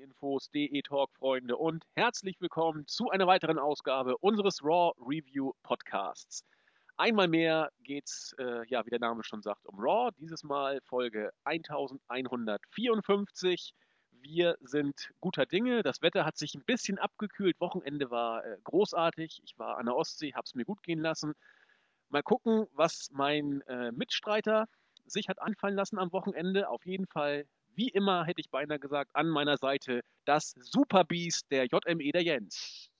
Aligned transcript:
Infos, 0.00 0.50
DE 0.50 0.82
Talk 0.82 1.12
Freunde 1.12 1.56
und 1.58 1.84
herzlich 1.94 2.40
willkommen 2.40 2.86
zu 2.86 3.10
einer 3.10 3.26
weiteren 3.26 3.58
Ausgabe 3.58 4.16
unseres 4.18 4.64
Raw 4.64 4.92
Review 4.98 5.52
Podcasts. 5.62 6.42
Einmal 6.96 7.28
mehr 7.28 7.70
geht's, 7.82 8.34
äh, 8.38 8.66
ja, 8.68 8.86
wie 8.86 8.90
der 8.90 8.98
Name 8.98 9.22
schon 9.22 9.42
sagt, 9.42 9.66
um 9.66 9.78
Raw. 9.78 10.10
Dieses 10.18 10.42
Mal 10.42 10.80
Folge 10.84 11.30
1154. 11.44 13.74
Wir 14.10 14.56
sind 14.60 15.10
guter 15.20 15.44
Dinge. 15.44 15.82
Das 15.82 16.00
Wetter 16.00 16.24
hat 16.24 16.38
sich 16.38 16.54
ein 16.54 16.64
bisschen 16.64 16.98
abgekühlt. 16.98 17.60
Wochenende 17.60 18.10
war 18.10 18.42
äh, 18.44 18.56
großartig. 18.64 19.42
Ich 19.44 19.58
war 19.58 19.76
an 19.76 19.84
der 19.84 19.96
Ostsee, 19.96 20.32
habe 20.32 20.46
es 20.46 20.54
mir 20.54 20.64
gut 20.64 20.82
gehen 20.82 21.00
lassen. 21.00 21.34
Mal 22.08 22.22
gucken, 22.22 22.66
was 22.72 23.10
mein 23.12 23.60
äh, 23.66 23.92
Mitstreiter 23.92 24.66
sich 25.04 25.28
hat 25.28 25.42
anfallen 25.42 25.76
lassen 25.76 25.98
am 25.98 26.10
Wochenende. 26.12 26.70
Auf 26.70 26.86
jeden 26.86 27.06
Fall 27.06 27.44
wie 27.74 27.88
immer 27.88 28.24
hätte 28.24 28.40
ich 28.40 28.50
beinahe 28.50 28.78
gesagt, 28.78 29.10
an 29.14 29.28
meiner 29.28 29.56
Seite 29.56 30.02
das 30.24 30.54
Superbeast 30.56 31.50
der 31.50 31.66
JME, 31.66 32.12
der 32.12 32.22
Jens. 32.22 32.90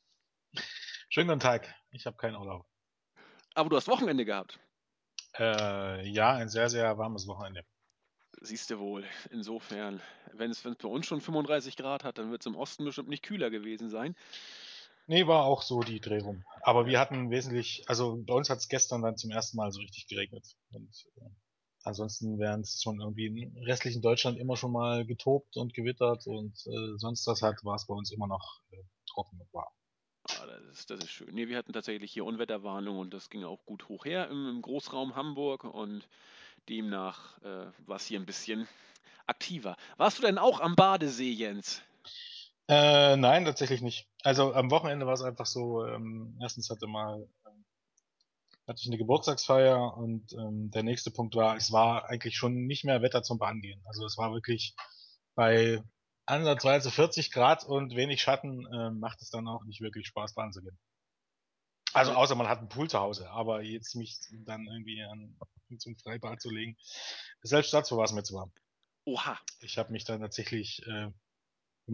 Schönen 1.09 1.29
guten 1.29 1.41
Tag, 1.41 1.75
ich 1.91 2.07
habe 2.07 2.17
keinen 2.17 2.37
Urlaub. 2.37 2.67
Aber 3.55 3.69
du 3.69 3.77
hast 3.77 3.89
Wochenende 3.89 4.25
gehabt. 4.25 4.61
Äh, 5.39 6.09
ja, 6.09 6.35
ein 6.35 6.49
sehr, 6.49 6.69
sehr 6.69 6.99
warmes 6.99 7.27
Wochenende. 7.27 7.65
Siehst 8.41 8.71
du 8.71 8.79
wohl. 8.79 9.05
Insofern, 9.31 10.01
wenn 10.33 10.51
es 10.51 10.63
bei 10.63 10.89
uns 10.89 11.07
schon 11.07 11.21
35 11.21 11.77
Grad 11.77 12.05
hat, 12.05 12.19
dann 12.19 12.31
wird 12.31 12.43
es 12.43 12.47
im 12.47 12.57
Osten 12.57 12.85
bestimmt 12.85 13.09
nicht 13.09 13.23
kühler 13.23 13.51
gewesen 13.51 13.91
sein. 13.91 14.17
Nee, 15.07 15.27
war 15.27 15.45
auch 15.45 15.63
so 15.63 15.81
die 15.81 16.01
Drehung. 16.01 16.45
Aber 16.63 16.87
wir 16.87 17.01
hatten 17.01 17.31
wesentlich, 17.31 17.83
also 17.89 18.23
bei 18.25 18.35
uns 18.35 18.49
hat 18.49 18.59
es 18.59 18.69
gestern 18.69 19.03
dann 19.03 19.17
zum 19.17 19.31
ersten 19.31 19.57
Mal 19.57 19.73
so 19.73 19.81
richtig 19.81 20.07
geregnet. 20.07 20.57
Und 20.73 21.07
äh, 21.17 21.29
Ansonsten 21.83 22.39
wären 22.39 22.61
es 22.61 22.83
schon 22.83 23.01
irgendwie 23.01 23.27
im 23.27 23.57
restlichen 23.65 24.03
Deutschland 24.03 24.39
immer 24.39 24.57
schon 24.57 24.73
mal 24.73 25.07
getobt 25.07 25.57
und 25.57 25.73
gewittert 25.73 26.27
und 26.27 26.55
äh, 26.67 26.99
sonst 26.99 27.27
was 27.27 27.41
hat, 27.43 27.65
war 27.65 27.77
es 27.77 27.87
bei 27.87 27.95
uns 27.95 28.11
immer 28.13 28.27
noch 28.27 28.61
äh, 28.71 28.77
trocken 29.07 29.41
und 29.41 29.53
warm. 29.55 29.73
Ah, 30.39 30.47
das, 30.47 30.79
ist, 30.79 30.91
das 30.91 31.01
ist 31.01 31.11
schön. 31.11 31.35
Nee, 31.35 31.49
wir 31.49 31.57
hatten 31.57 31.73
tatsächlich 31.73 32.13
hier 32.13 32.25
Unwetterwarnung 32.27 32.99
und 32.99 33.15
das 33.15 33.31
ging 33.31 33.45
auch 33.45 33.65
gut 33.65 33.89
hoch 33.89 34.05
her 34.05 34.29
im, 34.29 34.49
im 34.49 34.63
Großraum 34.63 35.17
Hamburg 35.17 35.65
und 35.65 36.07
demnach 36.69 37.41
äh, 37.43 37.67
war 37.87 37.97
es 37.97 38.07
hier 38.07 38.21
ein 38.21 38.27
bisschen 38.27 38.69
aktiver. 39.27 39.77
Warst 39.97 40.19
du 40.19 40.23
denn 40.23 40.39
auch 40.39 40.61
am 40.61 40.77
Badesee, 40.77 41.31
Jens? 41.31 41.83
Äh, 42.69 43.17
nein, 43.17 43.45
tatsächlich 43.47 43.81
nicht. 43.81 44.07
Also 44.23 44.55
am 44.55 44.71
Wochenende 44.71 45.07
war 45.07 45.15
es 45.15 45.23
einfach 45.23 45.47
so, 45.47 45.85
ähm, 45.87 46.39
erstens 46.41 46.71
hatte 46.71 46.87
mal 46.87 47.27
hatte 48.71 48.83
ich 48.83 48.87
eine 48.87 48.99
Geburtstagsfeier 48.99 49.97
und 49.97 50.33
ähm, 50.33 50.71
der 50.71 50.85
nächste 50.85 51.11
Punkt 51.11 51.35
war, 51.35 51.57
es 51.57 51.73
war 51.73 52.09
eigentlich 52.09 52.37
schon 52.37 52.67
nicht 52.67 52.85
mehr 52.85 53.03
Wetter 53.03 53.25
zum 53.25 53.37
Bahngehen. 53.37 53.83
Also 53.85 54.07
es 54.07 54.17
war 54.17 54.33
wirklich 54.33 54.77
bei 55.35 55.83
ansatzweise 56.25 56.93
40 56.93 57.33
Grad 57.33 57.65
und 57.65 57.97
wenig 57.97 58.23
Schatten 58.23 58.65
äh, 58.73 58.91
macht 58.93 59.23
es 59.23 59.31
dann 59.31 59.49
auch 59.49 59.65
nicht 59.65 59.81
wirklich 59.81 60.07
Spaß, 60.07 60.35
Bahn 60.35 60.53
zu 60.53 60.63
gehen. 60.63 60.79
Also 61.93 62.13
außer 62.13 62.37
man 62.37 62.47
hat 62.47 62.61
einen 62.61 62.69
Pool 62.69 62.89
zu 62.89 63.01
Hause, 63.01 63.29
aber 63.31 63.63
jetzt 63.63 63.97
mich 63.97 64.21
dann 64.45 64.65
irgendwie 64.69 65.03
an, 65.03 65.37
zum 65.79 65.97
Freibad 65.97 66.41
zu 66.41 66.51
legen, 66.51 66.77
selbst 67.43 67.75
dazu 67.75 67.97
war 67.97 68.05
es 68.05 68.13
mir 68.13 68.23
zu 68.23 68.35
warm. 68.35 68.53
Oha. 69.05 69.37
Ich 69.59 69.79
habe 69.79 69.91
mich 69.91 70.05
dann 70.05 70.21
tatsächlich, 70.21 70.87
äh, 70.87 71.07
wenn 71.07 71.15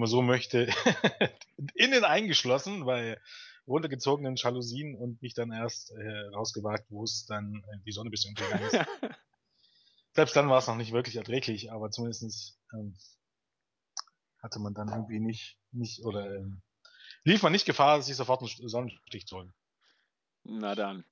man 0.01 0.09
so 0.09 0.21
möchte, 0.21 0.69
innen 1.75 2.05
eingeschlossen, 2.05 2.85
weil 2.85 3.19
runtergezogenen 3.67 4.37
Jalousien 4.37 4.97
und 4.97 5.21
mich 5.23 5.35
dann 5.35 5.53
erst 5.53 5.91
äh, 5.93 6.29
rausgewagt, 6.35 6.87
wo 6.91 7.05
es 7.05 7.27
dann 7.27 7.57
äh, 7.57 7.79
die 7.85 7.93
Sonne 7.93 8.09
ein 8.09 8.11
bisschen 8.11 8.31
untergegangen 8.31 8.67
ist. 8.67 8.79
Selbst 10.13 10.37
dann 10.37 10.49
war 10.49 10.59
es 10.59 10.67
noch 10.67 10.77
nicht 10.77 10.93
wirklich 10.93 11.17
erträglich, 11.17 11.73
aber 11.73 11.91
zumindestens 11.91 12.59
ähm, 12.73 12.97
hatte 14.43 14.61
man 14.61 14.73
dann 14.73 14.89
irgendwie 14.89 15.21
nicht, 15.21 15.59
nicht 15.73 16.05
oder 16.05 16.35
ähm, 16.37 16.63
lief 17.25 17.43
man 17.43 17.53
nicht 17.53 17.67
Gefahr, 17.67 18.01
sich 18.01 18.17
sofort 18.17 18.41
einen 18.41 18.69
Sonnenstich 18.69 19.27
zu 19.27 19.37
holen. 19.37 19.53
Na 20.45 20.75
dann. 20.75 21.05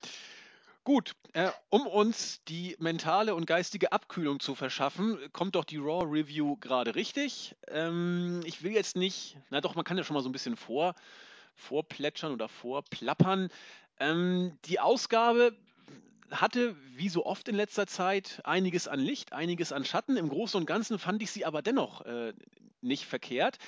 Gut, 0.85 1.17
äh, 1.33 1.51
um 1.71 1.87
uns 1.87 2.45
die 2.45 2.77
mentale 2.79 3.35
und 3.35 3.47
geistige 3.47 3.93
Abkühlung 3.93 4.39
zu 4.39 4.55
verschaffen, 4.55 5.19
kommt 5.33 5.55
doch 5.55 5.65
die 5.65 5.79
Raw 5.79 6.05
Review 6.05 6.57
gerade 6.57 6.95
richtig. 6.95 7.57
Ähm, 7.69 8.43
ich 8.45 8.63
will 8.63 8.73
jetzt 8.73 8.95
nicht, 8.95 9.39
na 9.49 9.63
doch, 9.63 9.75
man 9.75 9.85
kann 9.85 9.97
ja 9.97 10.05
schon 10.05 10.15
mal 10.15 10.23
so 10.23 10.29
ein 10.29 10.33
bisschen 10.33 10.57
vor, 10.57 10.95
vorplätschern 11.55 12.33
oder 12.33 12.49
vorplappern. 12.49 13.49
Ähm, 13.99 14.59
die 14.65 14.81
Ausgabe 14.81 15.57
hatte, 16.31 16.77
wie 16.97 17.09
so 17.09 17.25
oft 17.27 17.49
in 17.49 17.55
letzter 17.55 17.87
Zeit, 17.87 18.41
einiges 18.45 18.89
an 18.89 19.01
Licht, 19.01 19.33
einiges 19.33 19.73
an 19.73 19.85
Schatten. 19.85 20.17
Im 20.17 20.29
Großen 20.29 20.59
und 20.59 20.67
Ganzen 20.67 20.99
fand 20.99 21.23
ich 21.23 21.31
sie 21.31 21.45
aber 21.45 21.63
dennoch 21.63 22.03
äh, 22.03 22.33
nicht 22.81 23.05
verkehrt. 23.05 23.59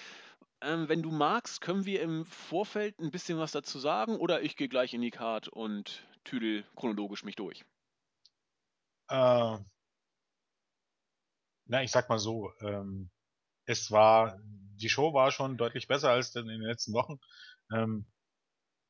Ähm, 0.62 0.88
wenn 0.88 1.02
du 1.02 1.10
magst, 1.10 1.60
können 1.60 1.84
wir 1.84 2.00
im 2.00 2.24
Vorfeld 2.26 2.98
ein 2.98 3.10
bisschen 3.10 3.38
was 3.38 3.52
dazu 3.52 3.78
sagen 3.78 4.16
oder 4.16 4.42
ich 4.42 4.56
gehe 4.56 4.68
gleich 4.68 4.94
in 4.94 5.02
die 5.02 5.10
Card 5.10 5.48
und 5.48 6.06
tüdel 6.24 6.64
chronologisch 6.76 7.24
mich 7.24 7.36
durch. 7.36 7.64
Äh, 9.08 9.58
na, 11.66 11.82
ich 11.82 11.90
sag 11.90 12.08
mal 12.08 12.18
so, 12.18 12.52
ähm, 12.60 13.10
es 13.66 13.90
war, 13.90 14.38
die 14.42 14.88
Show 14.88 15.12
war 15.12 15.30
schon 15.30 15.56
deutlich 15.56 15.88
besser 15.88 16.10
als 16.10 16.34
in 16.34 16.46
den 16.46 16.62
letzten 16.62 16.92
Wochen. 16.92 17.18
Ähm, 17.72 18.06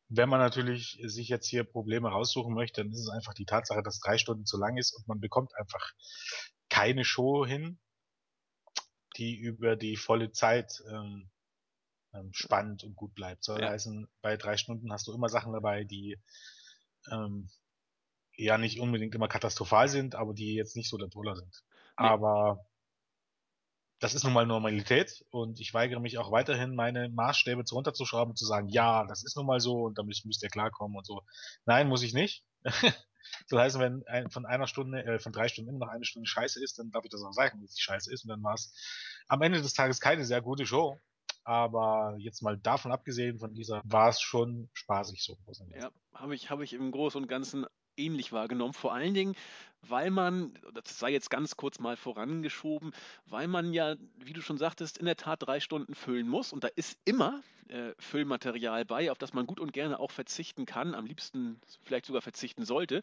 wenn 0.08 0.28
man 0.28 0.40
natürlich 0.40 0.98
sich 1.02 1.28
jetzt 1.28 1.48
hier 1.48 1.64
Probleme 1.64 2.08
raussuchen 2.08 2.54
möchte, 2.54 2.82
dann 2.82 2.92
ist 2.92 3.00
es 3.00 3.08
einfach 3.08 3.34
die 3.34 3.44
Tatsache, 3.44 3.82
dass 3.82 3.98
drei 3.98 4.18
Stunden 4.18 4.46
zu 4.46 4.56
lang 4.56 4.76
ist 4.76 4.92
und 4.92 5.08
man 5.08 5.20
bekommt 5.20 5.56
einfach 5.56 5.92
keine 6.68 7.04
Show 7.04 7.44
hin, 7.44 7.78
die 9.16 9.36
über 9.36 9.76
die 9.76 9.96
volle 9.96 10.30
Zeit 10.30 10.82
ähm, 10.88 11.30
ähm, 12.14 12.30
spannend 12.32 12.84
und 12.84 12.94
gut 12.94 13.14
bleibt. 13.14 13.44
Soll 13.44 13.60
ja. 13.60 13.70
heißen, 13.70 14.08
bei 14.22 14.36
drei 14.36 14.56
Stunden 14.56 14.92
hast 14.92 15.06
du 15.06 15.12
immer 15.12 15.28
Sachen 15.28 15.52
dabei, 15.52 15.84
die 15.84 16.18
ähm, 17.10 17.50
ja 18.36 18.58
nicht 18.58 18.80
unbedingt 18.80 19.14
immer 19.14 19.28
katastrophal 19.28 19.88
sind, 19.88 20.14
aber 20.14 20.34
die 20.34 20.54
jetzt 20.54 20.76
nicht 20.76 20.88
so 20.88 20.98
der 20.98 21.10
Toller 21.10 21.34
sind. 21.34 21.64
Nee. 21.98 22.06
Aber 22.06 22.64
das 23.98 24.14
ist 24.14 24.24
nun 24.24 24.32
mal 24.32 24.46
Normalität 24.46 25.24
und 25.30 25.58
ich 25.60 25.72
weigere 25.72 26.00
mich 26.00 26.18
auch 26.18 26.30
weiterhin, 26.30 26.74
meine 26.74 27.08
Maßstäbe 27.08 27.64
zu 27.64 27.76
runterzuschrauben 27.76 28.32
und 28.32 28.36
zu 28.36 28.44
sagen, 28.44 28.68
ja, 28.68 29.04
das 29.06 29.24
ist 29.24 29.36
nun 29.36 29.46
mal 29.46 29.60
so 29.60 29.84
und 29.84 29.98
damit 29.98 30.20
müsst 30.24 30.42
ihr 30.42 30.50
klarkommen 30.50 30.96
und 30.96 31.06
so. 31.06 31.22
Nein, 31.64 31.88
muss 31.88 32.02
ich 32.02 32.12
nicht. 32.12 32.44
so 33.46 33.58
heißt, 33.58 33.78
wenn 33.78 34.06
ein, 34.06 34.30
von 34.30 34.44
einer 34.44 34.66
Stunde, 34.66 35.04
äh, 35.04 35.18
von 35.18 35.32
drei 35.32 35.48
Stunden 35.48 35.70
immer 35.70 35.86
noch 35.86 35.92
eine 35.92 36.04
Stunde 36.04 36.28
scheiße 36.28 36.62
ist, 36.62 36.78
dann 36.78 36.90
darf 36.90 37.04
ich 37.04 37.10
das 37.10 37.22
auch 37.22 37.32
sagen, 37.32 37.60
dass 37.62 37.74
die 37.74 37.82
scheiße 37.82 38.12
ist 38.12 38.24
und 38.24 38.28
dann 38.28 38.42
war 38.42 38.54
es 38.54 38.74
am 39.28 39.40
Ende 39.42 39.62
des 39.62 39.72
Tages 39.72 40.00
keine 40.00 40.24
sehr 40.24 40.42
gute 40.42 40.66
Show. 40.66 41.00
Aber 41.44 42.16
jetzt 42.18 42.42
mal 42.42 42.58
davon 42.58 42.90
abgesehen, 42.90 43.38
von 43.38 43.54
dieser, 43.54 43.80
war 43.84 44.08
es 44.08 44.20
schon 44.20 44.68
spaßig 44.72 45.22
so. 45.22 45.38
Ja, 45.78 45.90
habe 46.12 46.34
ich, 46.34 46.50
hab 46.50 46.60
ich 46.60 46.72
im 46.72 46.90
Großen 46.90 47.22
und 47.22 47.28
Ganzen 47.28 47.66
ähnlich 47.96 48.32
wahrgenommen. 48.32 48.72
Vor 48.72 48.92
allen 48.94 49.14
Dingen, 49.14 49.34
weil 49.82 50.10
man, 50.10 50.52
das 50.74 50.98
sei 50.98 51.10
jetzt 51.12 51.30
ganz 51.30 51.56
kurz 51.56 51.78
mal 51.78 51.96
vorangeschoben, 51.96 52.92
weil 53.26 53.48
man 53.48 53.72
ja, 53.72 53.96
wie 54.18 54.32
du 54.32 54.40
schon 54.40 54.58
sagtest, 54.58 54.98
in 54.98 55.06
der 55.06 55.16
Tat 55.16 55.42
drei 55.42 55.60
Stunden 55.60 55.94
füllen 55.94 56.28
muss. 56.28 56.52
Und 56.52 56.64
da 56.64 56.68
ist 56.68 56.98
immer 57.04 57.42
äh, 57.68 57.92
Füllmaterial 57.98 58.84
bei, 58.84 59.10
auf 59.10 59.18
das 59.18 59.32
man 59.32 59.46
gut 59.46 59.60
und 59.60 59.72
gerne 59.72 59.98
auch 59.98 60.10
verzichten 60.10 60.66
kann, 60.66 60.94
am 60.94 61.06
liebsten 61.06 61.60
vielleicht 61.82 62.06
sogar 62.06 62.22
verzichten 62.22 62.64
sollte. 62.64 63.02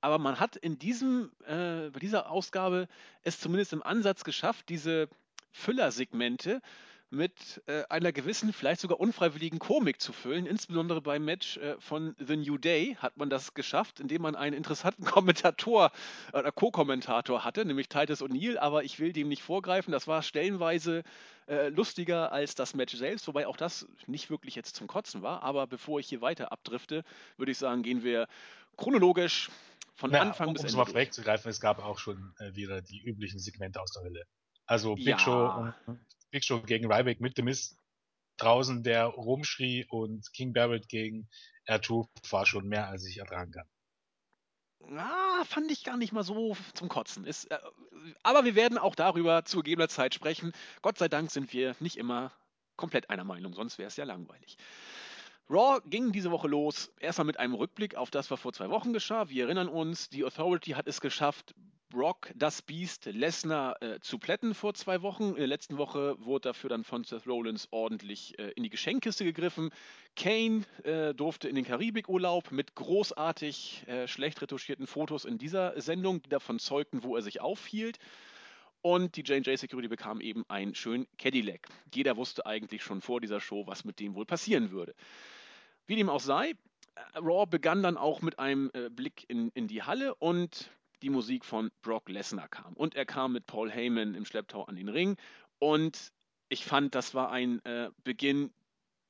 Aber 0.00 0.18
man 0.18 0.40
hat 0.40 0.56
in 0.56 0.78
diesem, 0.78 1.30
äh, 1.46 1.90
bei 1.90 1.98
dieser 2.00 2.30
Ausgabe 2.30 2.88
es 3.22 3.40
zumindest 3.40 3.72
im 3.72 3.82
Ansatz 3.82 4.24
geschafft, 4.24 4.68
diese 4.68 5.08
Füllersegmente 5.52 6.60
mit 7.14 7.62
äh, 7.66 7.84
einer 7.88 8.12
gewissen, 8.12 8.52
vielleicht 8.52 8.80
sogar 8.80 9.00
unfreiwilligen 9.00 9.58
Komik 9.58 10.00
zu 10.00 10.12
füllen. 10.12 10.46
Insbesondere 10.46 11.00
beim 11.00 11.24
Match 11.24 11.56
äh, 11.56 11.76
von 11.78 12.14
The 12.18 12.36
New 12.36 12.58
Day 12.58 12.96
hat 13.00 13.16
man 13.16 13.30
das 13.30 13.54
geschafft, 13.54 14.00
indem 14.00 14.22
man 14.22 14.36
einen 14.36 14.56
interessanten 14.56 15.04
Kommentator 15.04 15.92
oder 16.32 16.52
Co-Kommentator 16.52 17.44
hatte, 17.44 17.64
nämlich 17.64 17.88
Titus 17.88 18.22
O'Neill, 18.22 18.58
aber 18.58 18.84
ich 18.84 18.98
will 18.98 19.12
dem 19.12 19.28
nicht 19.28 19.42
vorgreifen. 19.42 19.92
Das 19.92 20.06
war 20.06 20.22
stellenweise 20.22 21.04
äh, 21.46 21.68
lustiger 21.68 22.32
als 22.32 22.54
das 22.54 22.74
Match 22.74 22.94
selbst, 22.96 23.26
wobei 23.28 23.46
auch 23.46 23.56
das 23.56 23.86
nicht 24.06 24.30
wirklich 24.30 24.54
jetzt 24.54 24.76
zum 24.76 24.86
Kotzen 24.86 25.22
war. 25.22 25.42
Aber 25.42 25.66
bevor 25.66 26.00
ich 26.00 26.08
hier 26.08 26.20
weiter 26.20 26.52
abdrifte, 26.52 27.04
würde 27.36 27.52
ich 27.52 27.58
sagen, 27.58 27.82
gehen 27.82 28.02
wir 28.02 28.26
chronologisch 28.76 29.50
von 29.94 30.10
Na, 30.10 30.20
Anfang 30.20 30.48
um, 30.48 30.54
bis 30.54 30.62
Ende. 30.62 30.74
Um 30.74 30.80
es 30.80 30.86
mal 30.86 30.92
vorwegzugreifen, 30.92 31.50
es 31.50 31.60
gab 31.60 31.78
auch 31.78 31.98
schon 31.98 32.34
äh, 32.38 32.54
wieder 32.54 32.82
die 32.82 33.00
üblichen 33.00 33.38
Segmente 33.38 33.80
aus 33.80 33.92
der 33.92 34.02
Hölle. 34.02 34.24
Also 34.66 34.94
Big 34.94 35.06
ja. 35.06 35.18
Show 35.18 35.72
und 35.86 36.00
Big 36.34 36.44
Show 36.44 36.60
gegen 36.62 36.92
Ryback 36.92 37.20
mit 37.20 37.38
dem 37.38 37.44
Mist 37.44 37.78
draußen, 38.38 38.82
der 38.82 39.04
rumschrie 39.04 39.86
und 39.88 40.32
King 40.32 40.52
Barrett 40.52 40.88
gegen 40.88 41.28
R2 41.68 42.08
war 42.28 42.44
schon 42.44 42.66
mehr, 42.66 42.88
als 42.88 43.06
ich 43.06 43.18
ertragen 43.18 43.52
kann. 43.52 44.98
Ah, 44.98 45.44
fand 45.44 45.70
ich 45.70 45.84
gar 45.84 45.96
nicht 45.96 46.12
mal 46.12 46.24
so 46.24 46.56
zum 46.74 46.88
Kotzen. 46.88 47.24
Ist, 47.24 47.52
äh, 47.52 47.58
aber 48.24 48.44
wir 48.44 48.56
werden 48.56 48.78
auch 48.78 48.96
darüber 48.96 49.44
zu 49.44 49.58
gegebener 49.58 49.88
Zeit 49.88 50.12
sprechen. 50.12 50.52
Gott 50.82 50.98
sei 50.98 51.08
Dank 51.08 51.30
sind 51.30 51.52
wir 51.52 51.76
nicht 51.78 51.96
immer 51.96 52.32
komplett 52.74 53.10
einer 53.10 53.24
Meinung, 53.24 53.54
sonst 53.54 53.78
wäre 53.78 53.86
es 53.86 53.96
ja 53.96 54.04
langweilig. 54.04 54.58
Raw 55.48 55.80
ging 55.86 56.10
diese 56.10 56.32
Woche 56.32 56.48
los, 56.48 56.90
erstmal 56.98 57.26
mit 57.26 57.38
einem 57.38 57.54
Rückblick 57.54 57.94
auf 57.94 58.10
das, 58.10 58.28
was 58.32 58.40
vor 58.40 58.52
zwei 58.52 58.70
Wochen 58.70 58.92
geschah. 58.92 59.28
Wir 59.28 59.44
erinnern 59.44 59.68
uns, 59.68 60.08
die 60.08 60.24
Authority 60.24 60.72
hat 60.72 60.88
es 60.88 61.00
geschafft, 61.00 61.54
Brock, 61.94 62.32
das 62.34 62.60
Biest, 62.60 63.04
Lesnar 63.04 63.80
äh, 63.80 64.00
zu 64.00 64.18
plätten 64.18 64.52
vor 64.54 64.74
zwei 64.74 65.02
Wochen. 65.02 65.28
In 65.28 65.36
der 65.36 65.46
letzten 65.46 65.78
Woche 65.78 66.16
wurde 66.18 66.48
dafür 66.48 66.68
dann 66.68 66.82
von 66.82 67.04
Seth 67.04 67.24
Rollins 67.24 67.68
ordentlich 67.70 68.36
äh, 68.36 68.50
in 68.56 68.64
die 68.64 68.68
Geschenkkiste 68.68 69.24
gegriffen. 69.24 69.70
Kane 70.16 70.64
äh, 70.82 71.14
durfte 71.14 71.48
in 71.48 71.54
den 71.54 71.64
Karibikurlaub 71.64 72.50
mit 72.50 72.74
großartig 72.74 73.84
äh, 73.86 74.08
schlecht 74.08 74.42
retuschierten 74.42 74.88
Fotos 74.88 75.24
in 75.24 75.38
dieser 75.38 75.80
Sendung, 75.80 76.20
die 76.20 76.28
davon 76.28 76.58
zeugten, 76.58 77.04
wo 77.04 77.14
er 77.14 77.22
sich 77.22 77.40
aufhielt. 77.40 77.98
Und 78.82 79.14
die 79.14 79.22
J&J 79.22 79.56
Security 79.56 79.86
bekam 79.86 80.20
eben 80.20 80.44
einen 80.48 80.74
schönen 80.74 81.06
Cadillac. 81.16 81.68
Jeder 81.94 82.16
wusste 82.16 82.44
eigentlich 82.44 82.82
schon 82.82 83.02
vor 83.02 83.20
dieser 83.20 83.40
Show, 83.40 83.68
was 83.68 83.84
mit 83.84 84.00
dem 84.00 84.16
wohl 84.16 84.26
passieren 84.26 84.72
würde. 84.72 84.96
Wie 85.86 85.94
dem 85.94 86.10
auch 86.10 86.18
sei, 86.18 86.50
äh, 86.96 87.18
Raw 87.18 87.46
begann 87.46 87.84
dann 87.84 87.96
auch 87.96 88.20
mit 88.20 88.40
einem 88.40 88.72
äh, 88.74 88.90
Blick 88.90 89.24
in, 89.28 89.50
in 89.54 89.68
die 89.68 89.84
Halle 89.84 90.16
und 90.16 90.72
die 91.04 91.10
Musik 91.10 91.44
von 91.44 91.70
Brock 91.82 92.08
Lesnar 92.08 92.48
kam. 92.48 92.72
Und 92.72 92.94
er 92.94 93.04
kam 93.04 93.32
mit 93.32 93.46
Paul 93.46 93.70
Heyman 93.70 94.14
im 94.14 94.24
Schlepptau 94.24 94.64
an 94.64 94.76
den 94.76 94.88
Ring. 94.88 95.16
Und 95.58 96.12
ich 96.48 96.64
fand, 96.64 96.94
das 96.94 97.14
war 97.14 97.30
ein 97.30 97.62
äh, 97.66 97.90
Beginn, 98.04 98.52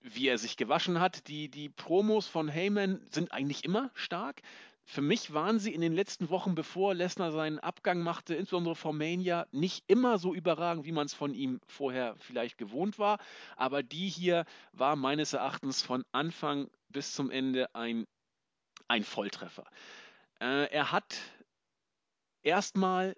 wie 0.01 0.27
er 0.27 0.37
sich 0.37 0.57
gewaschen 0.57 0.99
hat. 0.99 1.29
Die, 1.29 1.49
die 1.49 1.69
Promos 1.69 2.27
von 2.27 2.49
Heyman 2.49 3.07
sind 3.11 3.33
eigentlich 3.33 3.65
immer 3.65 3.93
stark. 3.95 4.43
Für 4.87 5.03
mich 5.03 5.33
waren 5.33 5.61
sie 5.61 5.73
in 5.73 5.81
den 5.81 5.95
letzten 5.95 6.31
Wochen, 6.31 6.57
bevor 6.57 6.95
Lesnar 6.95 7.31
seinen 7.31 7.61
Abgang 7.61 8.01
machte, 8.01 8.35
insbesondere 8.35 8.75
vor 8.75 8.93
Mania, 8.93 9.47
nicht 9.53 9.85
immer 9.87 10.19
so 10.19 10.35
überragend, 10.35 10.85
wie 10.85 10.93
man 10.93 11.07
es 11.07 11.15
von 11.15 11.33
ihm 11.33 11.61
vorher 11.69 12.17
vielleicht 12.19 12.59
gewohnt 12.59 12.99
war. 12.99 13.19
Aber 13.57 13.85
die 13.85 14.09
hier 14.09 14.45
war 14.73 14.97
meines 14.97 15.33
Erachtens 15.33 15.81
von 15.81 16.05
Anfang 16.11 16.69
bis 16.89 17.15
zum 17.15 17.31
Ende 17.31 17.73
ein, 17.75 18.05
ein 18.89 19.05
Volltreffer. 19.05 19.65
Äh, 20.41 20.71
er 20.71 20.93
hat 20.93 21.17
erstmal 22.45 23.17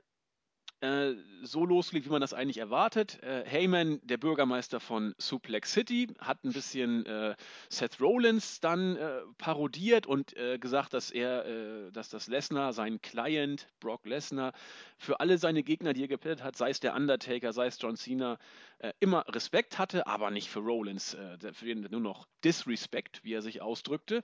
äh, 0.80 1.14
so 1.42 1.64
losgelegt, 1.64 2.06
wie 2.06 2.10
man 2.10 2.20
das 2.20 2.34
eigentlich 2.34 2.58
erwartet. 2.58 3.22
Äh, 3.22 3.44
Heyman, 3.46 3.98
der 4.02 4.18
Bürgermeister 4.18 4.78
von 4.78 5.14
Suplex 5.16 5.72
City, 5.72 6.08
hat 6.18 6.44
ein 6.44 6.52
bisschen 6.52 7.06
äh, 7.06 7.34
Seth 7.70 7.98
Rollins 7.98 8.60
dann 8.60 8.96
äh, 8.96 9.20
parodiert 9.38 10.06
und 10.06 10.36
äh, 10.36 10.58
gesagt, 10.58 10.92
dass 10.92 11.10
er, 11.10 11.46
äh, 11.46 11.92
dass 11.92 12.10
das 12.10 12.26
Lesnar, 12.26 12.74
sein 12.74 13.00
Client 13.00 13.68
Brock 13.80 14.04
Lesnar, 14.04 14.52
für 14.98 15.20
alle 15.20 15.38
seine 15.38 15.62
Gegner, 15.62 15.94
die 15.94 16.04
er 16.04 16.08
gepettet 16.08 16.44
hat, 16.44 16.56
sei 16.56 16.68
es 16.68 16.80
der 16.80 16.94
Undertaker, 16.94 17.54
sei 17.54 17.66
es 17.66 17.78
John 17.80 17.96
Cena, 17.96 18.38
immer 19.00 19.24
Respekt 19.28 19.78
hatte, 19.78 20.06
aber 20.06 20.30
nicht 20.30 20.50
für 20.50 20.60
Rollins, 20.60 21.16
für 21.52 21.64
den 21.64 21.80
nur 21.90 22.00
noch 22.00 22.26
Disrespect, 22.44 23.24
wie 23.24 23.32
er 23.32 23.40
sich 23.40 23.62
ausdrückte. 23.62 24.22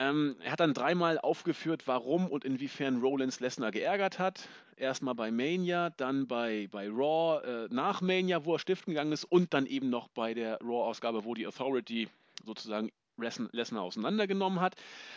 Ähm, 0.00 0.36
er 0.40 0.52
hat 0.52 0.60
dann 0.60 0.74
dreimal 0.74 1.18
aufgeführt, 1.18 1.86
warum 1.86 2.28
und 2.28 2.44
inwiefern 2.44 3.00
Rollins 3.00 3.40
Lesnar 3.40 3.70
geärgert 3.70 4.18
hat. 4.18 4.48
Erstmal 4.76 5.14
bei 5.14 5.30
Mania, 5.30 5.90
dann 5.90 6.26
bei, 6.26 6.68
bei 6.70 6.88
Raw 6.88 7.40
äh, 7.44 7.68
nach 7.72 8.00
Mania, 8.00 8.44
wo 8.44 8.54
er 8.54 8.58
stiften 8.58 8.92
gegangen 8.92 9.12
ist, 9.12 9.24
und 9.24 9.54
dann 9.54 9.66
eben 9.66 9.90
noch 9.90 10.08
bei 10.08 10.34
der 10.34 10.58
Raw-Ausgabe, 10.60 11.24
wo 11.24 11.34
die 11.34 11.46
Authority 11.46 12.08
sozusagen 12.44 12.90
Lesnar 13.16 13.82
auseinandergenommen 13.82 14.60
hat. 14.60 14.74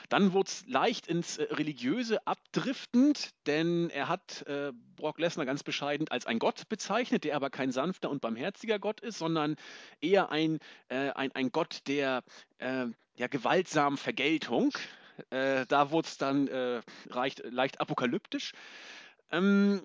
Dann 0.10 0.34
wurde 0.34 0.50
es 0.50 0.68
leicht 0.68 1.08
ins 1.08 1.38
äh, 1.38 1.44
Religiöse 1.52 2.26
abdriftend, 2.28 3.32
denn 3.48 3.90
er 3.90 4.08
hat 4.08 4.44
äh, 4.48 4.72
Brock 4.96 5.18
Lesnar 5.20 5.46
ganz 5.48 5.64
bescheiden 5.64 6.08
als 6.10 6.28
ein 6.28 6.38
Gott 6.38 6.70
bezeichnet, 6.70 7.24
der 7.24 7.36
aber 7.36 7.50
kein 7.50 7.72
sanfter 7.72 8.10
und 8.10 8.22
barmherziger 8.22 8.78
Gott 8.78 9.02
ist, 9.02 9.18
sondern 9.18 9.56
eher 10.02 10.30
ein, 10.30 10.60
äh, 10.90 11.10
ein, 11.12 11.32
ein 11.34 11.52
Gott 11.52 11.82
der 11.88 12.24
ja, 13.18 13.28
gewaltsamen 13.28 13.98
Vergeltung. 13.98 14.72
Äh, 15.30 15.66
da 15.68 15.92
wurde 15.92 16.08
es 16.08 16.18
dann 16.18 16.48
äh, 16.48 16.82
leicht, 17.06 17.44
leicht 17.44 17.82
apokalyptisch. 17.82 18.54
Ähm, 19.32 19.82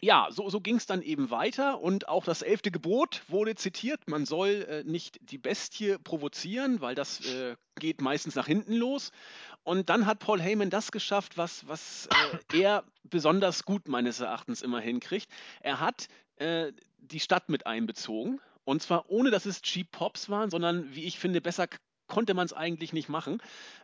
ja, 0.00 0.28
so, 0.30 0.48
so 0.48 0.60
ging 0.60 0.76
es 0.76 0.86
dann 0.86 1.02
eben 1.02 1.30
weiter 1.30 1.80
und 1.80 2.08
auch 2.08 2.24
das 2.24 2.42
elfte 2.42 2.70
Gebot 2.70 3.22
wurde 3.26 3.56
zitiert. 3.56 4.08
Man 4.08 4.26
soll 4.26 4.66
äh, 4.68 4.84
nicht 4.84 5.18
die 5.22 5.38
Bestie 5.38 5.98
provozieren, 5.98 6.80
weil 6.80 6.94
das 6.94 7.26
äh, 7.26 7.56
geht 7.80 8.00
meistens 8.00 8.36
nach 8.36 8.46
hinten 8.46 8.74
los. 8.74 9.10
Und 9.64 9.90
dann 9.90 10.06
hat 10.06 10.20
Paul 10.20 10.40
Heyman 10.40 10.70
das 10.70 10.92
geschafft, 10.92 11.36
was, 11.36 11.66
was 11.66 12.08
äh, 12.52 12.60
er 12.60 12.84
besonders 13.02 13.64
gut 13.64 13.88
meines 13.88 14.20
Erachtens 14.20 14.62
immer 14.62 14.80
hinkriegt. 14.80 15.28
Er 15.60 15.80
hat 15.80 16.06
äh, 16.36 16.72
die 16.98 17.20
Stadt 17.20 17.48
mit 17.48 17.66
einbezogen. 17.66 18.40
Und 18.64 18.82
zwar 18.82 19.10
ohne, 19.10 19.30
dass 19.30 19.46
es 19.46 19.62
Cheap 19.62 19.90
Pops 19.90 20.28
waren, 20.28 20.50
sondern 20.50 20.94
wie 20.94 21.04
ich 21.04 21.18
finde, 21.18 21.40
besser 21.40 21.66
konnte 22.08 22.34
man 22.34 22.46
es 22.46 22.52
eigentlich 22.52 22.92
nicht 22.92 23.08
machen. 23.08 23.40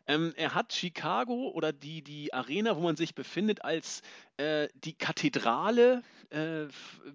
Ähm, 0.07 0.33
er 0.37 0.55
hat 0.55 0.73
Chicago 0.73 1.51
oder 1.51 1.73
die, 1.73 2.03
die 2.03 2.35
Arena, 2.35 2.77
wo 2.77 2.81
man 2.81 2.97
sich 2.97 3.15
befindet, 3.15 3.65
als 3.65 4.03
äh, 4.37 4.69
die 4.75 4.95
Kathedrale 4.95 6.03
äh, 6.31 6.67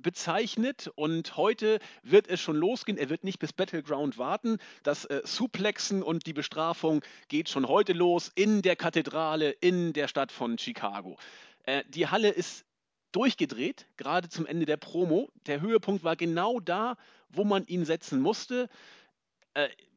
bezeichnet. 0.02 0.90
Und 0.96 1.36
heute 1.36 1.80
wird 2.04 2.28
es 2.28 2.40
schon 2.40 2.56
losgehen. 2.56 2.98
Er 2.98 3.10
wird 3.10 3.24
nicht 3.24 3.40
bis 3.40 3.52
Battleground 3.52 4.18
warten. 4.18 4.58
Das 4.84 5.06
äh, 5.06 5.22
Suplexen 5.26 6.02
und 6.04 6.26
die 6.26 6.34
Bestrafung 6.34 7.02
geht 7.28 7.50
schon 7.50 7.68
heute 7.68 7.94
los 7.94 8.32
in 8.36 8.62
der 8.62 8.76
Kathedrale 8.76 9.50
in 9.50 9.94
der 9.94 10.08
Stadt 10.08 10.32
von 10.32 10.58
Chicago. 10.58 11.18
Äh, 11.64 11.84
die 11.90 12.08
Halle 12.08 12.30
ist 12.30 12.66
durchgedreht, 13.12 13.88
gerade 13.98 14.30
zum 14.30 14.46
Ende 14.46 14.66
der 14.66 14.78
Promo. 14.78 15.30
Der 15.48 15.62
Höhepunkt 15.62 16.04
war 16.04 16.16
genau 16.16 16.60
da, 16.60 16.96
wo 17.30 17.44
man 17.44 17.66
ihn 17.66 17.86
setzen 17.86 18.22
musste. 18.22 18.70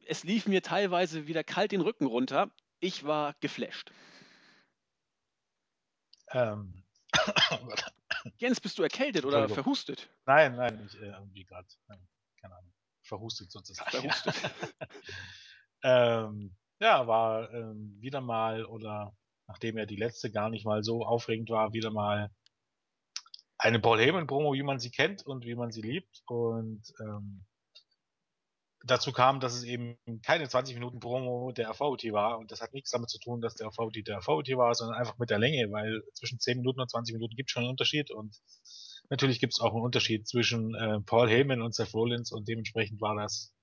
Es 0.07 0.23
lief 0.23 0.47
mir 0.47 0.61
teilweise 0.61 1.27
wieder 1.27 1.43
kalt 1.43 1.71
den 1.71 1.81
Rücken 1.81 2.05
runter. 2.05 2.51
Ich 2.79 3.05
war 3.05 3.35
geflasht. 3.39 3.91
Ähm. 6.31 6.83
Jens, 8.37 8.59
bist 8.59 8.77
du 8.77 8.83
erkältet 8.83 9.25
oder 9.25 9.47
verhustet? 9.49 10.09
Nein, 10.25 10.55
nein, 10.55 10.81
ich 10.85 10.99
äh, 10.99 11.07
irgendwie 11.07 11.45
gerade. 11.45 11.67
Keine 12.41 12.55
Ahnung. 12.55 12.73
Verhustet 13.03 13.51
sozusagen. 13.51 13.89
Verhustet. 13.91 14.35
ähm, 15.83 16.55
ja, 16.79 17.07
war 17.07 17.53
ähm, 17.53 17.97
wieder 17.99 18.21
mal, 18.21 18.65
oder 18.65 19.15
nachdem 19.47 19.77
ja 19.77 19.85
die 19.85 19.95
letzte 19.95 20.31
gar 20.31 20.49
nicht 20.49 20.65
mal 20.65 20.83
so 20.83 21.05
aufregend 21.05 21.49
war, 21.49 21.73
wieder 21.73 21.91
mal 21.91 22.29
eine 23.57 23.79
Paul 23.79 23.99
Heyman-Promo, 23.99 24.53
wie 24.53 24.63
man 24.63 24.79
sie 24.79 24.91
kennt 24.91 25.25
und 25.25 25.45
wie 25.45 25.55
man 25.55 25.71
sie 25.71 25.81
liebt. 25.81 26.23
Und 26.27 26.83
ähm, 26.99 27.45
dazu 28.83 29.11
kam, 29.13 29.39
dass 29.39 29.55
es 29.55 29.63
eben 29.63 29.97
keine 30.23 30.47
20 30.47 30.75
Minuten 30.75 30.99
Promo 30.99 31.51
der 31.51 31.73
VOT 31.73 32.03
war 32.11 32.37
und 32.37 32.51
das 32.51 32.61
hat 32.61 32.73
nichts 32.73 32.91
damit 32.91 33.09
zu 33.09 33.17
tun, 33.19 33.41
dass 33.41 33.55
der 33.55 33.71
VOT 33.71 33.95
der 34.05 34.21
VOT 34.21 34.49
war, 34.57 34.75
sondern 34.75 34.97
einfach 34.97 35.17
mit 35.17 35.29
der 35.29 35.39
Länge, 35.39 35.71
weil 35.71 36.03
zwischen 36.13 36.39
10 36.39 36.57
Minuten 36.57 36.81
und 36.81 36.89
20 36.89 37.13
Minuten 37.13 37.35
gibt 37.35 37.49
es 37.49 37.53
schon 37.53 37.63
einen 37.63 37.71
Unterschied 37.71 38.11
und 38.11 38.35
natürlich 39.09 39.39
gibt 39.39 39.53
es 39.53 39.61
auch 39.61 39.73
einen 39.73 39.83
Unterschied 39.83 40.27
zwischen 40.27 40.75
äh, 40.75 40.99
Paul 41.01 41.29
Heyman 41.29 41.61
und 41.61 41.73
Seth 41.73 41.93
Rollins 41.93 42.31
und 42.31 42.47
dementsprechend 42.47 42.99
war 42.99 43.15
das 43.15 43.53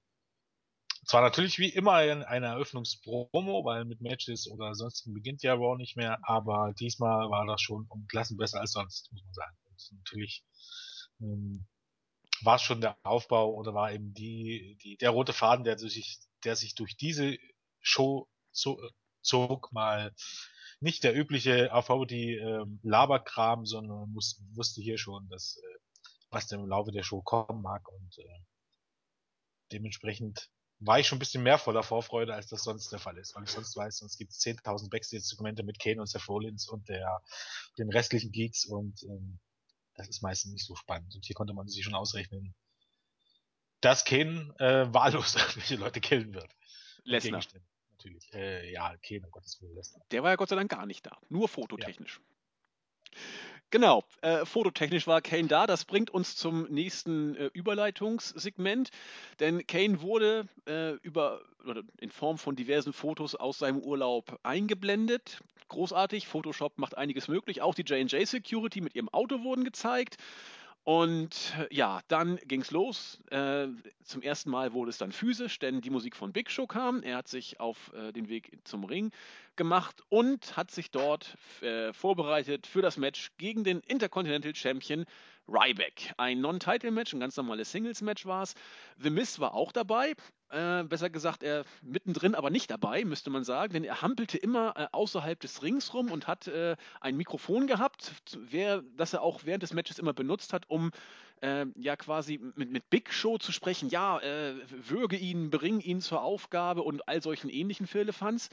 zwar 1.07 1.23
natürlich 1.23 1.59
wie 1.59 1.69
immer 1.69 1.95
eine 1.95 2.47
Eröffnungspromo, 2.47 3.65
weil 3.65 3.85
mit 3.85 4.01
Matches 4.01 4.49
oder 4.51 4.75
sonstigen 4.75 5.15
beginnt 5.15 5.43
ja 5.43 5.55
Raw 5.55 5.77
nicht 5.77 5.97
mehr, 5.97 6.19
aber 6.23 6.73
diesmal 6.79 7.31
war 7.31 7.47
das 7.47 7.61
schon 7.63 7.87
um 7.89 8.07
Klassen 8.07 8.37
besser 8.37 8.61
als 8.61 8.73
sonst, 8.73 9.11
muss 9.13 9.25
man 9.25 9.33
sagen. 9.33 9.57
Und 9.71 9.99
natürlich 9.99 10.45
ähm, 11.21 11.67
war 12.45 12.59
schon 12.59 12.81
der 12.81 12.97
Aufbau 13.03 13.55
oder 13.55 13.75
war 13.75 13.93
eben 13.93 14.13
die, 14.15 14.79
die, 14.83 14.97
der 14.97 15.11
rote 15.11 15.33
Faden, 15.33 15.65
der 15.65 15.79
sich, 15.79 16.19
der 16.45 16.57
sich 16.57 16.75
durch 16.75 16.97
diese 16.97 17.37
Show 17.81 18.29
zog, 18.53 19.73
mal 19.73 20.15
nicht 20.81 21.05
der 21.05 21.15
übliche 21.15 21.73
AVD 21.73 22.39
ähm, 22.39 22.81
Laberkram, 22.83 23.67
sondern 23.67 24.11
muss, 24.13 24.41
wusste 24.55 24.81
hier 24.81 24.99
schon, 24.99 25.29
dass 25.29 25.59
äh, 25.59 25.79
was 26.31 26.47
denn 26.47 26.61
im 26.61 26.69
Laufe 26.69 26.93
der 26.93 27.03
Show 27.03 27.23
kommen 27.23 27.63
mag 27.63 27.87
und 27.89 28.19
äh, 28.19 28.41
dementsprechend 29.73 30.51
war 30.81 30.99
ich 30.99 31.07
schon 31.07 31.17
ein 31.17 31.21
bisschen 31.21 31.43
mehr 31.43 31.59
voller 31.59 31.83
Vorfreude, 31.83 32.35
als 32.35 32.47
das 32.47 32.65
sonst 32.65 32.91
der 32.91 32.99
Fall 32.99 33.19
ist. 33.19 33.37
Weil 33.37 33.45
ich 33.45 33.51
sonst 33.51 33.77
weiß, 33.77 33.99
sonst 33.99 34.17
gibt 34.17 34.33
es 34.33 34.41
10.000 34.41 34.89
Backstage-Segmente 34.89 35.63
mit 35.63 35.79
Kane 35.79 36.01
und 36.01 36.07
Seth 36.07 36.27
Rollins 36.27 36.69
und 36.69 36.89
der, 36.89 37.21
den 37.77 37.91
restlichen 37.91 38.33
Geeks 38.33 38.65
und 38.65 39.03
ähm, 39.03 39.39
das 39.95 40.09
ist 40.09 40.23
meistens 40.23 40.53
nicht 40.53 40.67
so 40.67 40.75
spannend. 40.75 41.15
Und 41.15 41.25
hier 41.25 41.35
konnte 41.35 41.53
man 41.53 41.69
sich 41.69 41.85
schon 41.85 41.95
ausrechnen, 41.95 42.55
dass 43.81 44.05
Kane 44.05 44.55
äh, 44.59 44.87
wahllos 44.95 45.35
irgendwelche 45.35 45.77
Leute 45.77 46.01
killen 46.01 46.35
wird. 46.35 46.51
Lesnar. 47.05 47.43
Natürlich. 47.93 48.33
Äh, 48.33 48.73
ja, 48.73 48.97
Kane, 48.99 49.23
um 49.25 49.31
Gottes 49.31 49.61
Willen, 49.61 49.75
Lesnar. 49.75 50.03
Der 50.11 50.23
war 50.23 50.31
ja 50.31 50.37
Gott 50.37 50.49
sei 50.49 50.57
Dank 50.57 50.71
gar 50.71 50.87
nicht 50.87 51.05
da. 51.07 51.19
Nur 51.29 51.49
fototechnisch. 51.49 52.21
Ja. 53.13 53.21
Genau, 53.71 54.03
äh, 54.23 54.45
fototechnisch 54.47 55.07
war 55.07 55.23
Kane 55.23 55.47
da. 55.47 55.67
Das 55.67 55.85
bringt 55.85 56.11
uns 56.11 56.35
zum 56.35 56.65
nächsten 56.65 57.37
äh, 57.37 57.51
Überleitungssegment. 57.53 58.91
Denn 59.39 59.65
Kane 59.67 60.01
wurde 60.01 60.49
äh, 60.67 60.95
über, 61.03 61.41
in 61.99 62.11
Form 62.11 62.37
von 62.37 62.57
diversen 62.57 62.93
Fotos 62.93 63.37
aus 63.37 63.59
seinem 63.59 63.81
Urlaub 63.81 64.41
eingeblendet. 64.43 65.41
Großartig, 65.71 66.27
Photoshop 66.27 66.79
macht 66.79 66.99
einiges 66.99 67.29
möglich. 67.29 67.63
Auch 67.63 67.75
die 67.75 67.83
J&J 67.83 68.27
Security 68.27 68.81
mit 68.81 68.95
ihrem 68.95 69.09
Auto 69.09 69.43
wurden 69.43 69.65
gezeigt. 69.65 70.17
Und 70.83 71.55
äh, 71.59 71.75
ja, 71.75 72.01
dann 72.09 72.37
ging's 72.47 72.71
los. 72.71 73.21
Äh, 73.31 73.69
zum 74.03 74.23
ersten 74.23 74.51
Mal 74.51 74.73
wurde 74.73 74.91
es 74.91 74.99
dann 74.99 75.13
physisch, 75.13 75.59
denn 75.59 75.81
die 75.81 75.91
Musik 75.91 76.17
von 76.17 76.33
Big 76.33 76.51
Show 76.51 76.67
kam. 76.67 77.03
Er 77.03 77.19
hat 77.19 77.29
sich 77.29 77.61
auf 77.61 77.93
äh, 77.93 78.13
den 78.13 78.29
Weg 78.29 78.59
zum 78.65 78.85
Ring 78.85 79.13
gemacht 79.57 80.03
und 80.09 80.57
hat 80.57 80.71
sich 80.71 80.91
dort 80.91 81.37
äh, 81.61 81.93
vorbereitet 81.93 82.67
für 82.67 82.83
das 82.83 82.97
Match 82.97 83.31
gegen 83.39 83.63
den 83.63 83.81
Intercontinental 83.81 84.55
Champion 84.55 85.05
Ryback. 85.47 86.15
Ein 86.17 86.41
Non-Title-Match, 86.41 87.13
ein 87.13 87.21
ganz 87.21 87.37
normales 87.37 87.71
Singles-Match 87.71 88.27
war 88.27 88.43
es. 88.43 88.55
The 88.99 89.11
Miz 89.11 89.39
war 89.39 89.55
auch 89.55 89.73
dabei. 89.73 90.15
Äh, 90.51 90.83
besser 90.83 91.11
gesagt, 91.11 91.45
er 91.45 91.65
mittendrin, 91.81 92.35
aber 92.35 92.51
nicht 92.51 92.73
dabei, 92.73 93.05
müsste 93.05 93.31
man 93.31 93.45
sagen, 93.45 93.73
denn 93.73 93.85
er 93.85 94.03
hampelte 94.03 94.37
immer 94.37 94.75
äh, 94.77 94.87
außerhalb 94.91 95.39
des 95.39 95.63
Rings 95.63 95.95
rum 95.95 96.11
und 96.11 96.27
hat 96.27 96.49
äh, 96.49 96.77
ein 97.01 97.17
Mikrofon 97.17 97.69
gehabt, 97.69 98.13
wer, 98.37 98.83
das 98.97 99.13
er 99.13 99.23
auch 99.23 99.43
während 99.45 99.63
des 99.63 99.73
Matches 99.73 100.01
immer 100.01 100.13
benutzt 100.13 100.53
hat, 100.53 100.69
um 100.69 100.91
äh, 101.41 101.67
ja 101.77 101.95
quasi 101.95 102.41
mit, 102.57 102.71
mit 102.73 102.91
Big 102.91 103.13
Show 103.13 103.39
zu 103.39 103.53
sprechen. 103.53 103.91
Ja, 103.91 104.19
äh, 104.19 104.55
würge 104.71 105.17
ihn, 105.17 105.51
bring 105.51 105.79
ihn 105.81 106.01
zur 106.01 106.23
Aufgabe 106.23 106.83
und 106.83 107.07
all 107.07 107.23
solchen 107.23 107.49
ähnlichen 107.49 107.87
Firlefanz. 107.87 108.49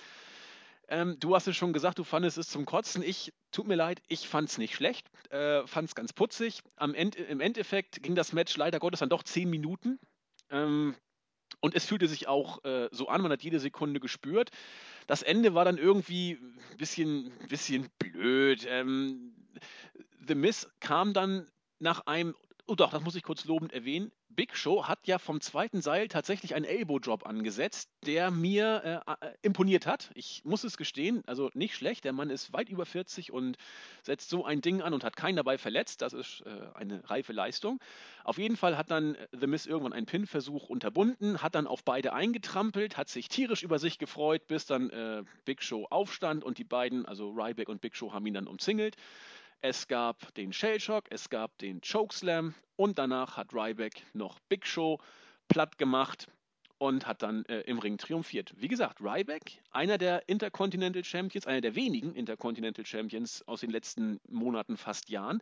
Ähm, 0.90 1.18
du 1.20 1.36
hast 1.36 1.48
es 1.48 1.58
schon 1.58 1.74
gesagt, 1.74 1.98
du 1.98 2.04
fandest 2.04 2.38
es 2.38 2.48
zum 2.48 2.66
Kotzen. 2.66 3.02
Ich, 3.02 3.34
tut 3.52 3.68
mir 3.68 3.76
leid, 3.76 4.04
ich 4.08 4.28
fand 4.28 4.50
es 4.50 4.60
nicht 4.60 4.76
schlecht, 4.76 5.10
äh, 5.32 5.66
fand 5.66 5.90
es 5.90 5.96
ganz 5.96 6.14
putzig. 6.14 6.62
Am 6.76 6.94
End, 6.94 7.16
Im 7.16 7.42
Endeffekt 7.42 8.04
ging 8.04 8.14
das 8.14 8.34
Match 8.34 8.56
leider 8.56 8.80
Gottes 8.80 9.00
dann 9.00 9.10
doch 9.10 9.24
10 9.24 9.50
Minuten. 9.50 10.00
Ähm, 10.50 10.96
und 11.60 11.76
es 11.76 11.86
fühlte 11.86 12.08
sich 12.08 12.28
auch 12.28 12.64
äh, 12.64 12.90
so 12.92 13.08
an, 13.08 13.22
man 13.22 13.32
hat 13.32 13.44
jede 13.44 13.60
Sekunde 13.60 14.00
gespürt. 14.00 14.52
Das 15.08 15.22
Ende 15.22 15.54
war 15.54 15.66
dann 15.66 15.78
irgendwie 15.78 16.34
ein 16.72 16.78
bisschen, 16.78 17.32
bisschen 17.50 17.90
blöd. 18.00 18.66
Ähm, 18.70 19.34
The 20.28 20.36
Miss 20.36 20.70
kam 20.80 21.14
dann 21.14 21.50
nach 21.80 22.06
einem, 22.06 22.36
oh 22.68 22.76
doch, 22.76 22.92
das 22.92 23.04
muss 23.04 23.16
ich 23.16 23.24
kurz 23.24 23.46
lobend 23.46 23.74
erwähnen, 23.74 24.12
Big 24.38 24.56
Show 24.56 24.86
hat 24.86 25.08
ja 25.08 25.18
vom 25.18 25.42
zweiten 25.42 25.82
Seil 25.82 26.10
tatsächlich 26.10 26.54
einen 26.54 26.64
Elbow-Drop 26.64 27.26
angesetzt, 27.26 27.90
der 28.06 28.30
mir 28.30 29.04
äh, 29.20 29.26
äh, 29.26 29.32
imponiert 29.42 29.88
hat. 29.88 30.12
Ich 30.14 30.44
muss 30.46 30.64
es 30.64 30.78
gestehen, 30.78 31.24
also 31.26 31.50
nicht 31.56 31.74
schlecht. 31.74 32.06
Der 32.06 32.14
Mann 32.14 32.30
ist 32.30 32.54
weit 32.54 32.70
über 32.70 32.86
40 32.86 33.34
und 33.34 33.58
setzt 34.04 34.30
so 34.30 34.46
ein 34.46 34.62
Ding 34.62 34.84
an 34.84 34.94
und 34.94 35.04
hat 35.04 35.16
keinen 35.16 35.38
dabei 35.38 35.58
verletzt. 35.58 36.04
Das 36.04 36.14
ist 36.14 36.44
äh, 36.46 36.52
eine 36.76 37.10
reife 37.10 37.34
Leistung. 37.34 37.80
Auf 38.24 38.38
jeden 38.38 38.58
Fall 38.58 38.78
hat 38.78 38.92
dann 38.92 39.18
The 39.32 39.48
Miss 39.48 39.66
irgendwann 39.66 39.94
einen 39.94 40.06
Pin-Versuch 40.06 40.70
unterbunden, 40.70 41.42
hat 41.42 41.56
dann 41.56 41.66
auf 41.66 41.84
beide 41.84 42.14
eingetrampelt, 42.14 42.96
hat 42.96 43.10
sich 43.10 43.30
tierisch 43.30 43.64
über 43.64 43.80
sich 43.80 43.98
gefreut, 43.98 44.46
bis 44.46 44.68
dann 44.68 44.92
äh, 44.92 45.24
Big 45.46 45.64
Show 45.64 45.88
aufstand 45.90 46.44
und 46.44 46.60
die 46.60 46.64
beiden, 46.64 47.08
also 47.08 47.32
Ryback 47.32 47.70
und 47.70 47.82
Big 47.82 47.96
Show, 47.96 48.14
haben 48.14 48.28
ihn 48.28 48.36
dann 48.36 48.46
umzingelt. 48.46 48.98
Es 49.62 49.88
gab 49.88 50.34
den 50.36 50.54
Shellshock, 50.54 51.06
es 51.10 51.30
gab 51.30 51.58
den 51.58 51.82
Chokeslam 51.82 52.54
und 52.76 53.00
danach 53.00 53.38
hat 53.38 53.54
Ryback 53.54 54.04
noch 54.14 54.40
Big 54.50 54.66
Show 54.68 55.00
platt 55.48 55.78
gemacht 55.78 56.28
und 56.78 57.08
hat 57.08 57.24
dann 57.24 57.44
äh, 57.46 57.62
im 57.62 57.80
Ring 57.80 57.98
triumphiert. 57.98 58.54
Wie 58.58 58.68
gesagt, 58.68 59.02
Ryback, 59.02 59.60
einer 59.72 59.98
der 59.98 60.30
Intercontinental 60.30 61.04
Champions, 61.04 61.48
einer 61.48 61.62
der 61.62 61.76
wenigen 61.76 62.14
Intercontinental 62.14 62.86
Champions 62.86 63.48
aus 63.48 63.62
den 63.62 63.72
letzten 63.72 64.20
Monaten, 64.30 64.78
fast 64.78 65.10
Jahren, 65.10 65.42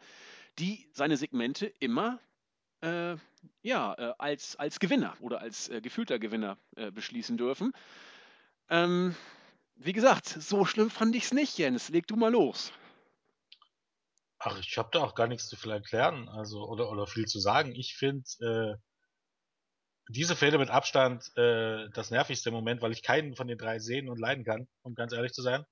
die 0.59 0.87
seine 0.93 1.17
Segmente 1.17 1.67
immer 1.79 2.19
äh, 2.81 3.17
ja, 3.63 3.93
äh, 3.95 4.13
als, 4.17 4.55
als 4.55 4.79
Gewinner 4.79 5.15
oder 5.19 5.41
als 5.41 5.69
äh, 5.69 5.81
gefühlter 5.81 6.19
Gewinner 6.19 6.57
äh, 6.75 6.91
beschließen 6.91 7.37
dürfen. 7.37 7.73
Ähm, 8.69 9.15
wie 9.75 9.93
gesagt, 9.93 10.27
so 10.27 10.63
schlimm 10.63 10.89
fand 10.89 11.15
ich 11.15 11.25
es 11.25 11.33
nicht, 11.33 11.57
Jens. 11.57 11.89
Leg 11.89 12.07
du 12.07 12.15
mal 12.15 12.31
los. 12.31 12.71
Ach, 14.47 14.59
ich 14.59 14.77
habe 14.77 14.89
da 14.91 15.01
auch 15.01 15.15
gar 15.15 15.25
nichts 15.25 15.47
zu 15.47 15.55
viel 15.55 15.71
erklären, 15.71 16.29
also 16.29 16.67
oder 16.69 16.91
oder 16.91 17.07
viel 17.07 17.25
zu 17.25 17.39
sagen. 17.39 17.73
Ich 17.73 17.95
finde 17.95 18.25
äh, 18.41 18.77
diese 20.07 20.35
Fehde 20.35 20.59
mit 20.59 20.69
Abstand 20.69 21.35
äh, 21.35 21.89
das 21.95 22.11
nervigste 22.11 22.51
Moment, 22.51 22.83
weil 22.83 22.91
ich 22.91 23.01
keinen 23.01 23.35
von 23.35 23.47
den 23.47 23.57
drei 23.57 23.79
sehen 23.79 24.07
und 24.07 24.19
leiden 24.19 24.45
kann, 24.45 24.67
um 24.83 24.93
ganz 24.93 25.13
ehrlich 25.13 25.33
zu 25.33 25.41
sein. 25.41 25.65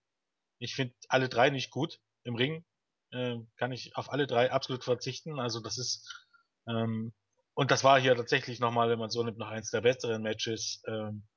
Ich 0.57 0.73
finde 0.73 0.95
alle 1.07 1.29
drei 1.29 1.51
nicht 1.51 1.69
gut 1.69 1.99
im 2.23 2.33
Ring. 2.33 2.65
Äh, 3.11 3.37
kann 3.57 3.71
ich 3.71 3.95
auf 3.95 4.11
alle 4.11 4.25
drei 4.25 4.51
absolut 4.51 4.83
verzichten. 4.83 5.39
Also 5.39 5.59
das 5.59 5.77
ist 5.77 6.27
ähm, 6.67 7.13
und 7.53 7.69
das 7.69 7.83
war 7.83 8.01
hier 8.01 8.15
tatsächlich 8.15 8.59
nochmal, 8.59 8.89
wenn 8.89 8.97
man 8.97 9.11
so 9.11 9.21
nimmt, 9.21 9.37
noch 9.37 9.49
eins 9.49 9.69
der 9.69 9.81
besseren 9.81 10.23
Matches, 10.23 10.81
ähm, 10.87 11.27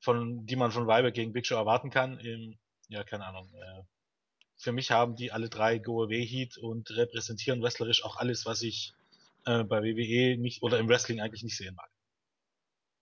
von 0.00 0.46
die 0.46 0.56
man 0.56 0.72
von 0.72 0.90
Ryback 0.90 1.12
gegen 1.12 1.34
Big 1.34 1.46
Show 1.46 1.56
erwarten 1.56 1.90
kann. 1.90 2.18
Im, 2.20 2.58
ja, 2.88 3.04
keine 3.04 3.26
Ahnung. 3.26 3.52
Äh, 3.52 3.82
für 4.60 4.72
mich 4.72 4.90
haben 4.90 5.16
die 5.16 5.32
alle 5.32 5.48
drei 5.48 5.78
Go 5.78 6.04
Away 6.04 6.26
Heat 6.26 6.58
und 6.58 6.90
repräsentieren 6.90 7.62
wrestlerisch 7.62 8.04
auch 8.04 8.16
alles, 8.16 8.44
was 8.44 8.60
ich 8.60 8.92
äh, 9.46 9.64
bei 9.64 9.82
WWE 9.82 10.36
nicht 10.38 10.62
oder 10.62 10.78
im 10.78 10.88
Wrestling 10.88 11.20
eigentlich 11.20 11.42
nicht 11.42 11.56
sehen 11.56 11.74
mag. 11.74 11.90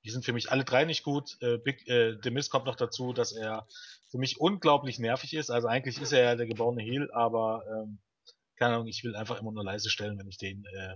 Die 0.04 0.10
sind 0.10 0.24
für 0.24 0.32
mich 0.32 0.52
alle 0.52 0.64
drei 0.64 0.84
nicht 0.84 1.02
gut. 1.02 1.36
Äh, 1.40 1.58
Big, 1.58 1.86
äh, 1.88 2.16
The 2.22 2.30
Miz 2.30 2.48
kommt 2.48 2.66
noch 2.66 2.76
dazu, 2.76 3.12
dass 3.12 3.32
er 3.32 3.66
für 4.06 4.18
mich 4.18 4.40
unglaublich 4.40 5.00
nervig 5.00 5.34
ist. 5.34 5.50
Also 5.50 5.66
eigentlich 5.66 6.00
ist 6.00 6.12
er 6.12 6.22
ja 6.22 6.36
der 6.36 6.46
geborene 6.46 6.82
Heel, 6.82 7.10
aber 7.10 7.64
ähm, 7.68 7.98
keine 8.54 8.74
Ahnung, 8.74 8.86
ich 8.86 9.02
will 9.02 9.16
einfach 9.16 9.40
immer 9.40 9.50
nur 9.50 9.64
leise 9.64 9.90
stellen, 9.90 10.16
wenn 10.16 10.28
ich 10.28 10.38
den 10.38 10.64
äh, 10.64 10.94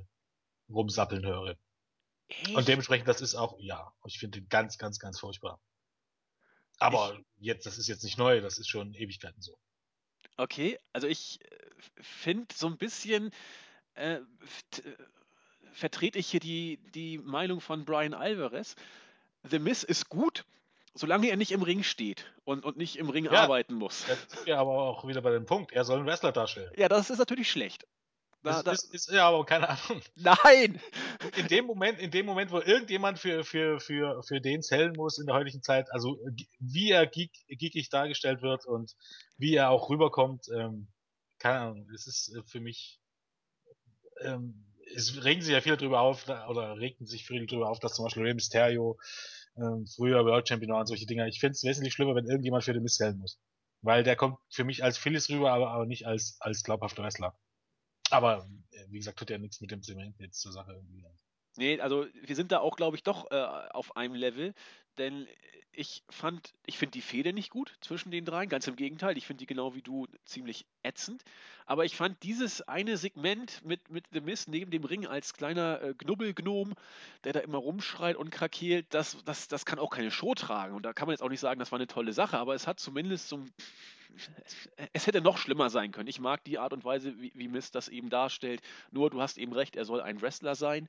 rumsappeln 0.71 1.27
höre. 1.27 1.57
Echt? 2.29 2.55
Und 2.55 2.69
dementsprechend, 2.69 3.09
das 3.09 3.21
ist 3.21 3.35
auch, 3.35 3.59
ja, 3.59 3.93
ich 4.07 4.21
finde 4.21 4.41
den 4.41 4.49
ganz, 4.49 4.79
ganz, 4.79 5.01
ganz 5.01 5.19
furchtbar. 5.19 5.61
Aber 6.79 7.19
ich, 7.19 7.47
jetzt, 7.47 7.67
das 7.67 7.79
ist 7.79 7.89
jetzt 7.89 8.05
nicht 8.05 8.17
neu, 8.17 8.41
das 8.41 8.59
ist 8.59 8.69
schon 8.69 8.95
Ewigkeiten 8.95 9.43
so. 9.43 9.59
Okay, 10.37 10.79
also 10.93 11.07
ich 11.07 11.41
äh, 11.43 11.57
finde 12.01 12.47
so 12.55 12.67
ein 12.67 12.77
bisschen, 12.77 13.31
äh, 13.95 14.15
äh, 14.15 14.21
vertrete 15.73 16.19
ich 16.19 16.29
hier 16.29 16.41
die, 16.41 16.79
die 16.95 17.19
Meinung 17.19 17.61
von 17.61 17.85
Brian 17.85 18.15
Alvarez. 18.15 18.75
The 19.45 19.59
Miss 19.59 19.83
ist 19.83 20.09
gut, 20.09 20.45
solange 20.95 21.29
er 21.29 21.37
nicht 21.37 21.53
im 21.53 21.63
Ring 21.63 21.83
steht 21.83 22.27
und, 22.45 22.65
und 22.65 22.77
nicht 22.77 22.97
im 22.97 23.09
Ring 23.09 23.25
ja, 23.25 23.33
arbeiten 23.33 23.75
muss. 23.75 24.07
Ja, 24.47 24.59
aber 24.59 24.71
auch 24.71 25.07
wieder 25.07 25.23
bei 25.23 25.31
dem 25.31 25.47
Punkt, 25.47 25.73
er 25.73 25.85
soll 25.85 25.99
einen 25.99 26.07
Wrestler 26.07 26.33
darstellen. 26.33 26.73
Ja, 26.77 26.89
das 26.89 27.11
ist 27.11 27.19
natürlich 27.19 27.51
schlecht. 27.51 27.87
Da, 28.43 28.63
das 28.63 28.85
ist, 28.85 28.95
ist, 28.95 29.11
ja 29.11 29.29
aber 29.29 29.45
keine 29.45 29.69
Ahnung. 29.69 30.03
Nein! 30.17 30.81
In 31.37 31.47
dem 31.47 31.65
Moment, 31.65 32.01
in 32.01 32.11
dem 32.11 32.27
Moment, 32.27 32.51
wo 32.51 32.59
irgendjemand 32.59 33.19
für, 33.19 33.45
für, 33.45 33.79
für, 33.79 34.23
für 34.25 34.41
den 34.41 34.63
zählen 34.63 34.93
muss 34.97 35.19
in 35.19 35.27
der 35.27 35.37
heutigen 35.37 35.63
Zeit, 35.63 35.93
also 35.93 36.19
wie 36.59 36.91
er 36.91 37.07
geek, 37.07 37.31
geekig 37.49 37.89
dargestellt 37.89 38.43
wird 38.43 38.67
und 38.67 38.95
wie 39.39 39.55
er 39.55 39.71
auch 39.71 39.91
rüberkommt, 39.91 40.47
ähm, 40.57 40.89
keine 41.39 41.61
Ahnung, 41.61 41.89
es 41.95 42.07
ist 42.07 42.35
äh, 42.35 42.43
für 42.45 42.61
mich, 42.61 43.01
ähm, 44.21 44.67
es 44.95 45.25
regen 45.25 45.43
sich 45.43 45.53
ja 45.53 45.61
viele 45.61 45.77
drüber 45.77 46.01
auf, 46.01 46.29
oder 46.29 46.79
regten 46.79 47.07
sich 47.07 47.25
viele 47.25 47.47
drüber 47.47 47.71
auf, 47.71 47.79
dass 47.79 47.95
zum 47.95 48.05
Beispiel 48.05 48.25
Rey 48.25 48.35
Mysterio 48.35 48.99
ähm, 49.57 49.87
früher 49.87 50.25
World 50.25 50.49
Champion 50.49 50.73
war 50.73 50.81
und 50.81 50.87
solche 50.87 51.07
Dinger. 51.07 51.29
Ich 51.29 51.39
finde 51.39 51.53
es 51.53 51.63
wesentlich 51.63 51.95
schlimmer, 51.95 52.15
wenn 52.17 52.27
irgendjemand 52.27 52.65
für 52.65 52.73
den 52.73 52.83
Mist 52.83 52.97
zählen 52.97 53.17
muss. 53.17 53.39
Weil 53.83 54.03
der 54.03 54.17
kommt 54.17 54.39
für 54.51 54.65
mich 54.65 54.83
als 54.85 54.99
Phyllis 54.99 55.31
rüber, 55.31 55.53
aber, 55.53 55.71
aber 55.71 55.87
nicht 55.87 56.07
als, 56.07 56.37
als 56.41 56.63
glaubhafter 56.63 57.03
Wrestler. 57.03 57.37
Aber 58.13 58.47
äh, 58.73 58.85
wie 58.89 58.99
gesagt, 58.99 59.19
tut 59.19 59.31
ja 59.31 59.39
nichts 59.39 59.61
mit 59.61 59.71
dem 59.71 59.83
Zement 59.83 60.19
jetzt 60.19 60.41
zur 60.41 60.53
Sache 60.53 60.73
irgendwie. 60.73 61.05
Nee, 61.57 61.81
also 61.81 62.07
wir 62.15 62.37
sind 62.37 62.53
da 62.53 62.61
auch, 62.61 62.77
glaube 62.77 62.97
ich, 62.97 63.03
doch 63.03 63.31
äh, 63.31 63.37
auf 63.37 63.97
einem 63.97 64.15
Level, 64.15 64.55
denn 64.99 65.27
ich 65.75 66.05
fand, 66.11 66.53
ich 66.67 66.77
finde 66.77 66.93
die 66.93 67.03
Fehde 67.03 67.33
nicht 67.33 67.51
gut 67.51 67.75
zwischen 67.81 68.11
den 68.11 68.27
dreien, 68.27 68.51
ganz 68.51 68.67
im 68.67 68.77
Gegenteil, 68.77 69.17
ich 69.17 69.27
finde 69.27 69.39
die 69.39 69.47
genau 69.47 69.75
wie 69.75 69.81
du 69.81 70.07
ziemlich 70.25 70.67
ätzend, 70.83 71.25
aber 71.65 71.87
ich 71.87 71.97
fand 71.97 72.23
dieses 72.23 72.61
eine 72.63 72.99
Segment 72.99 73.65
mit, 73.65 73.89
mit 73.91 74.05
The 74.13 74.21
Mist 74.21 74.49
neben 74.49 74.71
dem 74.71 74.85
Ring 74.85 75.07
als 75.07 75.33
kleiner 75.33 75.81
äh, 75.81 75.95
Knubbelgnom, 75.95 76.75
der 77.25 77.33
da 77.33 77.41
immer 77.41 77.59
rumschreit 77.59 78.17
und 78.17 78.31
krakeelt, 78.31 78.87
das, 78.91 79.17
das, 79.25 79.49
das 79.49 79.65
kann 79.65 79.79
auch 79.79 79.91
keine 79.91 80.11
Show 80.11 80.35
tragen. 80.35 80.75
Und 80.75 80.83
da 80.83 80.93
kann 80.93 81.07
man 81.07 81.15
jetzt 81.15 81.23
auch 81.23 81.31
nicht 81.31 81.41
sagen, 81.41 81.59
das 81.59 81.73
war 81.73 81.79
eine 81.79 81.87
tolle 81.87 82.13
Sache, 82.13 82.39
aber 82.39 82.55
es 82.55 82.67
hat 82.67 82.79
zumindest 82.79 83.29
so 83.29 83.39
ein 83.39 83.53
es 84.93 85.07
hätte 85.07 85.21
noch 85.21 85.39
schlimmer 85.39 85.71
sein 85.71 85.93
können. 85.93 86.09
Ich 86.09 86.21
mag 86.21 86.45
die 86.45 86.59
Art 86.59 86.73
und 86.73 86.85
Weise, 86.85 87.21
wie, 87.21 87.33
wie 87.35 87.49
Mist 87.49 87.75
das 87.75 87.89
eben 87.89 88.11
darstellt. 88.11 88.61
Nur, 88.91 89.11
du 89.11 89.21
hast 89.21 89.39
eben 89.39 89.53
recht, 89.53 89.77
er 89.77 89.85
soll 89.85 90.01
ein 90.01 90.21
Wrestler 90.21 90.55
sein. 90.55 90.89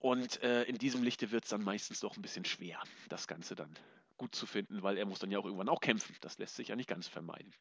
Und 0.00 0.42
äh, 0.42 0.62
in 0.64 0.78
diesem 0.78 1.02
Lichte 1.02 1.30
wird 1.30 1.44
es 1.44 1.50
dann 1.50 1.62
meistens 1.62 2.00
doch 2.00 2.16
ein 2.16 2.22
bisschen 2.22 2.44
schwer, 2.44 2.80
das 3.08 3.26
Ganze 3.26 3.54
dann 3.54 3.74
gut 4.16 4.34
zu 4.34 4.46
finden, 4.46 4.82
weil 4.82 4.96
er 4.96 5.06
muss 5.06 5.18
dann 5.18 5.30
ja 5.30 5.38
auch 5.38 5.44
irgendwann 5.44 5.68
auch 5.68 5.80
kämpfen. 5.80 6.14
Das 6.20 6.38
lässt 6.38 6.56
sich 6.56 6.68
ja 6.68 6.76
nicht 6.76 6.88
ganz 6.88 7.08
vermeiden. 7.08 7.52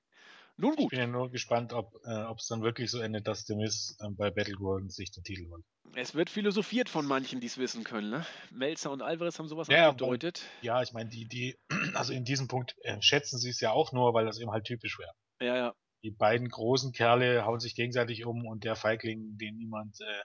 Nun 0.57 0.75
gut. 0.75 0.85
Ich 0.85 0.89
bin 0.89 0.99
ja 0.99 1.07
nur 1.07 1.29
gespannt, 1.29 1.71
ob 1.71 1.93
äh, 2.03 2.33
es 2.35 2.47
dann 2.47 2.63
wirklich 2.63 2.89
so 2.89 2.99
endet, 2.99 3.27
dass 3.27 3.45
Demis 3.45 3.95
äh, 3.99 4.09
bei 4.09 4.31
Battleground 4.31 4.91
sich 4.91 5.11
den 5.11 5.23
Titel 5.23 5.47
holt. 5.49 5.63
Es 5.95 6.15
wird 6.15 6.31
philosophiert 6.31 6.89
von 6.89 7.05
manchen, 7.05 7.39
die 7.39 7.47
es 7.47 7.59
wissen 7.59 7.83
können. 7.83 8.09
Ne? 8.09 8.25
Melzer 8.51 8.91
und 8.91 9.03
Alvarez 9.03 9.37
haben 9.37 9.47
sowas 9.47 9.67
ja, 9.67 9.89
angedeutet. 9.89 10.43
ja, 10.61 10.81
ich 10.81 10.93
meine, 10.93 11.09
die, 11.09 11.27
die, 11.27 11.57
also 11.93 12.11
in 12.11 12.25
diesem 12.25 12.47
Punkt 12.47 12.75
äh, 12.81 12.99
schätzen 13.01 13.37
sie 13.37 13.49
es 13.49 13.61
ja 13.61 13.71
auch 13.71 13.91
nur, 13.93 14.13
weil 14.13 14.25
das 14.25 14.39
eben 14.39 14.51
halt 14.51 14.65
typisch 14.65 14.97
wäre. 14.97 15.11
Ja, 15.39 15.55
ja. 15.55 15.73
Die 16.03 16.11
beiden 16.11 16.49
großen 16.49 16.91
Kerle 16.91 17.45
hauen 17.45 17.59
sich 17.59 17.75
gegenseitig 17.75 18.25
um 18.25 18.45
und 18.45 18.63
der 18.63 18.75
Feigling, 18.75 19.37
den 19.37 19.57
niemand 19.57 19.99
äh, 20.01 20.23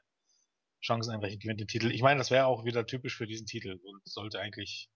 Chanceneinbrechen 0.80 1.40
gewinnt 1.40 1.60
den 1.60 1.68
Titel. 1.68 1.90
Ich 1.90 2.02
meine, 2.02 2.18
das 2.18 2.30
wäre 2.30 2.46
auch 2.46 2.64
wieder 2.64 2.86
typisch 2.86 3.16
für 3.16 3.26
diesen 3.26 3.46
Titel 3.46 3.78
und 3.82 4.00
sollte 4.04 4.40
eigentlich 4.40 4.88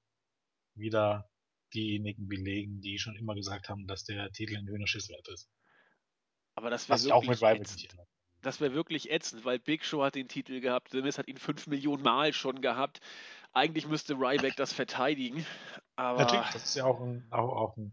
wieder 0.74 1.28
diejenigen 1.74 2.28
belegen, 2.28 2.80
die 2.80 2.98
schon 2.98 3.16
immer 3.16 3.34
gesagt 3.34 3.68
haben, 3.68 3.86
dass 3.86 4.04
der 4.04 4.30
Titel 4.32 4.56
ein 4.56 4.66
höhener 4.66 4.86
Schiss 4.86 5.08
wert 5.08 5.28
ist. 5.28 5.48
Aber 6.54 6.70
das 6.70 6.88
wäre 6.88 7.14
auch 7.14 7.24
mit 7.24 7.40
das 8.42 8.60
wäre 8.60 8.74
wirklich 8.74 9.10
ätzend, 9.10 9.44
weil 9.44 9.58
Big 9.58 9.84
Show 9.84 10.04
hat 10.04 10.14
den 10.14 10.28
Titel 10.28 10.60
gehabt, 10.60 10.90
The 10.92 11.02
Miz 11.02 11.18
hat 11.18 11.26
ihn 11.26 11.36
fünf 11.36 11.66
Millionen 11.66 12.04
Mal 12.04 12.32
schon 12.32 12.60
gehabt. 12.60 13.00
Eigentlich 13.52 13.88
müsste 13.88 14.14
Ryback 14.14 14.54
das 14.56 14.72
verteidigen, 14.72 15.44
aber... 15.96 16.20
Natürlich, 16.20 16.50
das 16.52 16.64
ist 16.64 16.76
ja 16.76 16.84
auch 16.84 17.00
ein, 17.00 17.26
auch, 17.30 17.56
auch 17.56 17.76
ein 17.76 17.90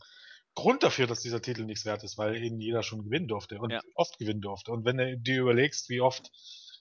Grund 0.54 0.84
dafür, 0.84 1.08
dass 1.08 1.22
dieser 1.22 1.42
Titel 1.42 1.64
nichts 1.64 1.86
wert 1.86 2.04
ist, 2.04 2.18
weil 2.18 2.36
eben 2.36 2.60
jeder 2.60 2.84
schon 2.84 3.04
gewinnen 3.04 3.28
durfte 3.28 3.60
und 3.60 3.72
ja. 3.72 3.82
oft 3.96 4.20
gewinnen 4.20 4.42
durfte. 4.42 4.72
Und 4.72 4.86
wenn 4.86 4.98
du 4.98 5.18
dir 5.18 5.42
überlegst, 5.42 5.90
wie 5.90 6.02
oft 6.02 6.30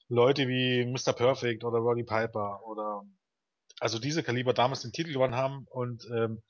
Leute 0.09 0.49
wie 0.49 0.85
Mr. 0.85 1.15
Perfect 1.15 1.65
oder 1.65 1.79
Roddy 1.79 2.05
Piper 2.05 2.61
oder 2.67 3.03
also 3.81 3.99
diese 3.99 4.23
Kaliber 4.23 4.53
damals 4.53 4.83
den 4.83 4.93
Titel 4.93 5.13
gewonnen 5.13 5.35
haben 5.35 5.67
und 5.71 6.07
ähm, 6.15 6.43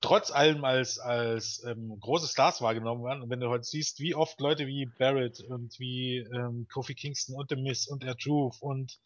trotz 0.00 0.30
allem 0.30 0.64
als 0.64 0.98
als 0.98 1.62
ähm, 1.66 1.98
große 2.00 2.28
Stars 2.28 2.60
wahrgenommen 2.60 3.04
werden. 3.04 3.22
Und 3.22 3.30
wenn 3.30 3.40
du 3.40 3.48
heute 3.48 3.64
siehst, 3.64 4.00
wie 4.00 4.14
oft 4.14 4.40
Leute 4.40 4.66
wie 4.66 4.86
Barrett 4.98 5.40
und 5.40 5.78
wie 5.78 6.18
ähm, 6.18 6.66
Kofi 6.72 6.94
Kingston 6.94 7.36
und 7.36 7.48
The 7.48 7.56
Miz 7.56 7.86
und 7.86 8.04
Truth 8.20 8.56
und 8.60 8.98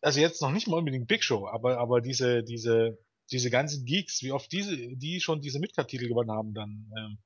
also 0.00 0.20
jetzt 0.20 0.42
noch 0.42 0.50
nicht 0.50 0.68
mal 0.68 0.78
unbedingt 0.78 1.08
Big 1.08 1.22
Show, 1.24 1.46
aber 1.46 1.78
aber 1.78 2.00
diese 2.00 2.42
diese 2.42 2.98
diese 3.30 3.50
ganzen 3.50 3.84
Geeks, 3.84 4.22
wie 4.22 4.32
oft 4.32 4.50
diese 4.52 4.76
die 4.76 5.20
schon 5.20 5.40
diese 5.40 5.58
Midcard-Titel 5.58 6.08
gewonnen 6.08 6.30
haben, 6.30 6.54
dann 6.54 6.90
ähm, 6.98 7.18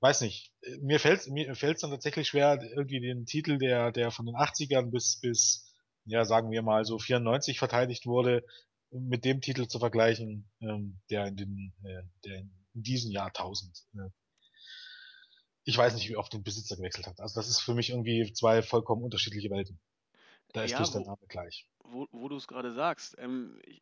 weiß 0.00 0.22
nicht. 0.22 0.52
Mir 0.80 1.00
fällt 1.00 1.26
mir 1.28 1.54
fällt's 1.54 1.82
dann 1.82 1.90
tatsächlich 1.90 2.28
schwer, 2.28 2.60
irgendwie 2.62 3.00
den 3.00 3.26
Titel, 3.26 3.58
der 3.58 3.92
der 3.92 4.10
von 4.10 4.26
den 4.26 4.36
80ern 4.36 4.90
bis 4.90 5.20
bis 5.20 5.74
ja 6.04 6.24
sagen 6.24 6.50
wir 6.50 6.62
mal 6.62 6.84
so 6.84 6.98
94 6.98 7.58
verteidigt 7.58 8.06
wurde, 8.06 8.44
mit 8.90 9.24
dem 9.24 9.40
Titel 9.40 9.66
zu 9.66 9.78
vergleichen, 9.78 10.50
ähm, 10.60 11.00
der 11.10 11.26
in 11.26 11.36
den, 11.36 11.72
äh, 11.84 12.02
der 12.24 12.38
in 12.38 12.50
diesem 12.74 13.10
Jahrtausend. 13.10 13.78
Äh, 13.94 14.10
ich 15.64 15.76
weiß 15.76 15.94
nicht, 15.94 16.08
wie 16.08 16.16
oft 16.16 16.32
den 16.32 16.42
Besitzer 16.42 16.76
gewechselt 16.76 17.06
hat. 17.06 17.20
Also 17.20 17.38
das 17.38 17.48
ist 17.48 17.60
für 17.60 17.74
mich 17.74 17.90
irgendwie 17.90 18.32
zwei 18.32 18.62
vollkommen 18.62 19.04
unterschiedliche 19.04 19.50
Welten. 19.50 19.78
Da 20.52 20.64
ist 20.64 20.72
ja, 20.72 20.82
der 20.82 21.02
Name 21.02 21.18
gleich. 21.28 21.66
Wo, 21.84 22.06
wo 22.12 22.28
du 22.28 22.36
es 22.36 22.46
gerade 22.46 22.72
sagst, 22.72 23.16
ähm, 23.18 23.58
ich, 23.64 23.80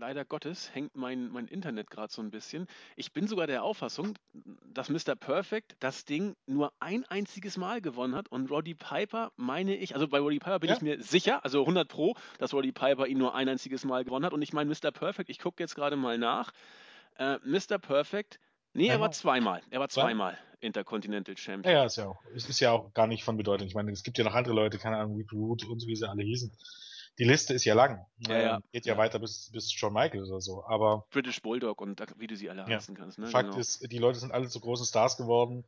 leider 0.00 0.24
Gottes 0.24 0.74
hängt 0.74 0.96
mein, 0.96 1.28
mein 1.30 1.46
Internet 1.46 1.90
gerade 1.90 2.12
so 2.12 2.22
ein 2.22 2.30
bisschen. 2.30 2.66
Ich 2.96 3.12
bin 3.12 3.28
sogar 3.28 3.46
der 3.46 3.62
Auffassung, 3.62 4.18
dass 4.64 4.88
Mr. 4.88 5.14
Perfect 5.14 5.76
das 5.78 6.04
Ding 6.04 6.34
nur 6.46 6.72
ein 6.80 7.04
einziges 7.04 7.56
Mal 7.56 7.80
gewonnen 7.80 8.14
hat 8.14 8.28
und 8.28 8.50
Roddy 8.50 8.74
Piper, 8.74 9.30
meine 9.36 9.76
ich, 9.76 9.94
also 9.94 10.08
bei 10.08 10.18
Roddy 10.18 10.38
Piper 10.38 10.58
bin 10.58 10.70
ja. 10.70 10.76
ich 10.76 10.82
mir 10.82 11.02
sicher, 11.02 11.44
also 11.44 11.60
100 11.60 11.86
Pro, 11.88 12.16
dass 12.38 12.54
Roddy 12.54 12.72
Piper 12.72 13.06
ihn 13.06 13.18
nur 13.18 13.34
ein 13.34 13.48
einziges 13.48 13.84
Mal 13.84 14.04
gewonnen 14.04 14.24
hat. 14.24 14.32
Und 14.32 14.42
ich 14.42 14.52
meine, 14.52 14.70
Mr. 14.70 14.90
Perfect, 14.90 15.30
ich 15.30 15.38
gucke 15.38 15.62
jetzt 15.62 15.74
gerade 15.74 15.96
mal 15.96 16.18
nach. 16.18 16.52
Äh, 17.18 17.38
Mr. 17.44 17.78
Perfect, 17.78 18.40
nee, 18.74 18.88
er 18.88 19.00
war 19.00 19.10
zweimal. 19.12 19.62
Er 19.70 19.80
war 19.80 19.88
zweimal 19.88 20.38
Intercontinental 20.60 21.36
Champion. 21.36 21.72
Ja, 21.72 21.80
ja, 21.80 21.86
ist 21.86 21.96
ja 21.96 22.08
auch, 22.08 22.22
es 22.34 22.48
ist 22.48 22.60
ja 22.60 22.72
auch 22.72 22.92
gar 22.92 23.06
nicht 23.06 23.24
von 23.24 23.36
Bedeutung. 23.36 23.66
Ich 23.66 23.74
meine, 23.74 23.90
es 23.92 24.02
gibt 24.02 24.18
ja 24.18 24.24
noch 24.24 24.34
andere 24.34 24.54
Leute, 24.54 24.78
keine 24.78 24.98
Ahnung, 24.98 25.16
Rick 25.16 25.32
Root 25.32 25.64
und 25.64 25.80
so, 25.80 25.86
wie 25.86 25.96
sie 25.96 26.08
alle 26.08 26.22
hießen 26.22 26.52
die 27.20 27.24
Liste 27.24 27.52
ist 27.52 27.66
ja 27.66 27.74
lang. 27.74 28.06
Ja, 28.26 28.38
ja. 28.38 28.56
Ähm, 28.56 28.62
geht 28.72 28.86
ja, 28.86 28.94
ja, 28.94 28.98
weiter 28.98 29.18
bis, 29.18 29.50
bis 29.52 29.70
Shawn 29.70 29.92
Michaels 29.92 30.30
oder 30.30 30.40
so. 30.40 30.64
Aber 30.64 31.06
British 31.10 31.42
Bulldog 31.42 31.80
und 31.80 32.02
wie 32.16 32.26
du 32.26 32.34
sie 32.34 32.48
alle 32.48 32.64
heißen 32.64 32.96
kannst. 32.96 33.18
Ne? 33.18 33.26
Fakt 33.26 33.50
genau. 33.50 33.60
ist, 33.60 33.92
die 33.92 33.98
Leute 33.98 34.18
sind 34.18 34.32
alle 34.32 34.48
zu 34.48 34.58
großen 34.58 34.86
Stars 34.86 35.18
geworden. 35.18 35.66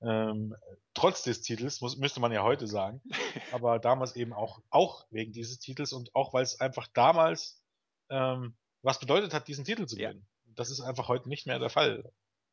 Ähm, 0.00 0.54
trotz 0.94 1.24
des 1.24 1.42
Titels, 1.42 1.80
muss, 1.80 1.96
müsste 1.96 2.20
man 2.20 2.30
ja 2.30 2.44
heute 2.44 2.68
sagen. 2.68 3.02
aber 3.52 3.80
damals 3.80 4.14
eben 4.14 4.32
auch, 4.32 4.60
auch 4.70 5.04
wegen 5.10 5.32
dieses 5.32 5.58
Titels 5.58 5.92
und 5.92 6.14
auch 6.14 6.32
weil 6.34 6.44
es 6.44 6.60
einfach 6.60 6.86
damals 6.94 7.60
ähm, 8.08 8.56
was 8.82 9.00
bedeutet 9.00 9.34
hat, 9.34 9.48
diesen 9.48 9.64
Titel 9.64 9.86
zu 9.86 9.96
gewinnen. 9.96 10.26
Das 10.54 10.70
ist 10.70 10.80
einfach 10.80 11.08
heute 11.08 11.28
nicht 11.28 11.46
mehr 11.46 11.58
der 11.58 11.70
Fall. 11.70 12.12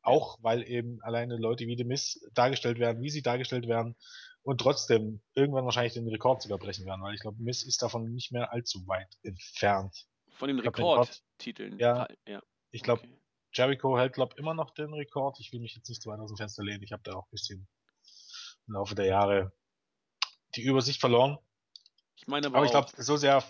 Auch 0.10 0.38
weil 0.42 0.64
eben 0.64 1.02
alleine 1.02 1.38
Leute 1.38 1.68
wie 1.68 1.78
The 1.78 1.84
Miss 1.84 2.28
dargestellt 2.34 2.80
werden, 2.80 3.02
wie 3.02 3.10
sie 3.10 3.22
dargestellt 3.22 3.68
werden 3.68 3.96
und 4.44 4.62
trotzdem 4.62 5.22
irgendwann 5.36 5.66
wahrscheinlich 5.66 5.94
den 5.94 6.08
Rekord 6.08 6.42
sogar 6.42 6.58
brechen 6.58 6.86
werden, 6.86 7.02
weil 7.02 7.14
ich 7.14 7.22
glaube, 7.22 7.38
Miss 7.42 7.64
ist 7.64 7.82
davon 7.82 8.14
nicht 8.14 8.32
mehr 8.32 8.52
allzu 8.52 8.88
weit 8.88 9.18
entfernt. 9.24 10.08
Von 10.32 10.48
den 10.48 10.60
Rekordtiteln? 10.60 11.78
Ja, 11.80 12.08
ja. 12.26 12.42
Ich 12.72 12.82
glaube, 12.82 13.04
okay. 13.04 13.20
Jericho 13.54 13.98
hält, 13.98 14.14
glaube 14.14 14.36
immer 14.38 14.54
noch 14.54 14.72
den 14.72 14.94
Rekord. 14.94 15.40
Ich 15.40 15.52
will 15.52 15.60
mich 15.60 15.76
jetzt 15.76 15.90
nicht 15.90 16.02
zu 16.02 16.10
weit 16.10 16.20
aus 16.20 16.32
dem 16.32 16.38
Fenster 16.38 16.64
lehnen. 16.64 16.84
Ich 16.84 16.92
habe 16.92 17.04
da 17.04 17.14
auch 17.14 17.26
ein 17.26 17.32
bisschen 17.32 17.68
im 18.68 18.74
Laufe 18.74 18.96
der 18.96 19.06
Jahre 19.06 19.52
die 20.56 20.62
Übersicht 20.62 21.00
verloren. 21.00 21.38
Meine 22.30 22.48
aber, 22.48 22.58
aber 22.58 22.66
ich 22.66 22.72
glaube, 22.72 22.90
so 22.98 23.18
sehr 23.18 23.44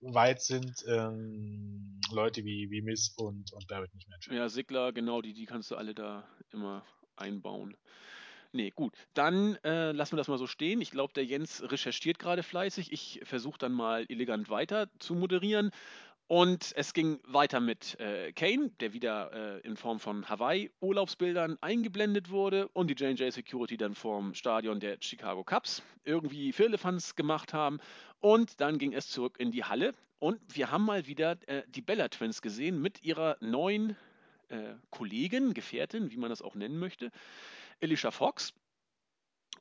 weit 0.00 0.42
sind 0.42 0.84
ähm, 0.88 2.00
Leute 2.10 2.44
wie, 2.44 2.68
wie 2.70 2.82
Miss 2.82 3.14
und, 3.16 3.52
und 3.52 3.66
Barrett 3.68 3.94
nicht 3.94 4.08
mehr. 4.08 4.18
Ja, 4.36 4.48
Sigler, 4.48 4.92
genau, 4.92 5.22
die, 5.22 5.32
die 5.32 5.46
kannst 5.46 5.70
du 5.70 5.76
alle 5.76 5.94
da 5.94 6.24
immer 6.52 6.84
einbauen. 7.16 7.76
Nee, 8.52 8.70
gut. 8.70 8.92
Dann 9.14 9.56
äh, 9.64 9.92
lassen 9.92 10.12
wir 10.12 10.18
das 10.18 10.28
mal 10.28 10.38
so 10.38 10.46
stehen. 10.46 10.80
Ich 10.80 10.90
glaube, 10.90 11.12
der 11.12 11.24
Jens 11.24 11.62
recherchiert 11.62 12.18
gerade 12.18 12.42
fleißig. 12.42 12.92
Ich 12.92 13.20
versuche 13.24 13.58
dann 13.58 13.72
mal 13.72 14.04
elegant 14.08 14.48
weiter 14.48 14.88
zu 14.98 15.14
moderieren. 15.14 15.70
Und 16.26 16.72
es 16.74 16.94
ging 16.94 17.20
weiter 17.26 17.60
mit 17.60 18.00
äh, 18.00 18.32
Kane, 18.32 18.70
der 18.80 18.94
wieder 18.94 19.32
äh, 19.32 19.60
in 19.60 19.76
Form 19.76 20.00
von 20.00 20.26
Hawaii-Urlaubsbildern 20.28 21.58
eingeblendet 21.60 22.30
wurde 22.30 22.68
und 22.68 22.88
die 22.88 22.94
J&J 22.94 23.30
Security 23.30 23.76
dann 23.76 23.94
vorm 23.94 24.32
Stadion 24.32 24.80
der 24.80 24.96
Chicago 25.00 25.44
Cubs 25.44 25.82
irgendwie 26.04 26.52
Firlefanz 26.52 27.14
gemacht 27.14 27.52
haben. 27.52 27.78
Und 28.20 28.60
dann 28.62 28.78
ging 28.78 28.94
es 28.94 29.10
zurück 29.10 29.36
in 29.38 29.50
die 29.50 29.64
Halle 29.64 29.92
und 30.18 30.40
wir 30.56 30.70
haben 30.70 30.86
mal 30.86 31.06
wieder 31.06 31.36
äh, 31.46 31.64
die 31.68 31.82
Bella 31.82 32.08
Twins 32.08 32.40
gesehen 32.40 32.80
mit 32.80 33.04
ihrer 33.04 33.36
neuen 33.40 33.94
äh, 34.48 34.74
Kollegin, 34.90 35.52
Gefährtin, 35.52 36.10
wie 36.10 36.16
man 36.16 36.30
das 36.30 36.40
auch 36.40 36.54
nennen 36.54 36.78
möchte. 36.78 37.10
Alicia 37.82 38.10
Fox. 38.10 38.54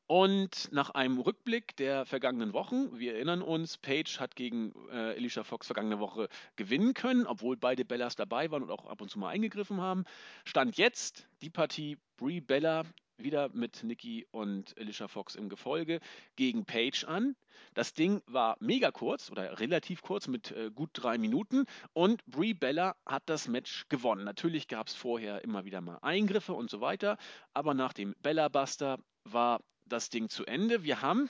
Und 0.08 0.70
nach 0.72 0.90
einem 0.90 1.20
Rückblick 1.20 1.78
der 1.78 2.06
vergangenen 2.06 2.54
Wochen, 2.54 3.00
wir 3.00 3.16
erinnern 3.16 3.42
uns, 3.42 3.78
Paige 3.78 4.18
hat 4.20 4.36
gegen 4.36 4.74
äh, 4.92 5.16
Alicia 5.16 5.44
Fox 5.44 5.68
vergangene 5.68 6.00
Woche 6.00 6.28
gewinnen 6.58 6.94
können, 6.94 7.26
obwohl 7.26 7.56
beide 7.56 7.86
Bellas 7.86 8.16
dabei 8.16 8.52
waren 8.52 8.64
und 8.64 8.72
auch 8.72 8.86
ab 8.86 9.02
und 9.02 9.10
zu 9.10 9.18
mal 9.18 9.30
eingegriffen 9.30 9.80
haben. 9.80 10.04
Stand 10.44 10.78
jetzt 10.78 11.28
die 11.42 11.50
Partie 11.50 11.98
Brie 12.18 12.42
Bella 12.42 12.84
wieder 13.18 13.50
mit 13.54 13.84
Nikki 13.84 14.28
und 14.32 14.78
Alicia 14.78 15.08
Fox 15.08 15.36
im 15.36 15.48
Gefolge 15.48 16.00
gegen 16.36 16.66
Paige 16.66 17.06
an. 17.08 17.36
Das 17.74 17.94
Ding 17.94 18.22
war 18.26 18.58
mega 18.60 18.92
kurz 18.92 19.32
oder 19.32 19.60
relativ 19.60 20.02
kurz 20.02 20.28
mit 20.28 20.52
äh, 20.52 20.70
gut 20.70 20.90
drei 20.94 21.18
Minuten 21.18 21.66
und 21.94 22.26
Brie 22.26 22.54
Bella 22.54 22.96
hat 23.06 23.24
das 23.28 23.48
Match 23.48 23.86
gewonnen. 23.88 24.26
Natürlich 24.26 24.68
gab 24.68 24.88
es 24.88 24.94
vorher 24.96 25.44
immer 25.44 25.64
wieder 25.64 25.80
mal 25.80 26.00
Eingriffe 26.02 26.54
und 26.54 26.70
so 26.70 26.82
weiter, 26.82 27.18
aber 27.54 27.74
nach 27.74 27.94
dem 27.94 28.16
Bella 28.22 28.50
Buster 28.50 29.00
war 29.24 29.62
das 29.86 30.10
Ding 30.10 30.30
zu 30.30 30.46
Ende. 30.46 30.84
Wir 30.84 31.02
haben 31.02 31.30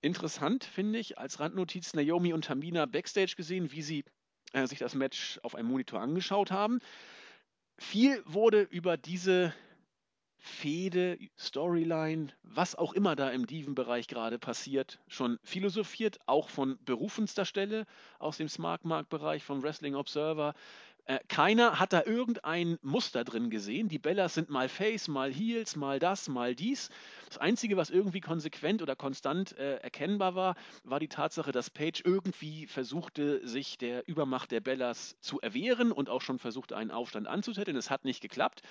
interessant, 0.00 0.64
finde 0.64 0.98
ich, 0.98 1.18
als 1.18 1.40
Randnotiz 1.40 1.94
Naomi 1.94 2.32
und 2.32 2.44
Tamina 2.44 2.86
backstage 2.86 3.34
gesehen, 3.36 3.72
wie 3.72 3.82
sie 3.82 4.04
äh, 4.52 4.66
sich 4.66 4.78
das 4.78 4.94
Match 4.94 5.40
auf 5.42 5.54
einem 5.54 5.68
Monitor 5.68 6.00
angeschaut 6.00 6.50
haben. 6.50 6.78
Viel 7.78 8.22
wurde 8.26 8.62
über 8.62 8.96
diese 8.96 9.52
Fehde, 10.36 11.18
Storyline, 11.38 12.28
was 12.42 12.74
auch 12.74 12.92
immer 12.92 13.16
da 13.16 13.30
im 13.30 13.46
Diven-Bereich 13.46 14.08
gerade 14.08 14.38
passiert, 14.38 15.00
schon 15.08 15.38
philosophiert, 15.42 16.18
auch 16.26 16.50
von 16.50 16.78
berufenster 16.84 17.46
Stelle 17.46 17.86
aus 18.18 18.36
dem 18.36 18.50
Smart-Markt-Bereich, 18.50 19.42
vom 19.42 19.62
Wrestling 19.62 19.94
Observer. 19.94 20.54
Äh, 21.06 21.18
keiner 21.28 21.78
hat 21.78 21.92
da 21.92 22.02
irgendein 22.04 22.78
Muster 22.80 23.24
drin 23.24 23.50
gesehen. 23.50 23.88
Die 23.88 23.98
Bellas 23.98 24.34
sind 24.34 24.48
mal 24.48 24.68
Face, 24.68 25.06
mal 25.06 25.32
Heels, 25.32 25.76
mal 25.76 25.98
das, 25.98 26.28
mal 26.28 26.54
dies. 26.54 26.88
Das 27.26 27.36
Einzige, 27.36 27.76
was 27.76 27.90
irgendwie 27.90 28.20
konsequent 28.20 28.80
oder 28.80 28.96
konstant 28.96 29.56
äh, 29.58 29.76
erkennbar 29.76 30.34
war, 30.34 30.56
war 30.82 31.00
die 31.00 31.08
Tatsache, 31.08 31.52
dass 31.52 31.68
Page 31.68 32.02
irgendwie 32.04 32.66
versuchte, 32.66 33.46
sich 33.46 33.76
der 33.76 34.08
Übermacht 34.08 34.50
der 34.50 34.60
Bellas 34.60 35.16
zu 35.20 35.40
erwehren 35.40 35.92
und 35.92 36.08
auch 36.08 36.22
schon 36.22 36.38
versuchte, 36.38 36.76
einen 36.76 36.90
Aufstand 36.90 37.26
anzuzetteln. 37.26 37.76
Es 37.76 37.90
hat 37.90 38.06
nicht 38.06 38.22
geklappt. 38.22 38.62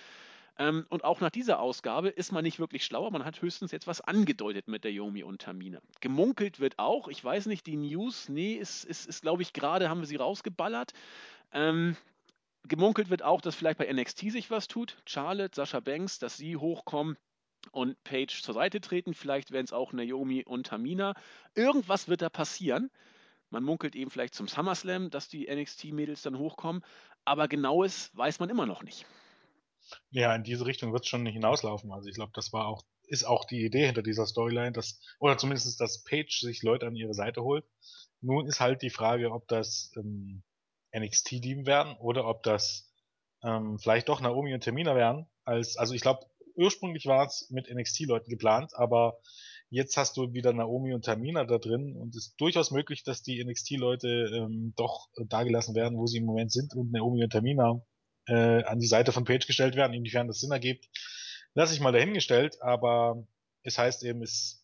Ähm, 0.58 0.86
und 0.90 1.04
auch 1.04 1.20
nach 1.22 1.32
dieser 1.32 1.60
Ausgabe 1.60 2.10
ist 2.10 2.32
man 2.32 2.44
nicht 2.44 2.60
wirklich 2.60 2.84
schlauer. 2.84 3.12
Man 3.12 3.26
hat 3.26 3.42
höchstens 3.42 3.72
jetzt 3.72 3.86
was 3.86 4.02
angedeutet 4.02 4.68
mit 4.68 4.84
der 4.84 4.92
Yomi 4.92 5.24
und 5.24 5.42
Tamina. 5.42 5.80
Gemunkelt 6.00 6.60
wird 6.60 6.80
auch, 6.80 7.08
ich 7.10 7.24
weiß 7.24 7.46
nicht, 7.46 7.68
die 7.68 7.78
News, 7.78 8.30
nee, 8.30 8.54
ist, 8.54 8.86
ist, 8.86 9.08
ist 9.08 9.22
glaube 9.22 9.44
ich, 9.44 9.54
gerade 9.54 9.90
haben 9.90 10.02
wir 10.02 10.08
sie 10.08 10.16
rausgeballert. 10.16 10.94
Ähm, 11.52 11.96
gemunkelt 12.68 13.10
wird 13.10 13.24
auch, 13.24 13.42
dass 13.42 13.56
vielleicht 13.56 13.78
bei 13.78 13.92
NXT 13.92 14.32
sich 14.32 14.52
was 14.52 14.68
tut. 14.68 14.98
Charlotte, 15.06 15.56
Sascha 15.56 15.80
Banks, 15.80 16.20
dass 16.20 16.38
sie 16.38 16.58
hochkommen 16.58 17.18
und 17.72 18.02
Paige 18.04 18.40
zur 18.42 18.54
Seite 18.54 18.82
treten. 18.82 19.14
Vielleicht 19.14 19.52
werden 19.52 19.66
es 19.66 19.74
auch 19.74 19.94
Naomi 19.94 20.44
und 20.44 20.68
Tamina. 20.68 21.14
Irgendwas 21.56 22.08
wird 22.08 22.22
da 22.22 22.30
passieren. 22.30 22.90
Man 23.50 23.64
munkelt 23.64 23.96
eben 23.96 24.10
vielleicht 24.10 24.34
zum 24.34 24.48
SummerSlam, 24.48 25.10
dass 25.10 25.28
die 25.28 25.48
NXT-Mädels 25.48 26.24
dann 26.24 26.38
hochkommen. 26.38 26.84
Aber 27.26 27.48
genaues 27.48 28.10
weiß 28.16 28.40
man 28.40 28.50
immer 28.50 28.66
noch 28.66 28.84
nicht. 28.84 29.06
Ja, 30.10 30.34
in 30.36 30.44
diese 30.44 30.66
Richtung 30.66 30.94
wird 30.94 31.04
es 31.04 31.10
schon 31.10 31.26
hinauslaufen. 31.26 31.92
Also 31.92 32.10
ich 32.10 32.16
glaube, 32.16 32.32
das 32.34 32.54
war 32.54 32.68
auch, 32.68 32.84
ist 33.06 33.26
auch 33.26 33.46
die 33.46 33.66
Idee 33.66 33.86
hinter 33.86 34.02
dieser 34.02 34.26
Storyline, 34.26 34.72
dass, 34.72 35.00
oder 35.20 35.38
zumindest, 35.38 35.80
dass 35.80 36.04
Page 36.04 36.40
sich 36.40 36.64
Leute 36.64 36.88
an 36.88 36.96
ihre 36.96 37.14
Seite 37.14 37.44
holt. 37.44 37.66
Nun 38.22 38.48
ist 38.48 38.60
halt 38.60 38.82
die 38.82 38.90
Frage, 38.90 39.32
ob 39.32 39.48
das 39.48 39.92
ähm, 39.98 40.44
NXT-Team 40.96 41.66
werden 41.66 41.96
oder 41.98 42.28
ob 42.28 42.44
das 42.44 42.92
ähm, 43.44 43.78
vielleicht 43.80 44.10
doch 44.10 44.22
Naomi 44.22 44.54
und 44.54 44.62
Termina 44.62 44.96
werden. 44.96 45.28
Als, 45.44 45.78
also 45.78 45.94
ich 45.94 46.02
glaube, 46.02 46.26
ursprünglich 46.56 47.06
war 47.06 47.26
es 47.26 47.50
mit 47.50 47.70
NXT-Leuten 47.70 48.30
geplant, 48.30 48.74
aber 48.76 49.20
Jetzt 49.74 49.98
hast 49.98 50.18
du 50.18 50.34
wieder 50.34 50.54
Naomi 50.54 50.94
und 50.94 51.04
Tamina 51.04 51.46
da 51.46 51.58
drin 51.58 51.96
und 51.98 52.16
es 52.16 52.28
ist 52.28 52.36
durchaus 52.40 52.70
möglich, 52.70 53.04
dass 53.04 53.24
die 53.24 53.44
NXT-Leute 53.44 54.08
ähm, 54.32 54.76
doch 54.76 55.10
dagelassen 55.30 55.74
werden, 55.74 55.98
wo 55.98 56.06
sie 56.06 56.20
im 56.20 56.26
Moment 56.26 56.52
sind 56.52 56.76
und 56.76 56.92
Naomi 56.92 57.24
und 57.24 57.32
Tamina 57.32 57.82
äh, 58.28 58.64
an 58.66 58.78
die 58.78 58.86
Seite 58.86 59.12
von 59.12 59.24
Page 59.24 59.48
gestellt 59.48 59.76
werden, 59.76 59.94
inwiefern 59.94 60.28
das 60.28 60.42
Sinn 60.42 60.52
ergibt. 60.52 60.90
Lass 61.56 61.74
ich 61.74 61.80
mal 61.80 61.92
dahingestellt, 61.92 62.62
aber 62.62 63.26
es 63.64 63.80
heißt 63.80 64.04
eben, 64.04 64.22
es 64.22 64.64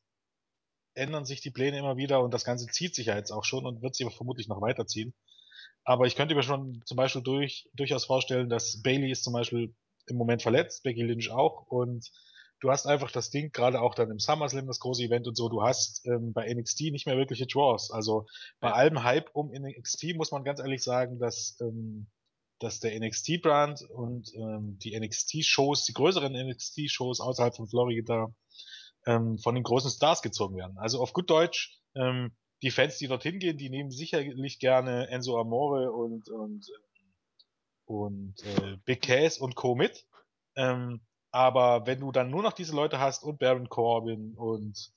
ändern 0.94 1.26
sich 1.26 1.42
die 1.42 1.50
Pläne 1.50 1.80
immer 1.80 1.98
wieder 1.98 2.22
und 2.22 2.32
das 2.32 2.46
Ganze 2.46 2.68
zieht 2.68 2.94
sich 2.94 3.08
ja 3.08 3.16
jetzt 3.16 3.32
auch 3.32 3.46
schon 3.46 3.66
und 3.66 3.82
wird 3.82 3.96
sich 3.96 4.08
vermutlich 4.14 4.48
noch 4.48 4.62
weiterziehen. 4.62 5.16
Aber 5.84 6.06
ich 6.06 6.16
könnte 6.16 6.36
mir 6.36 6.44
schon 6.44 6.82
zum 6.86 6.98
Beispiel 6.98 7.24
durch, 7.24 7.70
durchaus 7.74 8.06
vorstellen, 8.06 8.50
dass 8.50 8.82
Bailey 8.82 9.12
ist 9.12 9.24
zum 9.24 9.34
Beispiel 9.34 9.74
im 10.08 10.18
Moment 10.18 10.42
verletzt, 10.42 10.84
Becky 10.84 11.02
Lynch 11.02 11.32
auch 11.32 11.66
und 11.68 12.12
du 12.60 12.70
hast 12.70 12.86
einfach 12.86 13.12
das 13.12 13.30
Ding, 13.30 13.52
gerade 13.52 13.82
auch 13.82 13.96
dann 13.96 14.12
im 14.12 14.20
SummerSlam, 14.20 14.68
das 14.68 14.80
große 14.80 15.04
Event 15.04 15.28
und 15.28 15.36
so, 15.36 15.50
du 15.50 15.62
hast 15.62 16.06
ähm, 16.06 16.34
bei 16.34 16.52
NXT 16.54 16.92
nicht 16.92 17.06
mehr 17.06 17.18
wirkliche 17.18 17.48
Draws. 17.48 17.92
Also 17.92 18.26
bei 18.60 18.70
ja. 18.70 18.76
allem 18.76 19.04
Hype 19.04 19.30
um 19.34 19.52
NXT 19.52 20.16
muss 20.16 20.32
man 20.32 20.44
ganz 20.44 20.60
ehrlich 20.60 20.84
sagen, 20.84 21.20
dass, 21.20 21.58
ähm, 21.62 22.08
dass 22.60 22.80
der 22.80 23.00
NXT-Brand 23.00 23.82
und 23.90 24.34
ähm, 24.36 24.78
die 24.80 24.98
NXT-Shows, 25.00 25.86
die 25.86 25.94
größeren 25.94 26.34
NXT-Shows 26.34 27.22
außerhalb 27.22 27.56
von 27.56 27.68
Florida 27.68 28.34
ähm, 29.06 29.38
von 29.38 29.56
den 29.56 29.64
großen 29.64 29.92
Stars 29.92 30.22
gezogen 30.22 30.58
werden. 30.58 30.78
Also 30.78 31.02
auf 31.02 31.14
gut 31.14 31.30
Deutsch, 31.30 31.80
ähm, 31.96 32.36
die 32.62 32.72
Fans, 32.72 32.98
die 32.98 33.08
dorthin 33.08 33.40
gehen, 33.40 33.58
die 33.58 33.70
nehmen 33.70 33.92
sicherlich 33.92 34.60
gerne 34.60 35.08
Enzo 35.10 35.40
Amore 35.40 35.92
und 35.92 36.30
und 36.30 36.66
und 37.86 38.36
äh, 38.44 38.78
Big 38.86 39.02
Cass 39.02 39.40
und 39.40 39.56
Co. 39.56 39.76
mit. 39.76 40.06
Ähm, 40.56 41.02
aber 41.32 41.86
wenn 41.86 42.00
du 42.00 42.12
dann 42.12 42.30
nur 42.30 42.44
noch 42.44 42.54
diese 42.54 42.76
Leute 42.76 43.00
hast 43.00 43.24
und 43.24 43.40
Baron 43.40 43.70
Corbin 43.70 44.36
und 44.36 44.92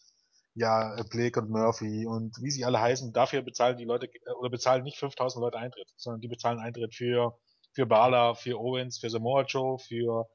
ja, 0.54 1.02
Blake 1.10 1.40
und 1.40 1.50
Murphy 1.50 2.06
und 2.06 2.36
wie 2.42 2.50
sie 2.50 2.64
alle 2.64 2.80
heißen, 2.80 3.12
dafür 3.12 3.42
bezahlen 3.42 3.78
die 3.78 3.84
Leute 3.84 4.06
äh, 4.06 4.32
oder 4.38 4.50
bezahlen 4.50 4.82
nicht 4.84 4.98
5000 4.98 5.42
Leute 5.42 5.58
Eintritt, 5.58 5.88
sondern 5.96 6.20
die 6.20 6.28
bezahlen 6.28 6.58
Eintritt 6.58 6.94
für 6.94 7.38
für 7.74 7.86
Bala, 7.86 8.34
für 8.34 8.58
Owens, 8.58 8.98
für 8.98 9.08
Samoa 9.08 9.44
Joe, 9.44 9.78
für 9.78 10.28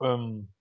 ähm, 0.00 0.53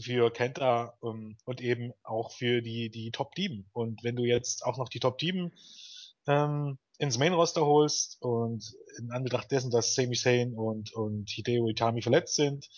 für 0.00 0.30
Kenta 0.30 0.96
ähm, 1.02 1.36
und 1.44 1.60
eben 1.60 1.92
auch 2.02 2.32
für 2.32 2.62
die, 2.62 2.90
die 2.90 3.10
Top 3.10 3.32
7. 3.36 3.68
Und 3.72 4.04
wenn 4.04 4.16
du 4.16 4.24
jetzt 4.24 4.64
auch 4.64 4.78
noch 4.78 4.88
die 4.88 5.00
Top 5.00 5.20
7 5.20 5.52
ähm, 6.26 6.78
ins 6.98 7.18
Main 7.18 7.34
Roster 7.34 7.64
holst 7.64 8.20
und 8.20 8.74
in 8.98 9.10
Anbetracht 9.10 9.50
dessen, 9.50 9.70
dass 9.70 9.94
Sami 9.94 10.16
Zayn 10.16 10.54
und, 10.54 10.92
und 10.94 11.28
Hideo 11.30 11.68
Itami 11.68 12.02
verletzt 12.02 12.34
sind, 12.34 12.68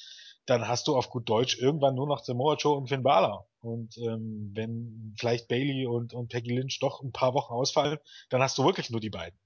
dann 0.46 0.66
hast 0.66 0.88
du 0.88 0.96
auf 0.96 1.10
gut 1.10 1.28
Deutsch 1.28 1.58
irgendwann 1.58 1.94
nur 1.94 2.06
noch 2.06 2.24
Samoa 2.24 2.56
Joe 2.56 2.76
und 2.76 2.88
Finn 2.88 3.02
Balor. 3.02 3.46
Und 3.60 3.98
ähm, 3.98 4.52
wenn 4.54 5.14
vielleicht 5.18 5.48
Bailey 5.48 5.86
und, 5.86 6.14
und 6.14 6.28
Peggy 6.28 6.54
Lynch 6.54 6.78
doch 6.80 7.02
ein 7.02 7.12
paar 7.12 7.34
Wochen 7.34 7.52
ausfallen, 7.52 7.98
dann 8.30 8.40
hast 8.40 8.56
du 8.56 8.64
wirklich 8.64 8.90
nur 8.90 9.00
die 9.00 9.10
beiden. 9.10 9.38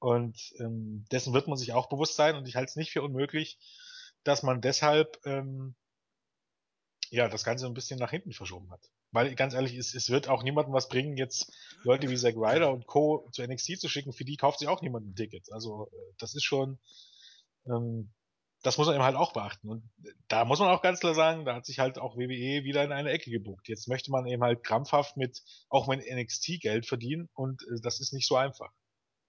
Und 0.00 0.52
ähm, 0.58 1.04
dessen 1.10 1.34
wird 1.34 1.48
man 1.48 1.58
sich 1.58 1.72
auch 1.72 1.88
bewusst 1.88 2.16
sein 2.16 2.36
und 2.36 2.48
ich 2.48 2.56
halte 2.56 2.70
es 2.70 2.76
nicht 2.76 2.90
für 2.92 3.02
unmöglich, 3.02 3.58
dass 4.24 4.42
man 4.42 4.60
deshalb 4.60 5.18
ähm, 5.24 5.74
ja, 7.10 7.28
das 7.28 7.44
Ganze 7.44 7.66
ein 7.66 7.74
bisschen 7.74 7.98
nach 7.98 8.10
hinten 8.10 8.32
verschoben 8.32 8.70
hat. 8.70 8.80
Weil 9.10 9.34
ganz 9.34 9.54
ehrlich, 9.54 9.74
es, 9.76 9.94
es 9.94 10.10
wird 10.10 10.28
auch 10.28 10.42
niemandem 10.42 10.74
was 10.74 10.88
bringen, 10.88 11.16
jetzt 11.16 11.52
Leute 11.82 12.10
wie 12.10 12.16
Zack 12.16 12.36
Ryder 12.36 12.70
und 12.72 12.86
Co. 12.86 13.28
zu 13.32 13.42
NXT 13.42 13.80
zu 13.80 13.88
schicken, 13.88 14.12
für 14.12 14.24
die 14.24 14.36
kauft 14.36 14.58
sich 14.58 14.68
auch 14.68 14.82
niemand 14.82 15.06
ein 15.06 15.14
Ticket. 15.14 15.50
Also 15.52 15.88
äh, 15.92 16.14
das 16.18 16.34
ist 16.34 16.44
schon, 16.44 16.78
ähm, 17.66 18.12
das 18.62 18.76
muss 18.76 18.86
man 18.86 18.96
eben 18.96 19.04
halt 19.04 19.16
auch 19.16 19.32
beachten. 19.32 19.68
Und 19.68 19.90
da 20.28 20.44
muss 20.44 20.58
man 20.58 20.68
auch 20.68 20.82
ganz 20.82 21.00
klar 21.00 21.14
sagen, 21.14 21.44
da 21.44 21.54
hat 21.54 21.66
sich 21.66 21.78
halt 21.78 21.98
auch 21.98 22.16
WWE 22.16 22.64
wieder 22.64 22.84
in 22.84 22.92
eine 22.92 23.10
Ecke 23.10 23.30
gebucht. 23.30 23.68
Jetzt 23.68 23.88
möchte 23.88 24.10
man 24.10 24.26
eben 24.26 24.42
halt 24.42 24.64
krampfhaft 24.64 25.16
mit, 25.16 25.42
auch 25.68 25.86
mit 25.86 26.04
NXT 26.04 26.60
Geld 26.60 26.86
verdienen 26.86 27.28
und 27.34 27.62
äh, 27.62 27.80
das 27.82 28.00
ist 28.00 28.12
nicht 28.12 28.26
so 28.26 28.36
einfach. 28.36 28.72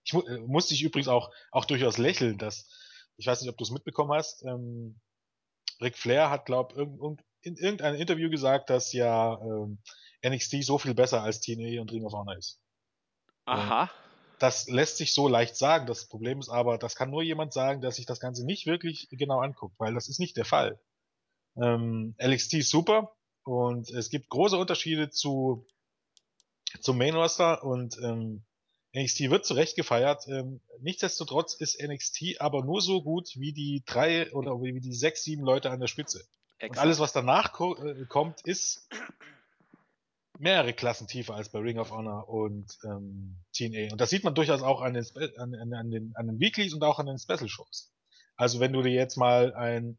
Ich 0.03 0.13
mu 0.13 0.21
äh, 0.21 0.39
musste 0.39 0.73
ich 0.73 0.83
übrigens 0.83 1.07
auch, 1.07 1.31
auch 1.51 1.65
durchaus 1.65 1.97
lächeln, 1.97 2.37
dass, 2.37 2.67
ich 3.17 3.27
weiß 3.27 3.41
nicht, 3.41 3.49
ob 3.49 3.57
du 3.57 3.63
es 3.63 3.71
mitbekommen 3.71 4.11
hast, 4.11 4.43
ähm, 4.43 4.99
Ric 5.81 5.97
Flair 5.97 6.29
hat, 6.29 6.45
glaub, 6.45 6.75
irgend, 6.75 7.21
in 7.41 7.55
irgendeinem 7.55 7.99
Interview 7.99 8.29
gesagt, 8.29 8.69
dass 8.69 8.93
ja 8.93 9.39
ähm, 9.41 9.79
NXT 10.25 10.63
so 10.63 10.77
viel 10.77 10.93
besser 10.93 11.23
als 11.23 11.39
TNA 11.39 11.81
und 11.81 11.91
Ring 11.91 12.05
of 12.05 12.13
Honor 12.13 12.37
ist. 12.37 12.59
Aha. 13.45 13.83
Und 13.83 13.89
das 14.39 14.67
lässt 14.67 14.97
sich 14.97 15.13
so 15.13 15.27
leicht 15.27 15.55
sagen. 15.55 15.85
Das 15.85 16.07
Problem 16.07 16.39
ist 16.39 16.49
aber, 16.49 16.77
das 16.77 16.95
kann 16.95 17.09
nur 17.09 17.23
jemand 17.23 17.53
sagen, 17.53 17.81
der 17.81 17.91
sich 17.91 18.05
das 18.05 18.19
Ganze 18.19 18.45
nicht 18.45 18.65
wirklich 18.65 19.07
genau 19.11 19.39
anguckt, 19.39 19.75
weil 19.79 19.93
das 19.93 20.07
ist 20.07 20.19
nicht 20.19 20.37
der 20.37 20.45
Fall. 20.45 20.79
Ähm, 21.61 22.15
LXT 22.19 22.55
ist 22.55 22.69
super 22.69 23.15
und 23.43 23.89
es 23.89 24.09
gibt 24.09 24.29
große 24.29 24.57
Unterschiede 24.57 25.09
zu 25.09 25.65
zum 26.81 26.97
Main 26.97 27.15
Roster 27.15 27.63
und 27.63 27.97
ähm, 28.03 28.45
NXT 28.95 29.29
wird 29.29 29.45
zu 29.45 29.55
Recht 29.55 29.75
gefeiert. 29.75 30.27
Ähm, 30.27 30.61
nichtsdestotrotz 30.79 31.55
ist 31.55 31.81
NXT 31.81 32.39
aber 32.39 32.63
nur 32.63 32.81
so 32.81 33.01
gut 33.01 33.31
wie 33.35 33.53
die 33.53 33.83
drei 33.85 34.31
oder 34.33 34.61
wie 34.61 34.79
die 34.79 34.93
sechs, 34.93 35.23
sieben 35.23 35.43
Leute 35.43 35.71
an 35.71 35.79
der 35.79 35.87
Spitze. 35.87 36.27
Exakt. 36.59 36.71
Und 36.71 36.79
alles, 36.79 36.99
was 36.99 37.13
danach 37.13 37.53
ko 37.53 37.75
äh, 37.75 38.05
kommt, 38.05 38.41
ist 38.41 38.87
mehrere 40.37 40.73
Klassen 40.73 41.07
tiefer 41.07 41.35
als 41.35 41.49
bei 41.49 41.59
Ring 41.59 41.79
of 41.79 41.91
Honor 41.91 42.27
und 42.29 42.77
ähm, 42.83 43.37
TNA. 43.53 43.91
Und 43.91 44.01
das 44.01 44.09
sieht 44.09 44.23
man 44.23 44.35
durchaus 44.35 44.61
auch 44.61 44.81
an 44.81 44.93
den, 44.93 45.03
Spe 45.03 45.33
an, 45.37 45.53
an, 45.55 45.73
an, 45.73 45.91
den, 45.91 46.13
an 46.15 46.27
den 46.27 46.39
Weeklies 46.39 46.73
und 46.73 46.83
auch 46.83 46.99
an 46.99 47.07
den 47.07 47.17
Special 47.17 47.49
Shows. 47.49 47.93
Also 48.35 48.59
wenn 48.59 48.73
du 48.73 48.81
dir 48.81 48.93
jetzt 48.93 49.17
mal 49.17 49.53
ein, 49.53 49.97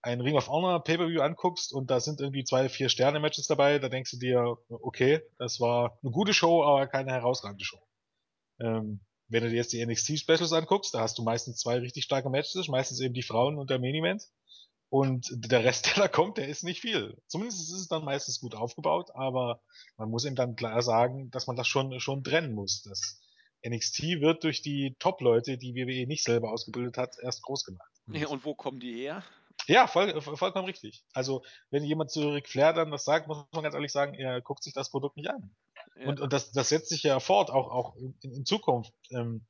ein 0.00 0.20
Ring 0.20 0.36
of 0.36 0.48
Honor 0.48 0.82
Pay-Per-View 0.82 1.20
anguckst 1.20 1.72
und 1.72 1.90
da 1.90 2.00
sind 2.00 2.20
irgendwie 2.20 2.44
zwei, 2.44 2.68
vier 2.68 2.88
Sterne-Matches 2.88 3.46
dabei, 3.46 3.78
da 3.78 3.88
denkst 3.88 4.10
du 4.12 4.18
dir, 4.18 4.56
okay, 4.68 5.20
das 5.38 5.60
war 5.60 5.98
eine 6.02 6.12
gute 6.12 6.34
Show, 6.34 6.64
aber 6.64 6.86
keine 6.86 7.12
herausragende 7.12 7.64
Show. 7.64 7.80
Ähm, 8.60 9.00
wenn 9.28 9.42
du 9.42 9.50
dir 9.50 9.56
jetzt 9.56 9.72
die 9.72 9.84
NXT 9.84 10.18
Specials 10.18 10.52
anguckst, 10.52 10.94
da 10.94 11.00
hast 11.00 11.18
du 11.18 11.22
meistens 11.22 11.58
zwei 11.58 11.78
richtig 11.78 12.04
starke 12.04 12.30
Matches, 12.30 12.68
meistens 12.68 13.00
eben 13.00 13.14
die 13.14 13.22
Frauen 13.22 13.58
und 13.58 13.70
der 13.70 13.78
Main 13.78 13.94
Event. 13.94 14.28
Und 14.94 15.28
der 15.34 15.64
Rest, 15.64 15.86
der 15.96 16.04
da 16.04 16.08
kommt, 16.08 16.38
der 16.38 16.46
ist 16.46 16.62
nicht 16.62 16.80
viel. 16.80 17.20
Zumindest 17.26 17.62
ist 17.62 17.72
es 17.72 17.88
dann 17.88 18.04
meistens 18.04 18.38
gut 18.38 18.54
aufgebaut, 18.54 19.10
aber 19.12 19.60
man 19.96 20.08
muss 20.08 20.24
ihm 20.24 20.36
dann 20.36 20.54
klar 20.54 20.82
sagen, 20.82 21.32
dass 21.32 21.48
man 21.48 21.56
das 21.56 21.66
schon, 21.66 21.98
schon 21.98 22.22
trennen 22.22 22.54
muss. 22.54 22.82
Das 22.82 23.20
NXT 23.66 24.20
wird 24.20 24.44
durch 24.44 24.62
die 24.62 24.94
Top-Leute, 25.00 25.58
die 25.58 25.74
WWE 25.74 26.06
nicht 26.06 26.22
selber 26.22 26.52
ausgebildet 26.52 26.96
hat, 26.96 27.16
erst 27.20 27.42
groß 27.42 27.64
gemacht. 27.64 27.90
Ja, 28.06 28.28
und 28.28 28.44
wo 28.44 28.54
kommen 28.54 28.78
die 28.78 28.94
her? 28.94 29.24
Ja, 29.66 29.88
voll, 29.88 30.20
vollkommen 30.20 30.66
richtig. 30.66 31.02
Also, 31.12 31.42
wenn 31.70 31.82
jemand 31.82 32.12
zu 32.12 32.28
Ric 32.28 32.48
Flair 32.48 32.72
dann 32.72 32.92
das 32.92 33.04
sagt, 33.04 33.26
muss 33.26 33.44
man 33.50 33.64
ganz 33.64 33.74
ehrlich 33.74 33.90
sagen, 33.90 34.14
er 34.14 34.40
guckt 34.42 34.62
sich 34.62 34.74
das 34.74 34.92
Produkt 34.92 35.16
nicht 35.16 35.28
an. 35.28 35.56
Ja. 35.96 36.06
Und, 36.06 36.20
und 36.20 36.32
das, 36.32 36.52
das 36.52 36.68
setzt 36.68 36.90
sich 36.90 37.02
ja 37.02 37.18
fort, 37.18 37.50
auch, 37.50 37.68
auch 37.68 37.96
in, 37.96 38.14
in 38.20 38.46
Zukunft. 38.46 38.92
Ähm, 39.10 39.44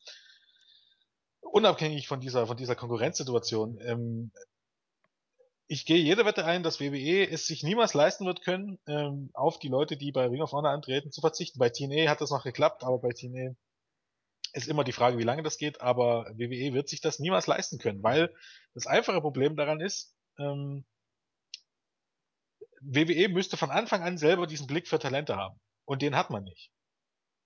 unabhängig 1.43 2.09
von 2.09 2.21
dieser, 2.21 2.47
von 2.47 2.57
dieser 2.57 2.77
Konkurrenzsituation. 2.77 3.79
Ähm, 3.83 4.31
ich 5.67 5.87
gehe 5.87 5.99
jede 5.99 6.25
Wette 6.25 6.45
ein, 6.45 6.63
dass 6.63 6.81
WWE 6.81 7.29
es 7.29 7.47
sich 7.47 7.63
niemals 7.63 7.95
leisten 7.95 8.27
wird 8.27 8.43
können, 8.43 8.79
ähm, 8.87 9.31
auf 9.33 9.59
die 9.59 9.69
Leute, 9.69 9.97
die 9.97 10.13
bei 10.13 10.27
Ring 10.27 10.43
of 10.43 10.53
Honor 10.53 10.71
antreten, 10.71 11.11
zu 11.11 11.21
verzichten. 11.21 11.59
Bei 11.59 11.71
TNA 11.71 12.11
hat 12.11 12.21
das 12.21 12.31
noch 12.31 12.45
geklappt, 12.45 12.85
aber 12.85 12.99
bei 12.99 13.11
TNA 13.11 13.55
ist 14.53 14.69
immer 14.69 14.85
die 14.85 14.93
Frage, 14.93 15.19
wie 15.19 15.25
lange 15.25 15.43
das 15.43 15.59
geht, 15.59 15.81
aber 15.81 16.27
WWE 16.35 16.75
wird 16.75 16.89
sich 16.89 17.01
das 17.01 17.19
niemals 17.19 17.47
leisten 17.47 17.79
können, 17.79 18.03
weil 18.03 18.33
das 18.75 18.87
einfache 18.87 19.21
Problem 19.21 19.57
daran 19.57 19.81
ist, 19.81 20.15
ähm, 20.39 20.85
WWE 22.81 23.29
müsste 23.29 23.57
von 23.57 23.71
Anfang 23.71 24.03
an 24.03 24.19
selber 24.19 24.47
diesen 24.47 24.67
Blick 24.67 24.87
für 24.87 24.99
Talente 24.99 25.37
haben. 25.37 25.59
Und 25.87 26.03
den 26.03 26.17
hat 26.17 26.31
man 26.31 26.45
nicht. 26.45 26.71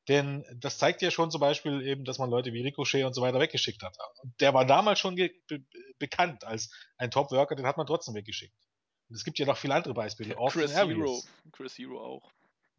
Denn 0.08 0.44
das 0.56 0.78
zeigt 0.78 1.02
ja 1.02 1.10
schon 1.10 1.30
zum 1.30 1.40
Beispiel 1.40 1.82
eben, 1.86 2.04
dass 2.04 2.18
man 2.18 2.30
Leute 2.30 2.52
wie 2.52 2.62
Ricochet 2.62 3.04
und 3.04 3.14
so 3.14 3.20
weiter 3.20 3.40
weggeschickt 3.40 3.82
hat. 3.82 3.96
Und 4.22 4.40
der 4.40 4.54
war 4.54 4.64
damals 4.64 4.98
schon 4.98 5.16
be 5.16 5.30
bekannt 5.98 6.44
als 6.44 6.70
ein 6.96 7.10
Top-Worker, 7.10 7.56
den 7.56 7.66
hat 7.66 7.76
man 7.76 7.86
trotzdem 7.86 8.14
weggeschickt. 8.14 8.54
Und 9.08 9.16
es 9.16 9.24
gibt 9.24 9.38
ja 9.38 9.46
noch 9.46 9.56
viele 9.56 9.74
andere 9.74 9.94
Beispiele. 9.94 10.34
Chris 10.48 10.74
Hero. 10.74 11.22
Chris 11.52 11.76
Hero 11.78 12.00
auch. 12.00 12.30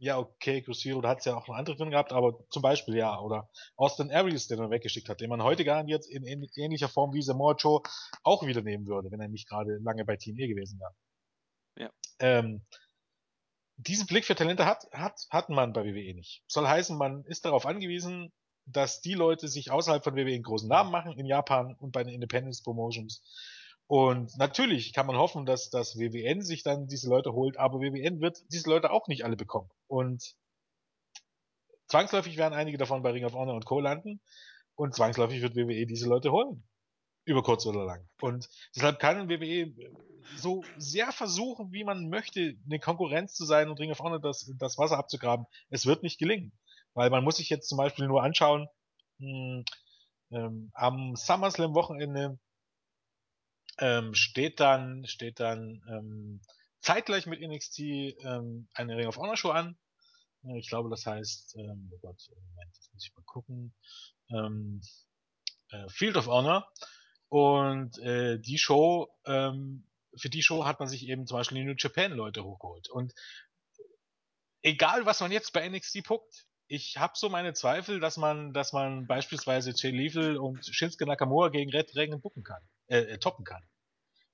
Ja, 0.02 0.18
okay, 0.18 0.62
Chris 0.62 0.84
Hero, 0.86 1.02
da 1.02 1.10
hat 1.10 1.20
es 1.20 1.26
ja 1.26 1.36
auch 1.36 1.48
noch 1.48 1.56
andere 1.56 1.76
drin 1.76 1.92
gehabt, 1.92 2.14
aber 2.14 2.40
zum 2.50 2.62
Beispiel 2.62 2.96
ja, 2.96 3.20
oder 3.20 3.50
Austin 3.76 4.10
Aries, 4.12 4.48
den 4.48 4.58
man 4.58 4.72
weggeschickt 4.72 5.10
hat, 5.10 5.20
den 5.20 5.30
man 5.30 5.44
heute 5.44 5.66
garantiert 5.66 6.06
in, 6.08 6.24
in 6.24 6.48
ähnlicher 6.56 6.88
Form 6.88 7.14
wie 7.14 7.22
Samoa 7.22 7.56
Joe 7.58 7.82
auch 8.24 8.46
wieder 8.46 8.62
nehmen 8.62 8.88
würde, 8.88 9.12
wenn 9.12 9.20
er 9.20 9.28
nicht 9.28 9.50
gerade 9.50 9.78
lange 9.84 10.06
bei 10.06 10.16
Team 10.16 10.40
E 10.40 10.48
gewesen 10.48 10.80
wäre. 10.80 10.96
Ja. 11.76 11.92
Ähm, 12.20 12.66
diesen 13.80 14.08
Blick 14.08 14.26
für 14.26 14.36
Talente 14.36 14.66
hat, 14.66 14.88
hat, 14.92 15.26
hat 15.30 15.50
man 15.50 15.72
bei 15.72 15.86
WWE 15.86 16.14
nicht. 16.14 16.44
Soll 16.48 16.68
heißen, 16.68 16.98
man 16.98 17.24
ist 17.24 17.46
darauf 17.46 17.66
angewiesen, 17.66 18.32
dass 18.66 19.00
die 19.00 19.14
Leute 19.14 19.48
sich 19.48 19.72
außerhalb 19.72 20.04
von 20.04 20.16
WWE 20.16 20.34
einen 20.34 20.44
großen 20.44 20.68
Namen 20.68 20.92
machen, 20.92 21.18
in 21.18 21.26
Japan 21.26 21.76
und 21.80 21.92
bei 21.92 22.04
den 22.04 22.14
Independence 22.14 22.62
Promotions. 22.62 23.24
Und 23.88 24.38
natürlich 24.38 24.94
kann 24.94 25.08
man 25.08 25.18
hoffen, 25.18 25.46
dass 25.46 25.70
das 25.70 25.98
WWN 25.98 26.42
sich 26.42 26.62
dann 26.62 26.88
diese 26.88 27.10
Leute 27.10 27.34
holt, 27.34 27.58
aber 27.58 27.80
WWN 27.80 28.20
wird 28.20 28.44
diese 28.52 28.70
Leute 28.70 28.92
auch 28.92 29.08
nicht 29.08 29.24
alle 29.24 29.38
bekommen. 29.38 29.70
Und 29.88 30.36
zwangsläufig 31.88 32.38
werden 32.38 32.54
einige 32.54 32.78
davon 32.78 33.02
bei 33.02 33.12
Ring 33.12 33.26
of 33.26 33.34
Honor 33.34 33.56
und 33.56 33.66
Co. 33.66 33.80
landen 33.80 34.22
und 34.76 34.94
zwangsläufig 34.94 35.42
wird 35.42 35.56
WWE 35.56 35.86
diese 35.86 36.08
Leute 36.08 36.32
holen. 36.32 36.64
Über 37.24 37.44
kurz 37.44 37.66
oder 37.66 37.86
lang. 37.86 38.08
Und 38.22 38.50
deshalb 38.76 39.00
kann 39.00 39.30
WWE 39.30 39.74
so 40.38 40.64
sehr 40.78 41.12
versuchen, 41.12 41.72
wie 41.72 41.84
man 41.84 42.10
möchte, 42.10 42.56
eine 42.66 42.80
Konkurrenz 42.80 43.34
zu 43.34 43.46
sein 43.46 43.70
und 43.70 43.80
Ring 43.80 43.92
of 43.92 44.00
Honor 44.00 44.20
das, 44.20 44.52
das 44.58 44.78
Wasser 44.78 44.98
abzugraben, 44.98 45.46
es 45.70 45.86
wird 45.86 46.04
nicht 46.04 46.20
gelingen. 46.20 46.52
Weil 46.94 47.10
man 47.10 47.24
muss 47.24 47.38
sich 47.38 47.50
jetzt 47.50 47.70
zum 47.70 47.78
Beispiel 47.78 48.08
nur 48.08 48.24
anschauen, 48.24 48.68
mh, 49.20 49.64
ähm, 50.32 50.72
am 50.74 51.16
SummerSlam-Wochenende 51.16 52.40
ähm, 53.80 54.14
steht 54.14 54.60
dann, 54.60 55.06
steht 55.06 55.40
dann 55.40 55.82
ähm, 55.90 56.42
zeitgleich 56.82 57.26
mit 57.26 57.42
NXT 57.42 57.80
ähm, 57.80 58.68
eine 58.74 58.98
Ring 58.98 59.08
of 59.08 59.18
Honor 59.18 59.38
Show 59.38 59.52
an. 59.52 59.78
Ich 60.56 60.70
glaube, 60.70 60.90
das 60.90 61.06
heißt, 61.06 61.58
ähm, 61.58 61.92
oh 61.94 61.98
Gott, 62.02 62.30
Moment, 62.30 62.76
jetzt 62.76 62.94
muss 62.94 63.06
ich 63.06 63.16
mal 63.16 63.24
gucken. 63.26 63.74
Ähm, 64.30 64.82
äh, 65.70 65.90
Field 65.90 66.16
of 66.16 66.28
Honor. 66.28 66.72
Und 67.28 68.00
äh, 68.00 68.40
die 68.40 68.58
Show, 68.58 69.10
ähm, 69.26 69.86
für 70.18 70.30
die 70.30 70.42
Show 70.42 70.66
hat 70.66 70.80
man 70.80 70.90
sich 70.90 71.08
eben 71.08 71.28
zum 71.28 71.38
Beispiel 71.38 71.60
die 71.60 71.66
New 71.66 71.76
Japan 71.78 72.12
Leute 72.12 72.44
hochgeholt. 72.44 72.90
Und 72.90 73.14
egal, 74.62 75.06
was 75.06 75.20
man 75.20 75.32
jetzt 75.32 75.54
bei 75.54 75.68
NXT 75.68 76.06
guckt, 76.06 76.46
ich 76.68 76.98
habe 76.98 77.14
so 77.16 77.30
meine 77.30 77.54
Zweifel, 77.54 78.00
dass 78.00 78.18
man, 78.18 78.54
dass 78.54 78.74
man 78.74 79.08
beispielsweise 79.08 79.74
Jay 79.76 79.90
Lethal 79.90 80.38
und 80.38 80.66
Shinsuke 80.66 81.06
Nakamura 81.06 81.50
gegen 81.50 81.72
Red 81.72 81.96
Dragon 81.96 82.22
bucken 82.22 82.44
kann, 82.44 82.62
äh, 82.88 83.00
äh, 83.00 83.18
toppen 83.18 83.44
kann. 83.44 83.64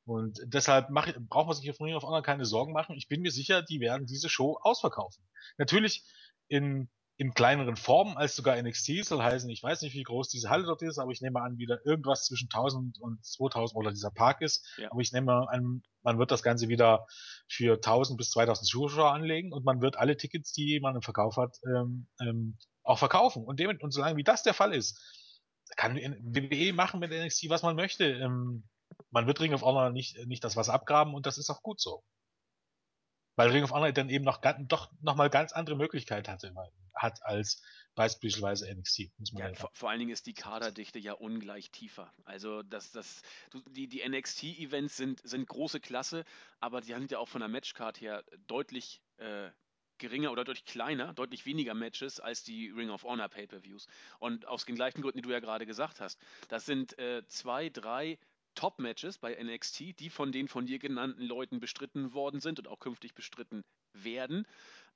Und 0.04 0.40
deshalb 0.44 0.90
mach, 0.90 1.12
braucht 1.18 1.48
man 1.48 1.56
sich 1.56 1.70
auf 1.70 1.80
Ring 1.80 1.96
of 1.96 2.04
Honor 2.04 2.22
keine 2.22 2.46
Sorgen 2.46 2.74
machen. 2.74 2.96
Ich 2.98 3.08
bin 3.08 3.22
mir 3.22 3.32
sicher, 3.32 3.64
die 3.64 3.80
werden 3.80 4.06
diese 4.06 4.30
Show 4.30 4.60
ausverkaufen. 4.62 5.26
Natürlich 5.58 6.04
in 6.48 6.90
in 7.18 7.34
kleineren 7.34 7.78
Formen 7.78 8.18
als 8.18 8.36
sogar 8.36 8.62
NXT 8.62 9.06
soll 9.06 9.24
heißen, 9.24 9.50
ich 9.50 9.64
weiß 9.64 9.82
nicht, 9.84 9.94
wie 9.94 10.04
groß 10.04 10.28
diese 10.28 10.50
Halle 10.50 10.66
dort 10.66 10.82
ist, 10.82 10.98
aber 11.00 11.12
ich 11.12 11.22
nehme 11.22 11.42
an, 11.42 11.58
wieder 11.58 11.86
irgendwas 11.86 12.26
zwischen 12.26 12.50
1000 12.52 13.00
und 13.00 13.24
2000 13.26 13.78
oder 13.78 13.92
dieser 13.92 14.12
Park 14.12 14.42
ist. 14.42 14.68
Ja. 14.78 14.92
Aber 14.92 15.00
ich 15.00 15.14
nehme 15.14 15.48
an, 15.50 15.82
man 16.04 16.20
wird 16.20 16.32
das 16.32 16.44
Ganze 16.44 16.68
wieder 16.68 17.06
für 17.48 17.76
1000 17.76 18.18
bis 18.18 18.32
2000 18.32 18.68
Zuschauer 18.68 19.14
anlegen 19.14 19.54
und 19.54 19.64
man 19.64 19.82
wird 19.82 19.98
alle 19.98 20.18
Tickets, 20.18 20.52
die 20.52 20.80
man 20.82 20.96
im 20.96 21.02
Verkauf 21.02 21.38
hat, 21.38 21.58
ähm, 21.66 22.08
ähm, 22.20 22.58
auch 22.84 23.00
verkaufen. 23.00 23.46
Und, 23.46 23.60
dem, 23.60 23.78
und 23.80 23.92
solange 23.92 24.18
wie 24.18 24.24
das 24.24 24.44
der 24.44 24.54
Fall 24.54 24.74
ist, 24.74 25.00
kann 25.78 25.96
WWE 25.96 26.74
machen 26.74 27.00
mit 27.00 27.12
NXT, 27.12 27.50
was 27.50 27.64
man 27.64 27.78
möchte. 27.78 28.06
Ähm, 28.06 28.68
man 29.10 29.26
wird 29.26 29.40
Ring 29.40 29.54
of 29.54 29.62
Honor 29.62 29.90
nicht, 29.90 30.18
nicht 30.28 30.44
das 30.44 30.58
was 30.58 30.70
abgraben 30.70 31.14
und 31.14 31.26
das 31.26 31.38
ist 31.38 31.50
auch 31.50 31.62
gut 31.62 31.80
so. 31.80 32.04
Weil 33.36 33.50
Ring 33.50 33.64
of 33.64 33.72
Honor 33.72 33.92
dann 33.92 34.10
eben 34.10 34.24
noch, 34.24 34.40
doch 34.68 34.92
noch 35.02 35.16
mal 35.16 35.30
ganz 35.30 35.52
andere 35.52 35.76
Möglichkeiten 35.76 36.32
hatte, 36.32 36.54
hat 36.94 37.24
als 37.24 37.62
beispielsweise 37.96 38.74
NXT. 38.74 39.12
Muss 39.18 39.34
man 39.34 39.44
ja, 39.44 39.54
vor, 39.54 39.70
vor, 39.74 39.90
allen 39.90 40.00
Dingen 40.00 40.12
ist 40.12 40.26
die 40.26 40.34
Kaderdichte 40.34 41.00
ja 41.00 41.14
ungleich 41.14 41.72
tiefer. 41.72 42.14
Also 42.24 42.64
das, 42.64 42.92
das, 42.92 43.22
die, 43.72 43.88
die 43.88 44.08
NXT-Events 44.08 44.96
sind, 44.96 45.22
sind 45.28 45.48
große 45.48 45.80
Klasse, 45.80 46.24
aber 46.60 46.82
die 46.82 46.94
sind 46.94 47.12
ja 47.12 47.20
auch 47.20 47.30
von 47.30 47.40
der 47.40 47.50
Matchcard 47.50 48.00
her 48.00 48.24
deutlich 48.48 49.02
äh, 49.18 49.50
geringer 49.98 50.32
oder 50.32 50.44
deutlich 50.44 50.66
kleiner, 50.66 51.14
deutlich 51.14 51.46
weniger 51.46 51.74
Matches 51.74 52.20
als 52.20 52.44
die 52.44 52.70
Ring 52.70 52.90
of 52.90 53.04
Honor 53.04 53.30
Pay-per-Views. 53.30 53.88
Und 54.20 54.46
aus 54.48 54.66
den 54.66 54.76
gleichen 54.76 55.02
Gründen, 55.02 55.20
die 55.20 55.24
du 55.24 55.32
ja 55.32 55.40
gerade 55.40 55.66
gesagt 55.66 56.00
hast. 56.02 56.20
Das 56.50 56.66
sind 56.66 56.98
äh, 57.00 57.26
zwei, 57.28 57.70
drei 57.70 58.18
Top-Matches 58.56 59.18
bei 59.18 59.36
NXT, 59.42 60.00
die 60.00 60.10
von 60.10 60.32
den 60.32 60.48
von 60.48 60.66
dir 60.66 60.80
genannten 60.80 61.24
Leuten 61.24 61.60
bestritten 61.60 62.14
worden 62.14 62.40
sind 62.40 62.60
und 62.60 62.68
auch 62.68 62.80
künftig 62.80 63.14
bestritten 63.14 63.64
werden. 63.94 64.48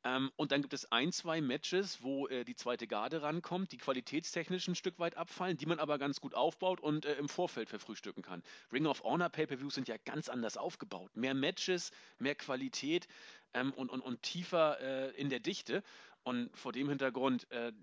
Ähm, 0.06 0.32
und 0.38 0.52
dann 0.52 0.62
gibt 0.62 0.74
es 0.74 0.90
ein, 0.92 1.12
zwei 1.12 1.42
Matches, 1.42 2.02
wo 2.02 2.28
äh, 2.28 2.46
die 2.46 2.56
zweite 2.56 2.88
Garde 2.88 3.22
rankommt, 3.22 3.74
die 3.74 3.78
qualitätstechnisch 3.78 4.68
ein 4.68 4.76
Stück 4.76 4.98
weit 4.98 5.18
abfallen, 5.18 5.58
die 5.58 5.66
man 5.66 5.80
aber 5.80 5.98
ganz 5.98 6.22
gut 6.22 6.36
aufbaut 6.36 6.80
und 6.80 7.06
äh, 7.06 7.16
im 7.16 7.28
Vorfeld 7.28 7.70
verfrühstücken 7.70 8.24
kann. 8.24 8.42
Ring 8.72 8.86
of 8.86 9.04
Honor 9.04 9.30
Pay-Per-Views 9.30 9.76
sind 9.76 9.90
ja 9.90 9.98
ganz 10.06 10.30
anders 10.30 10.56
aufgebaut. 10.56 11.12
Mehr 11.16 11.34
Matches, 11.34 11.92
mehr 12.18 12.36
Qualität 12.36 13.08
ähm, 13.54 13.74
und, 13.74 13.90
und, 13.90 14.00
und 14.00 14.24
tiefer 14.24 14.80
äh, 14.80 15.12
in 15.20 15.30
der 15.30 15.42
Dichte. 15.42 15.84
Und 16.24 16.50
vor 16.58 16.72
dem 16.72 16.88
Hintergrund 16.88 17.50
äh, 17.52 17.74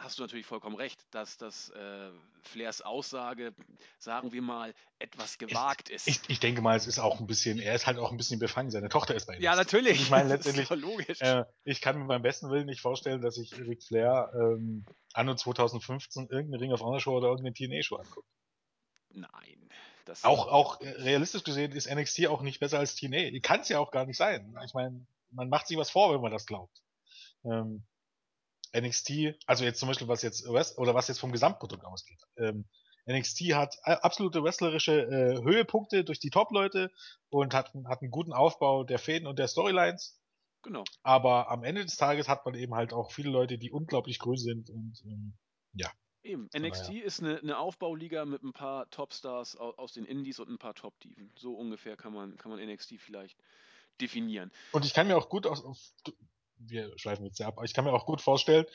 hast 0.00 0.18
du 0.18 0.22
natürlich 0.22 0.46
vollkommen 0.46 0.76
recht, 0.76 0.98
dass 1.10 1.36
das 1.36 1.68
äh, 1.70 2.10
Flairs 2.42 2.82
Aussage, 2.82 3.54
sagen 3.98 4.32
wir 4.32 4.42
mal, 4.42 4.74
etwas 4.98 5.38
gewagt 5.38 5.90
ist. 5.90 6.08
Ich, 6.08 6.20
ich, 6.28 6.40
denke 6.40 6.62
mal, 6.62 6.76
es 6.76 6.86
ist 6.86 6.98
auch 6.98 7.20
ein 7.20 7.26
bisschen, 7.26 7.58
er 7.58 7.74
ist 7.74 7.86
halt 7.86 7.98
auch 7.98 8.10
ein 8.10 8.16
bisschen 8.16 8.38
befangen. 8.38 8.70
Seine 8.70 8.88
Tochter 8.88 9.14
ist 9.14 9.26
bei 9.26 9.36
ihm. 9.36 9.42
Ja, 9.42 9.54
natürlich. 9.54 9.98
Und 9.98 10.04
ich 10.04 10.10
meine 10.10 10.28
letztendlich, 10.28 10.68
logisch. 10.70 11.20
Äh, 11.20 11.44
ich 11.64 11.80
kann 11.80 11.98
mir 11.98 12.06
beim 12.06 12.22
besten 12.22 12.50
Willen 12.50 12.66
nicht 12.66 12.80
vorstellen, 12.80 13.20
dass 13.20 13.34
sich 13.34 13.56
Ric 13.58 13.82
Flair 13.82 14.32
ähm, 14.34 14.84
anno 15.12 15.34
2015 15.34 16.28
irgendeine 16.28 16.60
Ring 16.62 16.72
of 16.72 16.80
Honor 16.80 17.00
Show 17.00 17.16
oder 17.16 17.28
irgendeine 17.28 17.54
TNA 17.54 17.82
Show 17.82 17.96
anguckt. 17.96 18.28
Nein. 19.10 19.68
Das 20.06 20.24
auch, 20.24 20.48
auch 20.48 20.80
realistisch 20.80 21.44
gesehen 21.44 21.72
ist 21.72 21.92
NXT 21.92 22.26
auch 22.26 22.42
nicht 22.42 22.58
besser 22.58 22.78
als 22.78 22.94
TNA. 22.94 23.38
Kann 23.40 23.60
es 23.60 23.68
ja 23.68 23.78
auch 23.78 23.90
gar 23.90 24.06
nicht 24.06 24.16
sein. 24.16 24.56
Ich 24.64 24.74
meine, 24.74 25.06
man 25.30 25.48
macht 25.48 25.66
sich 25.66 25.76
was 25.76 25.90
vor, 25.90 26.12
wenn 26.12 26.20
man 26.20 26.32
das 26.32 26.46
glaubt. 26.46 26.82
Ähm, 27.44 27.84
NXT, 28.76 29.36
also 29.46 29.64
jetzt 29.64 29.80
zum 29.80 29.88
Beispiel 29.88 30.08
was 30.08 30.22
jetzt 30.22 30.46
oder 30.46 30.94
was 30.94 31.08
jetzt 31.08 31.18
vom 31.18 31.32
Gesamtprodukt 31.32 31.84
ausgeht. 31.84 32.20
Ähm, 32.36 32.66
NXT 33.06 33.54
hat 33.54 33.76
absolute 33.84 34.42
wrestlerische 34.42 35.02
äh, 35.02 35.42
Höhepunkte 35.42 36.04
durch 36.04 36.20
die 36.20 36.30
Top-Leute 36.30 36.90
und 37.28 37.54
hat, 37.54 37.72
hat 37.86 38.02
einen 38.02 38.10
guten 38.10 38.32
Aufbau 38.32 38.84
der 38.84 38.98
Fäden 38.98 39.26
und 39.26 39.38
der 39.38 39.48
Storylines. 39.48 40.18
Genau. 40.62 40.84
Aber 41.02 41.50
am 41.50 41.64
Ende 41.64 41.84
des 41.84 41.96
Tages 41.96 42.28
hat 42.28 42.44
man 42.44 42.54
eben 42.54 42.74
halt 42.74 42.92
auch 42.92 43.10
viele 43.10 43.30
Leute, 43.30 43.58
die 43.58 43.70
unglaublich 43.70 44.18
grün 44.18 44.36
sind 44.36 44.70
und 44.70 45.02
ähm, 45.04 45.32
ja. 45.72 45.90
Eben, 46.22 46.50
NXT 46.54 46.90
ja. 46.90 47.02
ist 47.02 47.20
eine, 47.20 47.38
eine, 47.38 47.56
Aufbauliga 47.56 48.26
mit 48.26 48.42
ein 48.42 48.52
paar 48.52 48.90
Topstars 48.90 49.56
aus, 49.56 49.78
aus 49.78 49.92
den 49.94 50.04
Indies 50.04 50.38
und 50.38 50.50
ein 50.50 50.58
paar 50.58 50.74
Top-Diven. 50.74 51.32
So 51.34 51.54
ungefähr 51.54 51.96
kann 51.96 52.12
man, 52.12 52.36
kann 52.36 52.50
man 52.50 52.60
NXT 52.60 52.96
vielleicht 52.98 53.38
definieren. 54.02 54.50
Und 54.72 54.84
ich 54.84 54.92
kann 54.92 55.06
mir 55.06 55.16
auch 55.16 55.30
gut 55.30 55.46
aus, 55.46 55.64
wir 56.60 56.92
schweifen 56.96 57.24
jetzt 57.24 57.38
sehr 57.38 57.46
ab, 57.46 57.54
aber 57.56 57.64
ich 57.64 57.74
kann 57.74 57.84
mir 57.84 57.92
auch 57.92 58.06
gut 58.06 58.20
vorstellen, 58.20 58.66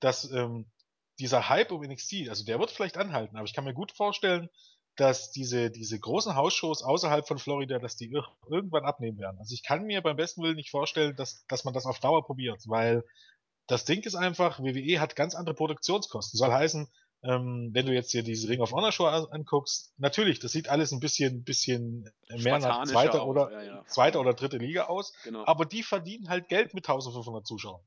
dass 0.00 0.30
ähm, 0.30 0.70
dieser 1.18 1.48
Hype 1.48 1.72
um 1.72 1.82
NXT, 1.82 2.28
also 2.28 2.44
der 2.44 2.58
wird 2.58 2.70
vielleicht 2.70 2.96
anhalten, 2.96 3.36
aber 3.36 3.44
ich 3.46 3.54
kann 3.54 3.64
mir 3.64 3.74
gut 3.74 3.92
vorstellen, 3.92 4.48
dass 4.96 5.30
diese, 5.30 5.70
diese 5.70 5.98
großen 5.98 6.34
Hausshows 6.34 6.82
außerhalb 6.82 7.26
von 7.26 7.38
Florida, 7.38 7.78
dass 7.78 7.96
die 7.96 8.12
irgendwann 8.48 8.84
abnehmen 8.84 9.18
werden. 9.18 9.38
Also 9.38 9.54
ich 9.54 9.62
kann 9.62 9.84
mir 9.84 10.02
beim 10.02 10.16
besten 10.16 10.42
Willen 10.42 10.56
nicht 10.56 10.70
vorstellen, 10.70 11.16
dass, 11.16 11.46
dass 11.46 11.64
man 11.64 11.72
das 11.72 11.86
auf 11.86 11.98
Dauer 12.00 12.24
probiert, 12.24 12.62
weil 12.66 13.02
das 13.66 13.84
Ding 13.84 14.02
ist 14.02 14.14
einfach, 14.14 14.60
WWE 14.60 15.00
hat 15.00 15.16
ganz 15.16 15.34
andere 15.34 15.54
Produktionskosten. 15.54 16.36
Soll 16.36 16.52
heißen, 16.52 16.88
ähm, 17.24 17.70
wenn 17.72 17.86
du 17.86 17.92
jetzt 17.92 18.10
hier 18.10 18.22
diese 18.22 18.48
Ring 18.48 18.60
of 18.60 18.72
Honor 18.72 18.90
Show 18.90 19.06
anguckst, 19.06 19.92
natürlich, 19.96 20.40
das 20.40 20.52
sieht 20.52 20.68
alles 20.68 20.92
ein 20.92 21.00
bisschen, 21.00 21.44
bisschen 21.44 22.10
mehr 22.28 22.58
nach 22.58 22.84
zweiter 22.84 23.26
oder, 23.26 23.52
ja, 23.52 23.62
ja. 23.62 23.84
zweiter 23.86 24.20
oder 24.20 24.34
dritte 24.34 24.58
Liga 24.58 24.86
aus, 24.86 25.12
genau. 25.22 25.44
aber 25.46 25.64
die 25.64 25.82
verdienen 25.82 26.28
halt 26.28 26.48
Geld 26.48 26.74
mit 26.74 26.84
1500 26.84 27.46
Zuschauern. 27.46 27.80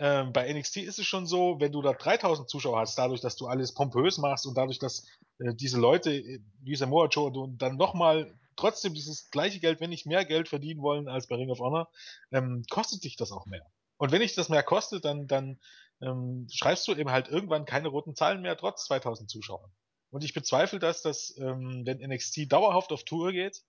Ähm, 0.00 0.32
bei 0.32 0.50
NXT 0.52 0.78
ist 0.78 0.98
es 0.98 1.06
schon 1.06 1.26
so, 1.26 1.56
wenn 1.58 1.72
du 1.72 1.82
da 1.82 1.92
3000 1.92 2.48
Zuschauer 2.48 2.78
hast, 2.78 2.96
dadurch, 2.96 3.20
dass 3.20 3.36
du 3.36 3.46
alles 3.46 3.74
pompös 3.74 4.18
machst 4.18 4.46
und 4.46 4.56
dadurch, 4.56 4.78
dass 4.78 5.04
äh, 5.38 5.54
diese 5.54 5.78
Leute, 5.78 6.22
wie 6.62 6.76
Samoa 6.76 7.08
Joe, 7.08 7.32
dann 7.58 7.76
nochmal 7.76 8.32
trotzdem 8.54 8.94
dieses 8.94 9.30
gleiche 9.30 9.60
Geld, 9.60 9.80
wenn 9.80 9.90
nicht 9.90 10.06
mehr 10.06 10.24
Geld 10.24 10.48
verdienen 10.48 10.82
wollen 10.82 11.08
als 11.08 11.26
bei 11.26 11.36
Ring 11.36 11.50
of 11.50 11.58
Honor, 11.58 11.90
ähm, 12.30 12.64
kostet 12.70 13.04
dich 13.04 13.16
das 13.16 13.32
auch 13.32 13.46
mehr. 13.46 13.66
Und 13.98 14.12
wenn 14.12 14.22
ich 14.22 14.34
das 14.34 14.48
mehr 14.48 14.62
kostet, 14.62 15.04
dann, 15.04 15.26
dann 15.26 15.58
ähm, 16.00 16.46
schreibst 16.50 16.86
du 16.88 16.94
eben 16.94 17.10
halt 17.10 17.28
irgendwann 17.28 17.64
keine 17.64 17.88
roten 17.88 18.14
Zahlen 18.14 18.42
mehr, 18.42 18.56
trotz 18.56 18.84
2000 18.86 19.30
Zuschauern. 19.30 19.70
Und 20.10 20.24
ich 20.24 20.32
bezweifle, 20.32 20.78
dass 20.78 21.02
das, 21.02 21.36
ähm, 21.38 21.82
wenn 21.84 21.98
NXT 21.98 22.50
dauerhaft 22.50 22.92
auf 22.92 23.04
Tour 23.04 23.32
geht, 23.32 23.62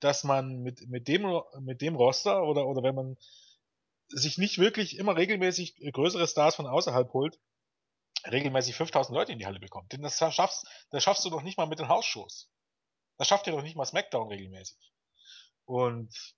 dass 0.00 0.24
man 0.24 0.62
mit, 0.62 0.88
mit 0.88 1.08
dem, 1.08 1.40
mit 1.60 1.80
dem 1.80 1.94
Roster 1.94 2.42
oder, 2.44 2.66
oder 2.66 2.82
wenn 2.82 2.94
man 2.94 3.16
sich 4.08 4.38
nicht 4.38 4.58
wirklich 4.58 4.98
immer 4.98 5.16
regelmäßig 5.16 5.76
größere 5.92 6.26
Stars 6.26 6.56
von 6.56 6.66
außerhalb 6.66 7.12
holt, 7.12 7.38
regelmäßig 8.30 8.74
5000 8.74 9.14
Leute 9.14 9.32
in 9.32 9.38
die 9.38 9.46
Halle 9.46 9.60
bekommt. 9.60 9.92
Denn 9.92 10.02
das 10.02 10.18
schaffst, 10.18 10.66
das 10.90 11.02
schaffst 11.02 11.24
du 11.24 11.30
doch 11.30 11.42
nicht 11.42 11.58
mal 11.58 11.66
mit 11.66 11.78
den 11.78 11.88
Hausshows. 11.88 12.50
Das 13.16 13.28
schafft 13.28 13.46
ihr 13.46 13.52
doch 13.52 13.62
nicht 13.62 13.76
mal 13.76 13.84
SmackDown 13.84 14.28
regelmäßig. 14.28 14.92
Und 15.64 16.34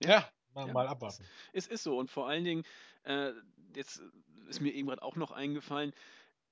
ja, 0.00 0.28
Mal, 0.54 0.68
ja, 0.68 0.72
mal 0.72 0.86
abwarten. 0.86 1.24
Es, 1.52 1.66
es, 1.66 1.72
ist 1.72 1.82
so 1.82 1.98
und 1.98 2.10
vor 2.10 2.28
allen 2.28 2.44
Dingen, 2.44 2.64
äh, 3.02 3.32
jetzt 3.76 4.02
ist 4.48 4.60
mir 4.60 4.72
eben 4.72 4.88
gerade 4.88 5.02
auch 5.02 5.16
noch 5.16 5.30
eingefallen, 5.30 5.92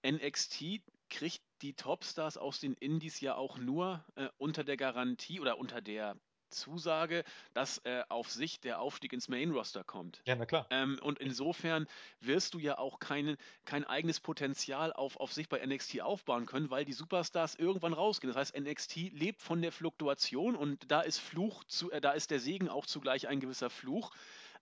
NXT 0.07 0.81
kriegt 1.09 1.43
die 1.61 1.75
Topstars 1.75 2.37
aus 2.37 2.61
den 2.61 2.75
Indies 2.75 3.21
ja 3.21 3.37
auch 3.37 3.59
nur 3.59 4.05
äh, 4.17 4.29
unter 4.39 4.65
der 4.65 4.77
Garantie 4.77 5.41
oder 5.41 5.59
unter 5.59 5.81
der 5.81 6.17
Zusage, 6.53 7.25
dass 7.55 7.79
äh, 7.79 8.03
auf 8.09 8.31
sich 8.31 8.61
der 8.61 8.81
Aufstieg 8.81 9.13
ins 9.13 9.29
Main-Roster 9.29 9.85
kommt. 9.85 10.23
Ja, 10.27 10.37
na 10.37 10.47
klar. 10.47 10.67
Ähm, 10.71 10.99
und 11.03 11.19
insofern 11.19 11.87
wirst 12.21 12.55
du 12.55 12.59
ja 12.59 12.79
auch 12.79 12.99
kein, 12.99 13.37
kein 13.65 13.85
eigenes 13.85 14.21
Potenzial 14.21 14.93
auf, 14.93 15.17
auf 15.17 15.33
sich 15.33 15.49
bei 15.49 15.65
NXT 15.65 16.03
aufbauen 16.03 16.47
können, 16.47 16.71
weil 16.71 16.85
die 16.85 16.93
Superstars 16.93 17.55
irgendwann 17.55 17.95
rausgehen. 17.95 18.33
Das 18.33 18.37
heißt, 18.37 18.59
NXT 18.59 19.13
lebt 19.13 19.43
von 19.43 19.63
der 19.63 19.73
Fluktuation 19.73 20.55
und 20.55 20.91
da 20.91 21.01
ist 21.01 21.19
Fluch 21.19 21.65
zu, 21.65 21.91
äh, 21.91 22.01
da 22.01 22.13
ist 22.13 22.31
der 22.31 22.41
Segen 22.41 22.69
auch 22.69 22.87
zugleich 22.87 23.29
ein 23.29 23.41
gewisser 23.41 23.71
Fluch. 23.71 24.11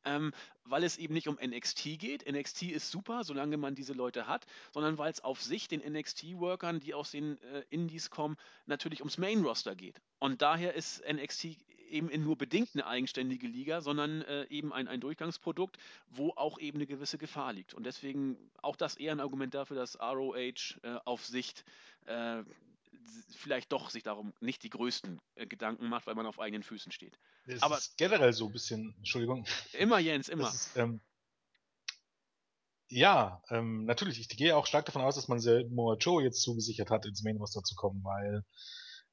Ähm, 0.05 0.33
weil 0.65 0.85
es 0.85 0.97
eben 0.97 1.15
nicht 1.15 1.29
um 1.29 1.39
NXT 1.43 1.99
geht. 1.99 2.31
NXT 2.31 2.63
ist 2.63 2.91
super, 2.91 3.25
solange 3.25 3.57
man 3.57 3.75
diese 3.75 3.93
Leute 3.93 4.27
hat, 4.27 4.47
sondern 4.73 4.99
weil 4.99 5.13
es 5.13 5.23
auf 5.23 5.43
sich 5.43 5.69
den 5.69 5.81
NXT-Workern, 5.81 6.81
die 6.81 6.95
aus 6.95 7.11
den 7.11 7.41
äh, 7.43 7.65
Indies 7.71 8.11
kommen, 8.11 8.37
natürlich 8.67 9.01
ums 9.01 9.19
Main-Roster 9.19 9.75
geht. 9.75 10.01
Und 10.19 10.43
daher 10.43 10.75
ist 10.75 11.03
NXT 11.11 11.57
eben 11.91 12.09
in 12.09 12.23
nur 12.23 12.37
bedingt 12.37 12.71
eine 12.75 12.87
eigenständige 12.87 13.47
Liga, 13.47 13.81
sondern 13.81 14.23
äh, 14.23 14.47
eben 14.49 14.73
ein, 14.73 14.89
ein 14.89 15.01
Durchgangsprodukt, 15.01 15.77
wo 16.09 16.31
auch 16.37 16.59
eben 16.59 16.79
eine 16.79 16.87
gewisse 16.87 17.19
Gefahr 17.19 17.53
liegt. 17.53 17.75
Und 17.75 17.85
deswegen 17.85 18.37
auch 18.63 18.77
das 18.77 18.97
eher 18.97 19.13
ein 19.13 19.21
Argument 19.21 19.55
dafür, 19.55 19.77
dass 19.77 19.99
ROH 20.01 20.79
äh, 20.83 20.99
auf 21.05 21.25
Sicht 21.27 21.65
äh, 22.07 22.43
vielleicht 23.37 23.73
doch 23.73 23.91
sich 23.91 24.03
darum 24.03 24.33
nicht 24.41 24.63
die 24.63 24.71
größten 24.71 25.21
äh, 25.35 25.47
Gedanken 25.47 25.89
macht, 25.89 26.07
weil 26.07 26.15
man 26.15 26.27
auf 26.27 26.39
eigenen 26.39 26.63
Füßen 26.63 26.93
steht. 26.93 27.19
Das 27.47 27.63
Aber 27.63 27.79
ist 27.79 27.97
generell 27.97 28.33
so 28.33 28.47
ein 28.47 28.53
bisschen, 28.53 28.95
Entschuldigung. 28.99 29.47
Immer, 29.73 29.99
Jens, 29.99 30.29
immer. 30.29 30.49
Ist, 30.49 30.77
ähm, 30.77 31.01
ja, 32.89 33.43
ähm, 33.51 33.85
natürlich. 33.85 34.19
Ich 34.21 34.29
gehe 34.29 34.57
auch 34.57 34.67
stark 34.67 34.85
davon 34.87 35.03
aus, 35.03 35.15
dass 35.15 35.29
man 35.29 35.39
Samoa 35.39 35.97
Joe 35.97 36.23
jetzt 36.23 36.43
zugesichert 36.43 36.91
hat, 36.91 37.07
ins 37.07 37.23
Main 37.23 37.37
Roster 37.37 37.63
zu 37.63 37.77
kommen, 37.77 38.03
weil 38.03 38.45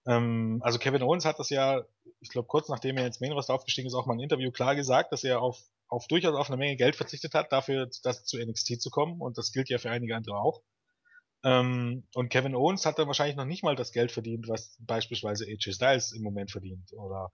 ähm, 0.07 0.59
also 0.63 0.79
Kevin 0.79 1.03
Owens 1.03 1.25
hat 1.25 1.37
das 1.37 1.49
ja, 1.49 1.83
ich 2.19 2.29
glaube, 2.29 2.47
kurz 2.47 2.69
nachdem 2.69 2.97
er 2.97 3.05
ins 3.05 3.19
Main 3.19 3.33
Roster 3.33 3.53
aufgestiegen 3.53 3.87
ist, 3.87 3.93
auch 3.93 4.05
mal 4.05 4.15
ein 4.15 4.19
Interview 4.19 4.51
klar 4.51 4.75
gesagt, 4.75 5.11
dass 5.11 5.23
er 5.23 5.41
auf, 5.41 5.61
auf 5.89 6.07
durchaus 6.07 6.35
auf 6.35 6.49
eine 6.49 6.57
Menge 6.57 6.77
Geld 6.77 6.95
verzichtet 6.95 7.33
hat, 7.33 7.51
dafür, 7.51 7.89
das 8.03 8.25
zu 8.25 8.37
NXT 8.37 8.81
zu 8.81 8.89
kommen. 8.89 9.21
Und 9.21 9.37
das 9.37 9.51
gilt 9.51 9.69
ja 9.69 9.77
für 9.77 9.91
einige 9.91 10.15
andere 10.15 10.37
auch. 10.37 10.61
Ähm, 11.43 12.07
und 12.13 12.29
Kevin 12.29 12.55
Owens 12.55 12.85
hat 12.85 12.99
dann 12.99 13.07
wahrscheinlich 13.07 13.37
noch 13.37 13.45
nicht 13.45 13.63
mal 13.63 13.75
das 13.75 13.91
Geld 13.91 14.11
verdient, 14.11 14.47
was 14.47 14.75
beispielsweise 14.79 15.45
AJ 15.45 15.73
Styles 15.73 16.11
im 16.11 16.23
Moment 16.23 16.51
verdient. 16.51 16.91
Oder 16.93 17.31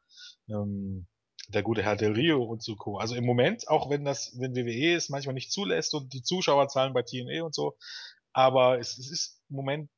ähm, 0.50 1.08
der 1.50 1.64
gute 1.64 1.84
Herr 1.84 1.96
Del 1.96 2.14
Rio 2.14 2.44
und 2.44 2.64
so 2.64 2.76
Co. 2.76 2.98
Also 2.98 3.16
im 3.16 3.26
Moment, 3.26 3.68
auch 3.68 3.90
wenn 3.90 4.06
das, 4.06 4.38
wenn 4.40 4.56
WWE 4.56 4.96
es 4.96 5.10
manchmal 5.10 5.34
nicht 5.34 5.52
zulässt 5.52 5.94
und 5.94 6.14
die 6.14 6.24
Zuschauerzahlen 6.24 6.94
bei 6.94 7.04
TNA 7.04 7.44
und 7.44 7.56
so, 7.56 7.78
aber 8.34 8.80
es, 8.80 8.98
es 8.98 9.12
ist 9.12 9.42
im 9.50 9.58
Moment 9.58 9.90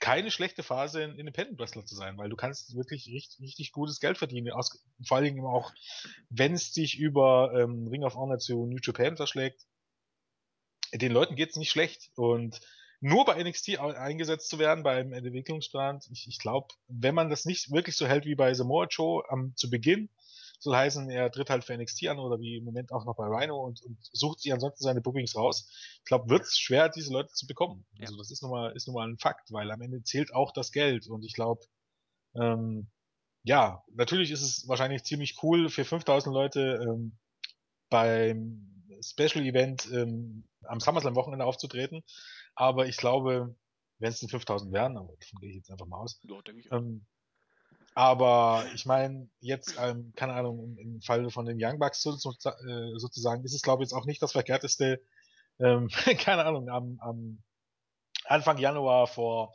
keine 0.00 0.30
schlechte 0.30 0.62
Phase, 0.62 1.02
in 1.02 1.18
Independent 1.18 1.58
Wrestler 1.58 1.86
zu 1.86 1.94
sein, 1.94 2.18
weil 2.18 2.28
du 2.28 2.36
kannst 2.36 2.74
wirklich 2.74 3.06
richtig, 3.08 3.40
richtig 3.40 3.72
gutes 3.72 4.00
Geld 4.00 4.18
verdienen. 4.18 4.52
Aus, 4.52 4.84
vor 5.06 5.16
allen 5.16 5.24
Dingen 5.24 5.46
auch, 5.46 5.72
wenn 6.28 6.52
es 6.52 6.72
dich 6.72 6.98
über 6.98 7.52
ähm, 7.56 7.88
Ring 7.88 8.04
of 8.04 8.14
Honor 8.14 8.38
zu 8.38 8.66
New 8.66 8.80
Japan 8.82 9.16
verschlägt. 9.16 9.62
Den 10.92 11.12
Leuten 11.12 11.36
geht's 11.36 11.56
nicht 11.56 11.70
schlecht 11.70 12.10
und 12.16 12.60
nur 13.04 13.26
bei 13.26 13.42
NXT 13.42 13.78
eingesetzt 13.78 14.48
zu 14.48 14.58
werden 14.58 14.82
beim 14.82 15.12
Entwicklungsplan, 15.12 16.00
ich, 16.10 16.26
ich 16.26 16.38
glaube, 16.38 16.68
wenn 16.88 17.14
man 17.14 17.28
das 17.28 17.44
nicht 17.44 17.70
wirklich 17.70 17.98
so 17.98 18.06
hält 18.06 18.24
wie 18.24 18.34
bei 18.34 18.54
Samoa 18.54 18.86
Joe 18.88 19.22
am, 19.28 19.54
zu 19.56 19.68
Beginn, 19.68 20.08
soll 20.58 20.74
heißen, 20.74 21.10
er 21.10 21.30
tritt 21.30 21.50
halt 21.50 21.64
für 21.64 21.76
NXT 21.76 22.08
an 22.08 22.18
oder 22.18 22.40
wie 22.40 22.56
im 22.56 22.64
Moment 22.64 22.92
auch 22.92 23.04
noch 23.04 23.14
bei 23.14 23.26
Rhino 23.26 23.62
und, 23.62 23.82
und 23.82 23.98
sucht 24.12 24.40
sich 24.40 24.54
ansonsten 24.54 24.84
seine 24.84 25.02
Bookings 25.02 25.36
raus. 25.36 25.70
Ich 25.98 26.04
glaube, 26.06 26.30
wird 26.30 26.44
es 26.44 26.58
schwer, 26.58 26.88
diese 26.88 27.12
Leute 27.12 27.28
zu 27.34 27.46
bekommen. 27.46 27.84
Ja. 27.92 28.06
Also 28.06 28.16
das 28.16 28.30
ist 28.30 28.42
nun 28.42 28.50
mal, 28.50 28.72
ist 28.74 28.86
nun 28.86 28.94
mal 28.94 29.06
ein 29.06 29.18
Fakt, 29.18 29.52
weil 29.52 29.70
am 29.70 29.82
Ende 29.82 30.02
zählt 30.02 30.32
auch 30.34 30.50
das 30.50 30.72
Geld 30.72 31.06
und 31.06 31.26
ich 31.26 31.34
glaube, 31.34 31.60
ähm, 32.34 32.90
ja, 33.42 33.84
natürlich 33.92 34.30
ist 34.30 34.40
es 34.40 34.66
wahrscheinlich 34.66 35.04
ziemlich 35.04 35.42
cool 35.42 35.68
für 35.68 35.84
5000 35.84 36.32
Leute 36.32 36.80
ähm, 36.82 37.18
beim 37.90 38.73
Special 39.10 39.44
Event 39.44 39.88
ähm, 39.92 40.44
am 40.64 40.80
SummerSlam 40.80 41.14
Wochenende 41.14 41.44
aufzutreten. 41.44 42.02
Aber 42.54 42.86
ich 42.86 42.96
glaube, 42.96 43.54
wenn 43.98 44.10
es 44.10 44.20
die 44.20 44.28
5000 44.28 44.72
wären, 44.72 44.96
aber 44.96 45.14
davon 45.20 45.40
gehe 45.40 45.50
ich 45.50 45.56
jetzt 45.56 45.70
einfach 45.70 45.86
mal 45.86 45.98
aus. 45.98 46.20
Ja, 46.22 46.40
denke 46.42 46.60
ich. 46.60 46.72
Ähm, 46.72 47.06
aber 47.94 48.66
ich 48.74 48.86
meine, 48.86 49.30
jetzt, 49.40 49.76
ähm, 49.78 50.12
keine 50.16 50.34
Ahnung, 50.34 50.76
im, 50.78 51.00
Fall 51.00 51.30
von 51.30 51.46
den 51.46 51.58
Young 51.60 51.78
Bucks 51.78 52.04
äh, 52.04 52.98
sozusagen, 52.98 53.44
ist 53.44 53.54
es, 53.54 53.62
glaube 53.62 53.82
ich, 53.82 53.90
jetzt 53.90 53.96
auch 53.96 54.06
nicht 54.06 54.20
das 54.20 54.32
Verkehrteste, 54.32 55.00
ähm, 55.60 55.88
keine 56.18 56.44
Ahnung, 56.44 56.68
am, 56.68 56.98
am 57.00 57.42
Anfang 58.24 58.58
Januar 58.58 59.06
vor, 59.06 59.54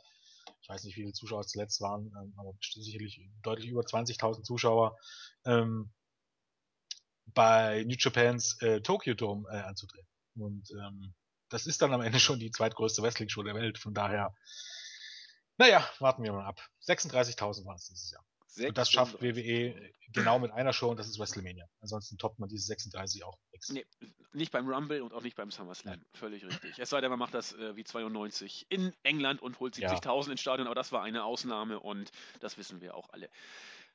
ich 0.62 0.68
weiß 0.68 0.84
nicht, 0.84 0.96
wie 0.96 1.02
viele 1.02 1.12
Zuschauer 1.12 1.46
zuletzt 1.46 1.82
waren, 1.82 2.12
ähm, 2.18 2.32
aber 2.38 2.54
sicherlich 2.60 3.20
deutlich 3.42 3.68
über 3.68 3.82
20.000 3.82 4.42
Zuschauer, 4.42 4.96
ähm, 5.44 5.92
bei 7.34 7.84
New 7.84 7.96
Japans 7.98 8.60
äh, 8.60 8.80
Tokyo 8.80 9.14
Dome 9.14 9.48
äh, 9.50 9.56
anzutreten. 9.62 10.08
Und 10.36 10.70
ähm, 10.72 11.14
das 11.48 11.66
ist 11.66 11.82
dann 11.82 11.92
am 11.92 12.00
Ende 12.00 12.20
schon 12.20 12.38
die 12.38 12.50
zweitgrößte 12.50 13.02
Wrestling-Show 13.02 13.42
der 13.42 13.54
Welt. 13.54 13.78
Von 13.78 13.94
daher, 13.94 14.34
naja, 15.58 15.88
warten 15.98 16.22
wir 16.22 16.32
mal 16.32 16.46
ab. 16.46 16.60
36.000 16.86 17.64
waren 17.66 17.76
es 17.76 17.86
dieses 17.86 18.10
Jahr. 18.10 18.24
Und 18.58 18.76
das 18.76 18.90
schafft 18.90 19.22
WWE 19.22 19.92
genau 20.12 20.38
mit 20.38 20.50
einer 20.50 20.72
Show 20.72 20.90
und 20.90 20.98
das 20.98 21.08
ist 21.08 21.18
WrestleMania. 21.18 21.66
Ansonsten 21.80 22.18
toppt 22.18 22.38
man 22.38 22.48
diese 22.48 22.66
36 22.66 23.24
auch 23.24 23.38
nichts. 23.52 23.70
Nee, 23.70 23.86
nicht 24.32 24.50
beim 24.50 24.68
Rumble 24.68 25.02
und 25.02 25.12
auch 25.12 25.22
nicht 25.22 25.36
beim 25.36 25.50
SummerSlam. 25.50 26.02
Völlig 26.14 26.44
richtig. 26.44 26.78
Es 26.78 26.90
sei 26.90 27.00
denn, 27.00 27.10
man 27.10 27.18
macht 27.18 27.34
das 27.34 27.52
äh, 27.52 27.76
wie 27.76 27.84
92 27.84 28.66
in 28.68 28.92
England 29.02 29.40
und 29.40 29.60
holt 29.60 29.74
70.000 29.74 30.26
ja. 30.26 30.32
ins 30.32 30.40
Stadion, 30.40 30.66
aber 30.66 30.74
das 30.74 30.90
war 30.92 31.02
eine 31.02 31.24
Ausnahme 31.24 31.78
und 31.78 32.10
das 32.40 32.58
wissen 32.58 32.80
wir 32.80 32.94
auch 32.94 33.08
alle. 33.10 33.30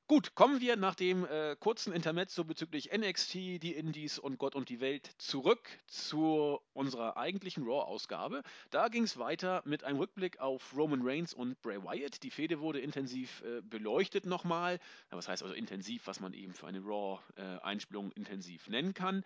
Gut, 0.07 0.35
kommen 0.35 0.61
wir 0.61 0.75
nach 0.75 0.93
dem 0.93 1.25
äh, 1.25 1.55
kurzen 1.59 1.91
Intermezzo 1.91 2.43
bezüglich 2.43 2.95
NXT, 2.95 3.33
die 3.33 3.73
Indies 3.73 4.19
und 4.19 4.37
Gott 4.37 4.53
und 4.53 4.69
die 4.69 4.79
Welt 4.79 5.09
zurück 5.17 5.67
zu 5.87 6.61
unserer 6.73 7.17
eigentlichen 7.17 7.63
Raw-Ausgabe. 7.63 8.43
Da 8.69 8.89
ging 8.89 9.01
es 9.01 9.17
weiter 9.17 9.63
mit 9.65 9.83
einem 9.83 9.97
Rückblick 9.97 10.39
auf 10.39 10.77
Roman 10.77 11.01
Reigns 11.01 11.33
und 11.33 11.59
Bray 11.63 11.81
Wyatt. 11.81 12.21
Die 12.21 12.29
Fehde 12.29 12.59
wurde 12.59 12.81
intensiv 12.81 13.41
äh, 13.41 13.61
beleuchtet 13.63 14.27
nochmal. 14.27 14.77
Was 15.09 15.27
heißt 15.27 15.41
also 15.41 15.55
intensiv, 15.55 16.05
was 16.05 16.19
man 16.19 16.33
eben 16.33 16.53
für 16.53 16.67
eine 16.67 16.81
Raw-Einspielung 16.81 18.11
äh, 18.11 18.15
intensiv 18.15 18.67
nennen 18.67 18.93
kann. 18.93 19.25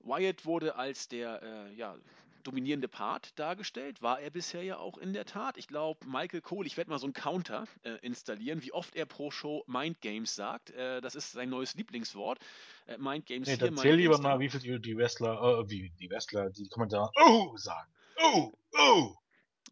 Wyatt 0.00 0.44
wurde 0.44 0.76
als 0.76 1.08
der 1.08 1.42
äh, 1.42 1.74
ja, 1.76 1.96
dominierende 2.42 2.88
Part 2.88 3.38
dargestellt. 3.38 4.02
War 4.02 4.20
er 4.20 4.30
bisher 4.30 4.62
ja 4.62 4.78
auch 4.78 4.98
in 4.98 5.12
der 5.12 5.24
Tat. 5.24 5.56
Ich 5.56 5.68
glaube, 5.68 6.06
Michael 6.06 6.40
Cole, 6.40 6.66
ich 6.66 6.76
werde 6.76 6.90
mal 6.90 6.98
so 6.98 7.06
einen 7.06 7.12
Counter 7.12 7.66
äh, 7.82 7.96
installieren, 8.02 8.62
wie 8.62 8.72
oft 8.72 8.94
er 8.96 9.06
pro 9.06 9.30
Show 9.30 9.64
Mind 9.66 10.00
Games 10.00 10.34
sagt. 10.34 10.70
Äh, 10.70 11.00
das 11.00 11.14
ist 11.14 11.32
sein 11.32 11.50
neues 11.50 11.74
Lieblingswort. 11.74 12.38
Äh, 12.86 12.98
Mind 12.98 13.26
Games 13.26 13.48
nee, 13.48 13.56
hier. 13.56 13.68
Erzähl 13.68 13.94
lieber 13.96 14.18
mal, 14.18 14.38
wie 14.40 14.48
viel 14.48 14.60
die, 14.60 14.80
die 14.80 14.96
Wrestler, 14.96 15.60
äh, 15.60 15.70
wie 15.70 15.90
die 15.98 16.10
Wrestler, 16.10 16.50
die 16.50 16.68
Kommentare, 16.68 17.10
oh, 17.24 17.56
sagen. 17.56 17.90
Oh, 18.22 18.52
oh. 18.78 19.14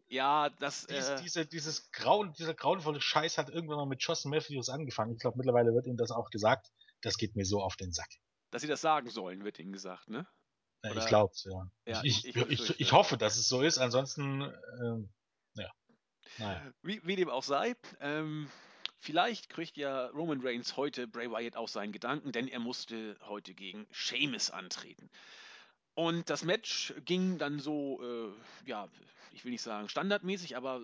Ja, 0.07 0.49
das. 0.49 0.87
Dies, 0.87 1.09
äh, 1.09 1.21
diese, 1.21 1.45
dieses 1.45 1.91
Grauen, 1.91 2.33
dieser 2.33 2.55
grauenvolle 2.55 2.99
Scheiß 2.99 3.37
hat 3.37 3.49
irgendwann 3.49 3.77
mal 3.77 3.85
mit 3.85 4.01
Joss 4.01 4.25
Matthews 4.25 4.69
angefangen. 4.69 5.13
Ich 5.13 5.19
glaube, 5.19 5.37
mittlerweile 5.37 5.73
wird 5.73 5.85
ihm 5.85 5.97
das 5.97 6.11
auch 6.11 6.29
gesagt. 6.31 6.71
Das 7.01 7.17
geht 7.17 7.35
mir 7.35 7.45
so 7.45 7.61
auf 7.61 7.75
den 7.75 7.91
Sack. 7.91 8.09
Dass 8.51 8.63
sie 8.63 8.67
das 8.67 8.81
sagen 8.81 9.09
sollen, 9.09 9.43
wird 9.43 9.59
ihnen 9.59 9.71
gesagt, 9.71 10.09
ne? 10.09 10.27
Ja, 10.83 10.95
ich 10.95 11.07
glaube 11.07 11.33
es, 11.33 11.43
ja. 11.43 11.69
ja. 11.85 12.01
Ich, 12.03 12.25
ich, 12.25 12.35
ich, 12.35 12.79
ich, 12.79 12.91
hoffe, 12.91 13.17
dass 13.17 13.35
es 13.37 13.47
so 13.49 13.61
ist, 13.61 13.77
ansonsten, 13.77 14.41
äh, 14.41 15.61
ja. 15.61 15.71
Naja. 16.37 16.73
Wie, 16.83 17.01
wie, 17.03 17.15
dem 17.17 17.29
auch 17.29 17.43
sei, 17.43 17.75
ähm, 17.99 18.49
vielleicht 18.97 19.49
kriegt 19.49 19.75
ja 19.75 20.07
Roman 20.07 20.41
Reigns 20.41 20.77
heute 20.77 21.07
Bray 21.07 21.29
Wyatt 21.29 21.57
auch 21.57 21.67
seinen 21.67 21.91
Gedanken, 21.91 22.31
denn 22.31 22.47
er 22.47 22.59
musste 22.59 23.17
heute 23.27 23.53
gegen 23.53 23.87
Sheamus 23.91 24.51
antreten. 24.51 25.09
Und 25.95 26.29
das 26.29 26.45
Match 26.45 26.93
ging 27.03 27.37
dann 27.37 27.59
so, 27.59 28.01
äh, 28.01 28.69
ja, 28.69 28.87
ich 29.33 29.43
will 29.43 29.51
nicht 29.51 29.61
sagen 29.61 29.89
standardmäßig, 29.89 30.55
aber 30.55 30.81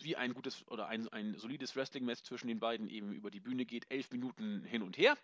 wie 0.00 0.14
ein 0.14 0.32
gutes 0.32 0.64
oder 0.68 0.86
ein, 0.86 1.08
ein 1.08 1.36
solides 1.38 1.74
Wrestling-Match 1.74 2.22
zwischen 2.22 2.46
den 2.46 2.60
beiden 2.60 2.88
eben 2.88 3.12
über 3.12 3.32
die 3.32 3.40
Bühne 3.40 3.64
geht, 3.64 3.90
elf 3.90 4.12
Minuten 4.12 4.62
hin 4.62 4.82
und 4.82 4.96
her. 4.96 5.16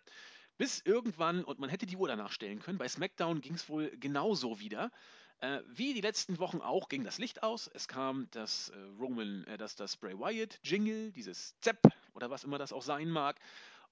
Bis 0.61 0.83
irgendwann, 0.85 1.43
und 1.43 1.59
man 1.59 1.71
hätte 1.71 1.87
die 1.87 1.97
Uhr 1.97 2.07
danach 2.07 2.33
stellen 2.33 2.61
können, 2.61 2.77
bei 2.77 2.87
SmackDown 2.87 3.41
ging 3.41 3.55
es 3.55 3.71
wohl 3.71 3.97
genauso 3.97 4.61
wieder. 4.61 4.91
Äh, 5.39 5.61
wie 5.67 5.95
die 5.95 6.03
letzten 6.03 6.39
Wochen 6.39 6.61
auch 6.61 6.91
ging 6.91 7.03
das 7.03 7.17
Licht 7.17 7.43
aus. 7.43 7.67
Es 7.73 7.89
kam 7.89 8.29
das 8.33 8.69
äh, 8.69 8.77
Roman, 9.01 9.45
äh, 9.45 9.57
das, 9.57 9.75
das 9.75 9.97
Bray 9.97 10.19
Wyatt 10.19 10.61
Jingle, 10.63 11.13
dieses 11.13 11.59
Zepp 11.63 11.81
oder 12.13 12.29
was 12.29 12.45
immer 12.45 12.59
das 12.59 12.75
auch 12.75 12.83
sein 12.83 13.09
mag. 13.09 13.41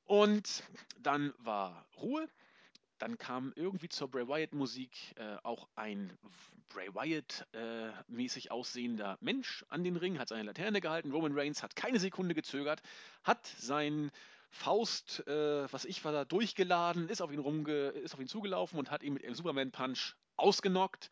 Und 0.05 0.63
dann 0.99 1.33
war 1.39 1.87
Ruhe. 2.03 2.29
Dann 2.99 3.17
kam 3.17 3.55
irgendwie 3.57 3.89
zur 3.89 4.11
Bray 4.11 4.29
Wyatt 4.29 4.53
Musik 4.53 5.15
äh, 5.17 5.39
auch 5.45 5.69
ein 5.75 6.19
Bray 6.69 6.95
Wyatt 6.95 7.47
äh, 7.53 7.93
mäßig 8.09 8.51
aussehender 8.51 9.17
Mensch 9.23 9.65
an 9.71 9.85
den 9.85 9.97
Ring, 9.97 10.19
hat 10.19 10.29
seine 10.29 10.43
Laterne 10.43 10.83
gehalten. 10.83 11.13
Roman 11.13 11.33
Reigns 11.33 11.63
hat 11.63 11.77
keine 11.77 11.99
Sekunde 11.99 12.35
gezögert, 12.35 12.83
hat 13.25 13.47
sein 13.57 14.11
Faust, 14.51 15.27
äh, 15.27 15.73
was 15.73 15.85
ich 15.85 16.05
war 16.05 16.13
da 16.13 16.25
durchgeladen, 16.25 17.09
ist 17.09 17.21
auf 17.21 17.31
ihn 17.33 17.39
rumge 17.39 17.89
ist 17.89 18.15
auf 18.15 18.21
ihn 18.21 18.29
zugelaufen 18.29 18.79
und 18.79 18.91
hat 18.91 19.03
ihn 19.03 19.13
mit 19.13 19.25
einem 19.25 19.35
Superman 19.35 19.71
Punch 19.71 20.15
ausgenockt. 20.37 21.11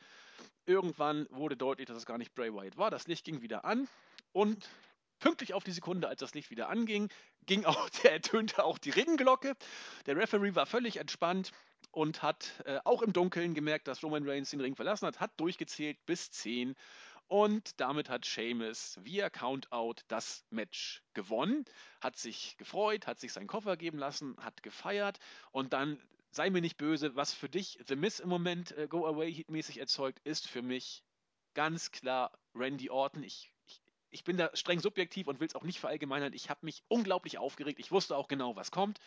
Irgendwann 0.64 1.26
wurde 1.30 1.56
deutlich, 1.56 1.86
dass 1.86 1.98
es 1.98 2.06
gar 2.06 2.18
nicht 2.18 2.34
Bray 2.34 2.52
Wyatt 2.52 2.76
war. 2.76 2.90
Das 2.90 3.06
Licht 3.06 3.24
ging 3.24 3.42
wieder 3.42 3.64
an 3.64 3.88
und 4.32 4.68
pünktlich 5.18 5.54
auf 5.54 5.64
die 5.64 5.72
Sekunde, 5.72 6.08
als 6.08 6.20
das 6.20 6.34
Licht 6.34 6.50
wieder 6.50 6.68
anging, 6.68 7.08
ging 7.46 7.64
auch, 7.64 7.88
der 8.02 8.12
ertönte 8.12 8.64
auch 8.64 8.78
die 8.78 8.90
Ringglocke. 8.90 9.54
Der 10.06 10.16
Referee 10.16 10.54
war 10.54 10.66
völlig 10.66 10.96
entspannt 10.96 11.52
und 11.90 12.22
hat 12.22 12.62
äh, 12.66 12.78
auch 12.84 13.02
im 13.02 13.12
Dunkeln 13.12 13.54
gemerkt, 13.54 13.88
dass 13.88 14.02
Roman 14.02 14.28
Reigns 14.28 14.50
den 14.50 14.60
Ring 14.60 14.76
verlassen 14.76 15.06
hat, 15.06 15.20
hat 15.20 15.38
durchgezählt 15.38 15.98
bis 16.06 16.30
10 16.30 16.74
und 17.28 17.80
damit 17.80 18.08
hat 18.08 18.24
Seamus 18.24 18.98
via 19.02 19.30
Countout 19.30 19.96
das 20.08 20.44
Match 20.50 21.02
gewonnen, 21.14 21.64
hat 22.00 22.16
sich 22.16 22.56
gefreut, 22.56 23.06
hat 23.06 23.18
sich 23.18 23.32
seinen 23.32 23.46
Koffer 23.46 23.76
geben 23.76 23.98
lassen, 23.98 24.36
hat 24.38 24.62
gefeiert 24.62 25.18
und 25.50 25.72
dann 25.72 26.00
sei 26.30 26.50
mir 26.50 26.60
nicht 26.60 26.76
böse, 26.76 27.16
was 27.16 27.32
für 27.32 27.48
dich 27.48 27.78
The 27.86 27.96
Miss 27.96 28.20
im 28.20 28.28
Moment 28.28 28.72
äh, 28.72 28.86
Go 28.88 29.06
Away 29.06 29.32
Heat-mäßig 29.32 29.78
erzeugt, 29.78 30.20
ist 30.24 30.46
für 30.46 30.62
mich 30.62 31.02
ganz 31.54 31.90
klar 31.90 32.30
Randy 32.54 32.90
Orton. 32.90 33.22
Ich, 33.22 33.50
ich, 33.64 33.80
ich 34.10 34.22
bin 34.22 34.36
da 34.36 34.50
streng 34.54 34.78
subjektiv 34.78 35.26
und 35.26 35.40
will 35.40 35.48
es 35.48 35.54
auch 35.54 35.64
nicht 35.64 35.80
verallgemeinern. 35.80 36.34
Ich 36.34 36.50
habe 36.50 36.64
mich 36.64 36.84
unglaublich 36.88 37.38
aufgeregt. 37.38 37.80
Ich 37.80 37.90
wusste 37.90 38.16
auch 38.16 38.28
genau, 38.28 38.54
was 38.54 38.70
kommt. 38.70 38.98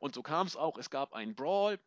Und 0.00 0.14
so 0.14 0.22
kam 0.22 0.46
es 0.46 0.56
auch. 0.56 0.78
Es 0.78 0.90
gab 0.90 1.12
einen 1.12 1.34
Brawl. 1.34 1.78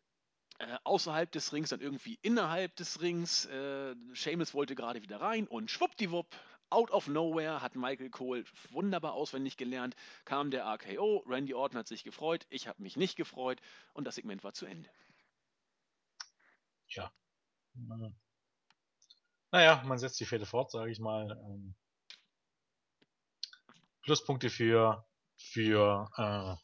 Äh, 0.60 0.78
außerhalb 0.84 1.32
des 1.32 1.54
Rings, 1.54 1.70
dann 1.70 1.80
irgendwie 1.80 2.18
innerhalb 2.20 2.76
des 2.76 3.00
Rings. 3.00 3.46
Äh, 3.46 3.94
Seamus 4.12 4.52
wollte 4.52 4.74
gerade 4.74 5.00
wieder 5.00 5.18
rein 5.18 5.46
und 5.46 5.70
schwuppdiwupp, 5.70 6.36
out 6.68 6.90
of 6.90 7.08
nowhere 7.08 7.62
hat 7.62 7.76
Michael 7.76 8.10
Cole 8.10 8.44
wunderbar 8.68 9.14
auswendig 9.14 9.56
gelernt, 9.56 9.96
kam 10.26 10.50
der 10.50 10.66
RKO, 10.66 11.24
Randy 11.26 11.54
Orton 11.54 11.78
hat 11.78 11.88
sich 11.88 12.04
gefreut, 12.04 12.46
ich 12.50 12.68
habe 12.68 12.82
mich 12.82 12.98
nicht 12.98 13.16
gefreut 13.16 13.58
und 13.94 14.04
das 14.04 14.16
Segment 14.16 14.44
war 14.44 14.52
zu 14.52 14.66
Ende. 14.66 14.90
Ja. 16.88 17.10
Naja, 19.50 19.82
man 19.86 19.98
setzt 19.98 20.20
die 20.20 20.26
Fäde 20.26 20.44
fort, 20.44 20.70
sage 20.70 20.90
ich 20.90 21.00
mal. 21.00 21.30
Ähm, 21.42 21.74
Pluspunkte 24.02 24.50
für, 24.50 25.06
für, 25.38 26.10
äh, 26.18 26.56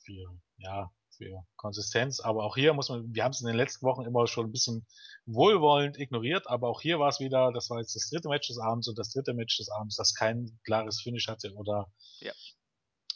für, 0.00 0.40
ja, 0.56 0.90
für 1.22 1.44
Konsistenz. 1.56 2.20
Aber 2.20 2.44
auch 2.44 2.56
hier 2.56 2.74
muss 2.74 2.88
man, 2.88 3.14
wir 3.14 3.24
haben 3.24 3.32
es 3.32 3.40
in 3.40 3.46
den 3.46 3.56
letzten 3.56 3.86
Wochen 3.86 4.04
immer 4.04 4.26
schon 4.26 4.46
ein 4.46 4.52
bisschen 4.52 4.86
wohlwollend 5.26 5.98
ignoriert, 5.98 6.48
aber 6.48 6.68
auch 6.68 6.80
hier 6.80 6.98
war 6.98 7.08
es 7.08 7.20
wieder, 7.20 7.52
das 7.52 7.70
war 7.70 7.78
jetzt 7.78 7.94
das 7.94 8.08
dritte 8.10 8.28
Match 8.28 8.48
des 8.48 8.58
Abends 8.58 8.88
und 8.88 8.98
das 8.98 9.12
dritte 9.12 9.34
Match 9.34 9.56
des 9.56 9.70
Abends, 9.70 9.96
das 9.96 10.14
kein 10.14 10.58
klares 10.64 11.00
Finish 11.00 11.28
hatte 11.28 11.52
oder 11.54 11.86
ja. 12.20 12.32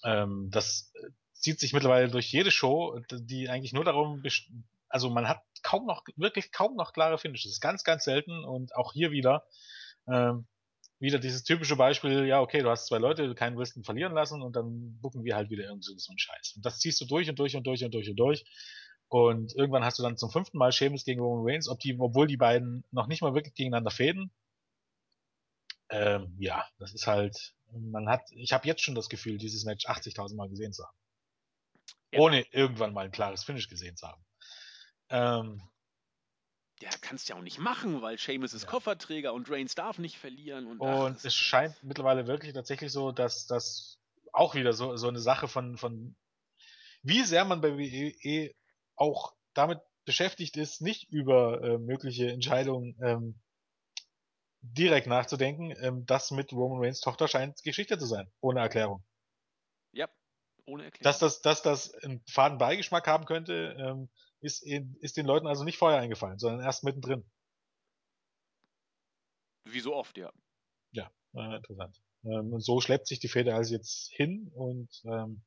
ähm, 0.05 0.49
das 0.51 0.93
zieht 1.33 1.61
sich 1.61 1.73
mittlerweile 1.73 2.09
durch 2.09 2.33
jede 2.33 2.51
Show, 2.51 2.99
die 3.11 3.49
eigentlich 3.49 3.73
nur 3.73 3.85
darum, 3.85 4.23
also 4.89 5.11
man 5.11 5.29
hat 5.29 5.43
kaum 5.63 5.87
noch, 5.87 6.05
wirklich 6.17 6.53
kaum 6.53 6.77
noch 6.77 6.93
klare 6.93 7.19
Finishes. 7.19 7.61
Ganz, 7.61 7.85
ganz 7.85 8.05
selten 8.05 8.45
und 8.45 8.75
auch 8.77 8.93
hier 8.93 9.11
wieder, 9.11 9.45
ähm, 10.09 10.47
wieder 10.99 11.19
dieses 11.19 11.45
typische 11.45 11.77
Beispiel, 11.77 12.27
ja, 12.27 12.41
okay, 12.41 12.63
du 12.63 12.71
hast 12.71 12.87
zwei 12.87 12.99
Leute, 12.99 13.35
keinen 13.35 13.59
willst 13.59 13.79
verlieren 13.85 14.15
lassen 14.15 14.43
und 14.43 14.57
dann 14.57 14.99
bucken 15.01 15.25
wir 15.25 15.37
halt 15.37 15.51
wieder 15.51 15.65
irgend 15.65 15.85
so 15.85 15.93
einen 15.93 16.19
Scheiß. 16.19 16.55
Und 16.57 16.65
das 16.65 16.79
ziehst 16.79 17.01
du 17.01 17.05
durch 17.05 17.29
und 17.29 17.39
durch 17.39 17.55
und 17.57 17.67
durch 17.67 17.85
und 17.85 17.93
durch 17.93 18.09
und 18.09 18.17
durch. 18.17 18.45
Und 19.09 19.55
irgendwann 19.55 19.85
hast 19.85 19.99
du 19.99 20.03
dann 20.03 20.17
zum 20.17 20.31
fünften 20.31 20.59
Mal 20.59 20.73
Sheamus 20.73 21.05
gegen 21.05 21.21
Roman 21.21 21.45
Reigns, 21.47 21.69
ob 21.69 21.79
die, 21.79 21.97
obwohl 21.99 22.27
die 22.27 22.37
beiden 22.37 22.85
noch 22.91 23.07
nicht 23.07 23.23
mal 23.23 23.35
wirklich 23.35 23.55
gegeneinander 23.55 23.91
fäden. 23.91 24.33
Ähm, 25.91 26.35
ja, 26.39 26.67
das 26.79 26.93
ist 26.93 27.07
halt, 27.07 27.55
man 27.71 28.09
hat, 28.09 28.23
ich 28.33 28.53
habe 28.53 28.67
jetzt 28.67 28.83
schon 28.83 28.97
das 28.97 29.09
Gefühl, 29.09 29.39
dieses 29.39 29.65
Match 29.65 29.87
80.000 29.87 30.35
Mal 30.35 30.49
gesehen 30.49 30.73
zu 30.73 30.85
haben. 30.85 30.97
Ja. 32.13 32.21
Ohne 32.21 32.47
irgendwann 32.51 32.93
mal 32.93 33.05
ein 33.05 33.13
klares 33.13 33.45
Finish 33.45 33.69
gesehen 33.69 33.97
zu 33.97 34.09
haben. 34.09 34.25
Ähm, 35.11 35.63
ja, 36.81 36.91
kannst 37.01 37.29
ja 37.29 37.37
auch 37.37 37.43
nicht 37.43 37.59
machen, 37.59 38.03
weil 38.03 38.19
Seamus 38.19 38.53
ist 38.53 38.65
ja. 38.65 38.69
Kofferträger 38.69 39.33
und 39.33 39.51
Reigns 39.51 39.75
darf 39.75 39.99
nicht 39.99 40.19
verlieren. 40.19 40.67
Und, 40.67 40.81
und 40.81 41.17
ach, 41.19 41.25
es 41.25 41.35
scheint 41.35 41.83
mittlerweile 41.83 42.27
wirklich 42.27 42.53
tatsächlich 42.53 42.93
so, 42.93 43.13
dass 43.13 43.47
das 43.47 43.99
auch 44.33 44.55
wieder 44.55 44.73
so, 44.73 44.97
so 44.97 45.09
eine 45.09 45.21
Sache 45.21 45.49
von, 45.49 45.79
von 45.79 46.17
wie 47.03 47.23
sehr 47.23 47.45
man 47.45 47.61
bei 47.61 47.79
WWE 47.79 48.55
auch 48.97 49.35
damit 49.55 49.81
beschäftigt 50.05 50.57
ist, 50.57 50.83
nicht 50.83 51.11
über 51.11 51.63
äh, 51.63 51.79
mögliche 51.79 52.31
Entscheidungen 52.31 52.97
ähm, 53.03 53.41
direkt 54.61 55.07
nachzudenken. 55.07 55.75
Ähm, 55.81 56.05
das 56.07 56.31
mit 56.31 56.53
Roman 56.53 56.83
Reigns 56.83 57.01
Tochter 57.01 57.29
scheint 57.29 57.63
Geschichte 57.63 57.99
zu 57.99 58.07
sein, 58.07 58.31
ohne 58.41 58.61
Erklärung. 58.61 59.05
Ja, 59.93 60.09
ohne 60.67 60.85
Erklärung. 60.85 61.05
Dass 61.05 61.19
das, 61.19 61.41
dass 61.41 61.63
das 61.63 61.95
einen 61.95 62.23
faden 62.29 62.59
Beigeschmack 62.59 63.07
haben 63.07 63.25
könnte, 63.25 63.77
ähm, 63.79 64.11
ist, 64.41 64.63
ist 64.65 65.17
den 65.17 65.27
Leuten 65.27 65.47
also 65.47 65.65
nicht 65.65 65.79
vorher 65.79 66.01
eingefallen, 66.01 66.39
sondern 66.39 66.65
erst 66.65 66.85
mittendrin. 66.85 67.25
Wie 69.65 69.81
so 69.81 69.95
oft, 69.95 70.17
ja. 70.17 70.33
Ja, 70.93 71.11
äh, 71.35 71.57
interessant. 71.57 72.01
Ähm, 72.25 72.53
und 72.53 72.61
so 72.61 72.81
schleppt 72.81 73.07
sich 73.07 73.19
die 73.19 73.29
Feder 73.29 73.55
also 73.55 73.75
jetzt 73.75 74.11
hin 74.13 74.51
und 74.55 74.89
ähm, 75.05 75.43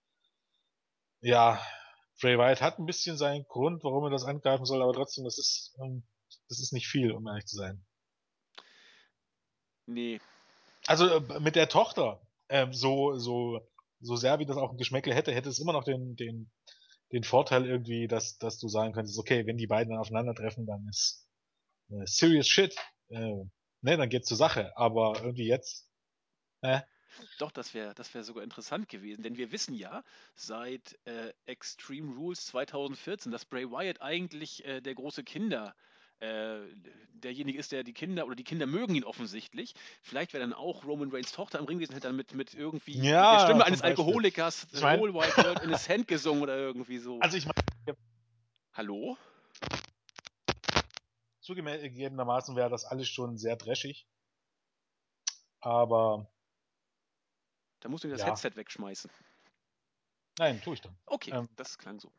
ja, 1.22 1.62
Bray 2.22 2.38
Wyatt 2.38 2.62
hat 2.62 2.80
ein 2.80 2.86
bisschen 2.86 3.18
seinen 3.18 3.46
Grund, 3.46 3.84
warum 3.84 4.06
er 4.06 4.10
das 4.10 4.26
angreifen 4.26 4.66
soll, 4.66 4.82
aber 4.82 4.94
trotzdem, 4.94 5.24
das 5.24 5.38
ist, 5.38 5.76
ähm, 5.82 6.04
das 6.48 6.60
ist 6.60 6.74
nicht 6.74 6.88
viel, 6.88 7.12
um 7.12 7.28
ehrlich 7.28 7.46
zu 7.46 7.56
sein. 7.56 7.86
Nee. 9.86 10.20
Also 10.86 11.08
äh, 11.08 11.40
mit 11.40 11.56
der 11.56 11.70
Tochter, 11.70 12.22
ähm, 12.50 12.74
so, 12.74 13.18
so, 13.18 13.68
so 14.02 14.16
sehr 14.16 14.40
wie 14.40 14.46
das 14.46 14.58
auch 14.58 14.72
ein 14.72 14.78
Geschmäckle 14.78 15.14
hätte, 15.14 15.34
hätte 15.34 15.50
es 15.50 15.60
immer 15.60 15.74
noch 15.74 15.84
den, 15.84 16.16
den, 16.16 16.52
den 17.12 17.24
Vorteil 17.24 17.66
irgendwie, 17.66 18.08
dass, 18.08 18.38
dass 18.38 18.60
du 18.60 18.68
sagen 18.68 18.94
könntest, 18.94 19.18
okay, 19.18 19.46
wenn 19.46 19.58
die 19.58 19.68
beiden 19.68 19.92
dann 19.92 20.02
aufeinandertreffen, 20.02 20.66
dann 20.66 20.88
ist 20.88 21.28
äh, 21.90 22.06
serious 22.06 22.48
shit. 22.48 22.76
Äh, 23.10 23.44
ne, 23.82 23.98
dann 23.98 24.10
geht's 24.10 24.28
zur 24.28 24.38
Sache. 24.38 24.76
Aber 24.78 25.20
irgendwie 25.22 25.48
jetzt, 25.48 25.90
äh, 26.62 26.82
doch, 27.38 27.52
das 27.52 27.74
wäre 27.74 27.94
das 27.96 28.14
wär 28.14 28.24
sogar 28.24 28.44
interessant 28.44 28.88
gewesen, 28.88 29.24
denn 29.24 29.38
wir 29.38 29.52
wissen 29.52 29.74
ja 29.74 30.04
seit 30.36 30.98
äh, 31.06 31.34
Extreme 31.46 32.16
Rules 32.16 32.46
2014, 32.48 33.32
dass 33.32 33.46
Bray 33.46 33.70
Wyatt 33.70 34.02
eigentlich 34.02 34.64
äh, 34.66 34.82
der 34.82 34.96
große 34.96 35.24
Kinder, 35.24 35.76
äh, 36.20 36.60
derjenige 37.14 37.58
ist, 37.58 37.72
der 37.72 37.84
die 37.84 37.94
Kinder 37.94 38.26
oder 38.26 38.36
die 38.36 38.44
Kinder 38.44 38.66
mögen 38.66 38.96
ihn 38.96 39.04
offensichtlich. 39.04 39.74
Vielleicht 40.02 40.34
wäre 40.34 40.42
dann 40.42 40.54
auch 40.54 40.86
Roman 40.86 41.12
Reigns 41.12 41.32
Tochter 41.32 41.60
am 41.60 41.66
Ring 41.66 41.78
gewesen, 41.78 41.94
hätte 41.94 42.08
dann 42.08 42.16
mit, 42.16 42.34
mit 42.34 42.54
irgendwie 42.54 42.98
ja, 42.98 43.38
der 43.38 43.46
Stimme 43.46 43.66
eines 43.66 43.82
Alkoholikers 43.82 44.68
ich 44.72 44.82
mein, 44.82 45.00
Whole 45.00 45.14
White 45.14 45.38
World 45.38 45.64
in 45.64 45.70
his 45.70 45.88
Hand 45.88 46.08
gesungen 46.08 46.44
oder 46.44 46.58
irgendwie 46.58 46.98
so. 46.98 47.20
Also 47.20 47.38
ich 47.38 47.46
meine. 47.46 47.98
Hallo? 48.74 49.18
Zugegebenermaßen 51.42 52.56
wäre 52.56 52.70
das 52.70 52.86
alles 52.86 53.08
schon 53.08 53.38
sehr 53.38 53.56
dreschig. 53.56 54.08
Aber. 55.60 56.30
Da 57.80 57.90
musst 57.90 58.04
du 58.04 58.10
das 58.10 58.22
ja. 58.22 58.28
Headset 58.28 58.52
wegschmeißen. 58.56 59.10
Nein, 60.38 60.62
tue 60.62 60.76
ich 60.76 60.82
dann. 60.82 60.96
Okay, 61.06 61.32
ähm, 61.32 61.50
das 61.56 61.78
klang 61.78 62.00
so. 62.00 62.12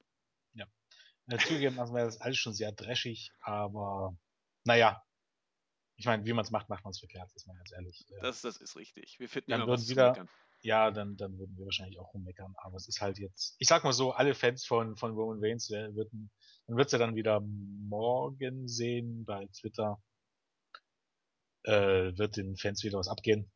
Zugegebenermaßen 1.39 1.95
wäre 1.95 2.07
das 2.07 2.20
alles 2.20 2.39
schon 2.39 2.55
sehr 2.55 2.72
dreschig, 2.72 3.31
aber 3.41 4.16
naja. 4.64 5.03
Ich 5.97 6.07
meine, 6.07 6.24
wie 6.24 6.33
man 6.33 6.45
es 6.45 6.51
macht, 6.51 6.70
macht 6.70 6.83
man 6.83 6.93
es 6.93 6.99
verkehrt, 6.99 7.31
ist 7.35 7.47
man 7.47 7.57
ganz 7.57 7.72
ehrlich. 7.72 8.07
Äh, 8.09 8.22
das, 8.22 8.41
das 8.41 8.57
ist 8.57 8.74
richtig. 8.76 9.20
Wir 9.20 9.28
finden 9.28 9.51
dann 9.51 9.66
würden 9.66 9.87
wieder, 9.87 10.26
Ja, 10.62 10.91
dann, 10.91 11.16
dann 11.16 11.39
würden 11.39 11.57
wir 11.57 11.64
wahrscheinlich 11.66 11.99
auch 11.99 12.12
rummeckern, 12.12 12.55
aber 12.59 12.76
es 12.76 12.89
ist 12.89 13.01
halt 13.01 13.18
jetzt, 13.18 13.57
ich 13.59 13.68
sag 13.68 13.85
mal 13.85 13.93
so, 13.93 14.12
alle 14.12 14.35
Fans 14.35 14.64
von, 14.66 14.97
von 14.97 15.12
Roman 15.12 15.39
Reigns 15.43 15.70
würden, 15.70 16.31
man 16.66 16.76
wird 16.76 16.87
es 16.87 16.93
ja 16.93 16.99
dann 16.99 17.16
wieder 17.16 17.41
morgen 17.41 18.68
sehen 18.68 19.24
bei 19.24 19.47
Twitter, 19.59 20.03
äh, 21.64 22.16
wird 22.16 22.37
den 22.37 22.57
Fans 22.57 22.83
wieder 22.85 22.99
was 22.99 23.09
abgehen. 23.09 23.51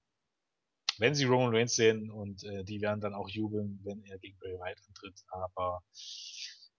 Wenn 0.99 1.15
sie 1.15 1.25
Roman 1.25 1.55
Reigns 1.55 1.75
sehen 1.75 2.11
und 2.11 2.45
äh, 2.45 2.65
die 2.65 2.81
werden 2.81 3.01
dann 3.01 3.15
auch 3.15 3.29
jubeln, 3.29 3.81
wenn 3.85 4.03
er 4.05 4.19
gegen 4.19 4.39
Bray 4.39 4.55
Wyatt 4.55 4.81
antritt, 4.87 5.21
aber 5.29 5.83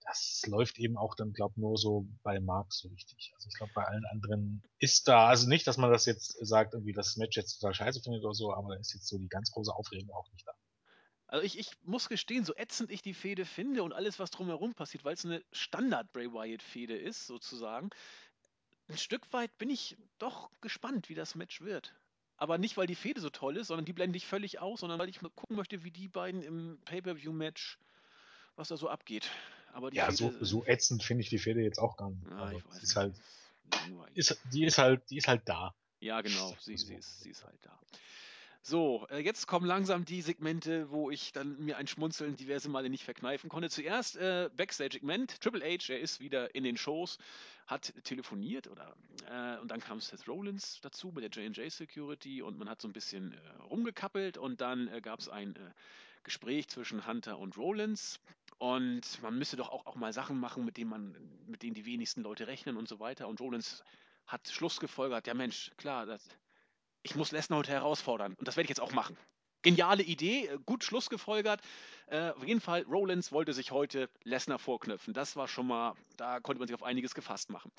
das 0.05 0.43
läuft 0.47 0.77
eben 0.77 0.97
auch 0.97 1.15
dann, 1.15 1.33
glaube 1.33 1.59
nur 1.59 1.77
so 1.77 2.07
bei 2.23 2.39
Mark 2.39 2.71
so 2.71 2.89
richtig. 2.89 3.31
Also 3.35 3.49
ich 3.49 3.55
glaube, 3.55 3.71
bei 3.73 3.83
allen 3.85 4.05
anderen 4.05 4.63
ist 4.77 5.07
da, 5.07 5.27
also 5.27 5.49
nicht, 5.49 5.65
dass 5.65 5.77
man 5.77 5.91
das 5.91 6.05
jetzt 6.05 6.37
sagt, 6.45 6.73
irgendwie 6.73 6.93
das 6.93 7.17
Match 7.17 7.35
jetzt 7.35 7.59
total 7.59 7.73
scheiße 7.73 8.01
findet 8.01 8.23
oder 8.23 8.33
so, 8.33 8.53
aber 8.53 8.75
da 8.75 8.79
ist 8.79 8.93
jetzt 8.93 9.07
so 9.07 9.17
die 9.17 9.27
ganz 9.27 9.51
große 9.51 9.73
Aufregung 9.73 10.11
auch 10.11 10.31
nicht 10.31 10.47
da. 10.47 10.53
Also 11.27 11.43
ich, 11.43 11.57
ich 11.57 11.71
muss 11.83 12.07
gestehen, 12.07 12.45
so 12.45 12.55
ätzend 12.55 12.91
ich 12.91 13.01
die 13.01 13.15
Fehde 13.15 13.45
finde 13.45 13.81
und 13.81 13.93
alles, 13.93 14.19
was 14.19 14.29
drumherum 14.29 14.75
passiert, 14.75 15.03
weil 15.03 15.15
es 15.15 15.25
eine 15.25 15.43
Standard-Bray 15.51 16.31
Wyatt-Fehde 16.31 16.95
ist, 16.95 17.25
sozusagen, 17.25 17.89
ein 18.87 18.97
Stück 18.99 19.33
weit 19.33 19.57
bin 19.57 19.71
ich 19.71 19.97
doch 20.19 20.51
gespannt, 20.61 21.09
wie 21.09 21.15
das 21.15 21.33
Match 21.33 21.61
wird. 21.61 21.95
Aber 22.37 22.59
nicht, 22.59 22.77
weil 22.77 22.85
die 22.85 22.95
Fehde 22.95 23.21
so 23.21 23.31
toll 23.31 23.57
ist, 23.57 23.67
sondern 23.67 23.85
die 23.85 23.93
blende 23.93 24.17
ich 24.17 24.27
völlig 24.27 24.59
aus, 24.59 24.81
sondern 24.81 24.99
weil 24.99 25.09
ich 25.09 25.23
mal 25.23 25.31
gucken 25.31 25.55
möchte, 25.55 25.83
wie 25.83 25.91
die 25.91 26.09
beiden 26.09 26.43
im 26.43 26.79
Pay-Per-View-Match, 26.85 27.79
was 28.55 28.67
da 28.67 28.77
so 28.77 28.87
abgeht. 28.87 29.31
Aber 29.75 29.93
ja, 29.93 30.09
so, 30.09 30.33
so 30.39 30.65
ätzend 30.65 31.03
finde 31.03 31.23
ich 31.23 31.29
die 31.29 31.37
Fehde 31.37 31.61
jetzt 31.61 31.79
auch 31.79 31.97
gar 31.97 32.09
nicht. 32.09 32.25
Ja, 32.29 32.49
ich 32.49 32.65
weiß 32.65 32.81
ist 32.81 32.95
halt, 32.95 33.13
ist, 34.13 34.39
die 34.53 34.63
ist 34.63 34.77
halt, 34.77 35.01
die 35.09 35.17
ist 35.17 35.27
halt 35.27 35.41
da. 35.43 35.75
Ja, 35.99 36.21
genau, 36.21 36.55
sie, 36.61 36.77
sie, 36.77 36.95
ist, 36.95 37.19
sie 37.19 37.31
ist 37.31 37.43
halt 37.43 37.59
da. 37.61 37.77
So, 38.61 39.05
äh, 39.09 39.19
jetzt 39.19 39.47
kommen 39.47 39.65
langsam 39.65 40.05
die 40.05 40.21
Segmente, 40.21 40.89
wo 40.91 41.11
ich 41.11 41.33
dann 41.33 41.59
mir 41.59 41.75
ein 41.75 41.87
Schmunzeln 41.87 42.37
diverse 42.37 42.69
Male 42.69 42.89
nicht 42.89 43.03
verkneifen 43.03 43.49
konnte. 43.49 43.69
Zuerst 43.69 44.15
äh, 44.15 44.49
Backstage-Segment. 44.55 45.41
Triple 45.41 45.61
H, 45.61 45.91
er 45.91 45.99
ist 45.99 46.21
wieder 46.21 46.55
in 46.55 46.63
den 46.63 46.77
Shows, 46.77 47.17
hat 47.67 47.93
telefoniert 48.05 48.67
oder 48.67 48.95
äh, 49.29 49.59
und 49.59 49.71
dann 49.71 49.81
kam 49.81 49.99
Seth 49.99 50.25
Rollins 50.25 50.79
dazu 50.81 51.11
mit 51.13 51.21
der 51.25 51.31
J&J 51.31 51.69
Security 51.69 52.41
und 52.41 52.57
man 52.57 52.69
hat 52.69 52.81
so 52.81 52.87
ein 52.87 52.93
bisschen 52.93 53.33
äh, 53.33 53.61
rumgekappelt 53.63 54.37
und 54.37 54.61
dann 54.61 54.87
äh, 54.87 55.01
gab 55.01 55.19
es 55.19 55.27
ein 55.27 55.59
Gespräch 56.23 56.69
zwischen 56.69 57.05
Hunter 57.05 57.37
und 57.37 57.57
Rollins. 57.57 58.21
Und 58.57 59.21
man 59.21 59.37
müsste 59.37 59.57
doch 59.57 59.69
auch, 59.69 59.85
auch 59.85 59.95
mal 59.95 60.13
Sachen 60.13 60.39
machen, 60.39 60.65
mit 60.65 60.77
denen 60.77 60.89
man, 60.89 61.17
mit 61.47 61.63
denen 61.63 61.73
die 61.75 61.85
wenigsten 61.85 62.21
Leute 62.21 62.47
rechnen 62.47 62.77
und 62.77 62.87
so 62.87 62.99
weiter. 62.99 63.27
Und 63.27 63.41
Rollins 63.41 63.83
hat 64.27 64.47
Schluss 64.49 64.79
gefolgert, 64.79 65.27
ja 65.27 65.33
Mensch, 65.33 65.71
klar, 65.77 66.05
das, 66.05 66.27
ich 67.03 67.15
muss 67.15 67.31
Lesnar 67.31 67.59
heute 67.59 67.71
herausfordern. 67.71 68.33
Und 68.35 68.47
das 68.47 68.55
werde 68.57 68.65
ich 68.65 68.69
jetzt 68.69 68.81
auch 68.81 68.93
machen. 68.93 69.17
geniale 69.61 70.03
Idee, 70.03 70.47
äh, 70.47 70.59
gut 70.65 70.83
Schlussgefolgert. 70.83 71.61
Äh, 72.07 72.29
auf 72.31 72.45
jeden 72.45 72.61
Fall, 72.61 72.83
Rollins 72.83 73.31
wollte 73.31 73.53
sich 73.53 73.71
heute 73.71 74.09
Lesnar 74.23 74.59
vorknöpfen. 74.59 75.13
Das 75.13 75.35
war 75.35 75.47
schon 75.47 75.67
mal, 75.67 75.95
da 76.17 76.39
konnte 76.39 76.59
man 76.59 76.67
sich 76.67 76.75
auf 76.75 76.83
einiges 76.83 77.15
gefasst 77.15 77.49
machen. 77.49 77.71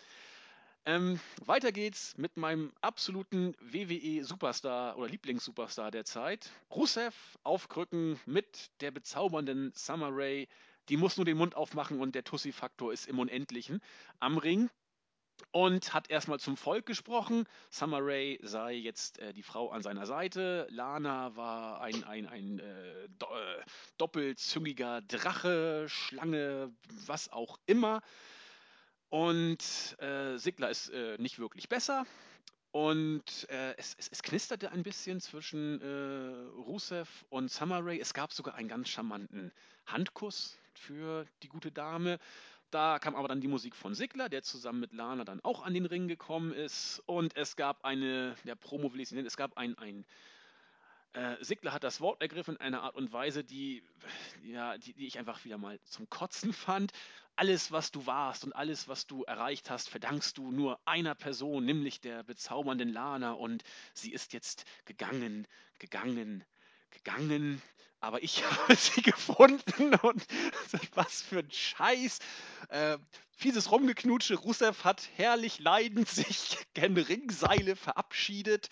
Ähm, 0.89 1.19
weiter 1.45 1.73
geht's 1.73 2.17
mit 2.17 2.37
meinem 2.37 2.73
absoluten 2.81 3.57
WWE-Superstar 3.61 4.97
oder 4.97 5.09
Lieblings-Superstar 5.09 5.91
der 5.91 6.05
Zeit. 6.05 6.49
Rusev 6.71 7.37
auf 7.43 7.69
Krücken 7.69 8.21
mit 8.25 8.71
der 8.81 8.93
bezaubernden 8.93 9.73
Summer 9.75 10.11
Rae. 10.13 10.47
Die 10.89 10.97
muss 10.97 11.17
nur 11.17 11.27
den 11.27 11.39
Mund 11.39 11.57
aufmachen 11.57 11.99
und 12.01 12.15
der 12.15 12.23
Tussi-Faktor 12.23 12.93
ist 12.93 13.09
im 13.09 13.19
Unendlichen 13.19 13.81
am 14.21 14.39
Ring 14.39 14.71
und 15.51 15.93
hat 15.93 16.09
erstmal 16.09 16.39
zum 16.39 16.57
Volk 16.57 16.87
gesprochen. 16.87 17.49
Summer 17.69 17.99
Rae 18.01 18.39
sei 18.43 18.75
jetzt 18.75 19.19
äh, 19.19 19.33
die 19.33 19.43
Frau 19.43 19.71
an 19.71 19.83
seiner 19.83 20.07
Seite. 20.07 20.69
Lana 20.71 21.35
war 21.35 21.81
ein, 21.81 22.05
ein, 22.05 22.29
ein 22.29 22.61
äh, 22.61 23.09
do, 23.19 23.27
äh, 23.27 23.65
doppelzüngiger 23.99 25.03
Drache, 25.03 25.87
Schlange, 25.89 26.73
was 27.07 27.33
auch 27.33 27.59
immer. 27.67 28.03
Und 29.09 29.97
äh, 30.01 30.37
Sigler 30.37 30.71
ist 30.71 30.89
äh, 30.91 31.17
nicht 31.19 31.39
wirklich 31.39 31.69
besser. 31.69 32.07
Und 32.73 33.49
äh, 33.49 33.75
es, 33.79 33.95
es, 33.99 34.09
es, 34.09 34.23
knisterte 34.23 34.71
ein 34.71 34.83
bisschen 34.83 35.21
zwischen 35.21 35.81
äh, 35.81 36.61
Rusev 36.61 37.25
und 37.31 37.51
Summer 37.51 37.81
Rae. 37.83 37.99
Es 37.99 38.13
gab 38.13 38.33
sogar 38.33 38.55
einen 38.55 38.69
ganz 38.69 38.89
charmanten 38.91 39.51
Handkuss 39.87 40.59
für 40.75 41.27
die 41.43 41.49
gute 41.49 41.73
Dame. 41.73 42.19
Da 42.71 42.99
kam 42.99 43.15
aber 43.15 43.29
dann 43.29 43.41
die 43.41 43.49
Musik 43.49 43.77
von 43.77 43.95
Sigler, 43.95 44.29
der 44.29 44.43
zusammen 44.43 44.81
mit 44.81 44.93
Lana 44.93 45.25
dann 45.25 45.41
auch 45.43 45.63
an 45.63 45.73
den 45.73 45.87
Ring 45.87 46.09
gekommen 46.09 46.53
ist. 46.53 47.03
Und 47.07 47.37
es 47.37 47.57
gab 47.57 47.85
eine, 47.85 48.35
der 48.45 48.57
Promo 48.57 48.93
will 48.93 49.01
ich 49.01 49.11
nennen, 49.13 49.27
es 49.27 49.37
gab 49.37 49.57
ein, 49.57 49.79
ein 49.79 50.05
äh, 51.17 51.43
Sigler 51.43 51.73
hat 51.73 51.83
das 51.83 52.01
Wort 52.01 52.21
ergriffen 52.21 52.57
in 52.57 52.61
einer 52.61 52.83
Art 52.83 52.95
und 52.95 53.13
Weise, 53.13 53.43
die, 53.43 53.83
ja, 54.45 54.77
die, 54.77 54.93
die 54.93 55.07
ich 55.07 55.19
einfach 55.19 55.45
wieder 55.45 55.57
mal 55.57 55.81
zum 55.85 56.09
Kotzen 56.11 56.53
fand. 56.53 56.93
Alles, 57.37 57.73
was 57.73 57.91
du 57.91 58.07
warst 58.07 58.45
und 58.45 58.53
alles, 58.53 58.87
was 58.87 59.07
du 59.07 59.25
erreicht 59.25 59.71
hast, 59.71 59.89
verdankst 59.89 60.37
du 60.37 60.53
nur 60.53 60.79
einer 60.85 61.15
Person, 61.15 61.65
nämlich 61.65 62.01
der 62.01 62.23
bezaubernden 62.23 62.91
Lana. 62.91 63.33
Und 63.33 63.65
sie 63.95 64.13
ist 64.13 64.35
jetzt 64.35 64.65
gegangen, 64.85 65.47
gegangen, 65.79 66.45
gegangen, 66.91 67.63
aber 68.01 68.23
ich 68.23 68.45
habe 68.51 68.77
sie 68.77 69.01
gefunden 69.03 69.95
und 70.03 70.27
was 70.95 71.23
für 71.23 71.39
ein 71.39 71.51
Scheiß. 71.51 72.19
Äh, 72.69 72.99
fieses 73.31 73.71
Rumgeknutsche. 73.71 74.35
Rusev 74.35 74.85
hat 74.85 75.09
herrlich 75.17 75.61
leidend 75.61 76.09
sich 76.11 76.59
gen 76.75 76.97
Ringseile 76.97 77.75
verabschiedet. 77.75 78.69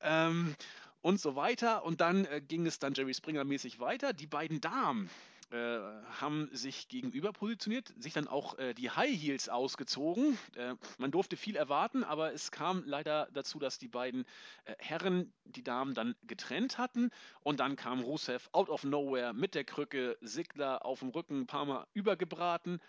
Ähm, 0.00 0.54
und 1.00 1.20
so 1.20 1.36
weiter. 1.36 1.84
Und 1.84 2.00
dann 2.00 2.24
äh, 2.26 2.40
ging 2.40 2.66
es 2.66 2.78
dann 2.78 2.94
Jerry 2.94 3.14
Springer 3.14 3.44
mäßig 3.44 3.80
weiter. 3.80 4.12
Die 4.12 4.26
beiden 4.26 4.60
Damen 4.60 5.10
äh, 5.50 5.78
haben 6.20 6.50
sich 6.52 6.88
gegenüber 6.88 7.32
positioniert, 7.32 7.94
sich 7.98 8.12
dann 8.12 8.28
auch 8.28 8.58
äh, 8.58 8.74
die 8.74 8.90
High 8.90 9.18
Heels 9.18 9.48
ausgezogen. 9.48 10.38
Äh, 10.56 10.74
man 10.98 11.10
durfte 11.10 11.38
viel 11.38 11.56
erwarten, 11.56 12.04
aber 12.04 12.34
es 12.34 12.50
kam 12.50 12.82
leider 12.84 13.28
dazu, 13.32 13.58
dass 13.58 13.78
die 13.78 13.88
beiden 13.88 14.26
äh, 14.66 14.74
Herren 14.78 15.32
die 15.44 15.64
Damen 15.64 15.94
dann 15.94 16.16
getrennt 16.24 16.76
hatten 16.76 17.10
und 17.40 17.60
dann 17.60 17.76
kam 17.76 18.00
Rusev 18.00 18.50
out 18.52 18.68
of 18.68 18.84
nowhere 18.84 19.32
mit 19.32 19.54
der 19.54 19.64
Krücke, 19.64 20.18
Sigler 20.20 20.84
auf 20.84 20.98
dem 20.98 21.08
Rücken 21.08 21.40
ein 21.40 21.46
paar 21.46 21.64
Mal 21.64 21.86
übergebraten. 21.94 22.82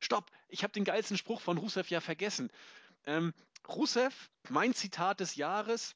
Stopp, 0.00 0.32
ich 0.48 0.64
habe 0.64 0.72
den 0.72 0.84
geilsten 0.84 1.16
Spruch 1.16 1.40
von 1.40 1.58
Rusev 1.58 1.88
ja 1.90 2.00
vergessen. 2.00 2.50
Ähm, 3.06 3.32
Rusev, 3.68 4.30
mein 4.48 4.74
Zitat 4.74 5.20
des 5.20 5.36
Jahres, 5.36 5.94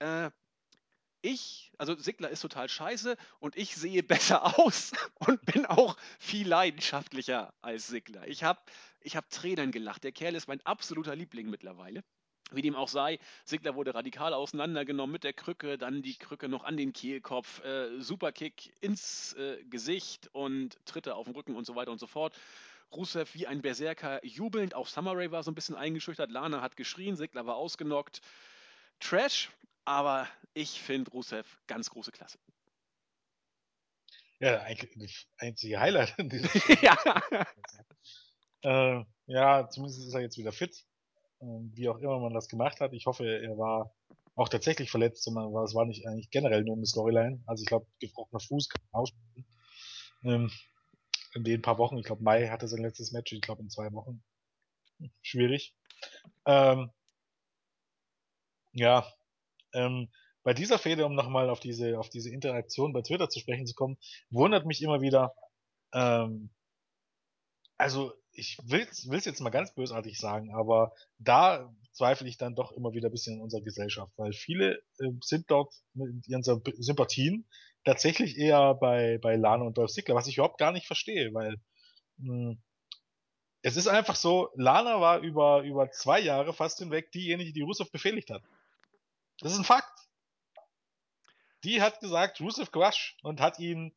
äh, 0.00 0.30
ich, 1.22 1.72
also 1.78 1.96
Sigler 1.96 2.30
ist 2.30 2.40
total 2.40 2.68
scheiße 2.68 3.16
und 3.40 3.56
ich 3.56 3.74
sehe 3.76 4.02
besser 4.02 4.58
aus 4.58 4.92
und 5.14 5.44
bin 5.46 5.66
auch 5.66 5.96
viel 6.18 6.46
leidenschaftlicher 6.46 7.52
als 7.62 7.88
Sigler. 7.88 8.26
Ich 8.28 8.44
habe 8.44 8.60
ich 9.00 9.16
hab 9.16 9.30
Tränen 9.30 9.72
gelacht. 9.72 10.04
Der 10.04 10.12
Kerl 10.12 10.34
ist 10.34 10.48
mein 10.48 10.64
absoluter 10.66 11.14
Liebling 11.14 11.48
mittlerweile. 11.48 12.02
Wie 12.52 12.62
dem 12.62 12.76
auch 12.76 12.88
sei, 12.88 13.18
Sigler 13.44 13.74
wurde 13.74 13.94
radikal 13.94 14.32
auseinandergenommen 14.32 15.12
mit 15.12 15.24
der 15.24 15.32
Krücke, 15.32 15.78
dann 15.78 16.02
die 16.02 16.16
Krücke 16.16 16.48
noch 16.48 16.62
an 16.62 16.76
den 16.76 16.92
Kehlkopf, 16.92 17.64
äh, 17.64 18.00
Superkick 18.00 18.72
ins 18.80 19.32
äh, 19.32 19.64
Gesicht 19.64 20.28
und 20.32 20.78
Tritte 20.84 21.16
auf 21.16 21.24
den 21.24 21.34
Rücken 21.34 21.56
und 21.56 21.66
so 21.66 21.74
weiter 21.74 21.90
und 21.90 21.98
so 21.98 22.06
fort. 22.06 22.36
Rusev 22.92 23.34
wie 23.34 23.48
ein 23.48 23.62
Berserker 23.62 24.24
jubelnd, 24.24 24.74
auch 24.74 24.86
Summer 24.86 25.16
Ray 25.16 25.32
war 25.32 25.42
so 25.42 25.50
ein 25.50 25.56
bisschen 25.56 25.74
eingeschüchtert, 25.74 26.30
Lana 26.30 26.62
hat 26.62 26.76
geschrien, 26.76 27.16
Sigler 27.16 27.46
war 27.46 27.56
ausgenockt. 27.56 28.20
Trash, 29.00 29.50
aber 29.86 30.28
ich 30.52 30.82
finde 30.82 31.10
Rusev 31.10 31.46
ganz 31.66 31.88
große 31.88 32.12
Klasse. 32.12 32.38
Ja, 34.38 34.60
eigentlich 34.62 34.92
das 34.96 35.26
einzige 35.38 35.80
Highlight 35.80 36.18
in 36.18 36.28
diesem 36.28 36.48
Spiel. 36.60 36.78
ja. 36.82 36.96
Äh, 38.62 39.04
ja, 39.26 39.68
zumindest 39.70 40.06
ist 40.06 40.14
er 40.14 40.20
jetzt 40.20 40.36
wieder 40.36 40.52
fit. 40.52 40.84
Ähm, 41.40 41.70
wie 41.74 41.88
auch 41.88 41.98
immer 41.98 42.18
man 42.18 42.34
das 42.34 42.48
gemacht 42.48 42.80
hat. 42.80 42.92
Ich 42.92 43.06
hoffe, 43.06 43.24
er 43.26 43.56
war 43.56 43.94
auch 44.34 44.48
tatsächlich 44.48 44.90
verletzt, 44.90 45.24
sondern 45.24 45.54
es 45.64 45.74
war 45.74 45.86
nicht 45.86 46.06
eigentlich 46.06 46.30
generell 46.30 46.62
nur 46.64 46.76
eine 46.76 46.86
Storyline. 46.86 47.42
Also 47.46 47.62
ich 47.62 47.68
glaube, 47.68 47.86
gebrochener 48.00 48.40
Fuß 48.40 48.68
kann 48.68 48.82
man 48.92 49.02
ausspielen. 49.02 49.46
Ähm, 50.24 50.50
in 51.34 51.44
den 51.44 51.62
paar 51.62 51.78
Wochen, 51.78 51.96
ich 51.98 52.04
glaube, 52.04 52.22
Mai 52.22 52.48
hatte 52.48 52.68
sein 52.68 52.82
letztes 52.82 53.12
Match, 53.12 53.32
ich 53.32 53.40
glaube 53.40 53.62
in 53.62 53.70
zwei 53.70 53.92
Wochen. 53.92 54.22
Schwierig. 55.22 55.74
Ähm, 56.46 56.90
ja, 58.72 59.06
ähm, 59.76 60.08
bei 60.42 60.54
dieser 60.54 60.78
Fehde, 60.78 61.06
um 61.06 61.14
nochmal 61.14 61.50
auf 61.50 61.60
diese, 61.60 61.98
auf 61.98 62.08
diese 62.08 62.30
Interaktion 62.30 62.92
bei 62.92 63.02
Twitter 63.02 63.28
zu 63.28 63.40
sprechen 63.40 63.66
zu 63.66 63.74
kommen, 63.74 63.98
wundert 64.30 64.64
mich 64.66 64.82
immer 64.82 65.00
wieder, 65.00 65.34
ähm, 65.92 66.50
also 67.76 68.12
ich 68.32 68.58
will 68.64 68.86
es 68.90 69.24
jetzt 69.24 69.40
mal 69.40 69.50
ganz 69.50 69.74
bösartig 69.74 70.18
sagen, 70.18 70.54
aber 70.54 70.92
da 71.18 71.74
zweifle 71.92 72.28
ich 72.28 72.36
dann 72.36 72.54
doch 72.54 72.72
immer 72.72 72.92
wieder 72.92 73.08
ein 73.08 73.12
bisschen 73.12 73.36
in 73.36 73.42
unserer 73.42 73.62
Gesellschaft, 73.62 74.12
weil 74.16 74.32
viele 74.32 74.82
äh, 74.98 75.10
sind 75.22 75.50
dort 75.50 75.74
mit 75.94 76.28
ihren 76.28 76.42
Sympathien 76.42 77.48
tatsächlich 77.84 78.36
eher 78.36 78.74
bei, 78.74 79.18
bei 79.18 79.36
Lana 79.36 79.64
und 79.64 79.78
Dolph 79.78 79.92
Ziggler, 79.92 80.14
was 80.14 80.26
ich 80.26 80.36
überhaupt 80.36 80.58
gar 80.58 80.72
nicht 80.72 80.86
verstehe, 80.86 81.32
weil 81.32 81.56
mh, 82.18 82.50
hm, 82.50 82.62
es 83.62 83.76
ist 83.76 83.88
einfach 83.88 84.14
so, 84.14 84.50
Lana 84.54 85.00
war 85.00 85.20
über, 85.20 85.62
über 85.62 85.90
zwei 85.90 86.20
Jahre 86.20 86.52
fast 86.52 86.78
hinweg 86.78 87.10
diejenige, 87.10 87.52
die 87.52 87.62
Rusev 87.62 87.90
befehligt 87.90 88.30
hat. 88.30 88.42
Das 89.40 89.52
ist 89.52 89.58
ein 89.58 89.64
Fakt. 89.64 89.92
Die 91.64 91.82
hat 91.82 92.00
gesagt, 92.00 92.40
Rusev 92.40 92.70
Quash 92.70 93.16
und 93.22 93.40
hat 93.40 93.58
ihn 93.58 93.92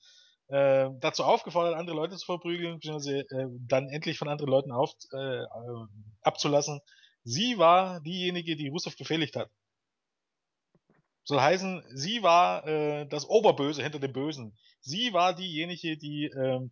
äh, 0.47 0.89
dazu 0.99 1.23
aufgefordert, 1.23 1.75
andere 1.75 1.95
Leute 1.95 2.17
zu 2.17 2.25
verprügeln, 2.25 2.75
beziehungsweise 2.75 3.19
äh, 3.19 3.47
dann 3.67 3.89
endlich 3.89 4.17
von 4.17 4.27
anderen 4.27 4.49
Leuten 4.49 4.71
auf, 4.71 4.91
äh, 5.11 5.43
abzulassen. 6.21 6.81
Sie 7.23 7.57
war 7.57 7.99
diejenige, 8.01 8.55
die 8.55 8.69
Rusev 8.69 8.97
befehligt 8.97 9.35
hat. 9.35 9.51
Soll 11.23 11.41
heißen, 11.41 11.83
sie 11.93 12.23
war 12.23 12.65
äh, 12.65 13.07
das 13.07 13.29
Oberböse 13.29 13.83
hinter 13.83 13.99
dem 13.99 14.13
Bösen. 14.13 14.57
Sie 14.79 15.13
war 15.13 15.35
diejenige, 15.35 15.97
die 15.97 16.25
äh, 16.25 16.67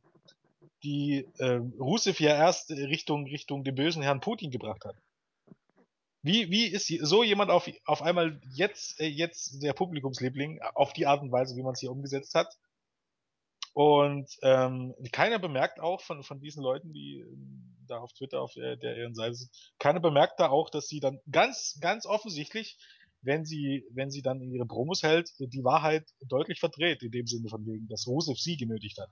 die 0.83 1.27
äh, 1.37 1.59
Rusev 1.79 2.19
ja 2.19 2.35
erst 2.35 2.71
Richtung 2.71 3.25
Richtung 3.25 3.63
den 3.63 3.75
bösen 3.75 4.03
Herrn 4.03 4.21
Putin 4.21 4.51
gebracht 4.51 4.85
hat. 4.85 4.95
Wie, 6.27 6.51
wie 6.51 6.65
ist 6.65 6.87
so 6.87 7.23
jemand 7.23 7.51
auf, 7.51 7.69
auf 7.85 8.01
einmal 8.01 8.41
jetzt, 8.51 8.99
äh, 8.99 9.07
jetzt 9.07 9.63
der 9.63 9.71
Publikumsliebling 9.71 10.59
auf 10.75 10.91
die 10.91 11.05
Art 11.05 11.21
und 11.21 11.31
Weise, 11.31 11.55
wie 11.55 11.63
man 11.63 11.71
es 11.73 11.79
hier 11.79 11.91
umgesetzt 11.91 12.35
hat? 12.35 12.53
Und 13.73 14.29
ähm, 14.41 14.93
keiner 15.13 15.39
bemerkt 15.39 15.79
auch 15.79 16.01
von, 16.01 16.23
von 16.23 16.41
diesen 16.41 16.63
Leuten, 16.63 16.91
die 16.91 17.23
da 17.87 17.99
auf 17.99 18.11
Twitter 18.11 18.41
auf 18.41 18.51
der, 18.53 18.75
der 18.75 18.97
ihren 18.97 19.15
Seite 19.15 19.35
sind, 19.35 19.51
keiner 19.79 20.01
bemerkt 20.01 20.39
da 20.39 20.49
auch, 20.49 20.69
dass 20.69 20.87
sie 20.87 20.99
dann 20.99 21.19
ganz, 21.31 21.77
ganz 21.79 22.05
offensichtlich, 22.05 22.77
wenn 23.21 23.45
sie, 23.45 23.85
wenn 23.91 24.11
sie 24.11 24.21
dann 24.21 24.41
ihre 24.41 24.65
Promos 24.65 25.03
hält, 25.03 25.31
die 25.39 25.63
Wahrheit 25.63 26.09
deutlich 26.27 26.59
verdreht, 26.59 27.03
in 27.03 27.11
dem 27.11 27.27
Sinne 27.27 27.47
von 27.47 27.65
wegen, 27.65 27.87
dass 27.87 28.05
Rusev 28.05 28.37
sie 28.37 28.57
genötigt 28.57 28.97
hat. 28.97 29.11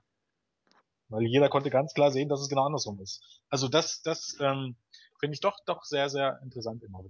Weil 1.08 1.22
jeder 1.22 1.48
konnte 1.48 1.70
ganz 1.70 1.94
klar 1.94 2.10
sehen, 2.10 2.28
dass 2.28 2.40
es 2.40 2.48
genau 2.48 2.66
andersrum 2.66 3.00
ist. 3.00 3.22
Also 3.48 3.68
das, 3.68 4.02
das 4.02 4.36
ähm, 4.40 4.76
finde 5.18 5.34
ich 5.34 5.40
doch, 5.40 5.58
doch 5.66 5.84
sehr, 5.84 6.08
sehr 6.08 6.40
interessant 6.42 6.82
immer. 6.82 7.04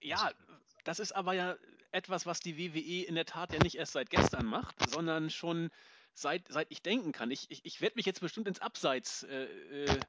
Ja, 0.00 0.30
das 0.84 1.00
ist 1.00 1.12
aber 1.12 1.32
ja 1.34 1.56
etwas, 1.90 2.26
was 2.26 2.40
die 2.40 2.58
WWE 2.58 3.06
in 3.06 3.14
der 3.14 3.24
Tat 3.24 3.52
ja 3.52 3.58
nicht 3.62 3.76
erst 3.76 3.92
seit 3.92 4.10
gestern 4.10 4.46
macht, 4.46 4.76
sondern 4.90 5.30
schon 5.30 5.70
seit, 6.14 6.48
seit 6.48 6.70
ich 6.70 6.82
denken 6.82 7.12
kann. 7.12 7.30
Ich, 7.30 7.50
ich, 7.50 7.64
ich 7.64 7.80
werde 7.80 7.96
mich 7.96 8.06
jetzt 8.06 8.20
bestimmt 8.20 8.48
ins 8.48 8.60
Abseits 8.60 9.22
äh, 9.24 9.44
äh, 9.44 10.00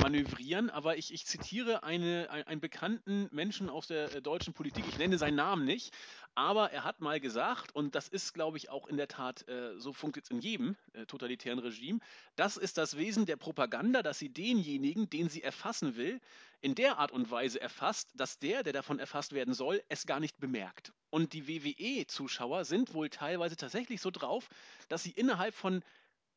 manövrieren, 0.00 0.70
aber 0.70 0.96
ich, 0.96 1.12
ich 1.12 1.26
zitiere 1.26 1.82
eine, 1.82 2.28
ein, 2.30 2.44
einen 2.44 2.60
bekannten 2.60 3.28
Menschen 3.30 3.68
aus 3.68 3.86
der 3.86 4.14
äh, 4.14 4.22
deutschen 4.22 4.54
Politik. 4.54 4.84
Ich 4.88 4.98
nenne 4.98 5.18
seinen 5.18 5.36
Namen 5.36 5.64
nicht, 5.64 5.94
aber 6.38 6.70
er 6.70 6.84
hat 6.84 7.00
mal 7.00 7.18
gesagt, 7.18 7.74
und 7.74 7.96
das 7.96 8.06
ist, 8.06 8.32
glaube 8.32 8.58
ich, 8.58 8.70
auch 8.70 8.86
in 8.86 8.96
der 8.96 9.08
Tat, 9.08 9.48
äh, 9.48 9.76
so 9.76 9.92
funktioniert 9.92 10.24
es 10.24 10.30
in 10.30 10.40
jedem 10.40 10.76
äh, 10.92 11.04
totalitären 11.04 11.58
Regime, 11.58 11.98
das 12.36 12.56
ist 12.56 12.78
das 12.78 12.96
Wesen 12.96 13.26
der 13.26 13.34
Propaganda, 13.34 14.04
dass 14.04 14.20
sie 14.20 14.28
denjenigen, 14.28 15.10
den 15.10 15.28
sie 15.28 15.42
erfassen 15.42 15.96
will, 15.96 16.20
in 16.60 16.76
der 16.76 16.98
Art 16.98 17.10
und 17.10 17.28
Weise 17.32 17.60
erfasst, 17.60 18.12
dass 18.14 18.38
der, 18.38 18.62
der 18.62 18.72
davon 18.72 19.00
erfasst 19.00 19.32
werden 19.32 19.52
soll, 19.52 19.82
es 19.88 20.06
gar 20.06 20.20
nicht 20.20 20.38
bemerkt. 20.38 20.92
Und 21.10 21.32
die 21.32 21.48
WWE-Zuschauer 21.48 22.64
sind 22.64 22.94
wohl 22.94 23.10
teilweise 23.10 23.56
tatsächlich 23.56 24.00
so 24.00 24.12
drauf, 24.12 24.48
dass 24.88 25.02
sie 25.02 25.10
innerhalb 25.10 25.54
von 25.54 25.82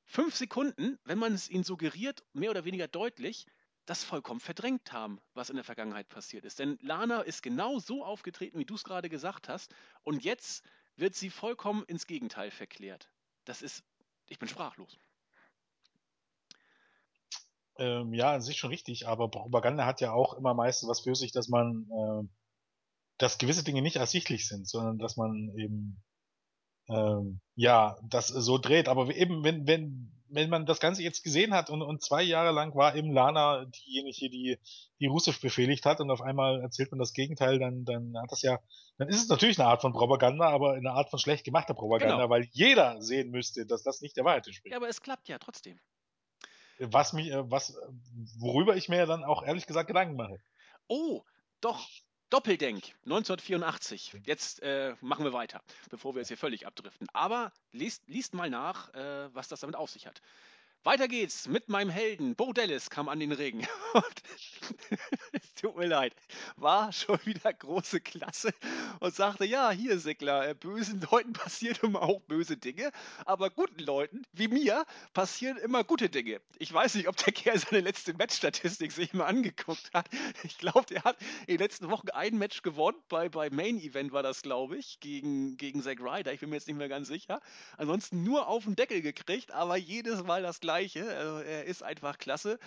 fünf 0.05 0.35
Sekunden, 0.35 0.97
wenn 1.05 1.19
man 1.19 1.33
es 1.35 1.47
ihnen 1.47 1.63
suggeriert, 1.63 2.23
mehr 2.33 2.49
oder 2.49 2.65
weniger 2.65 2.87
deutlich, 2.87 3.45
das 3.91 4.05
vollkommen 4.05 4.39
verdrängt 4.39 4.93
haben, 4.93 5.19
was 5.33 5.49
in 5.49 5.57
der 5.57 5.65
Vergangenheit 5.65 6.07
passiert 6.07 6.45
ist. 6.45 6.59
Denn 6.59 6.79
Lana 6.81 7.23
ist 7.23 7.43
genau 7.43 7.77
so 7.77 8.05
aufgetreten, 8.05 8.57
wie 8.57 8.63
du 8.63 8.75
es 8.75 8.85
gerade 8.85 9.09
gesagt 9.09 9.49
hast, 9.49 9.75
und 10.03 10.23
jetzt 10.23 10.63
wird 10.95 11.13
sie 11.13 11.29
vollkommen 11.29 11.83
ins 11.87 12.07
Gegenteil 12.07 12.51
verklärt. 12.51 13.11
Das 13.43 13.61
ist, 13.61 13.83
ich 14.27 14.39
bin 14.39 14.47
sprachlos. 14.47 14.97
Ähm, 17.79 18.13
ja, 18.13 18.33
an 18.33 18.41
sich 18.41 18.55
schon 18.55 18.69
richtig, 18.69 19.09
aber 19.09 19.29
Propaganda 19.29 19.85
hat 19.85 19.99
ja 19.99 20.13
auch 20.13 20.35
immer 20.35 20.53
meistens 20.53 20.87
was 20.87 21.01
für 21.01 21.15
sich, 21.15 21.33
dass 21.33 21.49
man, 21.49 21.89
äh, 21.91 22.29
dass 23.17 23.39
gewisse 23.39 23.65
Dinge 23.65 23.81
nicht 23.81 23.97
ersichtlich 23.97 24.47
sind, 24.47 24.69
sondern 24.69 24.99
dass 24.99 25.17
man 25.17 25.51
eben 25.57 26.01
ähm, 26.87 27.41
ja, 27.55 27.97
das 28.03 28.29
so 28.29 28.57
dreht. 28.57 28.87
Aber 28.87 29.13
eben, 29.13 29.43
wenn, 29.43 29.67
wenn, 29.67 30.20
wenn 30.31 30.49
man 30.49 30.65
das 30.65 30.79
Ganze 30.79 31.03
jetzt 31.03 31.23
gesehen 31.23 31.53
hat 31.53 31.69
und, 31.69 31.81
und 31.81 32.01
zwei 32.01 32.23
Jahre 32.23 32.51
lang 32.51 32.75
war 32.75 32.95
eben 32.95 33.11
Lana 33.11 33.65
diejenige, 33.65 34.29
die, 34.29 34.59
die 34.99 35.05
Russisch 35.07 35.39
befehligt 35.39 35.85
hat 35.85 35.99
und 35.99 36.09
auf 36.09 36.21
einmal 36.21 36.61
erzählt 36.61 36.91
man 36.91 36.99
das 36.99 37.13
Gegenteil, 37.13 37.59
dann, 37.59 37.85
dann 37.85 38.15
hat 38.17 38.31
das 38.31 38.41
ja, 38.41 38.59
dann 38.97 39.09
ist 39.09 39.21
es 39.21 39.27
natürlich 39.27 39.59
eine 39.59 39.67
Art 39.67 39.81
von 39.81 39.93
Propaganda, 39.93 40.49
aber 40.49 40.73
eine 40.73 40.91
Art 40.91 41.09
von 41.09 41.19
schlecht 41.19 41.43
gemachter 41.43 41.73
Propaganda, 41.73 42.15
genau. 42.15 42.29
weil 42.29 42.47
jeder 42.51 43.01
sehen 43.01 43.29
müsste, 43.29 43.65
dass 43.65 43.83
das 43.83 44.01
nicht 44.01 44.17
der 44.17 44.25
Wahrheit 44.25 44.47
entspricht. 44.47 44.71
Ja, 44.71 44.77
aber 44.77 44.89
es 44.89 45.01
klappt 45.01 45.27
ja 45.27 45.37
trotzdem. 45.37 45.79
Was 46.79 47.13
mich, 47.13 47.29
äh, 47.31 47.49
was, 47.49 47.77
worüber 48.39 48.75
ich 48.75 48.89
mir 48.89 49.05
dann 49.05 49.23
auch 49.23 49.43
ehrlich 49.43 49.67
gesagt 49.67 49.87
Gedanken 49.87 50.15
mache. 50.15 50.39
Oh, 50.87 51.23
doch, 51.59 51.87
Doppeldenk 52.31 52.85
1984. 53.03 54.13
Jetzt 54.23 54.61
äh, 54.63 54.95
machen 55.01 55.25
wir 55.25 55.33
weiter, 55.33 55.61
bevor 55.89 56.15
wir 56.15 56.21
jetzt 56.21 56.29
hier 56.29 56.37
völlig 56.37 56.65
abdriften. 56.65 57.07
Aber 57.11 57.51
liest, 57.73 58.03
liest 58.07 58.33
mal 58.33 58.49
nach, 58.49 58.93
äh, 58.93 59.27
was 59.35 59.49
das 59.49 59.59
damit 59.59 59.75
auf 59.75 59.89
sich 59.89 60.07
hat. 60.07 60.21
Weiter 60.83 61.07
geht's 61.07 61.47
mit 61.47 61.69
meinem 61.69 61.91
Helden. 61.91 62.35
Bo 62.35 62.53
Dallas 62.53 62.89
kam 62.89 63.07
an 63.07 63.19
den 63.19 63.31
Ring. 63.31 63.67
es 65.31 65.53
tut 65.61 65.77
mir 65.77 65.85
leid. 65.85 66.15
War 66.55 66.91
schon 66.91 67.19
wieder 67.23 67.53
große 67.53 68.01
Klasse 68.01 68.51
und 68.99 69.13
sagte, 69.13 69.45
ja, 69.45 69.69
hier 69.69 69.99
Sigler, 69.99 70.49
äh, 70.49 70.55
bösen 70.55 71.05
Leuten 71.11 71.33
passieren 71.33 71.77
immer 71.83 72.01
auch 72.01 72.19
böse 72.21 72.57
Dinge, 72.57 72.91
aber 73.25 73.51
guten 73.51 73.79
Leuten, 73.79 74.23
wie 74.33 74.47
mir, 74.47 74.85
passieren 75.13 75.57
immer 75.57 75.83
gute 75.83 76.09
Dinge. 76.09 76.41
Ich 76.57 76.73
weiß 76.73 76.95
nicht, 76.95 77.07
ob 77.07 77.15
der 77.17 77.31
Kerl 77.31 77.59
seine 77.59 77.81
letzte 77.81 78.15
Matchstatistik 78.15 78.91
sich 78.91 79.13
mal 79.13 79.25
angeguckt 79.25 79.91
hat. 79.93 80.09
Ich 80.43 80.57
glaube, 80.57 80.87
der 80.89 81.03
hat 81.03 81.17
in 81.41 81.57
den 81.57 81.59
letzten 81.59 81.91
Wochen 81.91 82.09
ein 82.09 82.39
Match 82.39 82.63
gewonnen. 82.63 82.97
Bei, 83.07 83.29
bei 83.29 83.51
Main 83.51 83.79
Event 83.79 84.13
war 84.13 84.23
das, 84.23 84.41
glaube 84.41 84.77
ich, 84.77 84.99
gegen, 84.99 85.57
gegen 85.57 85.83
Zack 85.83 85.99
Ryder. 85.99 86.33
Ich 86.33 86.39
bin 86.39 86.49
mir 86.49 86.55
jetzt 86.55 86.67
nicht 86.67 86.77
mehr 86.77 86.89
ganz 86.89 87.07
sicher. 87.07 87.39
Ansonsten 87.77 88.23
nur 88.23 88.47
auf 88.47 88.63
den 88.63 88.75
Deckel 88.75 89.03
gekriegt, 89.03 89.51
aber 89.51 89.77
jedes 89.77 90.23
Mal 90.23 90.41
das 90.41 90.59
gleiche 90.59 90.70
Gleiche. 90.71 91.17
Also 91.17 91.39
er 91.39 91.65
ist 91.65 91.83
einfach 91.83 92.17
klasse. 92.17 92.57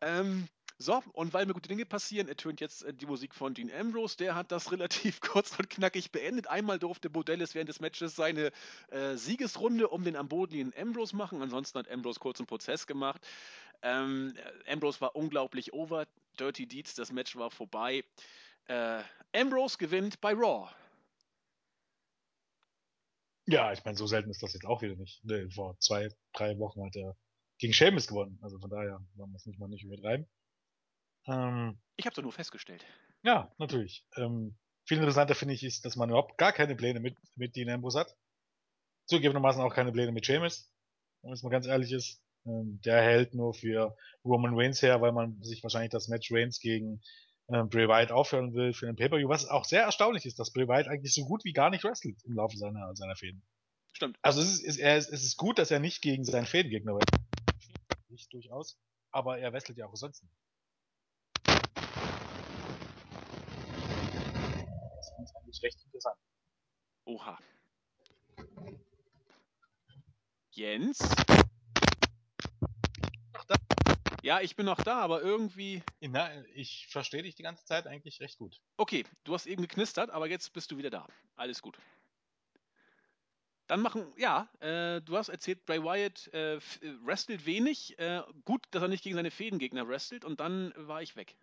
Ähm, 0.00 0.46
so, 0.78 1.02
und 1.12 1.34
weil 1.34 1.46
mir 1.46 1.52
gute 1.52 1.68
Dinge 1.68 1.84
passieren, 1.84 2.28
ertönt 2.28 2.60
jetzt 2.60 2.84
äh, 2.84 2.94
die 2.94 3.06
Musik 3.06 3.34
von 3.34 3.54
Dean 3.54 3.72
Ambrose. 3.72 4.16
Der 4.16 4.36
hat 4.36 4.52
das 4.52 4.70
relativ 4.72 5.20
kurz 5.20 5.58
und 5.58 5.68
knackig 5.68 6.12
beendet. 6.12 6.46
Einmal 6.46 6.78
durfte 6.78 7.10
Bodellis 7.10 7.56
während 7.56 7.68
des 7.68 7.80
Matches 7.80 8.14
seine 8.14 8.52
äh, 8.90 9.16
Siegesrunde 9.16 9.88
um 9.88 10.04
den 10.04 10.14
Ambodien 10.14 10.72
Ambrose 10.78 11.16
machen. 11.16 11.42
Ansonsten 11.42 11.80
hat 11.80 11.90
Ambrose 11.90 12.20
kurz 12.20 12.38
einen 12.38 12.46
Prozess 12.46 12.86
gemacht. 12.86 13.20
Ähm, 13.82 14.34
Ambrose 14.68 15.00
war 15.00 15.16
unglaublich 15.16 15.72
over. 15.72 16.06
Dirty 16.38 16.66
Deeds, 16.66 16.94
das 16.94 17.10
Match 17.10 17.34
war 17.34 17.50
vorbei. 17.50 18.04
Äh, 18.68 19.02
Ambrose 19.34 19.76
gewinnt 19.76 20.20
bei 20.20 20.34
Raw. 20.34 20.70
Ja, 23.46 23.72
ich 23.72 23.84
meine, 23.84 23.96
so 23.98 24.06
selten 24.06 24.30
ist 24.30 24.42
das 24.44 24.52
jetzt 24.52 24.66
auch 24.66 24.82
wieder 24.82 24.94
nicht. 24.94 25.20
Vor 25.52 25.76
zwei, 25.80 26.08
drei 26.32 26.56
Wochen 26.60 26.84
hat 26.84 26.94
er 26.94 27.16
gegen 27.60 27.72
Seamus 27.74 28.08
gewonnen. 28.08 28.38
Also 28.42 28.58
von 28.58 28.70
daher 28.70 29.00
wir 29.14 29.36
es 29.36 29.46
nicht 29.46 29.60
mal 29.60 29.68
nicht 29.68 29.84
übertreiben. 29.84 30.26
Ähm, 31.26 31.78
ich 31.96 32.06
habe 32.06 32.14
es 32.14 32.22
nur 32.22 32.32
festgestellt. 32.32 32.84
Ja, 33.22 33.52
natürlich. 33.58 34.04
Ähm, 34.16 34.56
viel 34.86 34.98
interessanter 34.98 35.34
finde 35.34 35.54
ich 35.54 35.62
ist, 35.62 35.84
dass 35.84 35.94
man 35.94 36.08
überhaupt 36.08 36.38
gar 36.38 36.52
keine 36.52 36.74
Pläne 36.74 37.00
mit, 37.00 37.16
mit 37.36 37.54
Dean 37.54 37.68
Ambrose 37.68 38.00
hat. 38.00 38.16
Zugegebenermaßen 39.06 39.62
auch 39.62 39.74
keine 39.74 39.92
Pläne 39.92 40.10
mit 40.10 40.24
Seamus. 40.24 40.72
Wenn 41.22 41.32
es 41.32 41.42
mal 41.42 41.50
ganz 41.50 41.66
ehrlich 41.66 41.92
ist. 41.92 42.22
Ähm, 42.46 42.80
der 42.82 43.02
hält 43.02 43.34
nur 43.34 43.52
für 43.52 43.94
Roman 44.24 44.54
Reigns 44.54 44.80
her, 44.80 45.02
weil 45.02 45.12
man 45.12 45.42
sich 45.42 45.62
wahrscheinlich 45.62 45.90
das 45.90 46.08
Match 46.08 46.32
Reigns 46.32 46.58
gegen 46.60 47.02
ähm, 47.48 47.68
Bray 47.68 47.86
Wyatt 47.86 48.10
aufhören 48.10 48.54
will 48.54 48.72
für 48.72 48.86
den 48.86 48.96
Pay-Per-View. 48.96 49.28
Was 49.28 49.46
auch 49.46 49.66
sehr 49.66 49.82
erstaunlich 49.82 50.24
ist, 50.24 50.38
dass 50.38 50.50
Bray 50.50 50.66
Wyatt 50.66 50.88
eigentlich 50.88 51.12
so 51.12 51.26
gut 51.26 51.44
wie 51.44 51.52
gar 51.52 51.68
nicht 51.68 51.84
wrestelt 51.84 52.16
im 52.24 52.32
Laufe 52.32 52.56
seiner, 52.56 52.96
seiner 52.96 53.16
Fäden. 53.16 53.42
Stimmt. 53.92 54.16
Also 54.22 54.40
es 54.40 54.62
ist, 54.62 54.78
es, 54.78 54.78
ist, 54.78 55.12
es 55.12 55.24
ist 55.24 55.36
gut, 55.36 55.58
dass 55.58 55.70
er 55.70 55.80
nicht 55.80 56.00
gegen 56.00 56.24
seinen 56.24 56.46
Fädengegner 56.46 56.94
wrestelt 56.94 57.19
nicht 58.10 58.32
durchaus, 58.32 58.78
aber 59.10 59.38
er 59.38 59.52
wrestelt 59.52 59.78
ja 59.78 59.86
auch 59.86 59.96
sonst 59.96 60.22
nicht. 60.22 60.34
Das 64.96 65.10
finde 65.14 65.30
ich 65.30 65.36
eigentlich 65.36 65.62
recht 65.62 65.84
interessant. 65.84 66.16
Oha. 67.04 67.38
Jens? 70.52 70.98
Noch 73.32 73.44
da? 73.44 73.54
Ja, 74.22 74.40
ich 74.40 74.56
bin 74.56 74.66
noch 74.66 74.82
da, 74.82 75.00
aber 75.00 75.22
irgendwie. 75.22 75.82
Na, 76.00 76.44
ich 76.54 76.86
verstehe 76.90 77.22
dich 77.22 77.34
die 77.34 77.42
ganze 77.42 77.64
Zeit 77.64 77.86
eigentlich 77.86 78.20
recht 78.20 78.38
gut. 78.38 78.60
Okay, 78.76 79.06
du 79.24 79.34
hast 79.34 79.46
eben 79.46 79.62
geknistert, 79.62 80.10
aber 80.10 80.28
jetzt 80.28 80.52
bist 80.52 80.70
du 80.70 80.76
wieder 80.76 80.90
da. 80.90 81.06
Alles 81.36 81.62
gut. 81.62 81.78
Dann 83.70 83.82
machen, 83.82 84.12
ja, 84.16 84.48
äh, 84.58 85.00
du 85.00 85.16
hast 85.16 85.28
erzählt, 85.28 85.64
Bray 85.64 85.80
Wyatt 85.80 86.28
äh, 86.34 86.56
äh, 86.56 86.60
wrestelt 87.04 87.46
wenig. 87.46 87.96
Äh, 88.00 88.20
gut, 88.44 88.66
dass 88.72 88.82
er 88.82 88.88
nicht 88.88 89.04
gegen 89.04 89.14
seine 89.14 89.30
Fädengegner 89.30 89.86
wrestelt 89.86 90.24
und 90.24 90.40
dann 90.40 90.72
war 90.76 91.02
ich 91.02 91.14
weg. 91.14 91.36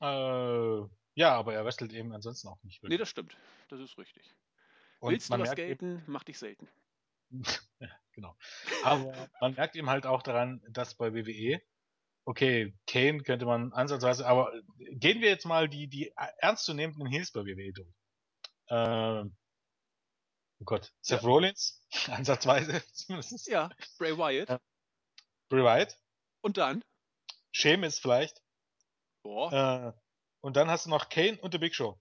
Äh, 0.00 0.80
ja, 1.14 1.36
aber 1.36 1.54
er 1.54 1.64
wrestelt 1.64 1.92
eben 1.92 2.12
ansonsten 2.12 2.48
auch 2.48 2.60
nicht 2.64 2.82
wirklich. 2.82 2.90
Nee, 2.90 2.98
das 2.98 3.08
stimmt. 3.08 3.36
Das 3.68 3.78
ist 3.78 3.96
richtig. 3.96 4.34
Und 4.98 5.12
Willst 5.12 5.32
du 5.32 5.38
was 5.38 5.54
gelten, 5.54 6.02
mach 6.08 6.24
dich 6.24 6.36
selten. 6.36 6.68
genau. 8.12 8.36
Aber 8.82 9.30
man 9.40 9.54
merkt 9.54 9.76
ihm 9.76 9.88
halt 9.88 10.04
auch 10.04 10.24
daran, 10.24 10.60
dass 10.68 10.96
bei 10.96 11.14
WWE, 11.14 11.62
okay, 12.24 12.74
Kane 12.88 13.22
könnte 13.22 13.46
man 13.46 13.72
ansatzweise, 13.72 14.26
aber 14.26 14.52
gehen 14.78 15.20
wir 15.20 15.28
jetzt 15.28 15.46
mal 15.46 15.68
die, 15.68 15.86
die 15.86 16.12
ernstzunehmenden 16.38 17.06
Heels 17.06 17.30
bei 17.30 17.42
WWE 17.42 17.72
durch. 17.72 17.94
Ähm, 18.68 19.36
oh 20.60 20.64
Gott, 20.64 20.92
Seth 21.00 21.22
ja. 21.22 21.28
Rollins, 21.28 21.82
ansatzweise 22.08 22.82
zumindest. 22.92 23.48
Ja, 23.48 23.70
Bray 23.98 24.16
Wyatt. 24.16 24.48
Ja. 24.48 24.60
Bray 25.48 25.64
Wyatt. 25.64 25.98
Und 26.42 26.56
dann? 26.56 26.82
Sheamus 27.52 27.98
vielleicht. 27.98 28.42
Boah. 29.22 29.52
Äh, 29.52 30.00
und 30.40 30.56
dann 30.56 30.70
hast 30.70 30.86
du 30.86 30.90
noch 30.90 31.08
Kane 31.08 31.38
und 31.40 31.52
The 31.52 31.58
Big 31.58 31.74
Show. 31.74 32.00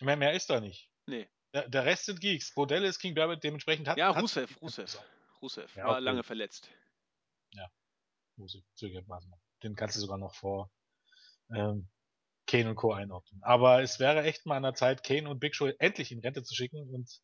Mehr, 0.00 0.16
mehr 0.16 0.32
ist 0.32 0.48
da 0.50 0.60
nicht. 0.60 0.90
Nee. 1.06 1.28
Der, 1.52 1.68
der 1.68 1.84
Rest 1.84 2.06
sind 2.06 2.20
Geeks. 2.20 2.54
Bodell 2.54 2.84
ist 2.84 3.00
King 3.00 3.14
Barrett 3.14 3.42
dementsprechend 3.42 3.88
hat. 3.88 3.98
Ja, 3.98 4.10
Rusev, 4.10 4.56
Rusev. 4.62 4.98
Rusev 5.42 5.74
ja, 5.76 5.84
war 5.84 5.94
okay. 5.94 6.02
lange 6.02 6.22
verletzt. 6.22 6.70
Ja. 7.52 7.68
Rusev, 8.38 8.64
Den 9.62 9.74
kannst 9.74 9.96
du 9.96 10.00
sogar 10.00 10.18
noch 10.18 10.34
vor 10.34 10.70
ähm, 11.50 11.88
Kane 12.50 12.68
und 12.68 12.74
Co. 12.74 12.92
einordnen. 12.92 13.40
Aber 13.44 13.80
es 13.80 14.00
wäre 14.00 14.24
echt 14.24 14.44
mal 14.44 14.56
an 14.56 14.64
der 14.64 14.74
Zeit, 14.74 15.04
Kane 15.04 15.28
und 15.30 15.38
Big 15.38 15.54
Show 15.54 15.66
endlich 15.78 16.10
in 16.10 16.18
Rente 16.18 16.42
zu 16.42 16.54
schicken 16.54 16.88
und 16.90 17.20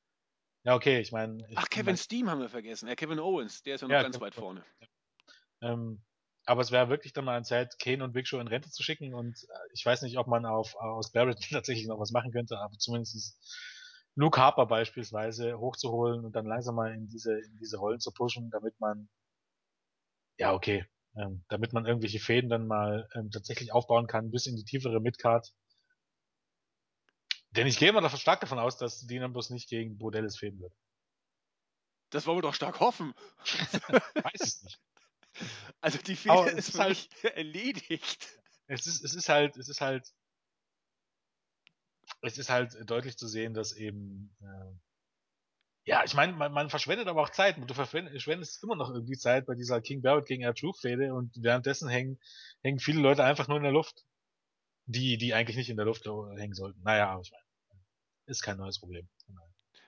ja, 0.62 0.74
okay, 0.74 1.00
ich 1.00 1.12
meine. 1.12 1.46
Ach, 1.54 1.68
Kevin 1.68 1.86
mein, 1.86 1.96
Steam 1.96 2.28
haben 2.28 2.40
wir 2.40 2.48
vergessen. 2.48 2.88
Ja, 2.88 2.96
Kevin 2.96 3.20
Owens, 3.20 3.62
der 3.62 3.76
ist 3.76 3.82
ja 3.82 3.88
noch 3.88 3.94
ja, 3.94 4.02
ganz 4.02 4.20
weit 4.20 4.34
vorne. 4.34 4.64
Ähm, 5.62 6.02
aber 6.44 6.60
es 6.60 6.70
wäre 6.70 6.88
wirklich 6.88 7.12
dann 7.12 7.24
mal 7.24 7.36
an 7.36 7.44
Zeit, 7.44 7.78
Kane 7.78 8.04
und 8.04 8.12
Big 8.12 8.28
Show 8.28 8.38
in 8.38 8.46
Rente 8.46 8.70
zu 8.70 8.82
schicken 8.82 9.14
und 9.14 9.36
äh, 9.36 9.72
ich 9.72 9.84
weiß 9.84 10.02
nicht, 10.02 10.16
ob 10.18 10.28
man 10.28 10.46
auf, 10.46 10.76
aus 10.76 11.10
Barrett 11.10 11.40
tatsächlich 11.50 11.86
noch 11.86 11.98
was 11.98 12.12
machen 12.12 12.30
könnte, 12.30 12.58
aber 12.58 12.76
zumindest 12.78 13.36
Luke 14.14 14.40
Harper 14.40 14.66
beispielsweise 14.66 15.58
hochzuholen 15.58 16.24
und 16.24 16.36
dann 16.36 16.46
langsam 16.46 16.76
mal 16.76 16.94
in 16.94 17.08
diese, 17.08 17.38
in 17.38 17.56
diese 17.58 17.78
Rollen 17.78 18.00
zu 18.00 18.12
pushen, 18.12 18.50
damit 18.50 18.78
man, 18.80 19.08
ja, 20.38 20.52
okay, 20.52 20.84
ähm, 21.16 21.44
damit 21.48 21.72
man 21.72 21.86
irgendwelche 21.86 22.20
Fäden 22.20 22.50
dann 22.50 22.66
mal 22.66 23.08
ähm, 23.14 23.30
tatsächlich 23.30 23.72
aufbauen 23.72 24.06
kann, 24.06 24.30
bis 24.30 24.46
in 24.46 24.56
die 24.56 24.64
tiefere 24.64 25.00
Midcard. 25.00 25.52
Denn 27.50 27.66
ich 27.66 27.78
gehe 27.78 27.92
mal 27.92 28.02
davon, 28.02 28.18
stark 28.18 28.40
davon 28.40 28.58
aus, 28.58 28.76
dass 28.76 29.06
Dean 29.06 29.22
Ambrose 29.22 29.52
nicht 29.52 29.68
gegen 29.68 29.96
Bordellis 29.96 30.36
fäden 30.36 30.60
wird. 30.60 30.74
Das 32.10 32.26
wollen 32.26 32.38
wir 32.38 32.42
doch 32.42 32.54
stark 32.54 32.80
hoffen. 32.80 33.14
Weiß 34.24 34.40
es 34.40 34.62
nicht. 34.62 34.80
Also 35.82 35.98
die 35.98 36.16
Fehde 36.16 36.50
ist, 36.50 36.70
ist 36.70 36.78
halt 36.78 37.08
erledigt. 37.36 38.40
Es 38.68 38.86
ist, 38.86 39.04
es 39.04 39.14
ist 39.14 39.28
halt, 39.28 39.56
es 39.58 39.68
ist 39.68 39.82
halt, 39.82 40.10
es 42.22 42.38
ist 42.38 42.48
halt 42.48 42.74
deutlich 42.88 43.18
zu 43.18 43.28
sehen, 43.28 43.52
dass 43.52 43.72
eben, 43.72 44.34
äh, 44.40 44.78
ja, 45.86 46.02
ich 46.04 46.14
meine, 46.14 46.32
man, 46.32 46.52
man, 46.52 46.68
verschwendet 46.68 47.06
aber 47.06 47.22
auch 47.22 47.30
Zeit. 47.30 47.56
Du 47.64 47.72
verschwendest 47.72 48.62
immer 48.62 48.74
noch 48.74 48.90
irgendwie 48.90 49.16
Zeit 49.16 49.46
bei 49.46 49.54
dieser 49.54 49.80
King 49.80 50.02
Barrett 50.02 50.26
gegen 50.26 50.42
R-Truth-Fehde 50.42 51.14
und 51.14 51.32
währenddessen 51.40 51.88
hängen, 51.88 52.18
hängen 52.62 52.80
viele 52.80 53.00
Leute 53.00 53.22
einfach 53.22 53.46
nur 53.46 53.56
in 53.56 53.62
der 53.62 53.72
Luft. 53.72 54.04
Die, 54.88 55.16
die 55.16 55.34
eigentlich 55.34 55.56
nicht 55.56 55.70
in 55.70 55.76
der 55.76 55.86
Luft 55.86 56.04
hängen 56.04 56.54
sollten. 56.54 56.80
Naja, 56.82 57.10
aber 57.10 57.22
ich 57.22 57.32
meine, 57.32 57.82
ist 58.26 58.42
kein 58.42 58.56
neues 58.56 58.78
Problem. 58.78 59.08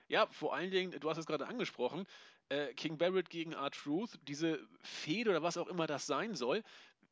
Ja, 0.07 0.27
vor 0.27 0.55
allen 0.55 0.71
Dingen, 0.71 0.99
du 0.99 1.09
hast 1.09 1.17
es 1.17 1.25
gerade 1.25 1.47
angesprochen, 1.47 2.05
äh, 2.49 2.73
King 2.73 2.97
Barrett 2.97 3.29
gegen 3.29 3.53
R-Truth, 3.53 4.19
diese 4.27 4.59
Fehde 4.81 5.29
oder 5.29 5.43
was 5.43 5.57
auch 5.57 5.67
immer 5.67 5.85
das 5.85 6.05
sein 6.05 6.33
soll, 6.33 6.63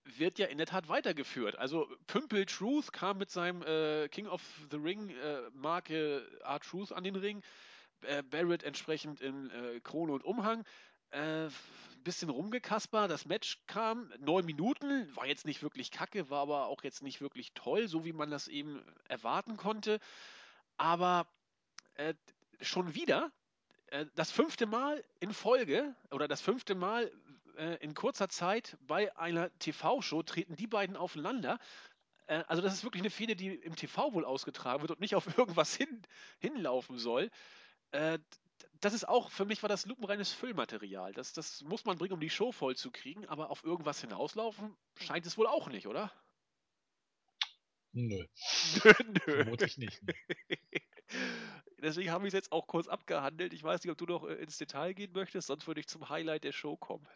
wird 0.03 0.39
ja 0.39 0.47
in 0.47 0.57
der 0.57 0.67
Tat 0.67 0.89
weitergeführt. 0.89 1.57
Also 1.57 1.88
Pümpel 2.07 2.45
Truth 2.45 2.91
kam 2.91 3.17
mit 3.17 3.29
seinem 3.29 3.61
äh, 3.63 4.07
King 4.09 4.27
of 4.27 4.41
the 4.71 4.77
Ring 4.77 5.09
äh, 5.09 5.41
Marke 5.53 6.25
R-Truth 6.43 6.91
an 6.91 7.03
den 7.03 7.15
Ring. 7.15 7.43
Äh, 8.01 8.23
Barrett 8.23 8.63
entsprechend 8.63 9.21
in 9.21 9.49
äh, 9.49 9.79
Krone 9.81 10.13
und 10.13 10.23
Umhang. 10.23 10.63
Äh, 11.11 11.49
bisschen 12.03 12.29
rumgekasper, 12.29 13.09
das 13.09 13.25
Match 13.25 13.59
kam, 13.67 14.13
neun 14.19 14.45
Minuten, 14.45 15.13
war 15.15 15.25
jetzt 15.25 15.45
nicht 15.45 15.61
wirklich 15.61 15.91
kacke, 15.91 16.29
war 16.29 16.41
aber 16.41 16.67
auch 16.67 16.81
jetzt 16.83 17.03
nicht 17.03 17.19
wirklich 17.19 17.53
toll, 17.53 17.89
so 17.89 18.05
wie 18.05 18.13
man 18.13 18.31
das 18.31 18.47
eben 18.47 18.81
erwarten 19.09 19.57
konnte. 19.57 19.99
Aber 20.77 21.27
äh, 21.95 22.13
schon 22.61 22.95
wieder 22.95 23.31
äh, 23.87 24.05
das 24.15 24.31
fünfte 24.31 24.65
Mal 24.65 25.03
in 25.19 25.33
Folge 25.33 25.95
oder 26.11 26.27
das 26.27 26.41
fünfte 26.41 26.75
Mal 26.75 27.11
äh, 27.57 27.75
in 27.83 27.93
kurzer 27.93 28.29
Zeit 28.29 28.77
bei 28.81 29.15
einer 29.17 29.49
TV-Show 29.59 30.23
treten 30.23 30.55
die 30.55 30.67
beiden 30.67 30.95
aufeinander. 30.95 31.59
Äh, 32.27 32.43
also 32.47 32.61
das 32.61 32.73
ist 32.73 32.83
wirklich 32.83 33.01
eine 33.01 33.09
Fehde, 33.09 33.35
die 33.35 33.55
im 33.55 33.75
TV 33.75 34.13
wohl 34.13 34.25
ausgetragen 34.25 34.81
wird 34.81 34.91
und 34.91 34.99
nicht 34.99 35.15
auf 35.15 35.25
irgendwas 35.37 35.75
hin, 35.75 36.01
hinlaufen 36.39 36.97
soll. 36.97 37.29
Äh, 37.91 38.19
das 38.79 38.93
ist 38.93 39.07
auch, 39.07 39.31
für 39.31 39.45
mich 39.45 39.63
war 39.63 39.69
das 39.69 39.85
lupenreines 39.85 40.31
Füllmaterial. 40.31 41.13
Das, 41.13 41.33
das 41.33 41.61
muss 41.63 41.85
man 41.85 41.97
bringen, 41.97 42.13
um 42.13 42.19
die 42.19 42.29
Show 42.29 42.51
voll 42.51 42.75
zu 42.75 42.91
kriegen, 42.91 43.25
aber 43.27 43.49
auf 43.49 43.63
irgendwas 43.63 44.01
hinauslaufen 44.01 44.75
scheint 44.95 45.25
es 45.25 45.38
wohl 45.38 45.47
auch 45.47 45.69
nicht, 45.69 45.88
oder? 45.88 46.11
Nö. 47.93 48.25
Nö, 48.83 48.93
nö. 49.07 49.43
Vermutlich 49.43 49.77
nicht. 49.77 50.01
Deswegen 51.81 52.11
habe 52.11 52.25
ich 52.27 52.33
es 52.33 52.38
jetzt 52.38 52.51
auch 52.51 52.67
kurz 52.67 52.88
abgehandelt. 52.88 53.53
Ich 53.53 53.63
weiß 53.63 53.83
nicht, 53.83 53.91
ob 53.91 53.97
du 53.97 54.05
noch 54.05 54.27
äh, 54.27 54.33
ins 54.33 54.57
Detail 54.57 54.93
gehen 54.93 55.11
möchtest, 55.13 55.47
sonst 55.47 55.67
würde 55.67 55.79
ich 55.79 55.88
zum 55.88 56.09
Highlight 56.09 56.43
der 56.43 56.51
Show 56.51 56.75
kommen. 56.75 57.07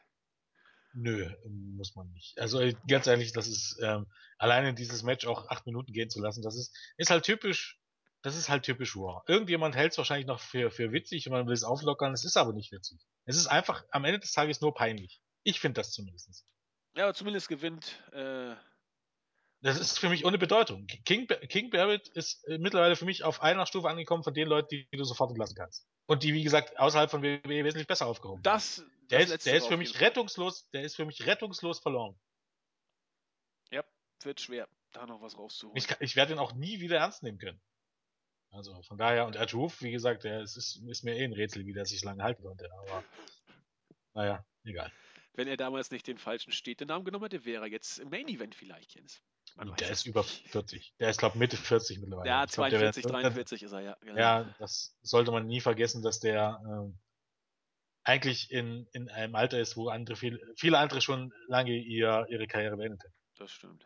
Nö, 0.94 1.30
muss 1.48 1.96
man 1.96 2.12
nicht. 2.12 2.40
Also 2.40 2.60
äh, 2.60 2.76
ganz 2.88 3.08
ehrlich, 3.08 3.32
das 3.32 3.48
ist 3.48 3.80
ähm, 3.82 4.08
alleine 4.38 4.74
dieses 4.74 5.04
Match 5.04 5.26
auch 5.26 5.48
acht 5.50 5.66
Minuten 5.66 5.94
gehen 5.94 6.10
zu 6.10 6.22
lassen, 6.22 6.42
das 6.42 6.56
ist, 6.56 6.76
ist 6.98 7.10
halt 7.10 7.24
typisch, 7.24 7.81
das 8.22 8.36
ist 8.36 8.50
halt 8.50 8.64
typisch 8.64 8.96
Raw. 8.96 9.22
Irgendjemand 9.28 9.76
hält 9.76 9.92
es 9.92 9.98
wahrscheinlich 9.98 10.28
noch 10.28 10.40
für, 10.40 10.72
für 10.72 10.92
witzig 10.92 11.28
und 11.28 11.34
man 11.34 11.48
will 11.48 11.54
es 11.54 11.64
auflockern, 11.64 12.14
es 12.14 12.26
ist 12.26 12.38
aber 12.38 12.54
nicht 12.54 12.72
witzig. 12.72 13.00
Es 13.26 13.36
ist 13.36 13.48
einfach 13.48 13.84
am 13.92 14.06
Ende 14.06 14.20
des 14.20 14.32
Tages 14.32 14.62
nur 14.62 14.74
peinlich. 14.74 15.22
Ich 15.44 15.60
finde 15.60 15.82
das 15.82 15.92
zumindest. 15.92 16.46
Ja, 16.96 17.06
aber 17.06 17.14
zumindest 17.14 17.48
gewinnt 17.48 18.04
äh, 18.12 18.56
das 19.62 19.80
ist 19.80 20.00
für 20.00 20.10
mich 20.10 20.26
ohne 20.26 20.40
Bedeutung. 20.40 20.88
King, 21.06 21.28
King 21.28 21.70
Barrett 21.70 22.08
ist 22.10 22.44
äh, 22.48 22.58
mittlerweile 22.58 22.96
für 22.96 23.06
mich 23.06 23.24
auf 23.24 23.42
einer 23.44 23.68
Stufe 23.68 23.90
angekommen 23.90 24.24
von 24.24 24.34
den 24.34 24.48
Leuten, 24.48 24.70
die, 24.72 24.88
du 24.92 25.04
sofort 25.04 25.30
entlassen 25.30 25.56
kannst. 25.56 25.88
Und 26.08 26.24
die, 26.24 26.34
wie 26.34 26.44
gesagt, 26.44 26.80
außerhalb 26.80 27.12
von 27.12 27.22
WWE 27.22 27.64
wesentlich 27.64 27.88
besser 27.88 28.08
aufgehoben 28.08 28.42
Das, 28.42 28.84
der 29.12 29.20
ist, 29.20 29.46
der 29.46 29.56
ist 29.56 29.68
für 29.68 29.78
mich 29.78 30.02
rettungslos, 30.02 30.68
der 30.72 30.82
ist 30.82 30.96
für 30.96 31.06
mich 31.06 31.28
rettungslos 31.28 31.80
verloren. 31.80 32.20
Ja, 33.70 33.84
wird 34.24 34.42
schwer, 34.42 34.68
da 34.94 35.06
noch 35.06 35.22
was 35.22 35.38
rauszuholen. 35.38 35.78
Ich, 35.78 35.88
ich 36.00 36.16
werde 36.16 36.34
ihn 36.34 36.40
auch 36.40 36.54
nie 36.54 36.80
wieder 36.80 36.98
ernst 36.98 37.22
nehmen 37.22 37.38
können. 37.38 37.62
Also 38.52 38.82
von 38.84 38.98
daher, 38.98 39.26
und 39.26 39.54
Roof, 39.54 39.82
wie 39.82 39.92
gesagt, 39.92 40.26
der 40.26 40.42
ist, 40.42 40.58
ist, 40.58 40.82
ist 40.88 41.04
mir 41.04 41.16
eh 41.16 41.24
ein 41.24 41.34
Rätsel, 41.34 41.66
wie 41.66 41.74
der 41.74 41.86
sich 41.86 42.04
lange 42.04 42.24
halten 42.24 42.44
konnte, 42.44 42.70
aber 42.74 43.04
naja, 44.14 44.46
egal. 44.66 44.92
Wenn 45.34 45.48
er 45.48 45.56
damals 45.56 45.92
nicht 45.92 46.08
den 46.08 46.18
falschen 46.18 46.52
Städtenamen 46.52 47.06
genommen 47.06 47.24
hätte, 47.24 47.46
wäre 47.46 47.64
er 47.64 47.72
jetzt 47.72 48.00
im 48.00 48.10
Main 48.10 48.28
Event 48.28 48.54
vielleicht, 48.54 48.96
Jens. 48.96 49.22
Man 49.56 49.74
der 49.76 49.90
ist 49.90 50.06
über 50.06 50.24
40. 50.24 50.94
Der 51.00 51.10
ist, 51.10 51.20
glaube 51.20 51.38
Mitte 51.38 51.58
40 51.58 52.00
mittlerweile. 52.00 52.30
Ja, 52.30 52.48
42, 52.48 53.04
glaub, 53.04 53.22
43 53.22 53.64
ist 53.64 53.72
er, 53.72 53.82
ja. 53.82 53.98
Genau. 54.02 54.20
Ja, 54.20 54.56
das 54.60 54.98
sollte 55.02 55.32
man 55.32 55.48
nie 55.48 55.62
vergessen, 55.62 56.02
dass 56.02 56.20
der 56.20 56.62
ähm, 56.66 56.98
eigentlich 58.04 58.52
in, 58.52 58.88
in 58.94 59.10
einem 59.10 59.36
Alter 59.36 59.60
ist, 59.60 59.78
wo 59.78 59.90
andere 59.90 60.16
viel, 60.16 60.40
viele 60.56 60.78
andere 60.78 61.02
schon 61.02 61.34
lange 61.48 61.74
ihr, 61.74 62.26
ihre 62.30 62.48
Karriere 62.48 62.78
beendete. 62.78 63.12
Das 63.36 63.52
stimmt. 63.52 63.86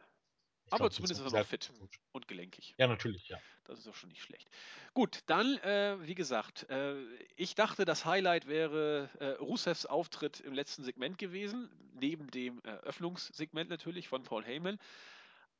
Ich 0.67 0.73
Aber 0.73 0.85
glaub, 0.85 0.93
zumindest 0.93 1.21
ist 1.21 1.31
er 1.33 1.39
noch 1.39 1.47
fit 1.47 1.71
und 2.11 2.27
gelenkig. 2.27 2.73
Ja, 2.77 2.87
natürlich, 2.87 3.27
ja. 3.27 3.37
Das 3.65 3.79
ist 3.79 3.87
auch 3.87 3.95
schon 3.95 4.09
nicht 4.09 4.23
schlecht. 4.23 4.49
Gut, 4.93 5.19
dann, 5.27 5.57
äh, 5.59 5.97
wie 6.01 6.15
gesagt, 6.15 6.69
äh, 6.69 6.95
ich 7.35 7.55
dachte, 7.55 7.85
das 7.85 8.05
Highlight 8.05 8.47
wäre 8.47 9.09
äh, 9.19 9.25
Rusevs 9.41 9.85
Auftritt 9.85 10.39
im 10.39 10.53
letzten 10.53 10.83
Segment 10.83 11.17
gewesen, 11.17 11.69
neben 11.93 12.31
dem 12.31 12.61
Eröffnungssegment 12.63 13.69
natürlich 13.69 14.07
von 14.07 14.23
Paul 14.23 14.43
Heyman. 14.43 14.79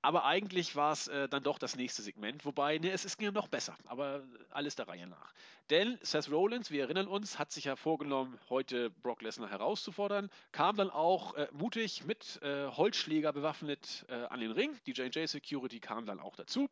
Aber 0.06 0.24
eigentlich 0.24 0.76
war 0.76 0.94
es 0.94 1.08
äh, 1.08 1.28
dann 1.28 1.42
doch 1.42 1.58
das 1.58 1.76
nächste 1.76 2.04
Segment, 2.04 2.46
wobei 2.46 2.78
ne, 2.78 2.92
es 2.92 3.06
ist 3.06 3.20
mir 3.20 3.32
noch 3.32 3.48
besser, 3.48 3.76
aber 3.88 4.22
alles 4.52 4.76
der 4.76 4.88
Reihe 4.88 5.08
nach. 5.08 5.34
Denn 5.72 5.98
Seth 6.04 6.30
Rollins, 6.30 6.70
wir 6.70 6.84
erinnern 6.84 7.08
uns, 7.08 7.40
hat 7.40 7.52
sich 7.52 7.64
ja 7.64 7.76
vorgenommen, 7.76 8.40
heute 8.48 8.92
Brock 8.92 9.24
Lesnar 9.24 9.50
herauszufordern, 9.50 10.30
kam 10.52 10.76
dann 10.76 10.92
auch 10.92 11.34
äh, 11.34 11.48
mutig 11.54 12.06
mit 12.06 12.40
äh, 12.44 12.68
Holzschläger 12.68 13.34
bewaffnet 13.34 14.06
äh, 14.08 14.14
an 14.26 14.42
den 14.42 14.52
Ring. 14.52 14.80
Die 14.86 14.92
JJ 14.92 15.26
Security 15.26 15.80
kam 15.80 16.06
dann 16.06 16.20
auch 16.20 16.36
dazu 16.36 16.70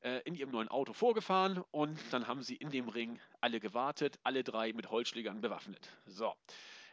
äh, 0.00 0.22
in 0.24 0.34
ihrem 0.34 0.50
neuen 0.50 0.66
Auto 0.66 0.92
vorgefahren 0.92 1.62
und 1.70 1.96
dann 2.10 2.26
haben 2.26 2.42
sie 2.42 2.56
in 2.56 2.72
dem 2.72 2.88
Ring 2.88 3.20
alle 3.40 3.60
gewartet, 3.60 4.18
alle 4.24 4.42
drei 4.42 4.72
mit 4.72 4.90
Holzschlägern 4.90 5.40
bewaffnet. 5.40 5.88
So. 6.06 6.34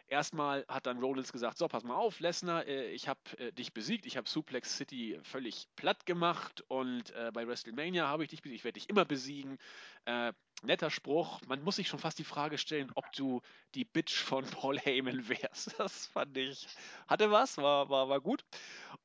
Erstmal 0.08 0.66
hat 0.68 0.86
dann 0.86 1.00
Rollins 1.00 1.32
gesagt, 1.32 1.58
so, 1.58 1.68
pass 1.68 1.84
mal 1.84 1.96
auf, 1.96 2.20
Lesnar, 2.20 2.68
äh, 2.68 2.92
ich 2.92 3.08
habe 3.08 3.20
äh, 3.38 3.52
dich 3.52 3.74
besiegt, 3.74 4.06
ich 4.06 4.18
habe 4.18 4.30
Suplex 4.30 4.78
City 4.78 5.20
völlig 5.24 5.68
platt 5.76 6.06
gemacht 6.06 6.64
und 6.68 7.12
äh, 7.12 7.32
bei 7.34 7.48
WrestleMania 7.48 8.08
habe 8.08 8.24
ich 8.24 8.30
dich 8.30 8.42
besiegt, 8.42 8.60
ich 8.60 8.64
werde 8.64 8.80
dich 8.80 8.90
immer 8.90 9.06
besiegen. 9.06 9.58
Äh, 10.06 10.34
netter 10.62 10.90
Spruch, 10.90 11.42
man 11.48 11.62
muss 11.64 11.78
sich 11.78 11.88
schon 11.88 12.00
fast 12.00 12.20
die 12.20 12.24
Frage 12.24 12.58
stellen, 12.58 12.92
ob 12.96 13.12
du 13.14 13.42
die 13.76 13.86
Bitch 13.86 14.14
von 14.14 14.46
Paul 14.52 14.80
Heyman 14.80 15.28
wärst. 15.28 15.76
Das 15.78 16.08
fand 16.08 16.38
ich, 16.38 16.68
hatte 17.08 17.32
was, 17.32 17.58
war, 17.58 17.90
war, 17.90 18.08
war 18.10 18.22
gut. 18.22 18.46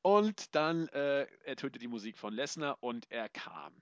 Und 0.01 0.55
dann 0.55 0.87
äh, 0.89 1.23
ertönte 1.43 1.79
die 1.79 1.87
Musik 1.87 2.17
von 2.17 2.33
Lesnar 2.33 2.77
und 2.81 3.09
er 3.11 3.29
kam. 3.29 3.73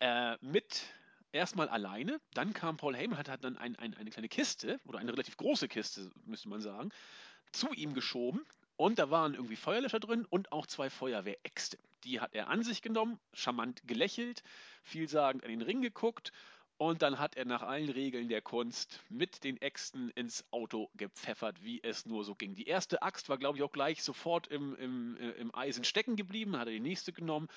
Äh, 0.00 0.36
mit 0.40 0.84
erstmal 1.36 1.68
alleine, 1.68 2.20
dann 2.34 2.52
kam 2.52 2.76
Paul 2.76 2.96
Heyman, 2.96 3.18
hat, 3.18 3.28
hat 3.28 3.44
dann 3.44 3.56
ein, 3.56 3.76
ein, 3.76 3.94
eine 3.94 4.10
kleine 4.10 4.28
Kiste, 4.28 4.80
oder 4.84 4.98
eine 4.98 5.12
relativ 5.12 5.36
große 5.36 5.68
Kiste, 5.68 6.10
müsste 6.24 6.48
man 6.48 6.60
sagen, 6.60 6.90
zu 7.52 7.72
ihm 7.72 7.94
geschoben. 7.94 8.44
Und 8.76 8.98
da 8.98 9.10
waren 9.10 9.34
irgendwie 9.34 9.56
Feuerlöscher 9.56 10.00
drin 10.00 10.26
und 10.28 10.52
auch 10.52 10.66
zwei 10.66 10.90
Feuerwehräxte. 10.90 11.78
Die 12.04 12.20
hat 12.20 12.34
er 12.34 12.48
an 12.48 12.62
sich 12.62 12.82
genommen, 12.82 13.18
charmant 13.32 13.80
gelächelt, 13.86 14.42
vielsagend 14.82 15.44
an 15.44 15.50
den 15.50 15.62
Ring 15.62 15.80
geguckt 15.80 16.32
und 16.78 17.02
dann 17.02 17.18
hat 17.18 17.36
er 17.36 17.44
nach 17.44 17.62
allen 17.62 17.88
Regeln 17.88 18.28
der 18.28 18.42
Kunst 18.42 19.00
mit 19.08 19.44
den 19.44 19.60
Äxten 19.60 20.10
ins 20.10 20.44
Auto 20.50 20.90
gepfeffert, 20.94 21.62
wie 21.62 21.82
es 21.82 22.06
nur 22.06 22.24
so 22.24 22.34
ging. 22.34 22.54
Die 22.54 22.66
erste 22.66 23.02
Axt 23.02 23.28
war, 23.28 23.38
glaube 23.38 23.58
ich, 23.58 23.64
auch 23.64 23.72
gleich 23.72 24.02
sofort 24.02 24.46
im, 24.48 24.76
im, 24.76 25.16
äh, 25.16 25.30
im 25.32 25.54
Eisen 25.54 25.84
stecken 25.84 26.16
geblieben, 26.16 26.58
hat 26.58 26.68
er 26.68 26.72
die 26.72 26.80
nächste 26.80 27.12
genommen, 27.12 27.48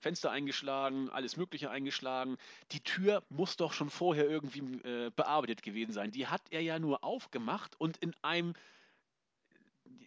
Fenster 0.00 0.30
eingeschlagen, 0.30 1.08
alles 1.10 1.36
Mögliche 1.36 1.70
eingeschlagen. 1.70 2.36
Die 2.72 2.80
Tür 2.80 3.22
muss 3.30 3.56
doch 3.56 3.72
schon 3.72 3.90
vorher 3.90 4.28
irgendwie 4.28 4.60
äh, 4.86 5.10
bearbeitet 5.14 5.62
gewesen 5.62 5.92
sein. 5.92 6.10
Die 6.10 6.26
hat 6.26 6.42
er 6.50 6.60
ja 6.60 6.78
nur 6.78 7.04
aufgemacht 7.04 7.80
und 7.80 7.96
in 7.98 8.14
einem 8.22 8.54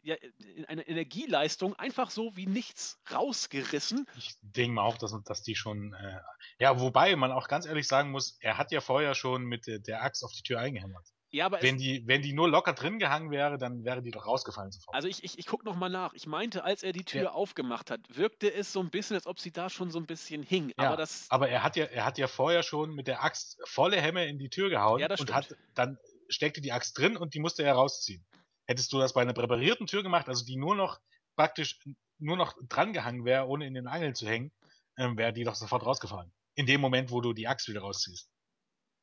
ja, 0.03 0.15
in 0.55 0.65
einer 0.65 0.87
Energieleistung 0.87 1.75
einfach 1.75 2.09
so 2.09 2.35
wie 2.35 2.45
nichts 2.45 2.99
rausgerissen. 3.11 4.05
Ich 4.17 4.35
denke 4.41 4.73
mal 4.73 4.83
auch, 4.83 4.97
dass, 4.97 5.15
dass 5.23 5.43
die 5.43 5.55
schon, 5.55 5.93
äh, 5.93 6.19
ja, 6.59 6.79
wobei 6.79 7.15
man 7.15 7.31
auch 7.31 7.47
ganz 7.47 7.65
ehrlich 7.65 7.87
sagen 7.87 8.11
muss, 8.11 8.37
er 8.39 8.57
hat 8.57 8.71
ja 8.71 8.81
vorher 8.81 9.15
schon 9.15 9.43
mit 9.43 9.67
der, 9.67 9.79
der 9.79 10.03
Axt 10.03 10.23
auf 10.23 10.31
die 10.31 10.43
Tür 10.43 10.59
eingehämmert. 10.59 11.05
Ja, 11.29 11.45
aber 11.45 11.61
wenn 11.61 11.77
die, 11.77 12.07
wenn 12.07 12.21
die 12.21 12.31
nur 12.31 12.49
locker 12.49 12.73
drin 12.73 12.99
gehangen 12.99 13.31
wäre, 13.31 13.57
dann 13.57 13.83
wäre 13.83 14.01
die 14.01 14.11
doch 14.11 14.25
rausgefallen 14.25 14.71
sofort. 14.71 14.95
Also 14.95 15.09
ich, 15.09 15.23
ich, 15.23 15.37
ich 15.37 15.45
gucke 15.45 15.65
nochmal 15.65 15.89
nach. 15.89 16.13
Ich 16.13 16.25
meinte, 16.25 16.63
als 16.63 16.83
er 16.83 16.93
die 16.93 17.03
Tür 17.03 17.23
ja. 17.23 17.31
aufgemacht 17.31 17.91
hat, 17.91 17.99
wirkte 18.15 18.53
es 18.53 18.71
so 18.71 18.79
ein 18.79 18.89
bisschen, 18.89 19.15
als 19.15 19.27
ob 19.27 19.39
sie 19.39 19.51
da 19.51 19.69
schon 19.69 19.91
so 19.91 19.99
ein 19.99 20.05
bisschen 20.05 20.41
hing. 20.41 20.69
Ja, 20.77 20.87
aber, 20.87 20.97
das 20.97 21.25
aber 21.29 21.49
er 21.49 21.63
hat 21.63 21.75
ja, 21.75 21.85
er 21.85 22.05
hat 22.05 22.17
ja 22.17 22.27
vorher 22.27 22.63
schon 22.63 22.95
mit 22.95 23.07
der 23.07 23.23
Axt 23.23 23.57
volle 23.65 23.99
Hämme 24.01 24.25
in 24.25 24.39
die 24.39 24.49
Tür 24.49 24.69
gehauen 24.69 24.99
ja, 24.99 25.09
das 25.09 25.19
und 25.19 25.27
stimmt. 25.27 25.51
hat 25.51 25.57
dann 25.75 25.97
steckte 26.29 26.61
die 26.61 26.71
Axt 26.71 26.97
drin 26.97 27.17
und 27.17 27.33
die 27.33 27.39
musste 27.39 27.63
er 27.63 27.73
rausziehen. 27.73 28.25
Hättest 28.67 28.91
du 28.93 28.99
das 28.99 29.13
bei 29.13 29.21
einer 29.21 29.33
präparierten 29.33 29.87
Tür 29.87 30.03
gemacht, 30.03 30.27
also 30.27 30.45
die 30.45 30.57
nur 30.57 30.75
noch 30.75 30.99
praktisch 31.35 31.79
nur 32.19 32.35
noch 32.35 32.55
drangehangen 32.67 33.25
wäre, 33.25 33.47
ohne 33.47 33.65
in 33.65 33.73
den 33.73 33.87
Angeln 33.87 34.15
zu 34.15 34.27
hängen, 34.27 34.51
ähm, 34.97 35.17
wäre 35.17 35.33
die 35.33 35.43
doch 35.43 35.55
sofort 35.55 35.85
rausgefallen. 35.85 36.33
In 36.55 36.65
dem 36.65 36.81
Moment, 36.81 37.11
wo 37.11 37.21
du 37.21 37.33
die 37.33 37.47
Axt 37.47 37.67
wieder 37.67 37.81
rausziehst. 37.81 38.29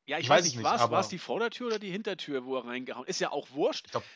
Ja, 0.06 0.18
ich, 0.18 0.24
Ich 0.24 0.28
weiß 0.28 0.44
weiß 0.44 0.54
nicht, 0.54 0.62
war 0.64 1.00
es 1.00 1.08
die 1.08 1.18
Vordertür 1.18 1.68
oder 1.68 1.78
die 1.78 1.90
Hintertür, 1.90 2.44
wo 2.44 2.56
er 2.56 2.66
reingehauen 2.66 3.06
Ist 3.06 3.20
ja 3.20 3.30
auch 3.30 3.50
wurscht. 3.52 3.86
ich 3.86 3.92
glaube 3.92 4.06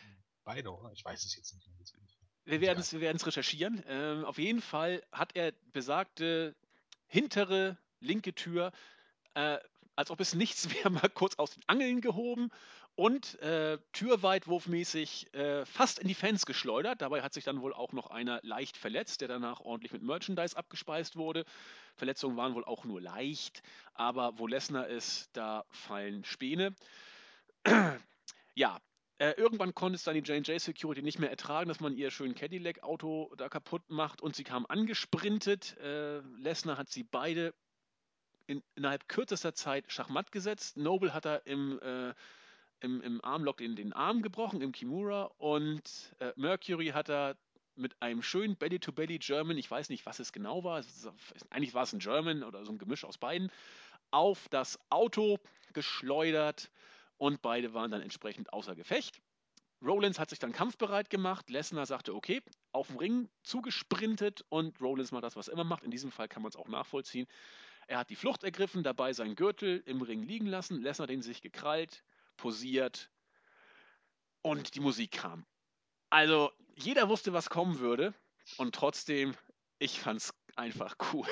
beide, 0.44 0.70
oder? 0.70 0.92
Ich 0.92 1.04
weiß 1.04 1.24
es 1.24 1.34
jetzt 1.36 1.54
nicht. 1.54 1.66
Wir 2.44 2.60
werden 2.60 2.80
es 2.80 2.92
wir 2.92 3.00
werden's 3.00 3.26
recherchieren. 3.26 3.84
Ähm, 3.86 4.24
auf 4.24 4.38
jeden 4.38 4.60
Fall 4.60 5.02
hat 5.12 5.36
er 5.36 5.52
besagte 5.72 6.56
hintere 7.06 7.78
linke 8.00 8.34
Tür, 8.34 8.72
äh, 9.34 9.58
als 9.96 10.10
ob 10.10 10.20
es 10.20 10.34
nichts 10.34 10.68
wäre, 10.74 10.90
mal 10.90 11.08
kurz 11.08 11.36
aus 11.36 11.52
den 11.52 11.62
Angeln 11.66 12.00
gehoben 12.00 12.50
und 12.98 13.40
äh, 13.42 13.78
türweitwurfmäßig 13.92 15.32
äh, 15.32 15.64
fast 15.64 16.00
in 16.00 16.08
die 16.08 16.14
Fans 16.14 16.46
geschleudert. 16.46 17.00
Dabei 17.00 17.22
hat 17.22 17.32
sich 17.32 17.44
dann 17.44 17.62
wohl 17.62 17.72
auch 17.72 17.92
noch 17.92 18.10
einer 18.10 18.40
leicht 18.42 18.76
verletzt, 18.76 19.20
der 19.20 19.28
danach 19.28 19.60
ordentlich 19.60 19.92
mit 19.92 20.02
Merchandise 20.02 20.56
abgespeist 20.56 21.14
wurde. 21.14 21.44
Verletzungen 21.94 22.36
waren 22.36 22.56
wohl 22.56 22.64
auch 22.64 22.84
nur 22.84 23.00
leicht, 23.00 23.62
aber 23.94 24.36
wo 24.40 24.48
Lesnar 24.48 24.88
ist, 24.88 25.30
da 25.32 25.64
fallen 25.70 26.24
Späne. 26.24 26.74
ja, 28.56 28.80
äh, 29.18 29.30
irgendwann 29.36 29.76
konnte 29.76 29.94
es 29.94 30.02
dann 30.02 30.14
die 30.14 30.32
J&J 30.32 30.60
Security 30.60 31.00
nicht 31.02 31.20
mehr 31.20 31.30
ertragen, 31.30 31.68
dass 31.68 31.78
man 31.78 31.94
ihr 31.94 32.10
schön 32.10 32.34
Cadillac-Auto 32.34 33.32
da 33.36 33.48
kaputt 33.48 33.88
macht 33.90 34.22
und 34.22 34.34
sie 34.34 34.42
kam 34.42 34.66
angesprintet. 34.66 35.76
Äh, 35.78 36.18
Lesnar 36.40 36.76
hat 36.76 36.88
sie 36.88 37.04
beide 37.04 37.54
in, 38.48 38.60
innerhalb 38.74 39.06
kürzester 39.06 39.54
Zeit 39.54 39.84
schachmatt 39.86 40.32
gesetzt. 40.32 40.76
Noble 40.76 41.14
hat 41.14 41.26
er 41.26 41.46
im, 41.46 41.78
äh, 41.80 42.12
im, 42.80 43.00
im 43.02 43.24
Armlock 43.24 43.58
den, 43.58 43.76
den 43.76 43.92
Arm 43.92 44.22
gebrochen, 44.22 44.60
im 44.60 44.72
Kimura. 44.72 45.30
Und 45.38 46.14
äh, 46.20 46.32
Mercury 46.36 46.88
hat 46.88 47.08
er 47.08 47.36
mit 47.76 48.00
einem 48.02 48.22
schönen 48.22 48.56
Belly-to-Belly 48.56 49.18
German, 49.18 49.56
ich 49.56 49.70
weiß 49.70 49.88
nicht, 49.88 50.04
was 50.04 50.18
es 50.18 50.32
genau 50.32 50.64
war, 50.64 50.82
eigentlich 51.50 51.74
war 51.74 51.84
es 51.84 51.92
ein 51.92 52.00
German 52.00 52.42
oder 52.42 52.64
so 52.64 52.72
ein 52.72 52.78
Gemisch 52.78 53.04
aus 53.04 53.18
beiden, 53.18 53.50
auf 54.10 54.48
das 54.48 54.78
Auto 54.90 55.38
geschleudert 55.72 56.70
und 57.18 57.40
beide 57.40 57.74
waren 57.74 57.90
dann 57.90 58.02
entsprechend 58.02 58.52
außer 58.52 58.74
Gefecht. 58.74 59.20
Rollins 59.80 60.18
hat 60.18 60.30
sich 60.30 60.40
dann 60.40 60.52
kampfbereit 60.52 61.08
gemacht. 61.08 61.50
Lesnar 61.50 61.86
sagte, 61.86 62.14
okay, 62.14 62.42
auf 62.72 62.88
dem 62.88 62.96
Ring 62.96 63.28
zugesprintet 63.44 64.44
und 64.48 64.80
Rollins 64.80 65.12
macht 65.12 65.22
das, 65.22 65.36
was 65.36 65.48
er 65.48 65.54
immer 65.54 65.64
macht. 65.64 65.84
In 65.84 65.92
diesem 65.92 66.10
Fall 66.10 66.28
kann 66.28 66.42
man 66.42 66.50
es 66.50 66.56
auch 66.56 66.68
nachvollziehen. 66.68 67.28
Er 67.86 67.98
hat 67.98 68.10
die 68.10 68.16
Flucht 68.16 68.42
ergriffen, 68.42 68.82
dabei 68.82 69.12
seinen 69.12 69.36
Gürtel 69.36 69.82
im 69.86 70.02
Ring 70.02 70.22
liegen 70.22 70.46
lassen, 70.46 70.82
Lesnar 70.82 71.06
den 71.06 71.22
sich 71.22 71.40
gekrallt, 71.40 72.02
posiert 72.38 73.10
und 74.40 74.74
die 74.74 74.80
Musik 74.80 75.12
kam. 75.12 75.44
Also, 76.08 76.50
jeder 76.74 77.10
wusste, 77.10 77.34
was 77.34 77.50
kommen 77.50 77.80
würde 77.80 78.14
und 78.56 78.74
trotzdem, 78.74 79.36
ich 79.78 80.00
fand's 80.00 80.32
einfach 80.56 80.96
cool. 81.12 81.28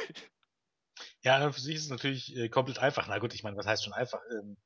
Ja, 1.23 1.51
für 1.51 1.61
sich 1.61 1.77
ist 1.77 1.85
es 1.85 1.91
natürlich 1.91 2.37
äh, 2.37 2.49
komplett 2.51 2.79
einfach. 2.79 3.09
Na 3.09 3.19
gut, 3.19 3.33
ich 3.33 3.43
meine, 3.43 3.57
was 3.57 3.67
heißt 3.67 3.85
schon 3.85 3.95
einfach? 3.95 4.21
Ähm, 4.33 4.59